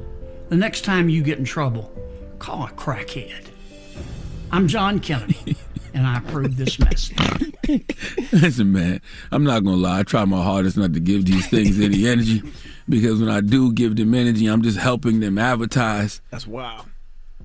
the 0.50 0.56
next 0.56 0.82
time 0.82 1.10
you 1.10 1.22
get 1.22 1.38
in 1.40 1.46
trouble, 1.46 1.92
call 2.40 2.66
a 2.66 2.70
crackhead. 2.70 3.48
I'm 4.52 4.68
John 4.68 5.00
Kennedy, 5.00 5.58
and 5.94 6.08
I 6.08 6.18
approve 6.18 6.56
this 6.56 6.80
message. 6.80 7.18
Listen, 8.32 8.72
man, 8.72 9.02
I'm 9.32 9.44
not 9.44 9.64
gonna 9.64 9.78
lie. 9.78 10.00
I 10.00 10.04
try 10.04 10.24
my 10.26 10.42
hardest 10.42 10.78
not 10.78 10.94
to 10.94 11.00
give 11.00 11.26
these 11.26 11.48
things 11.48 11.80
any 11.80 12.08
energy 12.08 12.42
because 12.88 13.20
when 13.20 13.30
I 13.30 13.42
do 13.42 13.74
give 13.74 13.96
them 13.96 14.14
energy, 14.14 14.48
I'm 14.48 14.62
just 14.62 14.78
helping 14.78 15.20
them 15.20 15.38
advertise. 15.38 16.22
That's 16.32 16.48
wild. 16.48 16.86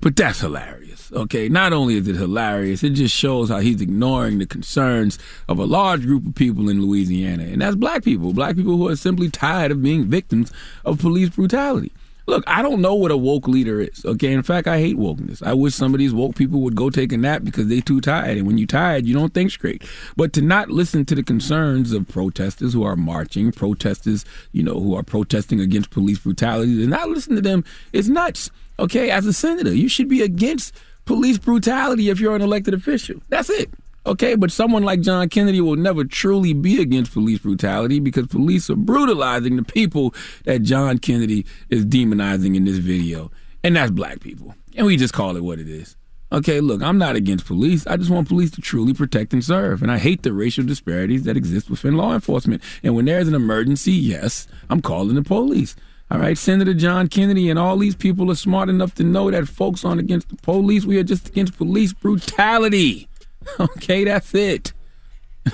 But 0.03 0.17
that's 0.17 0.41
hilarious. 0.41 1.13
Okay, 1.13 1.47
not 1.47 1.71
only 1.71 1.95
is 1.95 2.09
it 2.09 2.17
hilarious, 2.17 2.83
it 2.83 2.89
just 2.89 3.15
shows 3.15 3.47
how 3.47 3.59
he's 3.59 3.79
ignoring 3.79 4.37
the 4.37 4.45
concerns 4.45 5.17
of 5.47 5.59
a 5.59 5.63
large 5.63 6.01
group 6.01 6.27
of 6.27 6.35
people 6.35 6.67
in 6.67 6.81
Louisiana, 6.81 7.43
and 7.43 7.61
that's 7.61 7.77
black 7.77 8.03
people, 8.03 8.33
black 8.33 8.57
people 8.57 8.75
who 8.75 8.89
are 8.89 8.97
simply 8.97 9.29
tired 9.29 9.71
of 9.71 9.81
being 9.81 10.09
victims 10.09 10.51
of 10.83 10.99
police 10.99 11.29
brutality. 11.29 11.93
Look, 12.25 12.43
I 12.47 12.61
don't 12.61 12.81
know 12.81 12.95
what 12.95 13.11
a 13.11 13.17
woke 13.17 13.47
leader 13.47 13.79
is. 13.79 14.03
Okay, 14.03 14.33
in 14.33 14.43
fact, 14.43 14.67
I 14.67 14.79
hate 14.79 14.97
wokeness. 14.97 15.41
I 15.41 15.53
wish 15.53 15.73
some 15.73 15.93
of 15.93 15.99
these 15.99 16.13
woke 16.13 16.35
people 16.35 16.59
would 16.61 16.75
go 16.75 16.89
take 16.89 17.13
a 17.13 17.17
nap 17.17 17.43
because 17.43 17.67
they 17.67 17.79
too 17.81 17.99
tired. 17.99 18.37
And 18.37 18.47
when 18.47 18.57
you're 18.57 18.67
tired, 18.67 19.05
you 19.05 19.13
don't 19.13 19.33
think 19.33 19.51
straight. 19.51 19.83
But 20.15 20.31
to 20.33 20.41
not 20.41 20.69
listen 20.69 21.03
to 21.05 21.15
the 21.15 21.23
concerns 21.23 21.91
of 21.91 22.07
protesters 22.07 22.71
who 22.71 22.83
are 22.83 22.95
marching, 22.95 23.51
protesters, 23.51 24.23
you 24.53 24.63
know, 24.63 24.79
who 24.79 24.95
are 24.95 25.03
protesting 25.03 25.59
against 25.59 25.91
police 25.91 26.19
brutality, 26.19 26.81
and 26.81 26.91
not 26.91 27.09
listen 27.09 27.35
to 27.35 27.41
them 27.41 27.65
is 27.91 28.09
nuts. 28.09 28.49
Okay, 28.79 29.11
as 29.11 29.25
a 29.25 29.33
senator, 29.33 29.73
you 29.73 29.87
should 29.87 30.09
be 30.09 30.21
against 30.21 30.73
police 31.05 31.37
brutality 31.37 32.09
if 32.09 32.19
you're 32.19 32.35
an 32.35 32.41
elected 32.41 32.73
official. 32.73 33.21
That's 33.29 33.49
it. 33.49 33.69
Okay, 34.05 34.35
but 34.35 34.51
someone 34.51 34.83
like 34.83 34.99
John 34.99 35.29
Kennedy 35.29 35.61
will 35.61 35.77
never 35.77 36.03
truly 36.03 36.53
be 36.53 36.81
against 36.81 37.13
police 37.13 37.39
brutality 37.39 37.99
because 37.99 38.27
police 38.27 38.69
are 38.69 38.75
brutalizing 38.75 39.55
the 39.55 39.63
people 39.63 40.13
that 40.43 40.63
John 40.63 40.97
Kennedy 40.97 41.45
is 41.69 41.85
demonizing 41.85 42.55
in 42.55 42.65
this 42.65 42.79
video. 42.79 43.31
And 43.63 43.77
that's 43.77 43.91
black 43.91 44.19
people. 44.19 44.55
And 44.75 44.85
we 44.85 44.97
just 44.97 45.13
call 45.13 45.37
it 45.37 45.43
what 45.43 45.59
it 45.59 45.69
is. 45.69 45.95
Okay, 46.33 46.59
look, 46.59 46.81
I'm 46.81 46.97
not 46.97 47.15
against 47.15 47.45
police. 47.45 47.85
I 47.87 47.95
just 47.95 48.09
want 48.09 48.27
police 48.27 48.51
to 48.51 48.61
truly 48.61 48.93
protect 48.93 49.33
and 49.33 49.43
serve. 49.43 49.83
And 49.83 49.91
I 49.91 49.99
hate 49.99 50.23
the 50.23 50.33
racial 50.33 50.65
disparities 50.65 51.23
that 51.23 51.37
exist 51.37 51.69
within 51.69 51.95
law 51.95 52.13
enforcement. 52.13 52.61
And 52.81 52.95
when 52.95 53.05
there's 53.05 53.27
an 53.27 53.35
emergency, 53.35 53.91
yes, 53.91 54.47
I'm 54.69 54.81
calling 54.81 55.15
the 55.15 55.21
police. 55.21 55.75
All 56.13 56.19
right, 56.19 56.37
Senator 56.37 56.75
John 56.75 57.07
Kennedy 57.07 57.49
and 57.49 57.57
all 57.57 57.75
these 57.75 57.95
people 57.95 58.29
are 58.29 58.35
smart 58.35 58.69
enough 58.69 58.93
to 58.95 59.03
know 59.03 59.31
that 59.31 59.47
folks 59.47 59.83
aren't 59.83 59.99
against 59.99 60.29
the 60.29 60.35
police. 60.35 60.85
We 60.85 60.99
are 60.99 61.03
just 61.03 61.29
against 61.29 61.57
police 61.57 61.91
brutality. 61.91 63.09
Okay, 63.59 64.05
that's 64.05 64.33
it. 64.33 64.71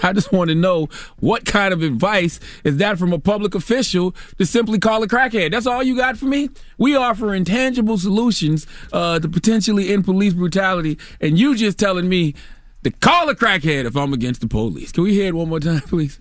I 0.03 0.14
just 0.14 0.32
want 0.32 0.49
to 0.49 0.55
know 0.55 0.89
what 1.20 1.43
kind 1.43 1.74
of 1.74 1.82
advice 1.82 2.39
is 2.64 2.78
that 2.78 2.99
from 2.99 3.14
a 3.14 3.18
public 3.18 3.55
official 3.55 4.14
to 4.38 4.45
simply 4.45 4.78
call 4.78 5.01
a 5.01 5.07
crackhead? 5.07 5.49
That's 5.49 5.66
all 5.66 5.82
you 5.82 5.97
got 5.97 6.16
for 6.16 6.26
me? 6.26 6.51
We 6.78 6.95
offer 6.95 7.34
intangible 7.34 7.97
solutions 7.97 8.68
uh, 8.93 9.18
to 9.18 9.28
potentially 9.28 9.91
end 9.91 10.05
police 10.05 10.36
brutality, 10.36 10.99
and 11.20 11.39
you 11.39 11.55
just 11.55 11.80
telling 11.80 12.07
me 12.07 12.36
to 12.84 12.91
call 12.91 13.28
a 13.28 13.34
crackhead 13.34 13.86
if 13.86 13.97
I'm 13.97 14.14
against 14.14 14.41
the 14.41 14.47
police. 14.47 14.91
Can 14.91 15.03
we 15.05 15.14
hear 15.16 15.30
it 15.30 15.34
one 15.34 15.49
more 15.49 15.60
time, 15.60 15.82
please? 15.82 16.20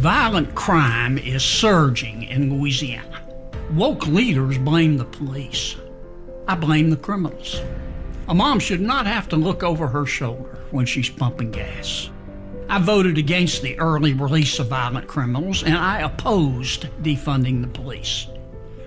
Violent 0.00 0.54
crime 0.54 1.18
is 1.18 1.44
surging 1.44 2.22
in 2.22 2.58
Louisiana. 2.58 3.20
Woke 3.74 4.06
leaders 4.06 4.56
blame 4.56 4.96
the 4.96 5.04
police. 5.04 5.76
I 6.48 6.54
blame 6.54 6.88
the 6.88 6.96
criminals. 6.96 7.60
A 8.26 8.34
mom 8.34 8.60
should 8.60 8.80
not 8.80 9.04
have 9.04 9.28
to 9.28 9.36
look 9.36 9.62
over 9.62 9.86
her 9.86 10.06
shoulder 10.06 10.64
when 10.70 10.86
she's 10.86 11.10
pumping 11.10 11.50
gas. 11.50 12.08
I 12.70 12.78
voted 12.78 13.18
against 13.18 13.60
the 13.60 13.78
early 13.78 14.14
release 14.14 14.58
of 14.58 14.68
violent 14.68 15.06
criminals 15.06 15.64
and 15.64 15.76
I 15.76 16.00
opposed 16.00 16.84
defunding 17.02 17.60
the 17.60 17.68
police. 17.68 18.26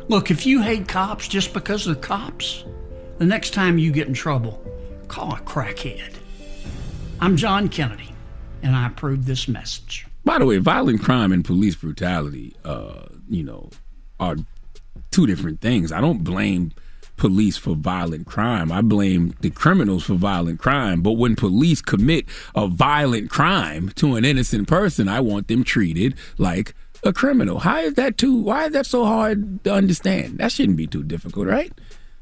Look, 0.07 0.31
if 0.31 0.47
you 0.47 0.63
hate 0.63 0.87
cops 0.87 1.27
just 1.27 1.53
because 1.53 1.85
they're 1.85 1.93
cops, 1.93 2.65
the 3.19 3.25
next 3.25 3.53
time 3.53 3.77
you 3.77 3.91
get 3.91 4.07
in 4.07 4.15
trouble, 4.15 4.65
call 5.09 5.35
a 5.35 5.41
crackhead. 5.41 6.15
I'm 7.19 7.37
John 7.37 7.69
Kennedy, 7.69 8.15
and 8.63 8.75
I 8.75 8.87
approve 8.87 9.27
this 9.27 9.47
message. 9.47 10.07
By 10.25 10.39
the 10.39 10.45
way, 10.45 10.57
violent 10.57 11.01
crime 11.01 11.31
and 11.31 11.43
police 11.43 11.75
brutality, 11.75 12.55
uh, 12.63 13.05
you 13.29 13.43
know, 13.43 13.69
are 14.19 14.37
two 15.11 15.27
different 15.27 15.61
things. 15.61 15.91
I 15.91 16.01
don't 16.01 16.23
blame 16.23 16.71
police 17.17 17.57
for 17.57 17.75
violent 17.75 18.25
crime. 18.25 18.71
I 18.71 18.81
blame 18.81 19.35
the 19.41 19.49
criminals 19.49 20.05
for 20.05 20.15
violent 20.15 20.59
crime. 20.59 21.01
But 21.01 21.13
when 21.13 21.35
police 21.35 21.81
commit 21.81 22.25
a 22.55 22.67
violent 22.67 23.29
crime 23.29 23.89
to 23.95 24.15
an 24.15 24.25
innocent 24.25 24.67
person, 24.67 25.07
I 25.07 25.19
want 25.19 25.47
them 25.47 25.63
treated 25.63 26.15
like 26.37 26.73
a 27.03 27.13
criminal. 27.13 27.59
How 27.59 27.79
is 27.79 27.93
that 27.95 28.17
too? 28.17 28.35
Why 28.35 28.65
is 28.65 28.73
that 28.73 28.85
so 28.85 29.05
hard 29.05 29.63
to 29.65 29.73
understand? 29.73 30.37
That 30.39 30.51
shouldn't 30.51 30.77
be 30.77 30.87
too 30.87 31.03
difficult, 31.03 31.47
right? 31.47 31.71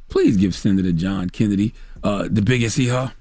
Please 0.10 0.38
give 0.38 0.54
Senator 0.56 0.92
John 0.92 1.30
Kennedy 1.30 1.74
uh, 2.04 2.28
the 2.30 2.42
biggest 2.42 2.78
hee 2.78 2.90
haw. 2.90 3.12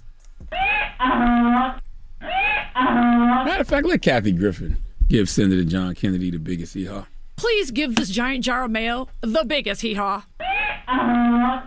Uh-huh. 2.81 3.44
Matter 3.44 3.61
of 3.61 3.69
fact, 3.69 3.86
let 3.86 4.02
Kathy 4.02 4.32
Griffin 4.32 4.77
give 5.09 5.28
Senator 5.28 5.65
John 5.65 5.94
Kennedy 5.94 6.31
the 6.31 6.39
biggest 6.39 6.74
hee 6.74 6.86
haw. 6.86 7.07
Please 7.36 7.70
give 7.70 7.97
this 7.97 8.11
giant 8.11 8.44
jar 8.44 8.65
of 8.65 8.70
mayo 8.70 9.09
the 9.20 9.44
biggest 9.44 9.82
hee 9.82 9.94
haw. 9.94 10.24
How 10.86 11.66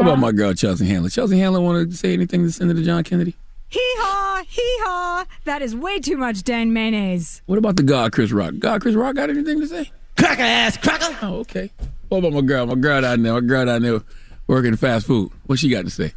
about 0.00 0.18
my 0.18 0.32
girl 0.32 0.54
Chelsea 0.54 0.86
Handler? 0.86 1.10
Chelsea 1.10 1.38
Handler 1.38 1.60
want 1.60 1.90
to 1.90 1.96
say 1.96 2.12
anything 2.12 2.44
to 2.44 2.52
Senator 2.52 2.82
John 2.82 3.04
Kennedy? 3.04 3.34
Hee 3.68 3.80
haw, 3.98 4.42
hee 4.46 4.76
haw. 4.84 5.24
That 5.44 5.62
is 5.62 5.74
way 5.74 5.98
too 5.98 6.16
much 6.16 6.42
Dan 6.44 6.72
mayonnaise. 6.72 7.42
What 7.46 7.58
about 7.58 7.76
the 7.76 7.82
God 7.82 8.12
Chris 8.12 8.32
Rock? 8.32 8.54
God 8.58 8.82
Chris 8.82 8.94
Rock 8.94 9.16
got 9.16 9.30
anything 9.30 9.60
to 9.60 9.66
say? 9.66 9.90
Cracker 10.16 10.42
ass 10.42 10.76
cracker. 10.76 11.16
Oh, 11.22 11.38
okay. 11.40 11.70
What 12.08 12.18
about 12.18 12.32
my 12.32 12.40
girl? 12.40 12.66
My 12.66 12.74
girl 12.74 13.02
down 13.02 13.22
there. 13.22 13.34
My 13.34 13.40
girl 13.40 13.66
down 13.66 13.82
there 13.82 14.00
working 14.46 14.76
fast 14.76 15.06
food. 15.06 15.30
What 15.46 15.58
she 15.58 15.68
got 15.68 15.84
to 15.84 15.90
say? 15.90 16.14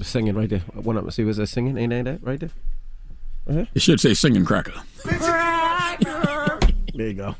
Singing 0.00 0.34
right 0.34 0.48
there. 0.48 0.60
One 0.74 0.98
up. 0.98 1.10
See, 1.12 1.24
was 1.24 1.38
that 1.38 1.46
singing? 1.46 1.78
Ain't 1.78 2.04
that 2.04 2.22
right 2.22 2.38
there? 2.38 2.50
Uh-huh. 3.48 3.64
It 3.74 3.80
should 3.82 4.00
say 4.00 4.14
singing 4.14 4.44
cracker. 4.44 4.74
There 6.94 7.08
you 7.08 7.14
go. 7.14 7.36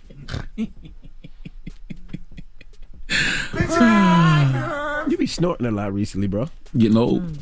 you 5.09 5.17
be 5.17 5.27
snorting 5.27 5.67
a 5.67 5.71
lot 5.71 5.95
recently, 5.95 6.27
bro. 6.27 6.49
Getting 6.77 6.97
old. 6.99 7.39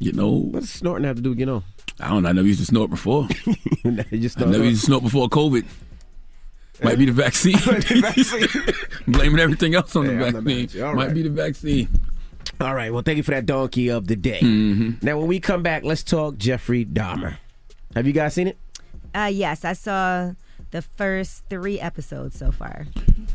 Getting 0.00 0.20
old. 0.20 0.54
What's 0.54 0.70
snorting 0.70 1.04
have 1.06 1.16
to 1.16 1.22
do 1.22 1.28
with 1.30 1.38
getting 1.38 1.54
old? 1.54 1.62
I 2.00 2.08
don't 2.08 2.22
know. 2.24 2.28
I 2.28 2.32
never 2.32 2.46
used 2.46 2.60
to 2.60 2.66
snort 2.66 2.90
before. 2.90 3.28
you 3.84 4.18
just 4.18 4.40
I 4.40 4.44
never 4.46 4.64
used 4.64 4.80
to 4.82 4.86
snort 4.86 5.02
before 5.04 5.28
COVID. 5.28 5.64
Might 6.82 6.98
be 6.98 7.06
the 7.06 7.12
vaccine. 7.24 7.56
Blaming 9.06 9.40
everything 9.40 9.74
else 9.74 9.94
on 9.96 10.06
Yeah, 10.06 10.12
the 10.18 10.26
I'm 10.26 10.32
not 10.34 10.44
mad 10.44 10.44
vaccine. 10.44 10.64
at 10.64 10.74
you. 10.74 10.84
All 10.86 10.94
Might 10.94 11.06
right. 11.06 11.14
be 11.14 11.22
the 11.22 11.30
vaccine. 11.30 11.88
All 12.60 12.74
right. 12.74 12.92
Well, 12.92 13.02
thank 13.02 13.16
you 13.16 13.22
for 13.22 13.30
that 13.32 13.46
donkey 13.46 13.88
of 13.88 14.06
the 14.08 14.16
day. 14.16 14.40
Mm-hmm. 14.40 15.04
Now, 15.06 15.18
when 15.18 15.28
we 15.28 15.38
come 15.40 15.62
back, 15.62 15.84
let's 15.84 16.02
talk 16.02 16.38
Jeffrey 16.38 16.84
Dahmer. 16.84 17.36
Have 17.94 18.06
you 18.06 18.12
guys 18.12 18.34
seen 18.34 18.48
it? 18.48 18.56
Uh, 19.14 19.30
yes, 19.32 19.64
I 19.64 19.72
saw 19.74 20.32
the 20.70 20.82
first 20.82 21.44
three 21.48 21.80
episodes 21.80 22.36
so 22.38 22.50
far. 22.52 22.86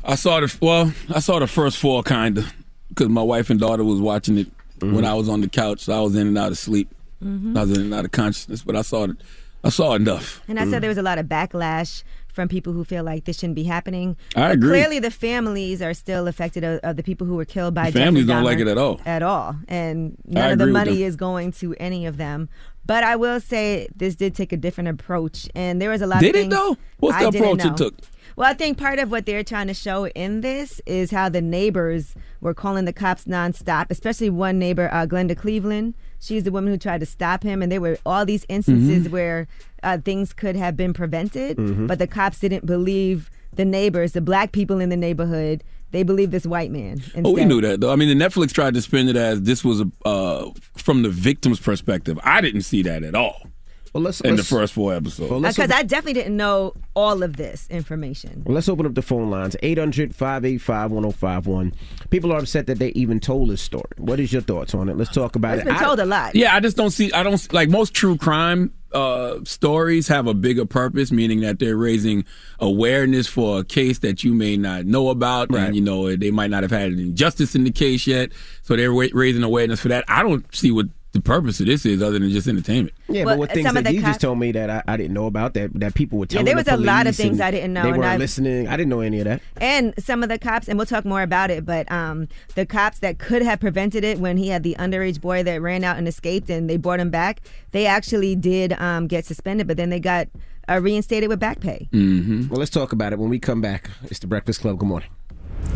I 0.04 0.16
saw 0.16 0.40
the 0.42 0.56
well. 0.62 0.94
I 1.14 1.20
saw 1.20 1.40
the 1.40 1.48
first 1.48 1.78
four 1.78 2.04
kind 2.04 2.38
of 2.38 2.54
because 2.90 3.10
my 3.10 3.24
wife 3.24 3.50
and 3.50 3.60
daughter 3.60 3.84
was 3.84 4.00
watching 4.00 4.38
it 4.38 4.48
when 4.82 5.06
I 5.06 5.14
was 5.14 5.30
on 5.30 5.42
the 5.42 5.48
couch. 5.50 5.80
So 5.82 5.94
I 5.98 6.02
was 6.02 6.16
in 6.16 6.28
and 6.28 6.38
out 6.38 6.52
of 6.52 6.58
sleep. 6.58 6.90
Mhm. 7.24 7.58
I 7.58 7.62
was 7.62 7.72
in 7.72 7.82
and 7.86 7.94
out 7.94 8.06
of 8.06 8.12
consciousness, 8.12 8.62
but 8.64 8.76
I 8.76 8.82
saw 8.82 9.06
it. 9.06 9.18
I 9.64 9.70
saw 9.70 9.94
enough. 9.94 10.42
And 10.50 10.60
I 10.60 10.70
said 10.70 10.84
there 10.84 10.90
was 10.90 10.98
a 10.98 11.02
lot 11.04 11.18
of 11.18 11.28
backlash 11.28 12.04
from 12.34 12.48
people 12.50 12.74
who 12.74 12.84
feel 12.84 13.04
like 13.04 13.26
this 13.26 13.40
shouldn't 13.40 13.56
be 13.56 13.64
happening. 13.64 14.18
I 14.36 14.50
But 14.50 14.52
agree. 14.52 14.70
Clearly, 14.70 15.00
the 15.00 15.12
families 15.12 15.82
are 15.82 15.94
still 15.94 16.28
affected 16.28 16.64
of, 16.64 16.80
of 16.84 16.98
the 16.98 17.04
people 17.04 17.26
who 17.28 17.36
were 17.36 17.46
killed 17.46 17.74
by 17.74 17.92
The 17.92 18.00
families 18.00 18.26
don't 18.26 18.44
like 18.44 18.60
it 18.60 18.68
at 18.68 18.78
all. 18.78 19.00
At 19.06 19.24
all, 19.24 19.56
and 19.68 20.18
I 20.30 20.34
none 20.34 20.52
of 20.52 20.58
the 20.60 20.68
money 20.68 21.04
is 21.04 21.16
going 21.16 21.52
to 21.54 21.74
any 21.76 22.06
of 22.06 22.18
them. 22.18 22.50
But 22.86 23.04
I 23.06 23.16
will 23.16 23.40
say 23.40 23.88
this 23.96 24.16
did 24.16 24.36
take 24.36 24.52
a 24.52 24.58
different 24.58 24.90
approach, 24.90 25.48
and 25.56 25.82
there 25.82 25.90
was 25.90 26.02
a 26.02 26.08
lot 26.08 26.20
Did 26.20 26.36
of 26.36 26.42
it, 26.42 26.50
though? 26.50 26.76
What's 27.00 27.18
the 27.18 27.26
I 27.26 27.30
approach 27.30 27.64
it 27.64 27.78
took? 27.78 27.96
Well, 28.36 28.50
I 28.50 28.54
think 28.56 28.78
part 28.78 29.00
of 29.00 29.12
what 29.12 29.26
they're 29.26 29.44
trying 29.44 29.68
to 29.68 29.74
show 29.76 30.08
in 30.08 30.42
this 30.42 30.82
is 30.86 31.12
how 31.12 31.30
the 31.30 31.42
neighbors 31.42 32.16
were 32.42 32.54
calling 32.54 32.86
the 32.86 32.94
cops 32.94 33.26
nonstop, 33.26 33.88
especially 33.90 34.30
one 34.30 34.58
neighbor, 34.58 34.90
uh, 34.92 35.06
Glenda 35.06 35.38
Cleveland. 35.38 35.94
She's 36.24 36.44
the 36.44 36.52
woman 36.52 36.72
who 36.72 36.78
tried 36.80 37.02
to 37.02 37.06
stop 37.06 37.44
him, 37.44 37.62
and 37.62 37.72
there 37.72 37.82
were 37.82 37.98
all 38.06 38.26
these 38.26 38.46
instances 38.50 39.00
Mm-hmm. 39.00 39.08
Mhm. 39.08 39.12
where 39.12 39.48
uh, 39.84 39.98
things 39.98 40.32
could 40.34 40.56
have 40.56 40.78
been 40.78 40.94
prevented, 40.94 41.58
Mm-hmm. 41.58 41.84
Mhm. 41.84 41.88
but 41.88 42.00
the 42.00 42.08
cops 42.08 42.40
didn't 42.40 42.66
believe 42.66 43.30
the 43.56 43.66
neighbors, 43.66 44.14
the 44.14 44.22
black 44.22 44.52
people 44.54 44.80
in 44.80 44.90
the 44.90 44.96
neighborhood. 44.98 45.64
They 45.92 46.02
believed 46.04 46.32
this 46.32 46.46
white 46.48 46.72
man. 46.72 46.94
Instead. 46.94 47.26
Oh, 47.26 47.32
we 47.34 47.46
knew 47.46 47.62
that 47.62 47.82
though. 47.82 47.92
I 47.92 47.96
mean, 47.98 48.18
the 48.18 48.26
Netflix 48.26 48.52
tried 48.52 48.74
to 48.74 48.82
spin 48.82 49.10
it 49.10 49.16
as 49.16 49.44
this 49.44 49.64
was 49.64 49.82
a, 49.82 49.92
uh, 50.06 50.50
from 50.76 51.04
the 51.04 51.10
victim's 51.10 51.60
perspective. 51.60 52.18
I 52.24 52.42
didn't 52.42 52.62
see 52.64 52.82
that 52.84 53.04
at 53.04 53.14
all. 53.14 53.48
Well, 53.94 54.04
let's 54.04 54.22
in 54.22 54.32
the 54.32 54.38
let's- 54.38 54.50
first 54.50 54.74
four 54.74 54.94
episodes. 54.94 55.30
Well, 55.30 55.40
Because 55.42 55.70
I 55.72 55.84
definitely 55.84 56.14
didn't 56.14 56.36
know 56.36 56.74
all 56.96 57.22
of 57.22 57.38
this 57.38 57.68
information. 57.70 58.42
Well, 58.46 58.56
let's 58.56 58.68
open 58.68 58.86
up 58.88 58.96
the 58.96 59.02
phone 59.04 59.30
lines 59.30 59.56
800 59.62 60.16
585 60.16 60.92
1051. 60.92 61.74
People 62.10 62.32
are 62.34 62.40
upset 62.40 62.66
that 62.68 62.80
they 62.80 62.90
even 62.90 63.20
told 63.20 63.50
this 63.50 63.62
story. 63.62 63.84
What 63.98 64.20
is 64.20 64.34
your 64.34 64.42
thoughts 64.42 64.74
on 64.74 64.90
it? 64.90 64.98
Let's 64.98 65.12
talk 65.12 65.36
about 65.36 65.58
It's 65.60 65.62
it. 65.68 65.70
been 65.70 65.80
told 65.80 66.00
a 66.00 66.06
lot. 66.06 66.36
Yeah, 66.36 66.56
I 66.56 66.60
just 66.60 66.76
don't 66.76 66.90
see. 66.92 67.12
I 67.14 67.22
don't 67.24 67.54
like 67.54 67.70
most 67.70 67.94
true 67.94 68.18
crime 68.18 68.74
uh, 68.94 69.40
stories 69.44 70.08
have 70.08 70.28
a 70.28 70.34
bigger 70.36 70.66
purpose, 70.66 71.12
meaning 71.12 71.42
that 71.42 71.58
they're 71.60 71.78
raising 71.78 72.26
awareness 72.60 73.28
for 73.28 73.60
a 73.60 73.64
case 73.64 74.00
that 74.00 74.24
you 74.24 74.34
may 74.34 74.56
not 74.58 74.86
know 74.86 75.10
about, 75.10 75.50
and 75.54 75.76
you 75.76 75.82
know 75.82 76.16
they 76.16 76.30
might 76.32 76.50
not 76.52 76.62
have 76.64 76.72
had 76.72 76.92
any 76.92 77.12
justice 77.12 77.56
in 77.56 77.64
the 77.64 77.72
case 77.72 78.06
yet, 78.08 78.32
so 78.62 78.76
they're 78.76 78.92
raising 78.92 79.42
awareness 79.44 79.80
for 79.80 79.88
that. 79.90 80.04
I 80.08 80.22
don't 80.24 80.46
see 80.56 80.72
what 80.72 80.88
the 81.14 81.22
purpose 81.22 81.60
of 81.60 81.68
this 81.68 81.86
is 81.86 82.02
other 82.02 82.20
than 82.20 82.30
just 82.32 82.48
entertainment. 82.48 82.94
Yeah, 83.08 83.24
Well, 83.24 83.36
but 83.36 83.40
what 83.40 83.52
things 83.52 83.66
some 83.68 83.76
that 83.76 83.94
you 83.94 84.02
cop- 84.02 84.10
just 84.10 84.22
told 84.22 84.40
me 84.40 84.52
that 84.52 84.70
I, 84.70 84.84
I 84.88 84.98
didn't 84.98 85.14
know 85.14 85.28
about 85.28 85.54
that 85.54 85.72
that 85.80 85.94
people 85.94 86.20
were 86.20 86.26
telling. 86.26 86.46
Yeah, 86.46 86.52
there 86.52 86.58
was 86.58 86.66
the 86.66 86.76
a 86.76 86.78
lot 86.78 87.08
of 87.08 87.16
things 87.16 87.40
I 87.40 87.52
didn't 87.52 87.72
know, 87.74 87.84
They 87.84 87.92
weren't 87.92 88.04
I- 88.04 88.18
listening. 88.18 88.68
I 88.68 88.76
didn't 88.76 88.90
know 88.90 89.00
any 89.02 89.20
of 89.20 89.26
that. 89.26 89.42
And 89.58 89.94
some 89.98 90.24
of 90.24 90.30
the 90.30 90.38
cops, 90.40 90.68
and 90.68 90.78
we'll 90.78 90.86
talk 90.88 91.06
more 91.06 91.22
about 91.22 91.52
it, 91.52 91.66
but 91.66 91.90
um, 91.92 92.28
the 92.56 92.66
cops 92.66 93.00
that 93.00 93.20
could 93.20 93.42
have 93.44 93.60
prevented 93.60 94.04
it 94.04 94.20
when 94.20 94.38
he 94.38 94.50
had 94.50 94.64
the 94.64 94.76
underage 94.80 95.22
boy 95.22 95.44
that 95.44 95.62
ran 95.62 95.84
out 95.84 95.98
and 95.98 96.08
escaped 96.08 96.50
and 96.50 96.70
they 96.70 96.78
brought 96.78 97.00
him 97.00 97.10
back, 97.12 97.42
they 97.72 97.86
actually 97.86 98.36
did 98.36 98.74
um, 98.74 99.08
get 99.08 99.26
suspended, 99.26 99.68
but 99.68 99.78
then 99.78 99.90
they 99.92 100.00
got 100.00 100.28
uh, 100.68 100.80
reinstated 100.82 101.30
with 101.30 101.40
back 101.40 101.60
pay. 101.60 101.88
Mm-hmm. 101.92 102.48
Well, 102.50 102.58
let's 102.60 102.72
talk 102.72 102.92
about 102.92 103.14
it 103.14 103.20
when 103.20 103.30
we 103.30 103.38
come 103.38 103.62
back. 103.62 103.90
It's 104.06 104.20
the 104.20 104.28
Breakfast 104.28 104.62
Club. 104.62 104.80
Good 104.80 104.88
morning. 104.88 105.10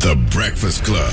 The 0.00 0.16
Breakfast 0.32 0.84
Club. 0.84 1.12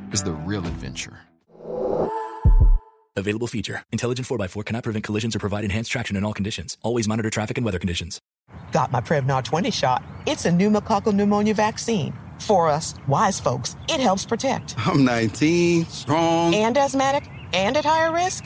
is 0.11 0.23
the 0.23 0.31
real 0.31 0.65
adventure. 0.65 1.19
Available 3.17 3.47
feature. 3.47 3.83
Intelligent 3.91 4.27
4x4 4.27 4.65
cannot 4.65 4.83
prevent 4.83 5.03
collisions 5.03 5.35
or 5.35 5.39
provide 5.39 5.63
enhanced 5.63 5.91
traction 5.91 6.15
in 6.15 6.23
all 6.23 6.33
conditions. 6.33 6.77
Always 6.81 7.07
monitor 7.07 7.29
traffic 7.29 7.57
and 7.57 7.65
weather 7.65 7.79
conditions. 7.79 8.21
Got 8.71 8.91
my 8.91 9.01
Prevnar 9.01 9.43
20 9.43 9.69
shot. 9.71 10.03
It's 10.25 10.45
a 10.45 10.49
pneumococcal 10.49 11.13
pneumonia 11.13 11.53
vaccine. 11.53 12.13
For 12.39 12.69
us, 12.69 12.95
wise 13.07 13.39
folks, 13.39 13.75
it 13.89 13.99
helps 13.99 14.25
protect. 14.25 14.75
I'm 14.77 15.05
19, 15.05 15.85
strong. 15.85 16.55
And 16.55 16.77
asthmatic 16.77 17.29
and 17.53 17.77
at 17.77 17.85
higher 17.85 18.13
risk? 18.13 18.45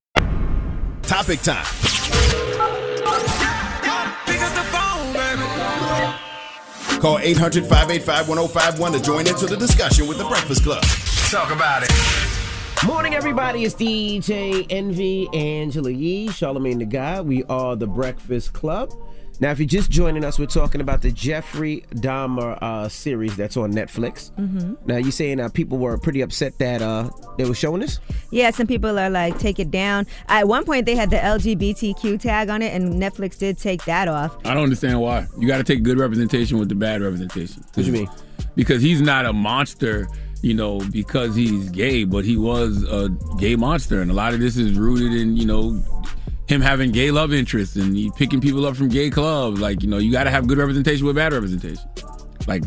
Topic 1.11 1.41
time. 1.41 1.65
Call 7.01 7.19
800 7.19 7.65
585 7.65 8.29
1051 8.29 8.93
to 8.93 9.01
join 9.01 9.27
into 9.27 9.45
the 9.45 9.57
discussion 9.57 10.07
with 10.07 10.19
the 10.19 10.23
Breakfast 10.23 10.63
Club. 10.63 10.81
Talk 11.29 11.51
about 11.51 11.83
it. 11.83 11.91
Morning, 12.85 13.13
everybody. 13.13 13.65
It's 13.65 13.75
DJ 13.75 14.65
Envy, 14.69 15.27
Angela 15.33 15.91
Yee, 15.91 16.29
Charlamagne 16.29 16.79
Tha 16.79 16.85
God. 16.85 17.27
We 17.27 17.43
are 17.43 17.75
the 17.75 17.87
Breakfast 17.87 18.53
Club. 18.53 18.93
Now, 19.39 19.49
if 19.51 19.57
you're 19.59 19.67
just 19.67 19.89
joining 19.89 20.23
us, 20.23 20.37
we're 20.37 20.45
talking 20.45 20.81
about 20.81 21.01
the 21.01 21.11
Jeffrey 21.11 21.83
Dahmer 21.95 22.57
uh, 22.61 22.87
series 22.89 23.35
that's 23.35 23.57
on 23.57 23.73
Netflix. 23.73 24.31
Mhm. 24.33 24.77
Now, 24.85 24.97
you're 24.97 25.11
saying 25.11 25.39
uh, 25.39 25.49
people 25.49 25.79
were 25.79 25.97
pretty 25.97 26.21
upset 26.21 26.57
that 26.59 26.81
uh, 26.83 27.09
they 27.37 27.45
were 27.45 27.55
showing 27.55 27.81
this? 27.81 27.99
Yeah, 28.31 28.51
some 28.51 28.67
people 28.67 28.99
are 28.99 29.09
like, 29.09 29.39
take 29.39 29.57
it 29.59 29.71
down. 29.71 30.05
At 30.27 30.47
one 30.47 30.63
point, 30.63 30.85
they 30.85 30.95
had 30.95 31.09
the 31.09 31.17
LGBTQ 31.17 32.19
tag 32.19 32.49
on 32.49 32.61
it, 32.61 32.71
and 32.73 33.01
Netflix 33.01 33.37
did 33.39 33.57
take 33.57 33.83
that 33.85 34.07
off. 34.07 34.37
I 34.45 34.53
don't 34.53 34.63
understand 34.63 35.01
why. 35.01 35.25
You 35.39 35.47
got 35.47 35.57
to 35.57 35.63
take 35.63 35.81
good 35.81 35.97
representation 35.97 36.59
with 36.59 36.69
the 36.69 36.75
bad 36.75 37.01
representation. 37.01 37.63
What 37.73 37.85
you 37.85 37.93
mean? 37.93 38.09
Because 38.55 38.81
he's 38.83 39.01
not 39.01 39.25
a 39.25 39.33
monster, 39.33 40.07
you 40.43 40.53
know, 40.53 40.79
because 40.91 41.35
he's 41.35 41.69
gay, 41.69 42.03
but 42.03 42.25
he 42.25 42.37
was 42.37 42.83
a 42.83 43.09
gay 43.39 43.55
monster, 43.55 44.01
and 44.01 44.11
a 44.11 44.13
lot 44.13 44.35
of 44.35 44.39
this 44.39 44.55
is 44.57 44.77
rooted 44.77 45.13
in, 45.13 45.35
you 45.35 45.45
know, 45.45 45.81
him 46.51 46.61
having 46.61 46.91
gay 46.91 47.11
love 47.11 47.33
interests 47.33 47.75
and 47.77 47.95
he 47.95 48.11
picking 48.11 48.41
people 48.41 48.65
up 48.65 48.75
from 48.75 48.89
gay 48.89 49.09
clubs. 49.09 49.59
Like, 49.59 49.81
you 49.81 49.87
know, 49.87 49.97
you 49.97 50.11
got 50.11 50.25
to 50.25 50.29
have 50.29 50.47
good 50.47 50.57
representation 50.57 51.05
with 51.05 51.15
bad 51.15 51.33
representation. 51.33 51.83
Like, 52.45 52.63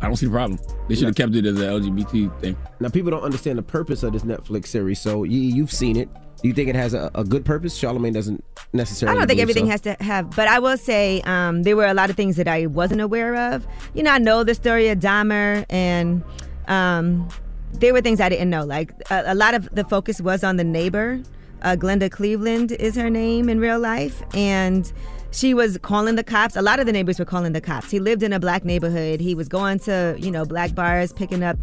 I 0.00 0.06
don't 0.06 0.16
see 0.16 0.26
the 0.26 0.32
problem. 0.32 0.60
They 0.88 0.94
should 0.94 1.06
have 1.06 1.16
kept 1.16 1.34
it 1.34 1.44
as 1.44 1.58
an 1.58 1.64
LGBT 1.64 2.40
thing. 2.40 2.56
Now, 2.80 2.88
people 2.88 3.10
don't 3.10 3.22
understand 3.22 3.58
the 3.58 3.62
purpose 3.62 4.02
of 4.02 4.12
this 4.12 4.22
Netflix 4.22 4.68
series, 4.68 5.00
so 5.00 5.24
you, 5.24 5.40
you've 5.40 5.72
seen 5.72 5.96
it. 5.96 6.08
Do 6.42 6.48
you 6.48 6.54
think 6.54 6.68
it 6.68 6.76
has 6.76 6.92
a, 6.94 7.10
a 7.14 7.24
good 7.24 7.44
purpose? 7.44 7.80
Charlamagne 7.80 8.12
doesn't 8.12 8.44
necessarily. 8.72 9.16
I 9.16 9.18
don't 9.18 9.26
think 9.26 9.38
believe 9.38 9.56
everything 9.56 9.64
so. 9.64 9.70
has 9.70 9.80
to 9.82 10.04
have, 10.04 10.36
but 10.36 10.48
I 10.48 10.58
will 10.58 10.76
say 10.76 11.22
um, 11.22 11.62
there 11.62 11.76
were 11.76 11.86
a 11.86 11.94
lot 11.94 12.10
of 12.10 12.16
things 12.16 12.36
that 12.36 12.46
I 12.46 12.66
wasn't 12.66 13.00
aware 13.00 13.54
of. 13.54 13.66
You 13.94 14.02
know, 14.02 14.10
I 14.10 14.18
know 14.18 14.44
the 14.44 14.54
story 14.54 14.88
of 14.88 14.98
Dahmer, 14.98 15.64
and 15.70 16.22
um, 16.68 17.26
there 17.72 17.94
were 17.94 18.02
things 18.02 18.20
I 18.20 18.28
didn't 18.28 18.50
know. 18.50 18.64
Like 18.66 18.92
a, 19.10 19.32
a 19.32 19.34
lot 19.34 19.54
of 19.54 19.68
the 19.74 19.84
focus 19.84 20.20
was 20.20 20.44
on 20.44 20.56
the 20.56 20.64
neighbor. 20.64 21.22
Uh, 21.62 21.76
Glenda 21.76 22.10
Cleveland 22.10 22.72
is 22.72 22.94
her 22.96 23.10
name 23.10 23.48
in 23.48 23.60
real 23.60 23.78
life, 23.78 24.22
and 24.34 24.92
she 25.30 25.52
was 25.52 25.78
calling 25.78 26.14
the 26.14 26.24
cops. 26.24 26.56
A 26.56 26.62
lot 26.62 26.80
of 26.80 26.86
the 26.86 26.92
neighbors 26.92 27.18
were 27.18 27.24
calling 27.24 27.52
the 27.52 27.60
cops. 27.60 27.90
He 27.90 27.98
lived 27.98 28.22
in 28.22 28.32
a 28.32 28.40
black 28.40 28.64
neighborhood. 28.64 29.20
He 29.20 29.34
was 29.34 29.48
going 29.48 29.78
to, 29.80 30.16
you 30.18 30.30
know, 30.30 30.44
black 30.44 30.74
bars, 30.74 31.12
picking 31.12 31.42
up 31.42 31.58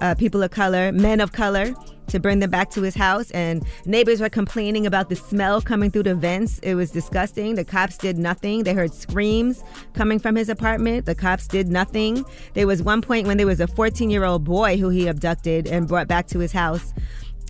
uh, 0.00 0.14
people 0.14 0.42
of 0.42 0.50
color, 0.50 0.92
men 0.92 1.20
of 1.20 1.32
color, 1.32 1.74
to 2.06 2.18
bring 2.18 2.38
them 2.38 2.48
back 2.48 2.70
to 2.70 2.80
his 2.80 2.94
house. 2.94 3.30
And 3.32 3.64
neighbors 3.84 4.20
were 4.20 4.30
complaining 4.30 4.86
about 4.86 5.10
the 5.10 5.16
smell 5.16 5.60
coming 5.60 5.90
through 5.90 6.04
the 6.04 6.14
vents. 6.14 6.58
It 6.60 6.74
was 6.74 6.90
disgusting. 6.90 7.54
The 7.54 7.64
cops 7.64 7.98
did 7.98 8.16
nothing. 8.16 8.62
They 8.62 8.72
heard 8.72 8.94
screams 8.94 9.62
coming 9.92 10.18
from 10.18 10.36
his 10.36 10.48
apartment. 10.48 11.04
The 11.04 11.14
cops 11.14 11.46
did 11.46 11.68
nothing. 11.68 12.24
There 12.54 12.66
was 12.66 12.82
one 12.82 13.02
point 13.02 13.26
when 13.26 13.36
there 13.36 13.46
was 13.46 13.60
a 13.60 13.66
14 13.66 14.08
year 14.08 14.24
old 14.24 14.44
boy 14.44 14.78
who 14.78 14.88
he 14.88 15.06
abducted 15.06 15.66
and 15.66 15.86
brought 15.86 16.08
back 16.08 16.28
to 16.28 16.38
his 16.38 16.52
house. 16.52 16.94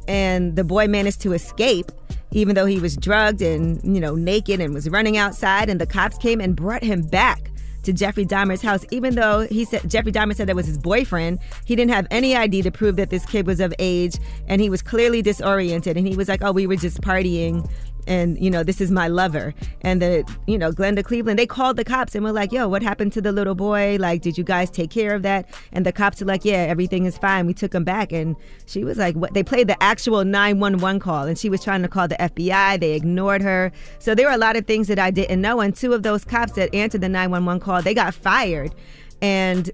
And 0.09 0.57
the 0.57 0.65
boy 0.65 0.89
managed 0.89 1.21
to 1.21 1.33
escape, 1.35 1.93
even 2.33 2.55
though 2.55 2.67
he 2.67 2.81
was 2.81 2.97
drugged 2.97 3.43
and, 3.43 3.81
you 3.85 4.01
know, 4.01 4.15
naked 4.17 4.61
and 4.61 4.75
was 4.75 4.89
running 4.89 5.17
outside. 5.17 5.69
And 5.69 5.81
the 5.81 5.87
cops 5.87 6.19
came 6.19 6.41
and 6.41 6.57
brought 6.57 6.83
him 6.83 7.03
back 7.03 7.51
to 7.85 7.93
Jeffrey 7.93 8.27
Dahmer's 8.27 8.61
house, 8.61 8.85
even 8.91 9.15
though 9.15 9.47
he 9.47 9.65
said 9.65 9.89
Jeffrey 9.89 10.13
Dahmer 10.13 10.35
said 10.35 10.49
that 10.49 10.57
was 10.57 10.67
his 10.67 10.79
boyfriend. 10.79 11.39
He 11.65 11.77
didn't 11.77 11.93
have 11.93 12.07
any 12.11 12.37
ID 12.37 12.63
to 12.63 12.71
prove 12.71 12.97
that 12.97 13.11
this 13.11 13.25
kid 13.25 13.47
was 13.47 13.61
of 13.61 13.73
age, 13.79 14.19
and 14.47 14.61
he 14.61 14.69
was 14.69 14.83
clearly 14.83 15.23
disoriented. 15.23 15.97
And 15.97 16.07
he 16.07 16.17
was 16.17 16.29
like, 16.29 16.43
"Oh, 16.43 16.53
we 16.53 16.67
were 16.67 16.77
just 16.77 17.01
partying." 17.01 17.69
And 18.07 18.43
you 18.43 18.51
know, 18.51 18.63
this 18.63 18.81
is 18.81 18.91
my 18.91 19.09
lover. 19.09 19.55
And 19.83 20.01
the 20.01 20.37
you 20.47 20.57
know, 20.57 20.73
Glenda 20.73 21.05
Cleveland, 21.05 21.39
they 21.39 21.47
called 21.47 21.77
the 21.77 21.85
cops 21.85 22.15
and 22.15 22.25
were 22.25 22.33
like, 22.33 22.53
"Yo, 22.53 22.69
what 22.69 22.83
happened 22.83 23.13
to 23.15 23.21
the 23.21 23.33
little 23.33 23.55
boy? 23.55 23.97
Like, 24.01 24.23
did 24.23 24.39
you 24.39 24.45
guys 24.45 24.71
take 24.71 24.91
care 24.91 25.15
of 25.15 25.23
that?" 25.23 25.49
And 25.73 25.85
the 25.85 25.93
cops 25.93 26.23
are 26.23 26.25
like, 26.25 26.45
"Yeah, 26.45 26.67
everything 26.69 27.05
is 27.05 27.19
fine. 27.19 27.47
We 27.47 27.55
took 27.55 27.75
him 27.75 27.85
back." 27.85 28.13
And 28.13 28.37
she 28.67 28.85
was 28.85 28.97
like, 28.99 29.15
"What?" 29.15 29.35
They 29.35 29.43
played 29.43 29.69
the 29.69 29.83
actual 29.83 30.25
911 30.25 31.01
call, 31.01 31.25
and 31.25 31.39
she 31.39 31.51
was 31.51 31.63
trying 31.63 31.83
to 31.83 31.89
call 31.89 32.09
the 32.09 32.21
FBI. 32.21 32.79
They 32.79 32.95
ignored 32.95 33.43
her. 33.43 33.73
So 33.99 34.15
there 34.15 34.27
were 34.27 34.35
a 34.35 34.39
lot 34.39 34.57
of 34.57 34.67
things 34.67 34.89
that 34.89 34.99
I 34.99 35.11
didn't 35.11 35.41
know. 35.41 35.61
And 35.61 35.75
two 35.75 35.93
of 35.93 36.03
those 36.03 36.25
cops 36.25 36.53
that 36.53 36.75
answered 36.75 37.03
the 37.03 37.09
911 37.09 37.61
call, 37.61 37.83
they 37.83 37.95
got 37.95 38.15
fired. 38.15 38.75
And 39.21 39.71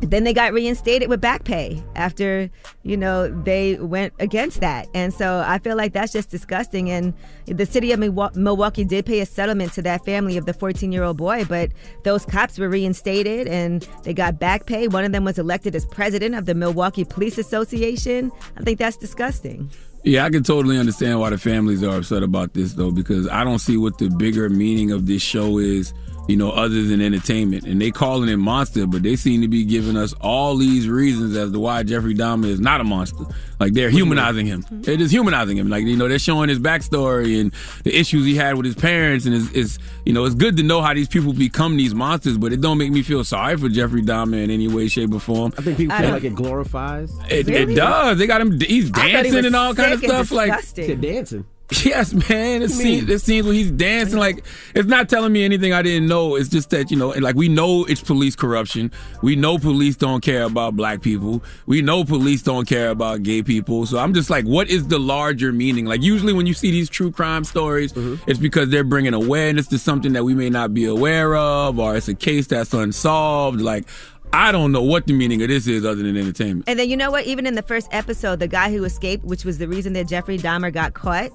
then 0.00 0.24
they 0.24 0.32
got 0.32 0.52
reinstated 0.52 1.08
with 1.08 1.20
back 1.20 1.44
pay 1.44 1.82
after 1.96 2.48
you 2.82 2.96
know 2.96 3.28
they 3.42 3.76
went 3.76 4.12
against 4.18 4.60
that. 4.60 4.88
And 4.94 5.12
so 5.12 5.42
i 5.46 5.58
feel 5.58 5.76
like 5.76 5.92
that's 5.92 6.12
just 6.12 6.30
disgusting. 6.30 6.90
And 6.90 7.14
the 7.46 7.66
city 7.66 7.92
of 7.92 7.98
milwaukee 7.98 8.84
did 8.84 9.06
pay 9.06 9.20
a 9.20 9.26
settlement 9.26 9.72
to 9.74 9.82
that 9.82 10.04
family 10.04 10.36
of 10.36 10.46
the 10.46 10.52
14 10.52 10.92
year 10.92 11.02
old 11.02 11.16
boy 11.16 11.44
but 11.44 11.70
those 12.04 12.24
cops 12.24 12.58
were 12.58 12.68
reinstated 12.68 13.48
and 13.48 13.88
they 14.04 14.14
got 14.14 14.38
back 14.38 14.66
pay. 14.66 14.88
One 14.88 15.04
of 15.04 15.12
them 15.12 15.24
was 15.24 15.38
elected 15.38 15.74
as 15.74 15.84
president 15.86 16.34
of 16.34 16.46
the 16.46 16.54
milwaukee 16.54 17.04
police 17.04 17.38
association. 17.38 18.30
I 18.56 18.62
think 18.62 18.78
that's 18.78 18.96
disgusting. 18.96 19.70
Yeah, 20.04 20.24
I 20.24 20.30
can 20.30 20.42
totally 20.42 20.78
understand 20.78 21.18
why 21.18 21.30
the 21.30 21.38
families 21.38 21.82
are 21.82 21.98
upset 21.98 22.22
about 22.22 22.54
this 22.54 22.74
though, 22.74 22.92
because 22.92 23.28
I 23.28 23.44
don't 23.44 23.58
see 23.58 23.76
what 23.76 23.98
the 23.98 24.08
bigger 24.08 24.48
meaning 24.48 24.92
of 24.92 25.06
this 25.06 25.22
show 25.22 25.58
is, 25.58 25.92
you 26.28 26.36
know, 26.36 26.50
other 26.50 26.82
than 26.84 27.00
entertainment. 27.00 27.64
And 27.64 27.80
they 27.80 27.90
calling 27.90 28.28
it 28.28 28.36
monster, 28.36 28.86
but 28.86 29.02
they 29.02 29.16
seem 29.16 29.40
to 29.40 29.48
be 29.48 29.64
giving 29.64 29.96
us 29.96 30.12
all 30.20 30.56
these 30.56 30.86
reasons 30.86 31.34
as 31.36 31.50
to 31.50 31.58
why 31.58 31.82
Jeffrey 31.82 32.14
Dahmer 32.14 32.46
is 32.46 32.60
not 32.60 32.80
a 32.80 32.84
monster. 32.84 33.24
Like 33.58 33.72
they're 33.72 33.90
humanizing 33.90 34.46
him. 34.46 34.62
Mm-hmm. 34.62 34.82
They're 34.82 34.98
just 34.98 35.10
humanizing 35.10 35.56
him. 35.56 35.68
Like 35.68 35.84
you 35.84 35.96
know, 35.96 36.06
they're 36.06 36.18
showing 36.18 36.48
his 36.48 36.60
backstory 36.60 37.40
and 37.40 37.52
the 37.82 37.98
issues 37.98 38.26
he 38.26 38.34
had 38.34 38.56
with 38.56 38.66
his 38.66 38.74
parents. 38.76 39.24
And 39.24 39.34
it's, 39.34 39.50
it's 39.52 39.78
you 40.04 40.12
know, 40.12 40.26
it's 40.26 40.34
good 40.34 40.56
to 40.58 40.62
know 40.62 40.82
how 40.82 40.94
these 40.94 41.08
people 41.08 41.32
become 41.32 41.76
these 41.76 41.94
monsters, 41.94 42.36
but 42.36 42.52
it 42.52 42.60
don't 42.60 42.78
make 42.78 42.92
me 42.92 43.02
feel 43.02 43.24
sorry 43.24 43.56
for 43.56 43.68
Jeffrey 43.68 44.02
Dahmer 44.02 44.44
in 44.44 44.50
any 44.50 44.68
way, 44.68 44.86
shape, 44.86 45.12
or 45.14 45.20
form. 45.20 45.52
I 45.56 45.62
think 45.62 45.78
people 45.78 45.96
feel 45.96 46.10
like 46.10 46.24
it 46.24 46.34
glorifies. 46.34 47.10
It, 47.30 47.48
it 47.48 47.74
does. 47.74 48.18
They 48.18 48.26
got 48.26 48.42
him. 48.42 48.60
He's 48.60 48.90
I 48.92 48.94
thought 48.94 49.06
he 49.06 49.12
dancing 49.12 49.46
and 49.46 49.56
all 49.56 49.74
kind 49.74 49.94
of 49.94 50.00
stuff. 50.00 50.30
Like 50.30 50.52
disgusting. 50.52 50.86
Said 50.86 51.00
dancing. 51.00 51.46
Yes, 51.84 52.14
man. 52.14 52.60
This 52.60 52.78
scene, 52.78 53.04
this 53.04 53.24
scenes 53.24 53.44
where 53.44 53.54
he's 53.54 53.70
dancing 53.70 54.18
like 54.18 54.42
it's 54.74 54.88
not 54.88 55.08
telling 55.08 55.32
me 55.32 55.44
anything 55.44 55.72
I 55.74 55.82
didn't 55.82 56.08
know. 56.08 56.34
It's 56.34 56.48
just 56.48 56.70
that 56.70 56.90
you 56.90 56.96
know, 56.96 57.08
like 57.08 57.34
we 57.34 57.48
know 57.48 57.84
it's 57.84 58.00
police 58.00 58.34
corruption. 58.34 58.90
We 59.22 59.36
know 59.36 59.58
police 59.58 59.96
don't 59.96 60.22
care 60.22 60.44
about 60.44 60.76
black 60.76 61.02
people. 61.02 61.42
We 61.66 61.82
know 61.82 62.04
police 62.04 62.42
don't 62.42 62.66
care 62.66 62.88
about 62.88 63.22
gay 63.22 63.42
people. 63.42 63.84
So 63.84 63.98
I'm 63.98 64.14
just 64.14 64.30
like, 64.30 64.46
what 64.46 64.70
is 64.70 64.88
the 64.88 64.98
larger 64.98 65.52
meaning? 65.52 65.84
Like 65.84 66.00
usually 66.00 66.32
when 66.32 66.46
you 66.46 66.54
see 66.54 66.70
these 66.70 66.88
true 66.88 67.10
crime 67.10 67.44
stories, 67.44 67.92
mm-hmm. 67.92 68.28
it's 68.30 68.38
because 68.38 68.70
they're 68.70 68.84
bringing 68.84 69.12
awareness 69.12 69.66
to 69.68 69.78
something 69.78 70.14
that 70.14 70.24
we 70.24 70.34
may 70.34 70.48
not 70.48 70.72
be 70.72 70.86
aware 70.86 71.36
of, 71.36 71.78
or 71.78 71.96
it's 71.96 72.08
a 72.08 72.14
case 72.14 72.46
that's 72.46 72.72
unsolved. 72.72 73.60
Like 73.60 73.86
I 74.32 74.52
don't 74.52 74.72
know 74.72 74.82
what 74.82 75.06
the 75.06 75.12
meaning 75.12 75.42
of 75.42 75.48
this 75.48 75.66
is 75.66 75.84
other 75.84 76.02
than 76.02 76.16
entertainment. 76.16 76.64
And 76.68 76.78
then 76.78 76.88
you 76.90 76.96
know 76.96 77.10
what? 77.10 77.24
Even 77.26 77.46
in 77.46 77.54
the 77.54 77.62
first 77.62 77.88
episode, 77.92 78.38
the 78.40 78.48
guy 78.48 78.70
who 78.70 78.84
escaped, 78.84 79.24
which 79.24 79.44
was 79.44 79.58
the 79.58 79.66
reason 79.68 79.92
that 79.94 80.06
Jeffrey 80.08 80.38
Dahmer 80.38 80.72
got 80.72 80.94
caught. 80.94 81.30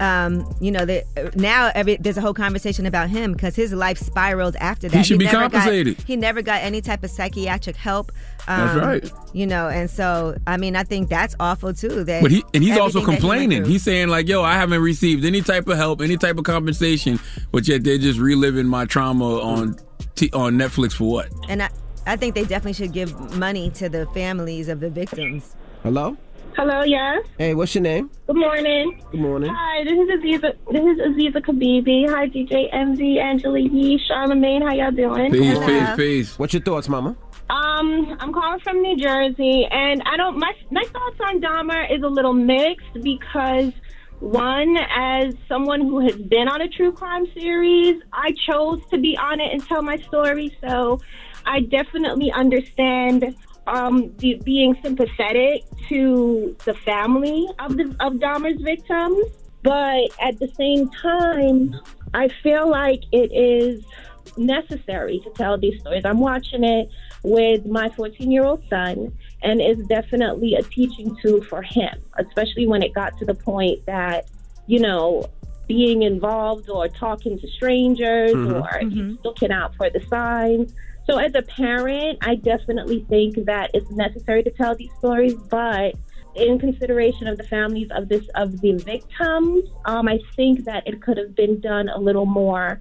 Um, 0.00 0.52
you 0.60 0.72
know, 0.72 0.84
the, 0.84 1.04
now 1.36 1.70
every, 1.74 1.96
there's 1.96 2.16
a 2.16 2.20
whole 2.20 2.34
conversation 2.34 2.84
about 2.84 3.10
him 3.10 3.32
because 3.32 3.54
his 3.54 3.72
life 3.72 3.96
spiraled 3.96 4.56
after 4.56 4.88
that. 4.88 4.96
He 4.96 5.04
should 5.04 5.20
be 5.20 5.26
never 5.26 5.36
got- 5.48 5.52
compensated. 5.52 6.00
he 6.02 6.16
never 6.16 6.42
got 6.42 6.62
any 6.62 6.80
type 6.80 7.04
of 7.04 7.10
psychiatric 7.10 7.76
help. 7.76 8.10
Um, 8.48 8.58
That's 8.66 9.04
right. 9.04 9.12
You 9.32 9.46
know, 9.46 9.68
and 9.68 9.88
so 9.88 10.36
I 10.48 10.56
mean, 10.56 10.74
I 10.74 10.82
think 10.82 11.08
that's 11.08 11.36
awful 11.38 11.72
too. 11.72 12.02
That 12.04 12.22
But 12.22 12.32
he 12.32 12.44
and 12.52 12.62
he's 12.62 12.76
also 12.76 13.00
that 13.00 13.06
he 13.10 13.16
complaining. 13.16 13.64
He's 13.64 13.82
saying 13.84 14.08
like, 14.08 14.28
"Yo, 14.28 14.42
I 14.42 14.54
haven't 14.54 14.82
received 14.82 15.24
any 15.24 15.40
type 15.42 15.66
of 15.68 15.76
help, 15.76 16.02
any 16.02 16.16
type 16.16 16.36
of 16.38 16.44
compensation, 16.44 17.18
but 17.52 17.66
yet 17.68 17.84
they're 17.84 17.96
just 17.96 18.18
reliving 18.18 18.66
my 18.66 18.84
trauma 18.84 19.40
on 19.40 19.76
t- 20.16 20.30
on 20.34 20.56
Netflix 20.58 20.92
for 20.92 21.04
what?" 21.10 21.28
and 21.48 21.62
I, 21.62 21.70
I 22.06 22.16
think 22.16 22.34
they 22.34 22.42
definitely 22.42 22.74
should 22.74 22.92
give 22.92 23.18
money 23.36 23.70
to 23.70 23.88
the 23.88 24.06
families 24.08 24.68
of 24.68 24.80
the 24.80 24.90
victims. 24.90 25.56
Hello? 25.82 26.16
Hello, 26.56 26.82
yes. 26.82 27.26
Hey, 27.38 27.54
what's 27.54 27.74
your 27.74 27.82
name? 27.82 28.10
Good 28.26 28.36
morning. 28.36 29.02
Good 29.10 29.20
morning. 29.20 29.50
Hi, 29.52 29.82
this 29.84 29.92
is 29.92 30.08
Aziza. 30.08 30.54
This 30.70 30.84
is 30.84 30.98
Aziza 31.00 31.44
Kabibi. 31.44 32.08
Hi, 32.08 32.28
DJ 32.28 32.68
Envy, 32.72 33.18
Angela 33.18 33.58
Yee, 33.58 33.98
Charlamagne. 34.08 34.62
How 34.62 34.74
y'all 34.74 34.90
doing? 34.92 35.32
Peace, 35.32 35.58
peace, 35.58 35.96
peace. 35.96 36.38
What's 36.38 36.52
your 36.52 36.62
thoughts, 36.62 36.88
Mama? 36.88 37.16
Um, 37.50 38.16
I'm 38.20 38.32
calling 38.32 38.60
from 38.60 38.82
New 38.82 38.96
Jersey, 38.96 39.66
and 39.70 40.02
I 40.06 40.16
don't. 40.16 40.38
My 40.38 40.52
my 40.70 40.84
thoughts 40.84 41.18
on 41.20 41.40
Dahmer 41.40 41.92
is 41.92 42.02
a 42.02 42.08
little 42.08 42.32
mixed 42.32 43.02
because 43.02 43.72
one, 44.20 44.76
as 44.96 45.34
someone 45.48 45.80
who 45.80 46.00
has 46.00 46.16
been 46.16 46.48
on 46.48 46.62
a 46.62 46.68
true 46.68 46.92
crime 46.92 47.26
series, 47.38 48.00
I 48.12 48.32
chose 48.46 48.80
to 48.90 48.98
be 48.98 49.16
on 49.16 49.40
it 49.40 49.52
and 49.52 49.66
tell 49.66 49.82
my 49.82 49.98
story. 49.98 50.56
So, 50.66 51.00
I 51.46 51.60
definitely 51.60 52.32
understand 52.32 53.34
um, 53.66 54.14
the, 54.18 54.34
being 54.44 54.76
sympathetic 54.82 55.62
to 55.88 56.56
the 56.64 56.74
family 56.74 57.48
of 57.58 57.76
the 57.76 57.94
of 58.00 58.14
Dahmer's 58.14 58.60
victims, 58.62 59.24
but 59.62 60.10
at 60.20 60.38
the 60.38 60.48
same 60.56 60.90
time, 60.90 61.74
I 62.12 62.28
feel 62.42 62.68
like 62.68 63.02
it 63.12 63.32
is 63.32 63.84
necessary 64.36 65.20
to 65.20 65.30
tell 65.30 65.58
these 65.58 65.80
stories. 65.80 66.04
I'm 66.04 66.20
watching 66.20 66.64
it 66.64 66.88
with 67.22 67.66
my 67.66 67.88
14 67.90 68.30
year 68.30 68.44
old 68.44 68.62
son, 68.68 69.16
and 69.42 69.60
it's 69.60 69.86
definitely 69.88 70.54
a 70.54 70.62
teaching 70.62 71.16
tool 71.22 71.42
for 71.42 71.62
him, 71.62 72.02
especially 72.18 72.66
when 72.66 72.82
it 72.82 72.92
got 72.94 73.16
to 73.18 73.24
the 73.24 73.34
point 73.34 73.84
that, 73.86 74.26
you 74.66 74.78
know, 74.80 75.26
being 75.66 76.02
involved 76.02 76.68
or 76.68 76.88
talking 76.88 77.38
to 77.38 77.48
strangers 77.48 78.34
Mhm. 78.34 78.60
or 78.62 78.88
he's 78.90 79.16
looking 79.24 79.50
out 79.50 79.74
for 79.76 79.88
the 79.88 80.00
signs. 80.00 80.74
So, 81.06 81.18
as 81.18 81.32
a 81.34 81.42
parent, 81.42 82.18
I 82.22 82.36
definitely 82.36 83.04
think 83.10 83.44
that 83.46 83.70
it's 83.74 83.90
necessary 83.90 84.42
to 84.42 84.50
tell 84.50 84.74
these 84.74 84.90
stories, 84.98 85.34
but 85.50 85.94
in 86.34 86.58
consideration 86.58 87.26
of 87.26 87.36
the 87.36 87.44
families 87.44 87.88
of 87.94 88.08
this 88.08 88.24
of 88.34 88.60
the 88.60 88.72
victims, 88.72 89.64
um, 89.84 90.08
I 90.08 90.18
think 90.34 90.64
that 90.64 90.86
it 90.86 91.02
could 91.02 91.18
have 91.18 91.34
been 91.36 91.60
done 91.60 91.88
a 91.88 91.98
little 91.98 92.26
more 92.26 92.80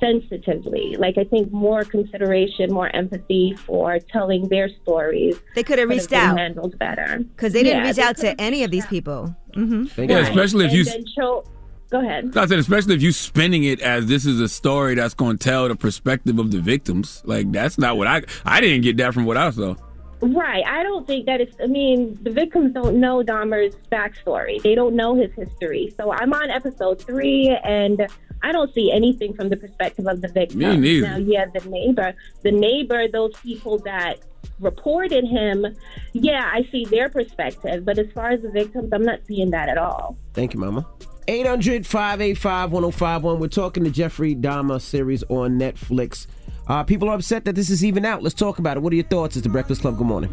sensitively. 0.00 0.96
Like 0.98 1.16
I 1.16 1.24
think 1.24 1.50
more 1.52 1.84
consideration, 1.84 2.72
more 2.72 2.94
empathy 2.94 3.56
for 3.66 3.98
telling 3.98 4.48
their 4.48 4.68
stories. 4.82 5.36
They 5.54 5.62
could 5.62 5.78
have 5.78 5.88
reached 5.88 6.12
out. 6.12 6.38
handled 6.38 6.78
better 6.78 7.18
Because 7.18 7.52
they 7.52 7.62
didn't 7.62 7.82
Yeah, 7.82 7.88
reach 7.88 7.96
they 7.96 8.02
out 8.02 8.16
to 8.18 8.40
any 8.40 8.64
of 8.64 8.70
these 8.70 8.86
people. 8.86 9.34
hmm 9.54 9.86
Yeah, 9.96 10.18
especially 10.18 10.66
if 10.66 10.72
and 10.72 10.78
you. 10.78 10.84
then 10.84 11.04
show. 11.18 11.44
Go 11.92 12.00
ahead. 12.00 12.34
I 12.38 12.46
said, 12.46 12.58
especially 12.58 12.94
if 12.94 13.02
you're 13.02 13.12
spinning 13.12 13.64
it 13.64 13.80
as 13.80 14.06
this 14.06 14.24
is 14.24 14.40
a 14.40 14.48
story 14.48 14.94
that's 14.94 15.12
going 15.12 15.36
to 15.36 15.44
tell 15.44 15.68
the 15.68 15.76
perspective 15.76 16.38
of 16.38 16.50
the 16.50 16.58
victims. 16.58 17.20
Like 17.26 17.52
that's 17.52 17.76
not 17.76 17.98
what 17.98 18.06
I. 18.06 18.22
I 18.46 18.62
didn't 18.62 18.80
get 18.80 18.96
that 18.96 19.12
from 19.12 19.26
what 19.26 19.36
I 19.36 19.50
saw. 19.50 19.74
Right. 20.22 20.64
I 20.66 20.82
don't 20.84 21.06
think 21.06 21.26
that 21.26 21.42
it's, 21.42 21.54
I 21.62 21.66
mean, 21.66 22.18
the 22.22 22.30
victims 22.30 22.72
don't 22.72 22.98
know 22.98 23.22
Dahmer's 23.22 23.74
backstory. 23.90 24.62
They 24.62 24.74
don't 24.74 24.96
know 24.96 25.16
his 25.16 25.32
history. 25.34 25.92
So 25.98 26.12
I'm 26.12 26.32
on 26.32 26.48
episode 26.48 27.02
three 27.02 27.54
and 27.62 28.06
I 28.42 28.52
don't 28.52 28.72
see 28.72 28.90
anything 28.90 29.34
from 29.34 29.50
the 29.50 29.56
perspective 29.58 30.06
of 30.06 30.22
the 30.22 30.28
victim. 30.28 30.60
Me 30.60 30.76
neither. 30.78 31.08
Now, 31.08 31.16
yeah, 31.18 31.44
the 31.52 31.68
neighbor, 31.68 32.14
the 32.42 32.52
neighbor, 32.52 33.06
those 33.06 33.32
people 33.42 33.78
that 33.80 34.20
reported 34.60 35.24
him, 35.24 35.66
yeah, 36.14 36.48
I 36.50 36.66
see 36.72 36.86
their 36.86 37.10
perspective. 37.10 37.84
But 37.84 37.98
as 37.98 38.10
far 38.12 38.30
as 38.30 38.40
the 38.40 38.50
victims, 38.50 38.90
I'm 38.94 39.04
not 39.04 39.20
seeing 39.26 39.50
that 39.50 39.68
at 39.68 39.76
all. 39.76 40.16
Thank 40.32 40.54
you, 40.54 40.60
Mama. 40.60 40.86
800 41.28 41.86
585 41.86 42.72
1051. 42.72 43.40
We're 43.40 43.48
talking 43.48 43.84
the 43.84 43.90
Jeffrey 43.90 44.34
Dahmer 44.34 44.80
series 44.80 45.22
on 45.28 45.58
Netflix. 45.58 46.26
Uh, 46.68 46.84
people 46.84 47.08
are 47.08 47.14
upset 47.14 47.44
that 47.44 47.54
this 47.54 47.70
is 47.70 47.84
even 47.84 48.04
out. 48.04 48.22
Let's 48.22 48.34
talk 48.34 48.58
about 48.58 48.76
it. 48.76 48.80
What 48.80 48.92
are 48.92 48.96
your 48.96 49.04
thoughts? 49.04 49.36
It's 49.36 49.44
the 49.44 49.48
Breakfast 49.48 49.82
Club. 49.82 49.98
Good 49.98 50.06
morning. 50.06 50.30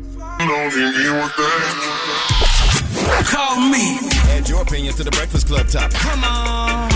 Call 3.26 3.60
me. 3.70 3.98
Add 4.30 4.48
your 4.48 4.62
opinion 4.62 4.94
to 4.96 5.04
the 5.04 5.12
Breakfast 5.12 5.48
Club 5.48 5.68
topic. 5.68 5.98
Come 5.98 6.24
on. 6.24 6.90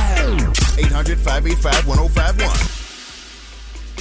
800 0.78 1.20
585 1.20 1.88
1051. 1.88 2.83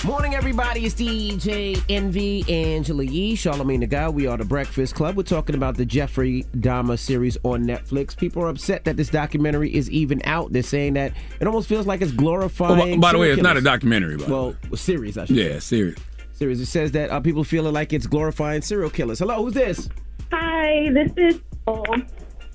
Morning, 0.04 0.34
everybody. 0.34 0.84
It's 0.84 0.96
DJ 0.96 1.80
Envy 1.88 2.44
Angela 2.48 3.04
Yee, 3.04 3.36
Charlamagne 3.36 3.78
Tha 3.80 3.86
God. 3.86 4.14
We 4.16 4.26
are 4.26 4.36
the 4.36 4.44
Breakfast 4.44 4.96
Club. 4.96 5.16
We're 5.16 5.22
talking 5.22 5.54
about 5.54 5.76
the 5.76 5.84
Jeffrey 5.86 6.44
Dahmer 6.56 6.98
series 6.98 7.38
on 7.44 7.64
Netflix. 7.64 8.16
People 8.16 8.42
are 8.42 8.48
upset 8.48 8.82
that 8.84 8.96
this 8.96 9.08
documentary 9.10 9.72
is 9.72 9.88
even 9.92 10.20
out. 10.24 10.52
They're 10.52 10.64
saying 10.64 10.94
that 10.94 11.12
it 11.40 11.46
almost 11.46 11.68
feels 11.68 11.86
like 11.86 12.00
it's 12.02 12.10
glorifying. 12.10 12.78
Well, 12.78 12.96
by, 12.96 12.96
by 12.96 13.12
the 13.12 13.18
way, 13.18 13.26
serial 13.26 13.38
it's 13.38 13.42
not 13.44 13.56
a 13.56 13.60
documentary. 13.60 14.16
By 14.16 14.24
the 14.24 14.32
Well, 14.32 14.48
way. 14.50 14.56
a 14.72 14.76
series, 14.76 15.16
I 15.18 15.24
should 15.26 15.36
Yeah, 15.36 15.52
say. 15.54 15.60
serious. 15.60 15.98
Series. 16.32 16.60
It 16.60 16.66
says 16.66 16.90
that 16.92 17.10
uh, 17.10 17.20
people 17.20 17.44
feeling 17.44 17.72
like 17.72 17.92
it's 17.92 18.08
glorifying 18.08 18.60
serial 18.62 18.90
killers. 18.90 19.20
Hello, 19.20 19.44
who's 19.44 19.54
this? 19.54 19.88
Hi, 20.32 20.90
this 20.92 21.12
is. 21.16 21.40
Oh. 21.68 21.84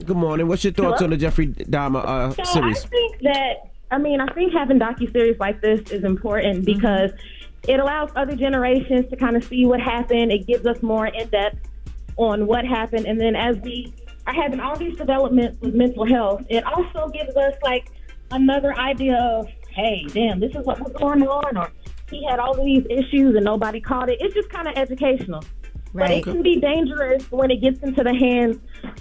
Good 0.04 0.18
morning. 0.18 0.48
What's 0.50 0.66
your 0.66 0.74
thoughts 0.74 1.00
Hello? 1.00 1.06
on 1.06 1.10
the 1.12 1.18
Jeffrey 1.18 1.48
Dahmer 1.48 2.04
uh, 2.06 2.32
So 2.32 2.44
series? 2.44 2.84
I 2.84 2.88
think 2.90 3.22
that 3.22 3.54
I 3.90 3.98
mean 3.98 4.20
I 4.20 4.28
think 4.34 4.52
having 4.52 4.80
docu 4.80 5.10
series 5.14 5.40
like 5.40 5.62
this 5.62 5.80
is 5.92 6.04
important 6.04 6.66
because 6.66 7.12
it 7.68 7.80
allows 7.80 8.10
other 8.16 8.36
generations 8.36 9.10
to 9.10 9.16
kind 9.16 9.36
of 9.36 9.44
see 9.44 9.66
what 9.66 9.80
happened. 9.80 10.32
It 10.32 10.48
gives 10.48 10.66
us 10.66 10.82
more 10.82 11.08
in 11.08 11.28
depth 11.30 11.58
on 12.18 12.48
what 12.48 12.66
happened, 12.66 13.06
and 13.06 13.20
then 13.20 13.36
as 13.36 13.58
we 13.58 13.94
are 14.26 14.34
having 14.34 14.60
all 14.60 14.76
these 14.76 14.98
developments 14.98 15.60
with 15.62 15.74
mental 15.74 16.06
health, 16.06 16.44
it 16.50 16.64
also 16.66 17.10
gives 17.10 17.36
us 17.36 17.54
like 17.64 17.92
another 18.32 18.78
idea 18.78 19.16
of 19.16 19.48
hey, 19.78 20.04
damn, 20.08 20.40
this 20.40 20.50
is 20.56 20.66
what 20.66 20.80
was 20.80 20.92
going 20.94 21.22
on, 21.22 21.56
or 21.56 21.72
he 22.10 22.26
had 22.26 22.40
all 22.40 22.58
of 22.58 22.66
these 22.66 22.84
issues 22.90 23.36
and 23.36 23.46
nobody 23.46 23.80
caught 23.80 24.10
it. 24.10 24.18
It's 24.20 24.34
just 24.34 24.50
kind 24.50 24.68
of 24.68 24.76
educational. 24.76 25.44
But 25.94 26.12
it 26.12 26.24
can 26.24 26.42
be 26.44 26.60
dangerous 26.60 27.30
when 27.32 27.50
it 27.50 27.62
gets 27.62 27.80
into 27.82 28.04
the 28.04 28.14
hands 28.14 28.58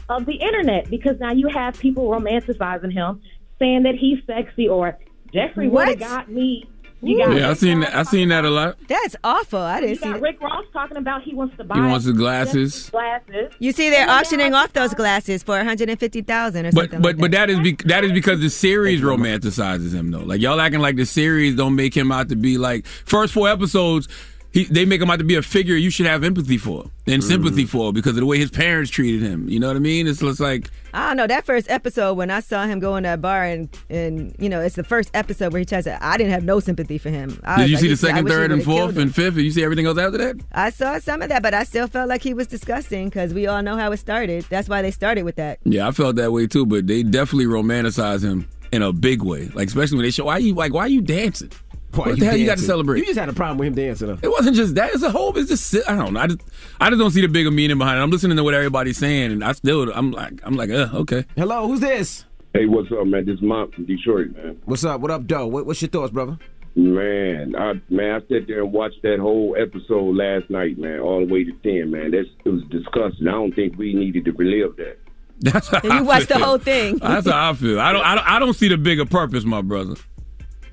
of 0.08 0.24
the 0.24 0.34
internet 0.34 0.88
because 0.88 1.18
now 1.18 1.32
you 1.32 1.48
have 1.48 1.78
people 1.78 2.08
romanticizing 2.08 2.92
him, 2.92 3.20
saying 3.58 3.82
that 3.82 3.96
he's 3.96 4.18
sexy 4.26 4.68
or 4.68 4.98
Jeffrey 5.32 5.68
would 5.68 5.74
What? 5.74 5.88
have 5.88 5.98
got 5.98 6.30
me. 6.30 6.68
You 7.06 7.18
got 7.18 7.36
Yeah, 7.36 7.50
I 7.50 7.54
seen 7.54 7.80
that. 7.80 7.94
I 7.94 8.02
seen 8.02 8.28
that 8.30 8.44
a 8.44 8.50
lot. 8.50 8.78
That's 8.88 9.14
awful. 9.22 9.60
I 9.60 9.80
didn't 9.80 9.96
see 9.96 10.04
got 10.04 10.14
that. 10.14 10.22
Rick 10.22 10.40
Ross 10.40 10.64
talking 10.72 10.96
about 10.96 11.22
he 11.22 11.34
wants 11.34 11.56
to 11.56 11.64
buy. 11.64 11.76
He 11.76 11.80
wants 11.80 12.04
his 12.06 12.16
glasses. 12.16 12.90
Glasses. 12.90 13.52
You 13.58 13.72
see, 13.72 13.90
they're 13.90 14.08
auctioning 14.08 14.54
off 14.54 14.72
those 14.72 14.92
glasses 14.94 15.42
for 15.42 15.52
150000 15.52 16.66
or 16.66 16.72
But 16.72 16.74
something 16.74 17.02
but 17.02 17.08
like 17.08 17.18
but 17.18 17.30
that 17.30 17.48
is 17.50 17.60
be, 17.60 17.76
that 17.84 18.04
is 18.04 18.12
because 18.12 18.40
the 18.40 18.50
series 18.50 19.00
romanticizes 19.02 19.92
him 19.92 20.10
though. 20.10 20.20
Like 20.20 20.40
y'all 20.40 20.60
acting 20.60 20.80
like 20.80 20.96
the 20.96 21.06
series 21.06 21.54
don't 21.54 21.76
make 21.76 21.96
him 21.96 22.10
out 22.10 22.28
to 22.30 22.36
be 22.36 22.58
like 22.58 22.86
first 22.86 23.32
four 23.32 23.48
episodes. 23.48 24.08
He, 24.56 24.64
they 24.64 24.86
make 24.86 25.02
him 25.02 25.10
out 25.10 25.18
to 25.18 25.24
be 25.24 25.34
a 25.34 25.42
figure 25.42 25.76
you 25.76 25.90
should 25.90 26.06
have 26.06 26.24
empathy 26.24 26.56
for 26.56 26.90
and 27.06 27.22
mm. 27.22 27.26
sympathy 27.26 27.66
for 27.66 27.92
because 27.92 28.12
of 28.12 28.20
the 28.20 28.24
way 28.24 28.38
his 28.38 28.50
parents 28.50 28.90
treated 28.90 29.20
him. 29.20 29.50
You 29.50 29.60
know 29.60 29.66
what 29.66 29.76
I 29.76 29.80
mean? 29.80 30.06
It's 30.06 30.20
just 30.20 30.40
like 30.40 30.70
I 30.94 31.08
don't 31.08 31.18
know. 31.18 31.26
That 31.26 31.44
first 31.44 31.70
episode 31.70 32.14
when 32.14 32.30
I 32.30 32.40
saw 32.40 32.64
him 32.64 32.78
go 32.78 32.96
in 32.96 33.02
that 33.02 33.20
bar 33.20 33.44
and 33.44 33.68
and 33.90 34.34
you 34.38 34.48
know 34.48 34.62
it's 34.62 34.76
the 34.76 34.82
first 34.82 35.10
episode 35.12 35.52
where 35.52 35.60
he 35.60 35.66
tries 35.66 35.84
to. 35.84 36.02
I 36.02 36.16
didn't 36.16 36.32
have 36.32 36.42
no 36.42 36.58
sympathy 36.60 36.96
for 36.96 37.10
him. 37.10 37.38
I 37.44 37.58
did 37.58 37.68
you 37.68 37.76
like, 37.76 37.82
see 37.82 37.88
the 37.88 37.98
second, 37.98 38.28
third, 38.28 38.50
and 38.50 38.64
fourth 38.64 38.96
and 38.96 39.14
fifth? 39.14 39.34
And 39.34 39.44
you 39.44 39.50
see 39.50 39.62
everything 39.62 39.84
else 39.84 39.98
after 39.98 40.16
that? 40.16 40.36
I 40.52 40.70
saw 40.70 40.98
some 41.00 41.20
of 41.20 41.28
that, 41.28 41.42
but 41.42 41.52
I 41.52 41.64
still 41.64 41.86
felt 41.86 42.08
like 42.08 42.22
he 42.22 42.32
was 42.32 42.46
disgusting 42.46 43.10
because 43.10 43.34
we 43.34 43.46
all 43.46 43.60
know 43.60 43.76
how 43.76 43.92
it 43.92 43.98
started. 43.98 44.46
That's 44.48 44.70
why 44.70 44.80
they 44.80 44.90
started 44.90 45.24
with 45.24 45.36
that. 45.36 45.58
Yeah, 45.64 45.86
I 45.86 45.90
felt 45.90 46.16
that 46.16 46.32
way 46.32 46.46
too. 46.46 46.64
But 46.64 46.86
they 46.86 47.02
definitely 47.02 47.44
romanticize 47.44 48.24
him 48.24 48.48
in 48.72 48.82
a 48.82 48.92
big 48.92 49.22
way. 49.22 49.48
Like 49.48 49.68
especially 49.68 49.98
when 49.98 50.04
they 50.04 50.10
show 50.10 50.24
why 50.24 50.38
you 50.38 50.54
like 50.54 50.72
why 50.72 50.86
you 50.86 51.02
dancing. 51.02 51.50
Why 51.96 52.08
what 52.08 52.18
the 52.18 52.26
hell 52.26 52.36
you 52.36 52.46
got 52.46 52.58
to 52.58 52.64
celebrate? 52.64 52.98
You 52.98 53.06
just 53.06 53.18
had 53.18 53.28
a 53.28 53.32
problem 53.32 53.58
with 53.58 53.68
him 53.68 53.74
dancing. 53.74 54.08
Though. 54.08 54.18
It 54.22 54.30
wasn't 54.30 54.56
just 54.56 54.74
that. 54.74 54.92
It's 54.92 55.02
a 55.02 55.10
whole. 55.10 55.36
It's 55.36 55.48
just. 55.48 55.88
I 55.88 55.96
don't 55.96 56.12
know. 56.12 56.20
I 56.20 56.26
just. 56.26 56.40
I 56.80 56.90
just 56.90 57.00
don't 57.00 57.10
see 57.10 57.22
the 57.22 57.28
bigger 57.28 57.50
meaning 57.50 57.78
behind 57.78 57.98
it. 57.98 58.02
I'm 58.02 58.10
listening 58.10 58.36
to 58.36 58.44
what 58.44 58.54
everybody's 58.54 58.98
saying, 58.98 59.32
and 59.32 59.42
I 59.42 59.52
still. 59.52 59.90
I'm 59.92 60.10
like. 60.10 60.40
I'm 60.42 60.56
like. 60.56 60.70
Uh, 60.70 60.88
okay. 60.92 61.24
Hello, 61.36 61.66
who's 61.66 61.80
this? 61.80 62.24
Hey, 62.52 62.66
what's 62.66 62.90
up, 62.92 63.06
man? 63.06 63.26
This 63.26 63.36
is 63.36 63.42
Mont 63.42 63.74
from 63.74 63.86
Detroit, 63.86 64.34
man. 64.34 64.60
What's 64.64 64.84
up? 64.84 65.00
What 65.00 65.10
up, 65.10 65.26
Doe? 65.26 65.46
What, 65.46 65.66
what's 65.66 65.82
your 65.82 65.90
thoughts, 65.90 66.12
brother? 66.12 66.38
Man, 66.74 67.56
I 67.56 67.80
man, 67.88 68.16
I 68.16 68.20
sat 68.28 68.46
there 68.46 68.62
and 68.62 68.72
watched 68.72 69.00
that 69.02 69.18
whole 69.18 69.56
episode 69.58 70.14
last 70.14 70.50
night, 70.50 70.78
man, 70.78 71.00
all 71.00 71.26
the 71.26 71.32
way 71.32 71.42
to 71.44 71.52
ten, 71.62 71.90
man. 71.90 72.10
That's 72.10 72.28
it 72.44 72.50
was 72.50 72.62
disgusting. 72.70 73.28
I 73.28 73.32
don't 73.32 73.54
think 73.54 73.78
we 73.78 73.94
needed 73.94 74.26
to 74.26 74.32
relive 74.32 74.76
that. 74.76 74.98
That's 75.40 75.68
how 75.68 75.80
you 75.82 75.90
I 75.90 76.02
watched 76.02 76.28
the 76.28 76.38
whole 76.38 76.58
thing. 76.58 76.98
That's 76.98 77.26
how 77.26 77.50
I 77.50 77.54
feel. 77.54 77.80
I 77.80 77.92
don't, 77.92 78.04
I 78.04 78.14
don't. 78.14 78.30
I 78.30 78.38
don't 78.38 78.54
see 78.54 78.68
the 78.68 78.76
bigger 78.76 79.06
purpose, 79.06 79.44
my 79.44 79.62
brother. 79.62 79.94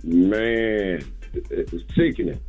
Man, 0.03 1.03
it's 1.33 1.71
sickening. 1.95 2.39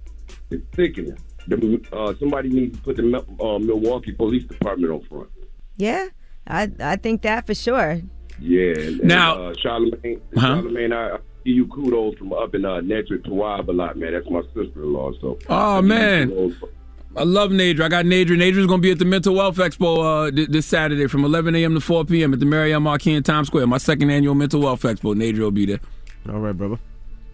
It's 0.50 0.64
sickening. 0.76 1.16
The, 1.46 1.80
uh, 1.92 2.14
somebody 2.18 2.48
needs 2.48 2.76
to 2.78 2.82
put 2.82 2.96
the 2.96 3.24
uh, 3.40 3.58
Milwaukee 3.58 4.12
Police 4.12 4.44
Department 4.44 4.92
on 4.92 5.02
front. 5.04 5.28
Yeah, 5.76 6.08
I 6.46 6.70
I 6.80 6.96
think 6.96 7.22
that 7.22 7.46
for 7.46 7.54
sure. 7.54 8.00
Yeah. 8.40 8.72
And, 8.78 9.04
Now- 9.04 9.40
uh, 9.48 9.54
Charlamagne, 9.54 10.20
Huh? 10.36 10.56
Charlamagne, 10.62 10.92
I, 10.94 11.14
I 11.14 11.18
give 11.44 11.54
you 11.56 11.66
kudos 11.68 12.16
from 12.18 12.32
up 12.32 12.54
in 12.54 12.64
uh, 12.64 12.80
Nedra 12.80 13.18
Tawwab 13.24 13.68
a 13.68 13.72
lot, 13.72 13.96
man. 13.96 14.12
That's 14.14 14.28
my 14.30 14.40
sister-in-law. 14.54 15.12
So. 15.20 15.38
Oh 15.48 15.82
man, 15.82 16.56
I 17.16 17.22
love 17.24 17.50
Nedra. 17.50 17.82
I 17.82 17.88
got 17.88 18.04
Nedra. 18.06 18.36
Nedra's 18.36 18.66
gonna 18.66 18.80
be 18.82 18.90
at 18.90 18.98
the 18.98 19.04
Mental 19.04 19.34
Wealth 19.34 19.58
Expo 19.58 20.28
uh, 20.28 20.30
th- 20.34 20.48
this 20.48 20.66
Saturday 20.66 21.06
from 21.06 21.24
11 21.24 21.54
a.m. 21.54 21.74
to 21.74 21.80
4 21.80 22.06
p.m. 22.06 22.32
at 22.32 22.40
the 22.40 22.46
Marriott 22.46 22.80
Marquis 22.82 23.12
in 23.12 23.22
Times 23.22 23.46
Square. 23.48 23.66
My 23.68 23.78
second 23.78 24.10
annual 24.10 24.34
Mental 24.34 24.60
Wealth 24.60 24.82
Expo. 24.82 25.14
Nedra 25.14 25.40
will 25.40 25.50
be 25.52 25.66
there. 25.66 25.80
All 26.28 26.40
right, 26.40 26.56
brother. 26.56 26.78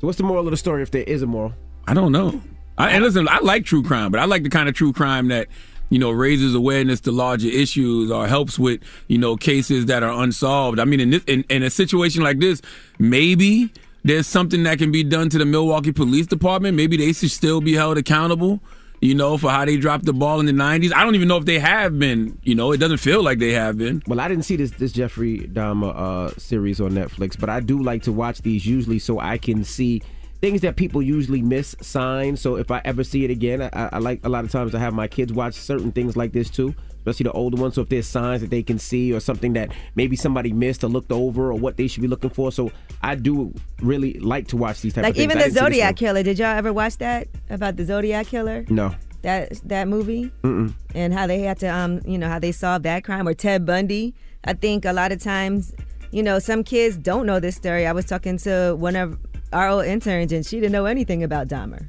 So 0.00 0.06
what's 0.06 0.16
the 0.16 0.24
moral 0.24 0.46
of 0.46 0.50
the 0.50 0.56
story 0.56 0.82
if 0.82 0.90
there 0.90 1.02
is 1.02 1.20
a 1.20 1.26
moral? 1.26 1.52
I 1.86 1.92
don't 1.92 2.10
know. 2.10 2.40
I, 2.78 2.92
and 2.92 3.04
listen, 3.04 3.28
I 3.28 3.40
like 3.40 3.66
true 3.66 3.82
crime, 3.82 4.10
but 4.10 4.18
I 4.18 4.24
like 4.24 4.42
the 4.42 4.48
kind 4.48 4.66
of 4.66 4.74
true 4.74 4.94
crime 4.94 5.28
that 5.28 5.48
you 5.90 5.98
know 5.98 6.10
raises 6.10 6.54
awareness 6.54 7.00
to 7.02 7.12
larger 7.12 7.48
issues 7.48 8.10
or 8.10 8.26
helps 8.26 8.58
with 8.58 8.80
you 9.08 9.18
know 9.18 9.36
cases 9.36 9.86
that 9.86 10.02
are 10.02 10.22
unsolved. 10.22 10.78
I 10.78 10.86
mean, 10.86 11.00
in 11.00 11.10
this, 11.10 11.24
in, 11.24 11.44
in 11.50 11.62
a 11.62 11.68
situation 11.68 12.22
like 12.22 12.38
this, 12.38 12.62
maybe 12.98 13.70
there's 14.02 14.26
something 14.26 14.62
that 14.62 14.78
can 14.78 14.90
be 14.90 15.04
done 15.04 15.28
to 15.28 15.36
the 15.36 15.44
Milwaukee 15.44 15.92
Police 15.92 16.26
Department. 16.26 16.78
Maybe 16.78 16.96
they 16.96 17.12
should 17.12 17.30
still 17.30 17.60
be 17.60 17.74
held 17.74 17.98
accountable. 17.98 18.60
You 19.00 19.14
know, 19.14 19.38
for 19.38 19.50
how 19.50 19.64
they 19.64 19.78
dropped 19.78 20.04
the 20.04 20.12
ball 20.12 20.40
in 20.40 20.46
the 20.46 20.52
'90s. 20.52 20.92
I 20.92 21.04
don't 21.04 21.14
even 21.14 21.26
know 21.26 21.38
if 21.38 21.46
they 21.46 21.58
have 21.58 21.98
been. 21.98 22.38
You 22.42 22.54
know, 22.54 22.72
it 22.72 22.78
doesn't 22.78 22.98
feel 22.98 23.22
like 23.22 23.38
they 23.38 23.52
have 23.52 23.78
been. 23.78 24.02
Well, 24.06 24.20
I 24.20 24.28
didn't 24.28 24.44
see 24.44 24.56
this 24.56 24.72
this 24.72 24.92
Jeffrey 24.92 25.38
Dahmer 25.38 25.94
uh, 25.96 26.30
series 26.38 26.80
on 26.80 26.92
Netflix, 26.92 27.38
but 27.38 27.48
I 27.48 27.60
do 27.60 27.82
like 27.82 28.02
to 28.02 28.12
watch 28.12 28.42
these 28.42 28.66
usually 28.66 28.98
so 28.98 29.18
I 29.18 29.38
can 29.38 29.64
see 29.64 30.02
things 30.40 30.60
that 30.62 30.76
people 30.76 31.02
usually 31.02 31.42
miss 31.42 31.76
signs. 31.80 32.40
So 32.40 32.56
if 32.56 32.70
I 32.70 32.80
ever 32.84 33.04
see 33.04 33.24
it 33.24 33.30
again, 33.30 33.62
I, 33.62 33.90
I 33.92 33.98
like 33.98 34.20
a 34.24 34.28
lot 34.28 34.44
of 34.44 34.50
times 34.50 34.74
I 34.74 34.78
have 34.78 34.94
my 34.94 35.08
kids 35.08 35.32
watch 35.32 35.54
certain 35.54 35.92
things 35.92 36.16
like 36.16 36.32
this 36.32 36.50
too, 36.50 36.74
especially 37.00 37.24
the 37.24 37.32
older 37.32 37.60
ones. 37.60 37.74
So 37.74 37.82
if 37.82 37.88
there's 37.88 38.06
signs 38.06 38.40
that 38.42 38.50
they 38.50 38.62
can 38.62 38.78
see 38.78 39.12
or 39.12 39.20
something 39.20 39.52
that 39.54 39.72
maybe 39.94 40.16
somebody 40.16 40.52
missed 40.52 40.84
or 40.84 40.88
looked 40.88 41.12
over 41.12 41.50
or 41.50 41.54
what 41.58 41.76
they 41.76 41.86
should 41.88 42.02
be 42.02 42.08
looking 42.08 42.30
for, 42.30 42.52
so 42.52 42.70
I 43.02 43.14
do 43.16 43.52
really 43.82 44.14
like 44.20 44.48
to 44.48 44.56
watch 44.56 44.80
these 44.82 44.94
type 44.94 45.02
Like 45.04 45.10
of 45.12 45.16
things. 45.16 45.24
even 45.24 45.38
the 45.38 45.44
didn't 45.44 45.54
see 45.56 45.60
this 45.60 45.64
Zodiac. 45.64 45.96
Killer. 45.96 46.22
Did 46.22 46.38
y'all 46.38 46.48
ever 46.56 46.72
watch 46.72 46.98
that 46.98 47.28
about 47.50 47.76
the 47.76 47.84
Zodiac 47.84 48.26
Killer? 48.26 48.64
No. 48.68 48.94
That 49.22 49.60
that 49.68 49.86
movie 49.86 50.30
Mm-mm. 50.42 50.72
and 50.94 51.12
how 51.12 51.26
they 51.26 51.40
had 51.40 51.58
to 51.58 51.66
um 51.66 52.00
you 52.06 52.16
know 52.16 52.28
how 52.28 52.38
they 52.38 52.52
solved 52.52 52.84
that 52.84 53.04
crime 53.04 53.28
or 53.28 53.34
Ted 53.34 53.66
Bundy. 53.66 54.14
I 54.44 54.54
think 54.54 54.86
a 54.86 54.92
lot 54.94 55.12
of 55.12 55.20
times 55.22 55.74
you 56.10 56.22
know 56.22 56.38
some 56.38 56.64
kids 56.64 56.96
don't 56.96 57.26
know 57.26 57.38
this 57.38 57.54
story. 57.56 57.86
I 57.86 57.92
was 57.92 58.06
talking 58.06 58.38
to 58.38 58.74
one 58.78 58.96
of 58.96 59.18
our 59.52 59.68
old 59.68 59.84
interns 59.84 60.32
and 60.32 60.46
she 60.46 60.56
didn't 60.58 60.72
know 60.72 60.86
anything 60.86 61.22
about 61.22 61.48
Dahmer. 61.48 61.86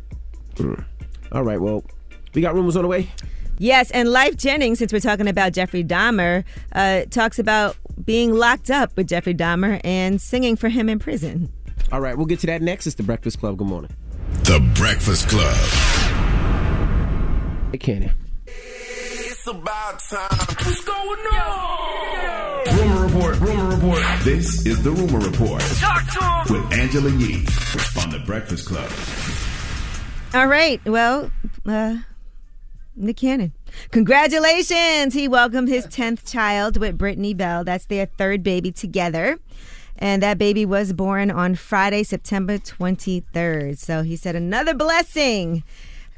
Mm. 0.55 0.83
All 1.31 1.43
right. 1.43 1.61
Well, 1.61 1.85
we 2.33 2.41
got 2.41 2.53
rumors 2.53 2.75
on 2.75 2.81
the 2.81 2.89
way. 2.89 3.09
Yes, 3.57 3.91
and 3.91 4.09
Lyfe 4.09 4.37
Jennings, 4.37 4.79
since 4.79 4.91
we're 4.91 4.99
talking 4.99 5.27
about 5.27 5.53
Jeffrey 5.53 5.83
Dahmer, 5.83 6.43
uh, 6.73 7.01
talks 7.11 7.37
about 7.39 7.75
being 8.03 8.33
locked 8.33 8.71
up 8.71 8.95
with 8.97 9.07
Jeffrey 9.07 9.35
Dahmer 9.35 9.79
and 9.83 10.19
singing 10.19 10.55
for 10.55 10.69
him 10.69 10.89
in 10.89 10.97
prison. 10.97 11.51
All 11.91 12.01
right, 12.01 12.17
we'll 12.17 12.25
get 12.25 12.39
to 12.39 12.47
that 12.47 12.61
next. 12.61 12.87
It's 12.87 12.95
the 12.95 13.03
Breakfast 13.03 13.39
Club. 13.39 13.57
Good 13.57 13.67
morning. 13.67 13.91
The 14.43 14.59
Breakfast 14.75 15.29
Club. 15.29 15.55
Hey, 17.71 17.77
Kenny. 17.77 18.11
It's 18.47 19.47
about 19.47 19.99
time. 20.09 20.29
What's 20.31 20.83
going 20.83 21.19
on? 21.33 22.77
Rumor 22.77 23.05
report. 23.05 23.39
Rumor 23.39 23.75
report. 23.75 24.03
This 24.23 24.65
is 24.65 24.81
the 24.83 24.91
Rumor 24.91 25.19
Report 25.19 25.61
Talk 25.61 26.45
to 26.47 26.53
him. 26.53 26.61
with 26.63 26.73
Angela 26.79 27.09
Yee 27.11 27.45
on 28.01 28.09
the 28.09 28.21
Breakfast 28.25 28.67
Club. 28.67 28.89
All 30.33 30.47
right. 30.47 30.79
Well, 30.85 31.31
uh, 31.65 31.97
Nick 32.95 33.17
Cannon. 33.17 33.53
Congratulations. 33.91 35.13
He 35.13 35.27
welcomed 35.27 35.69
his 35.69 35.87
10th 35.87 36.29
child 36.29 36.77
with 36.77 36.97
Brittany 36.97 37.33
Bell. 37.33 37.63
That's 37.63 37.85
their 37.85 38.05
third 38.05 38.43
baby 38.43 38.71
together. 38.71 39.39
And 39.97 40.23
that 40.23 40.37
baby 40.37 40.65
was 40.65 40.93
born 40.93 41.29
on 41.29 41.55
Friday, 41.55 42.03
September 42.03 42.57
23rd. 42.57 43.77
So 43.77 44.01
he 44.01 44.15
said, 44.15 44.35
another 44.35 44.73
blessing. 44.73 45.63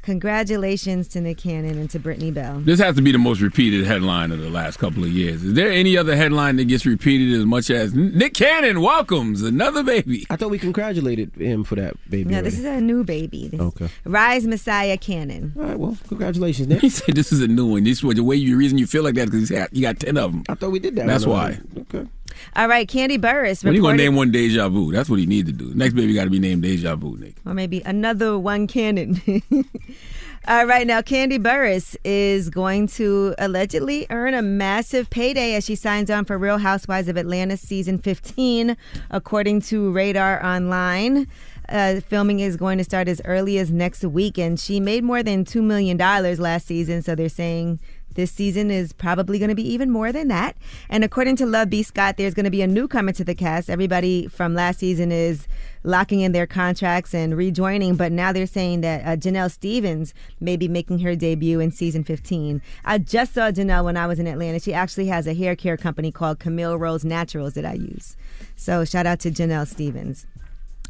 Congratulations 0.04 1.08
to 1.08 1.20
Nick 1.22 1.38
Cannon 1.38 1.78
and 1.78 1.88
to 1.88 1.98
Brittany 1.98 2.30
Bell. 2.30 2.60
This 2.60 2.78
has 2.78 2.94
to 2.96 3.00
be 3.02 3.10
the 3.10 3.16
most 3.16 3.40
repeated 3.40 3.86
headline 3.86 4.32
of 4.32 4.38
the 4.38 4.50
last 4.50 4.76
couple 4.78 5.02
of 5.02 5.08
years. 5.08 5.42
Is 5.42 5.54
there 5.54 5.70
any 5.70 5.96
other 5.96 6.14
headline 6.14 6.56
that 6.56 6.66
gets 6.66 6.84
repeated 6.84 7.32
as 7.40 7.46
much 7.46 7.70
as 7.70 7.94
Nick 7.94 8.34
Cannon 8.34 8.82
welcomes 8.82 9.40
another 9.40 9.82
baby? 9.82 10.26
I 10.28 10.36
thought 10.36 10.50
we 10.50 10.58
congratulated 10.58 11.34
him 11.36 11.64
for 11.64 11.76
that 11.76 11.94
baby. 12.10 12.28
No, 12.28 12.42
this 12.42 12.58
is 12.58 12.66
a 12.66 12.82
new 12.82 13.02
baby. 13.02 13.48
This 13.48 13.58
Okay. 13.58 13.88
Rise 14.04 14.46
Messiah 14.46 14.98
Cannon. 14.98 15.54
All 15.56 15.62
right, 15.62 15.78
well, 15.78 15.96
congratulations, 16.06 16.68
Nick. 16.68 16.82
He 16.82 16.90
said 16.90 17.16
this 17.16 17.32
is 17.32 17.40
a 17.40 17.48
new 17.48 17.64
one. 17.64 17.84
This 17.84 18.04
was 18.04 18.16
the 18.16 18.24
way 18.24 18.36
you 18.36 18.58
reason 18.58 18.76
you 18.76 18.86
feel 18.86 19.04
like 19.04 19.14
that 19.14 19.30
because 19.30 19.50
you 19.72 19.80
got 19.80 20.00
ten 20.00 20.18
of 20.18 20.32
them. 20.32 20.44
I 20.50 20.54
thought 20.54 20.70
we 20.70 20.80
did 20.80 20.96
that. 20.96 21.06
That's 21.06 21.24
why. 21.24 21.58
Okay. 21.78 22.06
All 22.56 22.68
right, 22.68 22.88
Kandi 22.88 23.18
Burruss. 23.18 23.64
When 23.64 23.74
you 23.74 23.82
gonna 23.82 23.96
name 23.96 24.16
one 24.16 24.30
Deja 24.30 24.68
Vu? 24.68 24.92
That's 24.92 25.08
what 25.08 25.18
he 25.18 25.26
need 25.26 25.46
to 25.46 25.52
do. 25.52 25.72
Next 25.74 25.94
baby 25.94 26.14
got 26.14 26.24
to 26.24 26.30
be 26.30 26.38
named 26.38 26.62
Deja 26.62 26.96
Vu, 26.96 27.16
Nick. 27.16 27.36
or 27.44 27.54
maybe 27.54 27.80
another 27.82 28.38
one 28.38 28.66
cannon. 28.66 29.20
All 30.46 30.66
right, 30.66 30.86
now 30.86 31.00
Kandi 31.00 31.38
Burruss 31.38 31.96
is 32.04 32.50
going 32.50 32.86
to 32.88 33.34
allegedly 33.38 34.06
earn 34.10 34.34
a 34.34 34.42
massive 34.42 35.08
payday 35.08 35.54
as 35.54 35.64
she 35.64 35.74
signs 35.74 36.10
on 36.10 36.26
for 36.26 36.36
Real 36.36 36.58
Housewives 36.58 37.08
of 37.08 37.16
Atlanta 37.16 37.56
season 37.56 37.96
15, 37.98 38.76
according 39.10 39.62
to 39.62 39.90
Radar 39.92 40.44
Online. 40.44 41.26
Uh, 41.70 42.00
filming 42.00 42.40
is 42.40 42.58
going 42.58 42.76
to 42.76 42.84
start 42.84 43.08
as 43.08 43.22
early 43.24 43.56
as 43.56 43.70
next 43.72 44.04
week, 44.04 44.36
and 44.36 44.60
she 44.60 44.80
made 44.80 45.02
more 45.02 45.22
than 45.22 45.46
$2 45.46 45.62
million 45.62 45.96
last 45.96 46.66
season, 46.66 47.00
so 47.00 47.14
they're 47.14 47.30
saying 47.30 47.80
this 48.14 48.30
season 48.30 48.70
is 48.70 48.92
probably 48.92 49.38
going 49.38 49.48
to 49.48 49.54
be 49.54 49.66
even 49.72 49.90
more 49.90 50.12
than 50.12 50.28
that. 50.28 50.56
And 50.88 51.04
according 51.04 51.36
to 51.36 51.46
Love 51.46 51.70
B. 51.70 51.82
Scott, 51.82 52.16
there's 52.16 52.34
going 52.34 52.44
to 52.44 52.50
be 52.50 52.62
a 52.62 52.66
newcomer 52.66 53.12
to 53.12 53.24
the 53.24 53.34
cast. 53.34 53.68
Everybody 53.68 54.28
from 54.28 54.54
last 54.54 54.78
season 54.78 55.12
is 55.12 55.46
locking 55.84 56.20
in 56.20 56.32
their 56.32 56.46
contracts 56.46 57.14
and 57.14 57.36
rejoining, 57.36 57.94
but 57.94 58.10
now 58.10 58.32
they're 58.32 58.46
saying 58.46 58.80
that 58.80 59.04
uh, 59.04 59.16
Janell 59.16 59.50
Stephens 59.50 60.14
may 60.40 60.56
be 60.56 60.66
making 60.66 61.00
her 61.00 61.14
debut 61.14 61.60
in 61.60 61.70
season 61.70 62.02
15. 62.04 62.62
I 62.84 62.98
just 62.98 63.34
saw 63.34 63.50
Janell 63.50 63.84
when 63.84 63.96
I 63.96 64.06
was 64.06 64.18
in 64.18 64.26
Atlanta. 64.26 64.58
She 64.58 64.72
actually 64.72 65.06
has 65.06 65.26
a 65.26 65.34
hair 65.34 65.54
care 65.54 65.76
company 65.76 66.10
called 66.10 66.38
Camille 66.38 66.78
Rose 66.78 67.04
Naturals 67.04 67.54
that 67.54 67.66
I 67.66 67.74
use. 67.74 68.16
So 68.56 68.84
shout 68.84 69.06
out 69.06 69.20
to 69.20 69.30
Janell 69.30 69.66
Stephens. 69.66 70.26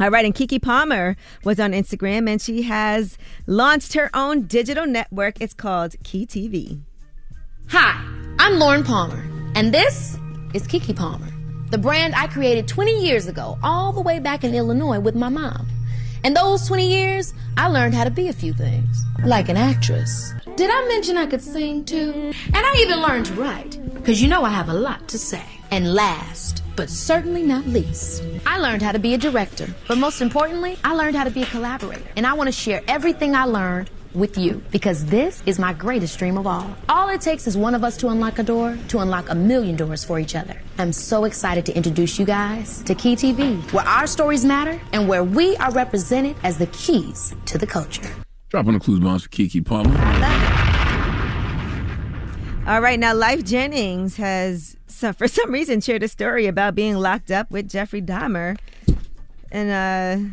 All 0.00 0.10
right, 0.10 0.24
and 0.24 0.34
Keke 0.34 0.60
Palmer 0.60 1.16
was 1.44 1.60
on 1.60 1.70
Instagram 1.70 2.28
and 2.28 2.42
she 2.42 2.62
has 2.62 3.16
launched 3.46 3.94
her 3.94 4.10
own 4.12 4.42
digital 4.42 4.86
network. 4.86 5.40
It's 5.40 5.54
called 5.54 5.94
Key 6.02 6.26
TV. 6.26 6.80
Hi, 7.68 7.98
I'm 8.38 8.58
Lauren 8.58 8.84
Palmer, 8.84 9.24
and 9.54 9.72
this 9.72 10.16
is 10.52 10.68
Keke 10.68 10.94
Palmer, 10.94 11.32
the 11.70 11.78
brand 11.78 12.14
I 12.14 12.26
created 12.26 12.68
20 12.68 13.04
years 13.04 13.26
ago, 13.26 13.58
all 13.62 13.92
the 13.92 14.02
way 14.02 14.18
back 14.18 14.44
in 14.44 14.54
Illinois 14.54 15.00
with 15.00 15.14
my 15.14 15.28
mom. 15.28 15.66
In 16.22 16.34
those 16.34 16.66
20 16.68 16.88
years, 16.88 17.34
I 17.56 17.68
learned 17.68 17.94
how 17.94 18.04
to 18.04 18.10
be 18.10 18.28
a 18.28 18.32
few 18.32 18.52
things, 18.52 19.04
like 19.24 19.48
an 19.48 19.56
actress. 19.56 20.32
Did 20.56 20.70
I 20.70 20.88
mention 20.88 21.16
I 21.16 21.26
could 21.26 21.42
sing 21.42 21.84
too? 21.84 22.32
And 22.46 22.56
I 22.56 22.74
even 22.80 23.00
learned 23.00 23.26
to 23.26 23.34
write, 23.34 23.78
because 23.94 24.22
you 24.22 24.28
know 24.28 24.44
I 24.44 24.50
have 24.50 24.68
a 24.68 24.74
lot 24.74 25.08
to 25.08 25.18
say. 25.18 25.42
And 25.70 25.92
last, 25.92 26.62
but 26.76 26.88
certainly 26.90 27.42
not 27.42 27.66
least, 27.66 28.22
I 28.46 28.58
learned 28.58 28.82
how 28.82 28.92
to 28.92 28.98
be 28.98 29.14
a 29.14 29.18
director. 29.18 29.66
But 29.88 29.98
most 29.98 30.20
importantly, 30.20 30.78
I 30.84 30.94
learned 30.94 31.16
how 31.16 31.24
to 31.24 31.30
be 31.30 31.42
a 31.42 31.46
collaborator. 31.46 32.08
And 32.16 32.26
I 32.26 32.34
want 32.34 32.48
to 32.48 32.52
share 32.52 32.82
everything 32.86 33.34
I 33.34 33.44
learned 33.44 33.90
with 34.14 34.38
you 34.38 34.62
because 34.70 35.04
this 35.06 35.42
is 35.46 35.58
my 35.58 35.72
greatest 35.72 36.18
dream 36.18 36.38
of 36.38 36.46
all. 36.46 36.74
All 36.88 37.08
it 37.08 37.20
takes 37.20 37.46
is 37.46 37.56
one 37.56 37.74
of 37.74 37.84
us 37.84 37.96
to 37.98 38.08
unlock 38.08 38.38
a 38.38 38.42
door 38.42 38.78
to 38.88 38.98
unlock 39.00 39.30
a 39.30 39.34
million 39.34 39.76
doors 39.76 40.04
for 40.04 40.18
each 40.18 40.34
other. 40.34 40.60
I'm 40.78 40.92
so 40.92 41.24
excited 41.24 41.66
to 41.66 41.76
introduce 41.76 42.18
you 42.18 42.24
guys 42.24 42.82
to 42.84 42.94
Key 42.94 43.16
TV, 43.16 43.60
where 43.72 43.86
our 43.86 44.06
stories 44.06 44.44
matter 44.44 44.80
and 44.92 45.08
where 45.08 45.24
we 45.24 45.56
are 45.56 45.70
represented 45.72 46.36
as 46.42 46.58
the 46.58 46.66
keys 46.68 47.34
to 47.46 47.58
the 47.58 47.66
culture. 47.66 48.08
Dropping 48.48 48.74
the 48.74 48.80
clues 48.80 49.00
bombs 49.00 49.24
for 49.24 49.28
Keke 49.30 49.64
Palmer. 49.64 49.94
All 52.66 52.80
right, 52.80 52.98
now 52.98 53.14
Lyfe 53.14 53.44
Jennings 53.44 54.16
has, 54.16 54.76
so 54.86 55.12
for 55.12 55.28
some 55.28 55.52
reason, 55.52 55.82
shared 55.82 56.02
a 56.02 56.08
story 56.08 56.46
about 56.46 56.74
being 56.74 56.96
locked 56.96 57.30
up 57.30 57.50
with 57.50 57.68
Jeffrey 57.68 58.00
Dahmer. 58.00 58.56
And, 59.50 59.70
uh, 59.70 60.28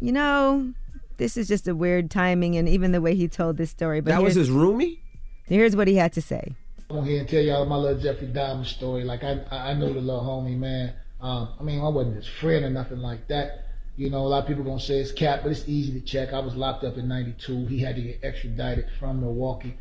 you 0.00 0.12
know, 0.12 0.72
this 1.16 1.36
is 1.36 1.48
just 1.48 1.68
a 1.68 1.74
weird 1.74 2.10
timing 2.10 2.56
and 2.56 2.68
even 2.68 2.92
the 2.92 3.00
way 3.00 3.14
he 3.14 3.28
told 3.28 3.56
this 3.56 3.70
story. 3.70 4.00
But 4.00 4.10
That 4.10 4.22
was 4.22 4.34
his 4.34 4.50
roomie? 4.50 4.98
Here's 5.46 5.76
what 5.76 5.88
he 5.88 5.96
had 5.96 6.12
to 6.14 6.22
say. 6.22 6.54
I'm 6.90 7.04
here 7.04 7.20
and 7.20 7.28
tell 7.28 7.42
y'all 7.42 7.64
my 7.66 7.76
little 7.76 8.00
Jeffrey 8.00 8.28
Dahmer 8.28 8.66
story. 8.66 9.04
Like 9.04 9.24
I, 9.24 9.40
I 9.50 9.74
knew 9.74 9.92
the 9.92 10.00
little 10.00 10.22
homie 10.22 10.56
man 10.58 10.94
Um, 11.20 11.48
I 11.58 11.62
mean, 11.62 11.80
I 11.80 11.88
wasn't 11.88 12.16
his 12.16 12.26
friend 12.26 12.64
or 12.64 12.70
nothing 12.70 12.98
like 12.98 13.28
that. 13.28 13.66
You 13.96 14.10
know, 14.10 14.18
a 14.18 14.28
lot 14.28 14.42
of 14.42 14.48
people 14.48 14.64
gonna 14.64 14.80
say 14.80 14.98
it's 14.98 15.12
cap, 15.12 15.40
but 15.42 15.52
it's 15.52 15.68
easy 15.68 15.92
to 15.98 16.00
check. 16.04 16.32
I 16.32 16.40
was 16.40 16.54
locked 16.56 16.84
up 16.84 16.96
in 16.98 17.08
'92. 17.08 17.66
He 17.66 17.78
had 17.78 17.94
to 17.96 18.02
get 18.02 18.20
extradited 18.22 18.86
from 18.98 19.20
Milwaukee 19.20 19.76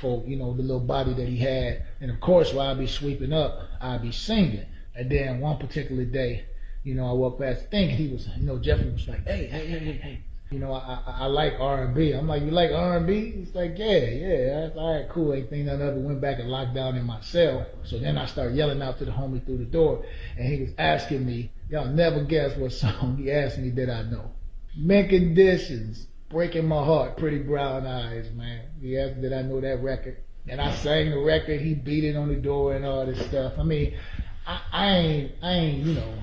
for 0.00 0.22
you 0.26 0.36
know 0.36 0.54
the 0.54 0.62
little 0.62 0.80
body 0.80 1.12
that 1.14 1.28
he 1.28 1.36
had. 1.36 1.82
And 2.00 2.10
of 2.10 2.20
course, 2.20 2.52
while 2.52 2.70
I'd 2.70 2.78
be 2.78 2.86
sweeping 2.86 3.32
up, 3.32 3.60
I'd 3.80 4.02
be 4.02 4.12
singing. 4.12 4.64
And 4.94 5.10
then 5.10 5.40
one 5.40 5.58
particular 5.58 6.04
day, 6.04 6.46
you 6.84 6.94
know, 6.94 7.10
I 7.10 7.12
walked 7.12 7.40
past 7.40 7.62
the 7.64 7.68
thing. 7.68 7.90
He 7.90 8.08
was, 8.08 8.28
you 8.38 8.46
know, 8.46 8.58
Jeffrey 8.58 8.88
was 8.90 9.08
like, 9.08 9.26
"Hey, 9.26 9.46
hey, 9.46 9.66
hey, 9.66 9.78
hey, 9.78 9.92
hey." 9.92 10.20
You 10.50 10.60
know, 10.60 10.72
I, 10.72 11.00
I, 11.06 11.26
like 11.26 11.54
R 11.58 11.82
and 11.82 11.94
B. 11.94 12.12
I'm 12.12 12.28
like, 12.28 12.42
you 12.42 12.52
like 12.52 12.70
R 12.70 12.98
and 12.98 13.06
B? 13.06 13.32
He's 13.32 13.52
like, 13.52 13.76
yeah, 13.76 13.98
yeah. 13.98 14.68
All 14.76 14.94
right, 14.94 15.08
cool. 15.08 15.34
Ain't 15.34 15.50
think 15.50 15.66
nothing 15.66 15.82
of 15.82 15.96
it. 15.96 16.00
Went 16.00 16.20
back 16.20 16.38
and 16.38 16.48
locked 16.48 16.72
down 16.72 16.94
in 16.96 17.04
my 17.04 17.20
cell. 17.20 17.66
So 17.82 17.98
then 17.98 18.16
I 18.16 18.26
started 18.26 18.54
yelling 18.54 18.80
out 18.80 18.98
to 18.98 19.04
the 19.04 19.10
homie 19.10 19.44
through 19.44 19.58
the 19.58 19.64
door, 19.64 20.04
and 20.38 20.46
he 20.46 20.60
was 20.62 20.70
asking 20.78 21.26
me, 21.26 21.50
y'all 21.68 21.86
never 21.86 22.22
guess 22.22 22.56
what 22.56 22.72
song 22.72 23.16
he 23.18 23.32
asked 23.32 23.58
me 23.58 23.70
did 23.70 23.90
I 23.90 24.02
know? 24.02 24.30
Mint 24.76 25.08
Conditions, 25.08 26.06
Breaking 26.28 26.68
My 26.68 26.84
Heart, 26.84 27.16
Pretty 27.16 27.38
Brown 27.38 27.84
Eyes, 27.84 28.30
man. 28.32 28.66
He 28.80 28.96
asked 28.98 29.20
did 29.20 29.32
I 29.32 29.42
know 29.42 29.60
that 29.60 29.82
record, 29.82 30.18
and 30.46 30.60
I 30.60 30.72
sang 30.76 31.10
the 31.10 31.18
record. 31.18 31.60
He 31.60 31.74
beat 31.74 32.04
it 32.04 32.14
on 32.14 32.28
the 32.28 32.36
door 32.36 32.76
and 32.76 32.84
all 32.84 33.04
this 33.04 33.24
stuff. 33.26 33.54
I 33.58 33.64
mean, 33.64 33.98
I, 34.46 34.60
I 34.72 34.86
ain't, 34.90 35.32
I 35.42 35.52
ain't, 35.52 35.86
you 35.86 35.94
know, 35.94 36.14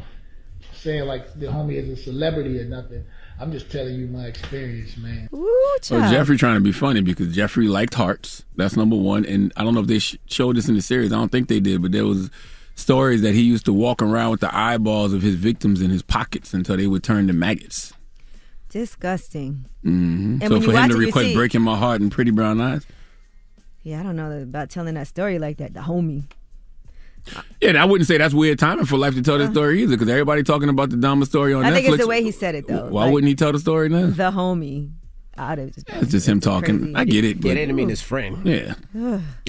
saying 0.72 1.06
like 1.06 1.38
the 1.38 1.48
homie 1.48 1.76
is 1.76 1.90
a 1.90 2.02
celebrity 2.02 2.58
or 2.60 2.66
nothing. 2.66 3.04
I'm 3.40 3.52
just 3.52 3.72
telling 3.72 3.96
you 3.96 4.08
my 4.08 4.26
experience, 4.26 4.96
man. 4.98 5.28
So 5.82 6.00
Jeffrey 6.10 6.38
trying 6.38 6.56
to 6.56 6.62
be 6.62 6.72
funny 6.72 7.02
because 7.02 7.36
Jeffrey 7.36 7.68
liked 7.68 7.94
hearts. 7.94 8.44
That's 8.56 8.78
number 8.78 8.96
one. 8.96 9.26
And 9.26 9.52
I 9.58 9.64
don't 9.64 9.74
know 9.74 9.82
if 9.82 9.88
they 9.88 10.00
sh- 10.00 10.18
showed 10.28 10.56
this 10.56 10.70
in 10.70 10.76
the 10.76 10.82
series. 10.82 11.12
I 11.12 11.16
don't 11.18 11.32
think 11.32 11.48
they 11.50 11.60
did, 11.60 11.82
but 11.82 11.92
there 11.92 12.06
was 12.06 12.30
stories 12.76 13.22
that 13.22 13.34
he 13.34 13.42
used 13.42 13.66
to 13.66 13.74
walk 13.74 14.02
around 14.02 14.32
with 14.32 14.40
the 14.40 14.56
eyeballs 14.56 15.14
of 15.14 15.22
his 15.22 15.36
victims 15.36 15.82
in 15.82 15.90
his 15.90 16.02
pockets 16.02 16.54
until 16.54 16.78
they 16.78 16.88
would 16.88 17.04
turn 17.04 17.28
to 17.28 17.34
maggots. 17.34 17.94
Disgusting. 18.70 19.66
Mm-hmm. 19.86 20.40
And 20.42 20.44
So 20.44 20.50
when 20.52 20.62
for 20.64 20.72
him 20.72 20.90
to 20.90 20.96
it, 20.96 21.06
request 21.06 21.28
see- 21.28 21.34
"Breaking 21.36 21.62
My 21.62 21.78
Heart" 21.78 22.02
and 22.02 22.12
"Pretty 22.12 22.32
Brown 22.32 22.60
Eyes," 22.62 22.86
Yeah, 23.84 24.00
I 24.00 24.04
don't 24.04 24.16
know 24.16 24.32
about 24.32 24.70
telling 24.70 24.96
that 24.96 25.08
story 25.08 25.38
like 25.40 25.58
that. 25.58 25.74
The 25.74 25.82
homie. 25.82 26.24
Yeah, 27.62 27.70
and 27.70 27.78
I 27.78 27.86
wouldn't 27.86 28.08
say 28.08 28.18
that's 28.18 28.34
weird 28.34 28.60
timing 28.60 28.86
for 28.86 28.98
Lyfe 28.98 29.16
to 29.16 29.22
tell 29.22 29.38
that 29.38 29.52
story 29.52 29.82
either, 29.84 29.96
because 29.96 30.10
everybody 30.10 30.44
talking 30.44 30.70
about 30.70 30.90
the 30.90 30.98
Dahmer 30.98 31.26
story 31.26 31.54
on 31.54 31.64
Uh. 31.64 31.68
I 31.68 31.72
Netflix. 31.72 31.74
think 31.76 31.88
it's 31.90 31.98
the 32.04 32.08
way 32.08 32.24
he 32.24 32.32
said 32.32 32.56
it 32.56 32.68
though. 32.68 32.88
Why 32.90 33.06
Like, 33.06 33.14
wouldn't 33.14 33.30
he 33.30 33.36
tell 33.36 33.52
the 33.52 33.60
story 33.60 33.90
now? 33.90 34.08
The 34.08 34.32
homie. 34.32 34.92
I'd 35.38 35.58
have 35.58 35.72
just. 35.72 35.90
It's 35.90 36.12
just 36.12 36.28
him 36.28 36.40
talking. 36.40 36.80
crazy. 36.80 36.96
I 36.96 37.06
get 37.06 37.24
it. 37.24 37.28
Yeah, 37.28 37.34
but- 37.36 37.48
they 37.50 37.56
didn't 37.56 37.76
mean 37.76 37.90
his 37.90 38.02
friend. 38.02 38.46
Yeah. 38.46 38.76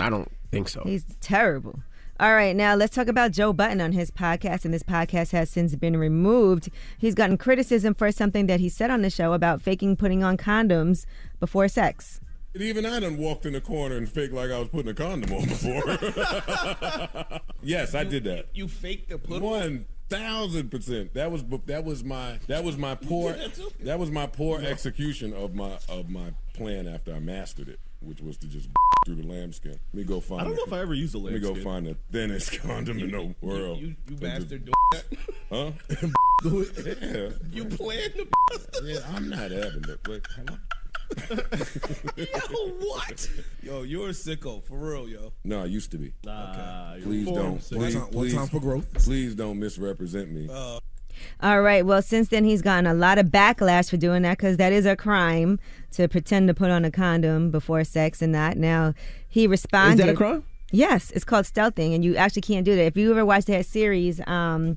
I 0.00 0.08
don't 0.08 0.30
think 0.50 0.68
so. 0.68 0.82
He's 0.84 1.04
terrible. 1.20 1.80
All 2.20 2.32
right, 2.32 2.54
now 2.54 2.76
let's 2.76 2.94
talk 2.94 3.08
about 3.08 3.32
Joe 3.32 3.52
Budden 3.52 3.80
on 3.80 3.90
his 3.90 4.12
podcast, 4.12 4.64
and 4.64 4.72
this 4.72 4.84
podcast 4.84 5.32
has 5.32 5.50
since 5.50 5.74
been 5.74 5.96
removed. 5.96 6.68
He's 6.96 7.12
gotten 7.14 7.36
criticism 7.36 7.92
for 7.94 8.12
something 8.12 8.46
that 8.46 8.60
he 8.60 8.68
said 8.68 8.88
on 8.88 9.02
the 9.02 9.10
show 9.10 9.32
about 9.32 9.60
faking 9.60 9.96
putting 9.96 10.22
on 10.22 10.36
condoms 10.36 11.06
before 11.40 11.66
sex. 11.66 12.20
And 12.54 12.62
even 12.62 12.86
I 12.86 13.00
done 13.00 13.16
walked 13.16 13.46
in 13.46 13.52
the 13.54 13.60
corner 13.60 13.96
and 13.96 14.08
faked 14.08 14.32
like 14.32 14.50
I 14.50 14.58
was 14.60 14.68
putting 14.68 14.88
a 14.90 14.94
condom 14.94 15.32
on 15.32 15.44
before. 15.48 15.82
yes, 17.62 17.94
I 17.96 18.04
did 18.04 18.24
that. 18.24 18.46
You 18.54 18.68
faked 18.68 19.08
the 19.08 19.18
put 19.18 19.42
One 19.42 19.86
thousand 20.08 20.70
percent. 20.70 21.14
That 21.14 21.32
was 21.32 21.44
that 21.66 21.84
was 21.84 22.04
my 22.04 22.38
that 22.46 22.62
was 22.62 22.76
my 22.76 22.94
poor 22.94 23.32
that 23.32 23.58
that 23.80 23.98
was 23.98 24.10
my 24.12 24.26
poor 24.26 24.60
execution 24.60 25.32
of 25.32 25.54
my 25.54 25.78
of 25.88 26.08
my 26.10 26.32
plan 26.54 26.86
after 26.86 27.12
I 27.12 27.18
mastered 27.18 27.68
it, 27.68 27.80
which 28.00 28.20
was 28.20 28.36
to 28.38 28.46
just 28.46 28.68
through 29.06 29.16
the 29.16 29.26
lambskin. 29.26 29.72
Let 29.92 29.94
me 29.94 30.04
go 30.04 30.20
find. 30.20 30.42
I 30.42 30.44
don't 30.44 30.54
know 30.54 30.64
if 30.64 30.72
I 30.72 30.78
ever 30.80 30.94
used 30.94 31.16
a 31.16 31.18
Let 31.18 31.32
me 31.34 31.40
go 31.40 31.56
find 31.56 31.86
the 31.86 31.96
thinnest 32.12 32.60
condom 32.60 33.00
in 33.00 33.10
the 33.10 33.34
world. 33.40 33.80
You, 33.80 33.86
you, 33.88 33.94
you 34.06 34.12
And 34.12 34.20
bastard. 34.20 34.70
just- 34.92 35.10
do 35.10 35.24
Huh? 35.50 35.72
Yeah. 36.44 37.30
You 37.52 37.64
planned 37.64 38.12
the. 38.14 38.26
Yeah, 38.84 38.98
I'm 39.16 39.28
not 39.28 39.50
having 39.50 39.84
it, 39.88 39.98
but. 40.04 40.22
yo, 42.16 42.68
what? 42.80 43.30
Yo, 43.62 43.82
you're 43.82 44.08
a 44.08 44.12
sicko 44.12 44.62
for 44.62 44.76
real, 44.78 45.08
yo. 45.08 45.32
No, 45.44 45.62
I 45.62 45.66
used 45.66 45.90
to 45.92 45.98
be. 45.98 46.12
okay. 46.26 47.00
Please 47.02 47.26
don't. 47.26 47.58
Please, 47.58 47.96
One 47.96 48.04
time- 48.04 48.12
one 48.12 48.30
time 48.30 48.46
for 48.48 48.60
growth. 48.60 48.92
Please 48.94 49.34
don't 49.34 49.58
misrepresent 49.58 50.30
me. 50.30 50.48
All 51.40 51.62
right, 51.62 51.86
well, 51.86 52.02
since 52.02 52.28
then 52.28 52.44
he's 52.44 52.60
gotten 52.60 52.86
a 52.86 52.94
lot 52.94 53.18
of 53.18 53.26
backlash 53.26 53.88
for 53.90 53.96
doing 53.96 54.22
that 54.22 54.36
because 54.36 54.56
that 54.56 54.72
is 54.72 54.84
a 54.84 54.96
crime 54.96 55.60
to 55.92 56.08
pretend 56.08 56.48
to 56.48 56.54
put 56.54 56.70
on 56.70 56.84
a 56.84 56.90
condom 56.90 57.50
before 57.50 57.84
sex 57.84 58.20
and 58.20 58.34
that. 58.34 58.56
Now 58.56 58.94
he 59.28 59.46
responded. 59.46 60.00
Is 60.00 60.06
that 60.06 60.12
a 60.12 60.16
crime? 60.16 60.44
Yes, 60.72 61.12
it's 61.12 61.24
called 61.24 61.44
stealthing, 61.46 61.94
and 61.94 62.04
you 62.04 62.16
actually 62.16 62.42
can't 62.42 62.64
do 62.64 62.74
that. 62.74 62.82
If 62.84 62.96
you 62.96 63.10
ever 63.12 63.24
watched 63.24 63.46
that 63.46 63.64
series, 63.64 64.20
um, 64.26 64.76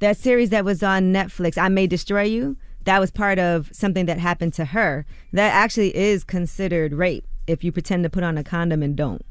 that 0.00 0.18
series 0.18 0.50
that 0.50 0.64
was 0.64 0.82
on 0.82 1.12
Netflix, 1.12 1.56
I 1.56 1.68
May 1.68 1.86
Destroy 1.86 2.22
You, 2.24 2.56
that 2.84 3.00
was 3.00 3.10
part 3.10 3.38
of 3.38 3.70
something 3.72 4.06
that 4.06 4.18
happened 4.18 4.54
to 4.54 4.64
her. 4.66 5.06
That 5.32 5.52
actually 5.52 5.94
is 5.96 6.24
considered 6.24 6.92
rape 6.92 7.26
if 7.46 7.64
you 7.64 7.72
pretend 7.72 8.04
to 8.04 8.10
put 8.10 8.22
on 8.22 8.38
a 8.38 8.44
condom 8.44 8.82
and 8.82 8.96
don't. 8.96 9.24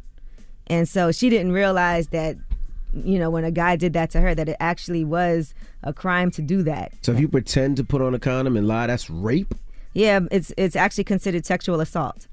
And 0.68 0.88
so 0.88 1.12
she 1.12 1.30
didn't 1.30 1.52
realize 1.52 2.08
that, 2.08 2.38
you 2.94 3.20
know, 3.20 3.30
when 3.30 3.44
a 3.44 3.52
guy 3.52 3.76
did 3.76 3.94
that 3.94 4.10
to 4.12 4.22
her, 4.22 4.34
that 4.36 4.48
it 4.48 4.58
actually 4.60 5.04
was 5.04 5.54
a 5.84 5.94
crime 5.94 6.32
to 6.32 6.42
do 6.42 6.64
that. 6.64 6.94
So 7.02 7.12
if 7.12 7.20
you 7.20 7.28
pretend 7.28 7.78
to 7.78 7.84
put 7.84 8.02
on 8.02 8.14
a 8.14 8.20
condom 8.20 8.56
and 8.56 8.68
lie, 8.68 8.88
that's 8.88 9.10
rape. 9.10 9.54
Yeah, 9.94 10.22
it's 10.32 10.54
it's 10.58 10.76
actually 10.76 11.04
considered 11.04 11.46
sexual 11.46 11.82
assault. 11.82 12.28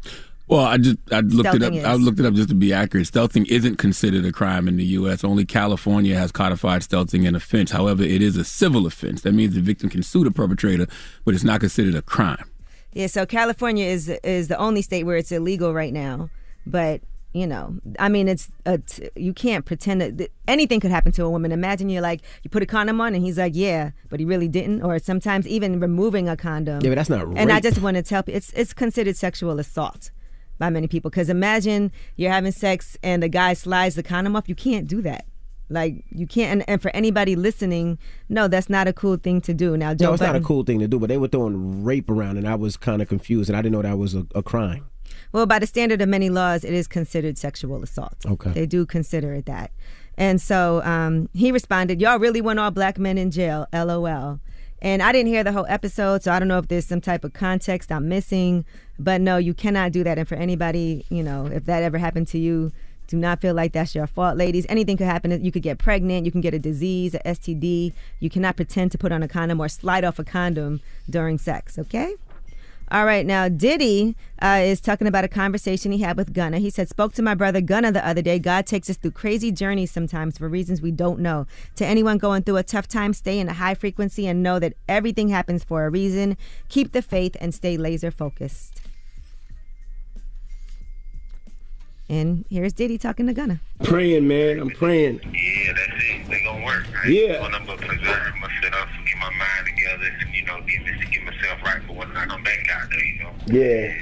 Well, 0.49 0.65
I 0.65 0.79
just 0.79 0.97
I 1.13 1.21
looked 1.21 1.55
it 1.55 1.63
up. 1.63 1.73
Stealthing 1.73 1.85
I 1.85 1.95
looked 1.95 2.21
it 2.21 2.27
up 2.27 2.35
just 2.35 2.49
to 2.49 2.55
be 2.55 2.73
accurate. 2.73 3.07
Stealthing 3.07 3.47
isn't 3.49 3.77
considered 3.77 4.25
a 4.25 4.33
crime 4.33 4.67
in 4.67 4.77
the 4.77 4.85
U.S. 4.85 5.23
Only 5.23 5.45
California 5.45 6.17
has 6.17 6.33
codified 6.33 6.83
stealthing 6.83 7.29
an 7.29 7.35
offense. 7.35 7.71
However, 7.71 8.03
it 8.03 8.23
is 8.23 8.37
a 8.37 8.45
civil 8.45 8.87
offense. 8.87 9.21
That 9.23 9.33
means 9.33 9.55
the 9.55 9.61
victim 9.61 9.91
can 9.91 10.03
sue 10.03 10.25
the 10.25 10.31
perpetrator, 10.31 10.87
but 11.25 11.35
it's 11.35 11.45
not 11.45 11.61
considered 11.61 11.95
a 11.95 12.03
crime. 12.03 12.51
Yeah, 12.95 13.09
so 13.09 13.27
California 13.27 13.85
is 13.85 14.09
is 14.09 14.49
the 14.49 14.57
only 14.57 14.81
state 14.81 15.05
where 15.05 15.17
it's 15.17 15.31
illegal 15.31 15.75
right 15.75 15.93
now. 15.93 16.31
But 16.67 17.03
you 17.35 17.47
know, 17.47 17.77
I 17.99 18.09
mean, 18.09 18.27
it's 18.27 18.49
a 18.65 18.79
t- 18.79 19.11
you 19.17 19.35
can't 19.35 19.67
pretend 19.67 20.01
that 20.01 20.17
that 20.17 20.33
anything 20.49 20.81
could 20.81 20.91
happen 20.91 21.13
to 21.13 21.25
a 21.25 21.31
woman. 21.31 21.53
Imagine 21.53 21.91
you're 21.91 22.01
like 22.01 22.23
you 22.43 22.49
put 22.49 22.63
a 22.63 22.67
condom 22.67 23.03
on 23.03 23.15
and 23.15 23.23
he's 23.23 23.37
like, 23.37 23.53
yeah, 23.55 23.91
but 24.09 24.19
he 24.19 24.25
really 24.25 24.49
didn't. 24.49 24.81
Or 24.81 24.99
sometimes 24.99 25.47
even 25.47 25.79
removing 25.79 26.27
a 26.27 26.39
condom. 26.39 26.81
Yeah, 26.83 26.89
but 26.89 26.95
that's 26.95 27.11
not 27.11 27.27
And 27.37 27.53
I 27.53 27.61
just 27.61 27.83
want 27.83 27.99
to 27.99 28.03
tell 28.03 28.23
people 28.23 28.39
it's 28.39 28.51
it's 28.55 28.73
considered 28.73 29.15
sexual 29.15 29.59
assault 29.59 30.11
by 30.59 30.71
many 30.71 30.87
people. 30.87 31.11
Because 31.11 31.29
imagine 31.29 31.93
you're 32.17 32.33
having 32.33 32.53
sex 32.53 32.97
and 33.03 33.23
the 33.23 33.29
guy 33.29 33.55
slides 33.55 33.95
the 33.95 34.03
condom 34.03 34.37
off. 34.37 34.49
You 34.49 34.55
can't 34.55 34.87
do 34.87 35.03
that. 35.03 35.27
Like 35.71 36.05
you 36.11 36.27
can't. 36.27 36.53
And, 36.53 36.69
and 36.69 36.83
for 36.83 36.91
anybody 36.95 37.37
listening, 37.37 37.99
no, 38.29 38.49
that's 38.49 38.71
not 38.71 38.89
a 38.89 38.93
cool 38.93 39.17
thing 39.17 39.41
to 39.43 39.55
do. 39.55 39.77
Now, 39.77 39.95
Joe 39.95 40.07
no, 40.07 40.13
it's 40.15 40.23
not 40.23 40.37
a 40.37 40.41
cool 40.41 40.65
thing 40.65 40.79
to 40.81 40.89
do, 40.89 40.99
but 40.99 41.09
they 41.09 41.19
were 41.19 41.29
throwing 41.29 41.85
rape 41.85 42.09
around, 42.09 42.39
and 42.39 42.49
I 42.49 42.55
was 42.55 42.77
kind 42.77 43.03
of 43.03 43.09
confused, 43.09 43.51
and 43.51 43.57
I 43.57 43.63
didn't 43.63 43.73
know 43.73 43.83
that 43.83 43.99
was 43.99 44.15
a, 44.15 44.27
a 44.35 44.43
crime. 44.43 44.87
Well, 45.33 45.47
by 45.47 45.59
the 45.59 45.67
standard 45.67 46.01
of 46.01 46.09
many 46.09 46.31
laws, 46.31 46.65
it 46.65 46.73
is 46.73 46.87
considered 46.87 47.37
sexual 47.37 47.83
assault. 47.83 48.17
Okay. 48.25 48.51
They 48.53 48.67
do 48.67 48.87
consider 48.87 49.35
it 49.35 49.47
that. 49.47 49.73
And 50.17 50.41
so 50.41 50.83
um, 50.83 51.29
he 51.33 51.53
responded, 51.53 52.01
Y'all 52.01 52.19
really 52.19 52.41
want 52.41 52.59
all 52.59 52.71
black 52.71 52.99
men 52.99 53.19
in 53.19 53.31
jail? 53.31 53.67
LOL. 53.73 54.41
And 54.81 55.03
I 55.03 55.13
didn't 55.13 55.29
hear 55.29 55.43
the 55.43 55.53
whole 55.53 55.67
episode, 55.69 56.23
so 56.23 56.33
I 56.33 56.39
don't 56.39 56.49
know 56.49 56.59
if 56.59 56.69
there's 56.69 56.87
some 56.87 57.01
type 57.01 57.25
of 57.25 57.33
context 57.33 57.91
I'm 57.91 58.09
missing. 58.09 58.65
But 58.99 59.21
no, 59.21 59.37
you 59.37 59.55
cannot 59.55 59.93
do 59.93 60.05
that. 60.05 60.19
And 60.19 60.29
for 60.29 60.37
anybody, 60.37 61.05
you 61.09 61.23
know, 61.23 61.47
if 61.47 61.65
that 61.65 61.83
ever 61.83 61.99
happened 61.99 62.29
to 62.29 62.39
you, 62.39 62.73
do 63.09 63.17
not 63.17 63.41
feel 63.41 63.55
like 63.55 63.73
that's 63.73 63.95
your 63.95 64.07
fault, 64.07 64.37
ladies. 64.37 64.67
Anything 64.69 64.97
could 64.99 65.07
happen. 65.07 65.43
You 65.43 65.51
could 65.51 65.63
get 65.63 65.79
pregnant. 65.79 66.27
You 66.27 66.33
can 66.33 66.43
get 66.43 66.53
a 66.53 66.59
disease, 66.59 67.15
a 67.15 67.21
STD. 67.21 67.95
You 68.21 68.31
cannot 68.31 68.57
pretend 68.57 68.93
to 68.93 68.99
put 68.99 69.13
on 69.13 69.23
a 69.23 69.29
condom 69.29 69.61
or 69.61 69.69
slide 69.69 70.05
off 70.05 70.19
a 70.19 70.25
condom 70.25 70.81
during 71.09 71.39
sex, 71.39 71.79
okay? 71.79 72.15
All 72.91 73.05
right, 73.05 73.27
now 73.27 73.51
Diddy 73.51 74.17
uh, 74.41 74.61
is 74.63 74.81
talking 74.81 75.07
about 75.07 75.23
a 75.23 75.29
conversation 75.29 75.93
he 75.93 75.99
had 75.99 76.17
with 76.17 76.33
Gunna. 76.33 76.59
He 76.59 76.71
said, 76.71 76.89
"Spoke 76.89 77.13
to 77.15 77.23
my 77.23 77.35
brother 77.35 77.61
Gunna 77.61 77.93
the 77.93 78.07
other 78.07 78.23
day. 78.23 78.39
God 78.39 78.65
takes 78.67 78.89
us 78.89 78.97
through 78.97 79.11
crazy 79.11 79.53
journeys 79.53 79.91
sometimes 79.91 80.39
for 80.39 80.49
reasons 80.49 80.81
we 80.81 80.91
don't 80.91 81.21
know. 81.21 81.47
To 81.77 81.85
anyone 81.85 82.17
going 82.17 82.45
through 82.45 82.57
a 82.57 82.63
tough 82.63 82.89
time, 82.89 83.13
stay 83.13 83.39
in 83.41 83.49
a 83.49 83.53
high 83.53 83.75
frequency 83.75 84.27
and 84.27 84.43
know 84.43 84.59
that 84.59 84.73
everything 84.89 85.29
happens 85.29 85.65
for 85.65 85.85
a 85.85 85.91
reason. 85.91 86.39
Keep 86.71 86.93
the 86.93 87.03
faith 87.03 87.37
and 87.41 87.55
stay 87.55 87.77
laser 87.77 88.11
focused." 88.11 88.81
And 92.11 92.47
here's 92.49 92.73
Diddy 92.73 92.97
talking 92.97 93.27
to 93.27 93.35
Gunna. 93.35 93.61
Praying, 93.85 94.27
man. 94.27 94.61
I'm 94.61 94.71
praying. 94.71 95.21
Yeah, 95.25 95.73
that's 95.75 96.03
it. 96.05 96.27
They 96.31 96.43
gonna 96.43 96.65
work. 96.65 96.87
I 97.05 97.09
Yeah. 97.09 97.21
ain't 97.21 97.39
doing 97.41 97.51
nothing 97.53 97.67
but 97.67 97.79
preserve 97.81 98.35
myself, 98.41 98.89
get 99.05 99.19
my 99.19 99.29
mind 99.29 99.67
together, 99.67 100.11
you 100.33 100.43
know, 100.47 100.59
get 100.63 100.87
me 100.87 101.05
get 101.13 101.23
myself 101.39 101.63
right 101.63 101.83
for 101.85 101.93
when 101.95 102.17
I 102.17 102.27
come 102.27 102.43
back 102.43 102.59
out 102.73 102.89
there, 102.91 103.05
you 103.05 103.23
know. 103.23 103.33
Yeah. 103.47 103.95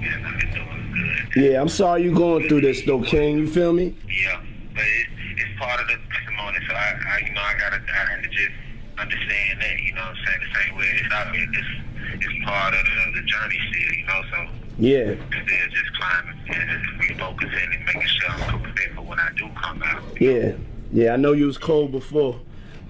Yeah, 0.00 0.28
I've 0.28 0.40
been 0.40 0.50
doing 0.52 0.92
good. 1.34 1.42
Yeah, 1.42 1.60
I'm 1.60 1.68
sorry 1.68 2.02
you 2.04 2.14
going 2.14 2.48
through 2.48 2.62
this 2.62 2.82
though, 2.82 3.02
King. 3.02 3.38
You 3.38 3.48
feel 3.48 3.72
me? 3.72 3.94
Yeah, 4.08 4.40
but 4.74 4.82
it, 4.82 5.06
it's 5.36 5.58
part 5.60 5.80
of 5.80 5.86
the 5.88 5.96
testimony. 6.12 6.58
So 6.68 6.74
I, 6.74 6.94
I, 7.08 7.26
you 7.26 7.34
know, 7.34 7.42
I 7.42 7.54
gotta, 7.58 7.76
I 7.92 8.10
have 8.12 8.22
to 8.22 8.28
just 8.28 8.50
understand 8.98 9.60
that, 9.60 9.78
you 9.80 9.94
know, 9.94 10.00
what 10.02 10.10
I'm 10.10 10.16
saying 10.26 10.40
the 10.40 10.60
same 10.60 10.76
way 10.76 10.86
it's 11.04 11.12
out. 11.14 11.34
It's, 11.34 12.26
it's 12.26 12.44
part 12.44 12.74
of 12.74 12.80
the, 12.84 13.20
the 13.20 13.26
journey 13.26 13.58
still, 13.70 13.92
you 13.94 14.06
know. 14.06 14.22
So 14.30 14.52
Yeah. 14.78 15.14
still 15.28 15.68
just 15.70 15.92
climbing 15.98 16.38
and 16.48 17.00
refocusing 17.00 17.76
and 17.76 17.84
making 17.84 18.02
sure 18.08 18.30
I'm 18.30 18.62
prepared 18.62 18.94
for 18.94 19.02
when 19.02 19.20
I 19.20 19.28
do 19.36 19.48
come 19.62 19.82
out. 19.82 20.02
Yeah. 20.20 20.52
Yeah, 20.92 21.12
I 21.12 21.16
know 21.16 21.32
you 21.32 21.46
was 21.46 21.58
cold 21.58 21.92
before. 21.92 22.40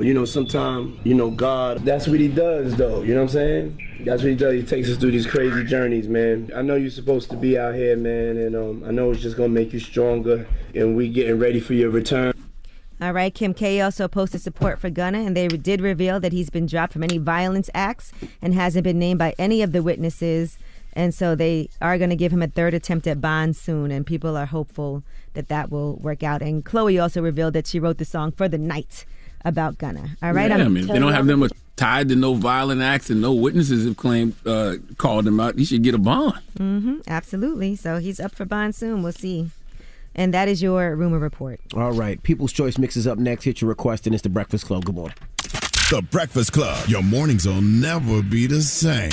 But 0.01 0.07
you 0.07 0.15
know, 0.15 0.25
sometimes, 0.25 0.99
you 1.05 1.13
know, 1.13 1.31
God, 1.31 1.85
that's 1.85 2.09
what 2.09 2.21
he 2.21 2.29
does 2.29 2.75
though, 2.75 3.03
you 3.03 3.13
know 3.13 3.21
what 3.21 3.35
I'm 3.35 3.35
saying? 3.35 3.89
That's 4.07 4.23
what 4.23 4.31
he 4.31 4.35
does. 4.35 4.55
He 4.55 4.63
takes 4.63 4.89
us 4.89 4.97
through 4.97 5.11
these 5.11 5.27
crazy 5.27 5.63
journeys, 5.63 6.09
man. 6.09 6.51
I 6.57 6.63
know 6.63 6.75
you're 6.77 6.89
supposed 6.89 7.29
to 7.33 7.37
be 7.37 7.59
out 7.59 7.75
here, 7.75 7.99
man, 7.99 8.39
and 8.39 8.57
um, 8.57 8.83
I 8.87 8.93
know 8.93 9.11
it's 9.11 9.21
just 9.21 9.37
gonna 9.37 9.51
make 9.51 9.75
you 9.75 9.79
stronger 9.79 10.49
and 10.75 10.97
we 10.97 11.11
getting 11.11 11.39
ready 11.39 11.61
for 11.61 11.75
your 11.75 11.91
return. 11.91 12.33
All 13.03 13.13
right, 13.13 13.35
Kim 13.35 13.53
K 13.53 13.83
also 13.83 14.09
posted 14.09 14.41
support 14.41 14.79
for 14.79 14.89
Gunna, 14.89 15.19
and 15.19 15.37
they 15.37 15.49
did 15.49 15.83
reveal 15.83 16.19
that 16.19 16.33
he's 16.33 16.49
been 16.49 16.65
dropped 16.65 16.95
from 16.95 17.03
any 17.03 17.19
violence 17.19 17.69
acts 17.75 18.11
and 18.41 18.55
hasn't 18.55 18.85
been 18.85 18.99
named 18.99 19.19
by 19.19 19.35
any 19.39 19.61
of 19.61 19.73
the 19.73 19.83
witnesses. 19.83 20.57
And 20.95 21.15
so 21.15 21.35
they 21.35 21.69
are 21.83 21.99
going 21.99 22.09
to 22.09 22.17
give 22.17 22.33
him 22.33 22.41
a 22.41 22.49
third 22.49 22.73
attempt 22.73 23.07
at 23.07 23.21
bond 23.21 23.55
soon, 23.55 23.91
and 23.91 24.07
people 24.07 24.35
are 24.35 24.47
hopeful 24.47 25.03
that 25.35 25.49
that 25.49 25.71
will 25.71 25.97
work 25.97 26.23
out. 26.23 26.41
And 26.41 26.65
Chloe 26.65 26.99
also 26.99 27.21
revealed 27.21 27.53
that 27.53 27.67
she 27.67 27.79
wrote 27.79 27.99
the 27.99 28.07
song 28.07 28.33
for 28.33 28.49
the 28.49 28.57
night 28.57 29.05
about 29.45 29.79
Gunna. 29.79 30.17
All 30.23 30.33
right, 30.33 30.51
Yeah, 30.51 30.57
I'm 30.57 30.61
I 30.63 30.69
mean, 30.69 30.85
if 30.85 30.91
they 30.91 30.99
don't 30.99 31.13
have 31.13 31.27
them 31.27 31.49
tied 31.77 32.11
to 32.11 32.17
no 32.17 32.35
violent 32.35 32.83
acts 32.83 33.09
and 33.09 33.23
no 33.23 33.33
witnesses 33.33 33.87
have 33.87 33.97
claimed 33.97 34.35
uh, 34.47 34.77
called 34.99 35.27
him 35.27 35.41
out. 35.41 35.57
He 35.57 35.65
should 35.65 35.83
get 35.83 35.95
a 35.95 35.99
bond. 35.99 36.39
Mm-hmm, 36.59 36.99
absolutely. 37.07 37.75
So 37.75 37.99
he's 37.99 38.21
up 38.21 38.35
for 38.35 38.45
bond 38.45 38.75
soon. 38.75 39.03
We'll 39.03 39.13
see. 39.13 39.51
And 40.15 40.35
that 40.35 40.47
is 40.49 40.61
your 40.61 40.95
rumor 40.95 41.19
report. 41.19 41.61
All 41.75 41.93
right. 41.93 42.23
People's 42.23 42.53
Choice 42.53 42.77
mixes 42.77 43.07
up 43.07 43.17
next. 43.17 43.45
Hit 43.45 43.63
your 43.63 43.69
request, 43.69 44.07
and 44.07 44.15
it's 44.15 44.23
the 44.23 44.29
Breakfast 44.29 44.67
Club. 44.67 44.85
Good 44.85 44.95
morning. 44.95 45.17
The 45.91 46.07
Breakfast 46.11 46.53
Club. 46.53 46.87
Your 46.89 47.03
mornings 47.03 47.47
will 47.47 47.63
never 47.63 48.23
be 48.23 48.47
the 48.47 48.61
same. 48.61 49.11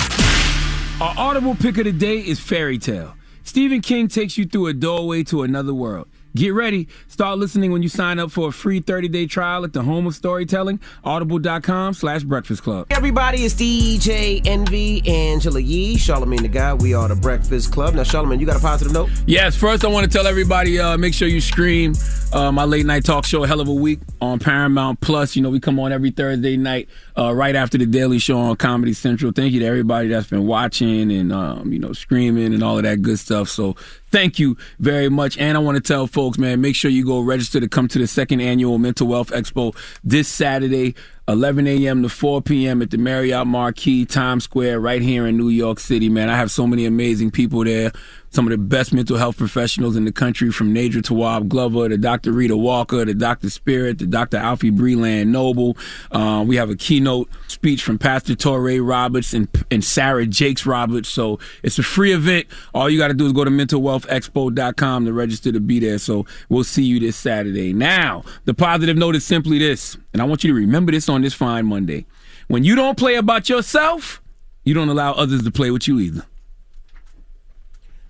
Our 1.00 1.14
audible 1.16 1.54
pick 1.54 1.78
of 1.78 1.84
the 1.84 1.92
day 1.92 2.18
is 2.18 2.38
Fairy 2.38 2.76
Tale. 2.78 3.14
Stephen 3.44 3.80
King 3.80 4.08
takes 4.08 4.36
you 4.36 4.44
through 4.44 4.66
a 4.66 4.74
doorway 4.74 5.22
to 5.24 5.42
another 5.42 5.72
world. 5.72 6.08
Get 6.34 6.50
ready. 6.54 6.88
Start 7.08 7.38
listening 7.38 7.72
when 7.72 7.82
you 7.82 7.88
sign 7.88 8.18
up 8.18 8.30
for 8.30 8.48
a 8.48 8.52
free 8.52 8.80
30-day 8.80 9.26
trial 9.26 9.64
at 9.64 9.72
the 9.72 9.82
home 9.82 10.06
of 10.06 10.14
storytelling, 10.14 10.80
audible.com 11.04 11.94
slash 11.94 12.22
breakfast 12.22 12.62
club. 12.62 12.86
Everybody, 12.90 13.44
it's 13.44 13.54
DJ 13.54 14.46
Envy, 14.46 15.06
Angela 15.08 15.60
Yee, 15.60 15.96
Charlamagne 15.96 16.42
the 16.42 16.48
Guy. 16.48 16.74
We 16.74 16.94
are 16.94 17.08
the 17.08 17.16
Breakfast 17.16 17.72
Club. 17.72 17.94
Now, 17.94 18.02
Charlamagne, 18.02 18.40
you 18.40 18.46
got 18.46 18.56
a 18.56 18.60
positive 18.60 18.92
note? 18.92 19.10
Yes, 19.26 19.56
first 19.56 19.84
I 19.84 19.88
want 19.88 20.10
to 20.10 20.10
tell 20.10 20.26
everybody, 20.26 20.78
uh, 20.78 20.96
make 20.96 21.14
sure 21.14 21.28
you 21.28 21.40
stream 21.40 21.94
uh, 22.32 22.52
my 22.52 22.64
late 22.64 22.86
night 22.86 23.04
talk 23.04 23.24
show, 23.24 23.44
Hell 23.44 23.60
of 23.60 23.68
a 23.68 23.74
Week, 23.74 24.00
on 24.20 24.38
Paramount 24.38 25.00
Plus. 25.00 25.34
You 25.34 25.42
know, 25.42 25.50
we 25.50 25.60
come 25.60 25.78
on 25.78 25.92
every 25.92 26.10
Thursday 26.10 26.56
night, 26.56 26.88
uh, 27.18 27.34
right 27.34 27.56
after 27.56 27.76
the 27.76 27.86
Daily 27.86 28.18
Show 28.18 28.38
on 28.38 28.56
Comedy 28.56 28.92
Central. 28.92 29.32
Thank 29.32 29.52
you 29.52 29.60
to 29.60 29.66
everybody 29.66 30.08
that's 30.08 30.28
been 30.28 30.46
watching 30.46 31.10
and, 31.10 31.32
um, 31.32 31.72
you 31.72 31.78
know, 31.78 31.92
screaming 31.92 32.54
and 32.54 32.62
all 32.62 32.76
of 32.76 32.84
that 32.84 33.02
good 33.02 33.18
stuff. 33.18 33.48
So 33.48 33.74
thank 34.10 34.38
you 34.38 34.56
very 34.78 35.08
much. 35.08 35.36
And 35.36 35.56
I 35.56 35.60
want 35.60 35.76
to 35.76 35.82
tell 35.82 36.06
folks, 36.06 36.38
man, 36.38 36.60
make 36.60 36.76
sure 36.76 36.90
you 36.90 37.04
go 37.04 37.20
register 37.20 37.58
to 37.58 37.68
come 37.68 37.88
to 37.88 37.98
the 37.98 38.06
second 38.06 38.40
annual 38.40 38.78
Mental 38.78 39.06
Wealth 39.06 39.30
Expo 39.30 39.76
this 40.04 40.28
Saturday. 40.28 40.94
11 41.26 41.66
a.m. 41.66 42.02
to 42.02 42.08
4 42.08 42.40
p.m. 42.40 42.80
at 42.80 42.90
the 42.90 42.96
Marriott 42.96 43.46
Marquis, 43.46 44.06
Times 44.06 44.44
Square, 44.44 44.80
right 44.80 45.02
here 45.02 45.26
in 45.26 45.36
New 45.36 45.50
York 45.50 45.78
City, 45.78 46.08
man. 46.08 46.30
I 46.30 46.36
have 46.38 46.50
so 46.50 46.66
many 46.66 46.86
amazing 46.86 47.32
people 47.32 47.64
there. 47.64 47.92
Some 48.30 48.46
of 48.46 48.50
the 48.50 48.58
best 48.58 48.92
mental 48.92 49.16
health 49.16 49.36
professionals 49.36 49.96
in 49.96 50.04
the 50.04 50.12
country, 50.12 50.50
from 50.50 50.74
Nedra 50.74 51.02
Tawwab 51.02 51.48
Glover 51.48 51.88
to 51.88 51.96
Dr. 51.96 52.32
Rheeda 52.32 52.58
Walker 52.58 53.04
to 53.04 53.14
Dr. 53.14 53.50
Spirit 53.50 53.98
to 53.98 54.06
Dr. 54.06 54.38
Alfiee 54.38 54.76
Breland 54.76 55.28
Noble. 55.28 55.76
Uh, 56.12 56.44
we 56.46 56.56
have 56.56 56.70
a 56.70 56.76
keynote 56.76 57.28
speech 57.46 57.82
from 57.82 57.98
Pastor 57.98 58.34
Touré 58.34 58.86
Roberts 58.86 59.32
and, 59.32 59.48
and 59.70 59.84
Sarah 59.84 60.26
Jakes 60.26 60.66
Roberts. 60.66 61.08
So 61.08 61.38
it's 61.62 61.78
a 61.78 61.82
free 61.82 62.12
event. 62.12 62.46
All 62.74 62.90
you 62.90 62.98
got 62.98 63.08
to 63.08 63.14
do 63.14 63.26
is 63.26 63.32
go 63.32 63.44
to 63.44 63.50
mentalwealthexpo.com 63.50 65.04
to 65.06 65.12
register 65.12 65.52
to 65.52 65.60
be 65.60 65.80
there. 65.80 65.98
So 65.98 66.26
we'll 66.48 66.64
see 66.64 66.84
you 66.84 67.00
this 67.00 67.16
Saturday. 67.16 67.72
Now, 67.72 68.24
the 68.44 68.54
positive 68.54 68.96
note 68.96 69.16
is 69.16 69.24
simply 69.24 69.58
this, 69.58 69.96
and 70.12 70.20
I 70.20 70.24
want 70.26 70.44
you 70.44 70.50
to 70.50 70.54
remember 70.54 70.92
this 70.92 71.08
on 71.08 71.22
this 71.22 71.34
fine 71.34 71.66
Monday. 71.66 72.06
When 72.48 72.64
you 72.64 72.74
don't 72.74 72.98
play 72.98 73.16
about 73.16 73.48
yourself, 73.48 74.22
you 74.64 74.74
don't 74.74 74.88
allow 74.88 75.12
others 75.12 75.42
to 75.44 75.50
play 75.50 75.70
with 75.70 75.88
you 75.88 75.98
either. 76.00 76.26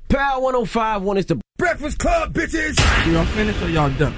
Power 0.09 0.41
1051 0.41 1.19
is 1.19 1.27
the 1.27 1.39
Breakfast 1.59 1.99
Club, 1.99 2.33
bitches! 2.33 2.79
Y'all 3.13 3.27
finished 3.27 3.61
or 3.61 3.69
y'all 3.69 3.91
done? 3.99 4.15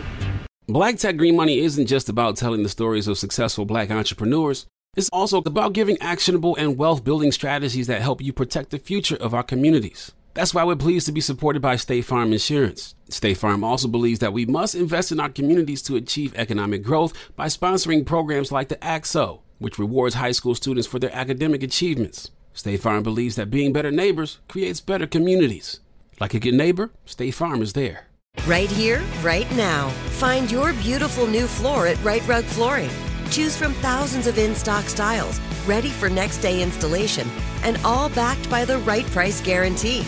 Black 0.68 0.96
Tech 0.96 1.16
Green 1.16 1.34
Money 1.34 1.58
isn't 1.58 1.86
just 1.86 2.08
about 2.08 2.36
telling 2.36 2.62
the 2.62 2.68
stories 2.68 3.08
of 3.08 3.18
successful 3.18 3.64
black 3.64 3.90
entrepreneurs. 3.90 4.66
It's 4.96 5.08
also 5.08 5.38
about 5.38 5.72
giving 5.72 5.98
actionable 6.00 6.54
and 6.54 6.78
wealth 6.78 7.02
building 7.02 7.32
strategies 7.32 7.88
that 7.88 8.02
help 8.02 8.22
you 8.22 8.32
protect 8.32 8.70
the 8.70 8.78
future 8.78 9.16
of 9.16 9.34
our 9.34 9.42
communities. 9.42 10.12
That's 10.34 10.54
why 10.54 10.62
we're 10.62 10.76
pleased 10.76 11.06
to 11.06 11.12
be 11.12 11.20
supported 11.20 11.60
by 11.60 11.74
State 11.74 12.02
Farm 12.02 12.32
Insurance. 12.32 12.94
State 13.08 13.38
Farm 13.38 13.64
also 13.64 13.88
believes 13.88 14.20
that 14.20 14.32
we 14.32 14.46
must 14.46 14.76
invest 14.76 15.10
in 15.10 15.18
our 15.18 15.28
communities 15.28 15.82
to 15.82 15.96
achieve 15.96 16.36
economic 16.36 16.84
growth 16.84 17.14
by 17.34 17.46
sponsoring 17.46 18.06
programs 18.06 18.52
like 18.52 18.68
the 18.68 18.82
ACT-SO, 18.84 19.42
which 19.58 19.80
rewards 19.80 20.14
high 20.14 20.30
school 20.30 20.54
students 20.54 20.86
for 20.86 21.00
their 21.00 21.12
academic 21.12 21.64
achievements. 21.64 22.30
State 22.52 22.80
Farm 22.80 23.02
believes 23.02 23.36
that 23.36 23.50
being 23.50 23.72
better 23.72 23.90
neighbors 23.90 24.38
creates 24.48 24.80
better 24.80 25.06
communities. 25.06 25.80
Like 26.20 26.34
a 26.34 26.40
good 26.40 26.54
neighbor, 26.54 26.90
State 27.06 27.32
Farm 27.32 27.62
is 27.62 27.72
there. 27.72 28.06
Right 28.46 28.70
here, 28.70 29.02
right 29.22 29.50
now. 29.56 29.88
Find 30.18 30.50
your 30.50 30.72
beautiful 30.74 31.26
new 31.26 31.46
floor 31.46 31.86
at 31.86 32.02
Rite 32.04 32.26
Rug 32.26 32.44
Flooring. 32.44 32.90
Choose 33.30 33.56
from 33.56 33.72
thousands 33.74 34.26
of 34.26 34.38
in 34.38 34.54
stock 34.54 34.84
styles, 34.84 35.40
ready 35.66 35.88
for 35.88 36.08
next 36.08 36.38
day 36.38 36.62
installation, 36.62 37.28
and 37.62 37.78
all 37.84 38.08
backed 38.10 38.50
by 38.50 38.64
the 38.64 38.78
right 38.78 39.06
price 39.06 39.40
guarantee. 39.40 40.02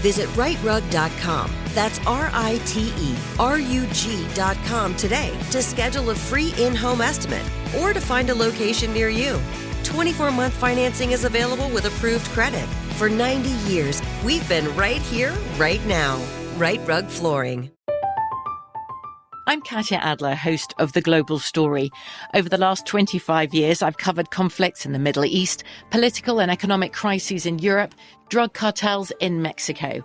Visit 0.00 0.28
riterug.com. 0.30 1.50
That's 1.74 1.98
R 2.06 2.30
I 2.32 2.60
T 2.64 2.92
E 2.98 3.14
R 3.38 3.58
U 3.60 3.86
G.com 3.92 4.96
today 4.96 5.36
to 5.50 5.62
schedule 5.62 6.10
a 6.10 6.14
free 6.14 6.54
in 6.58 6.74
home 6.74 7.00
estimate 7.00 7.44
or 7.78 7.92
to 7.92 8.00
find 8.00 8.30
a 8.30 8.34
location 8.34 8.92
near 8.92 9.08
you. 9.08 9.38
24 9.84 10.30
month 10.30 10.54
financing 10.54 11.12
is 11.12 11.24
available 11.24 11.68
with 11.70 11.86
approved 11.86 12.26
credit. 12.30 12.66
For 12.96 13.08
90 13.08 13.50
years, 13.70 14.02
we've 14.24 14.46
been 14.48 14.74
right 14.76 15.00
here, 15.02 15.32
right 15.56 15.84
now. 15.86 16.20
Rite 16.56 16.86
Rug 16.86 17.06
Flooring. 17.06 17.70
I'm 19.46 19.62
Katya 19.62 19.98
Adler, 19.98 20.36
host 20.36 20.74
of 20.78 20.92
The 20.92 21.00
Global 21.00 21.40
Story. 21.40 21.90
Over 22.34 22.48
the 22.48 22.56
last 22.56 22.86
25 22.86 23.52
years, 23.52 23.82
I've 23.82 23.96
covered 23.96 24.30
conflicts 24.30 24.86
in 24.86 24.92
the 24.92 24.98
Middle 24.98 25.24
East, 25.24 25.64
political 25.90 26.40
and 26.40 26.52
economic 26.52 26.92
crises 26.92 27.46
in 27.46 27.58
Europe, 27.58 27.92
drug 28.28 28.52
cartels 28.52 29.10
in 29.18 29.42
Mexico. 29.42 30.04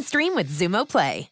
stream 0.01 0.35
with 0.35 0.49
Xumo 0.49 0.87
Play. 0.87 1.29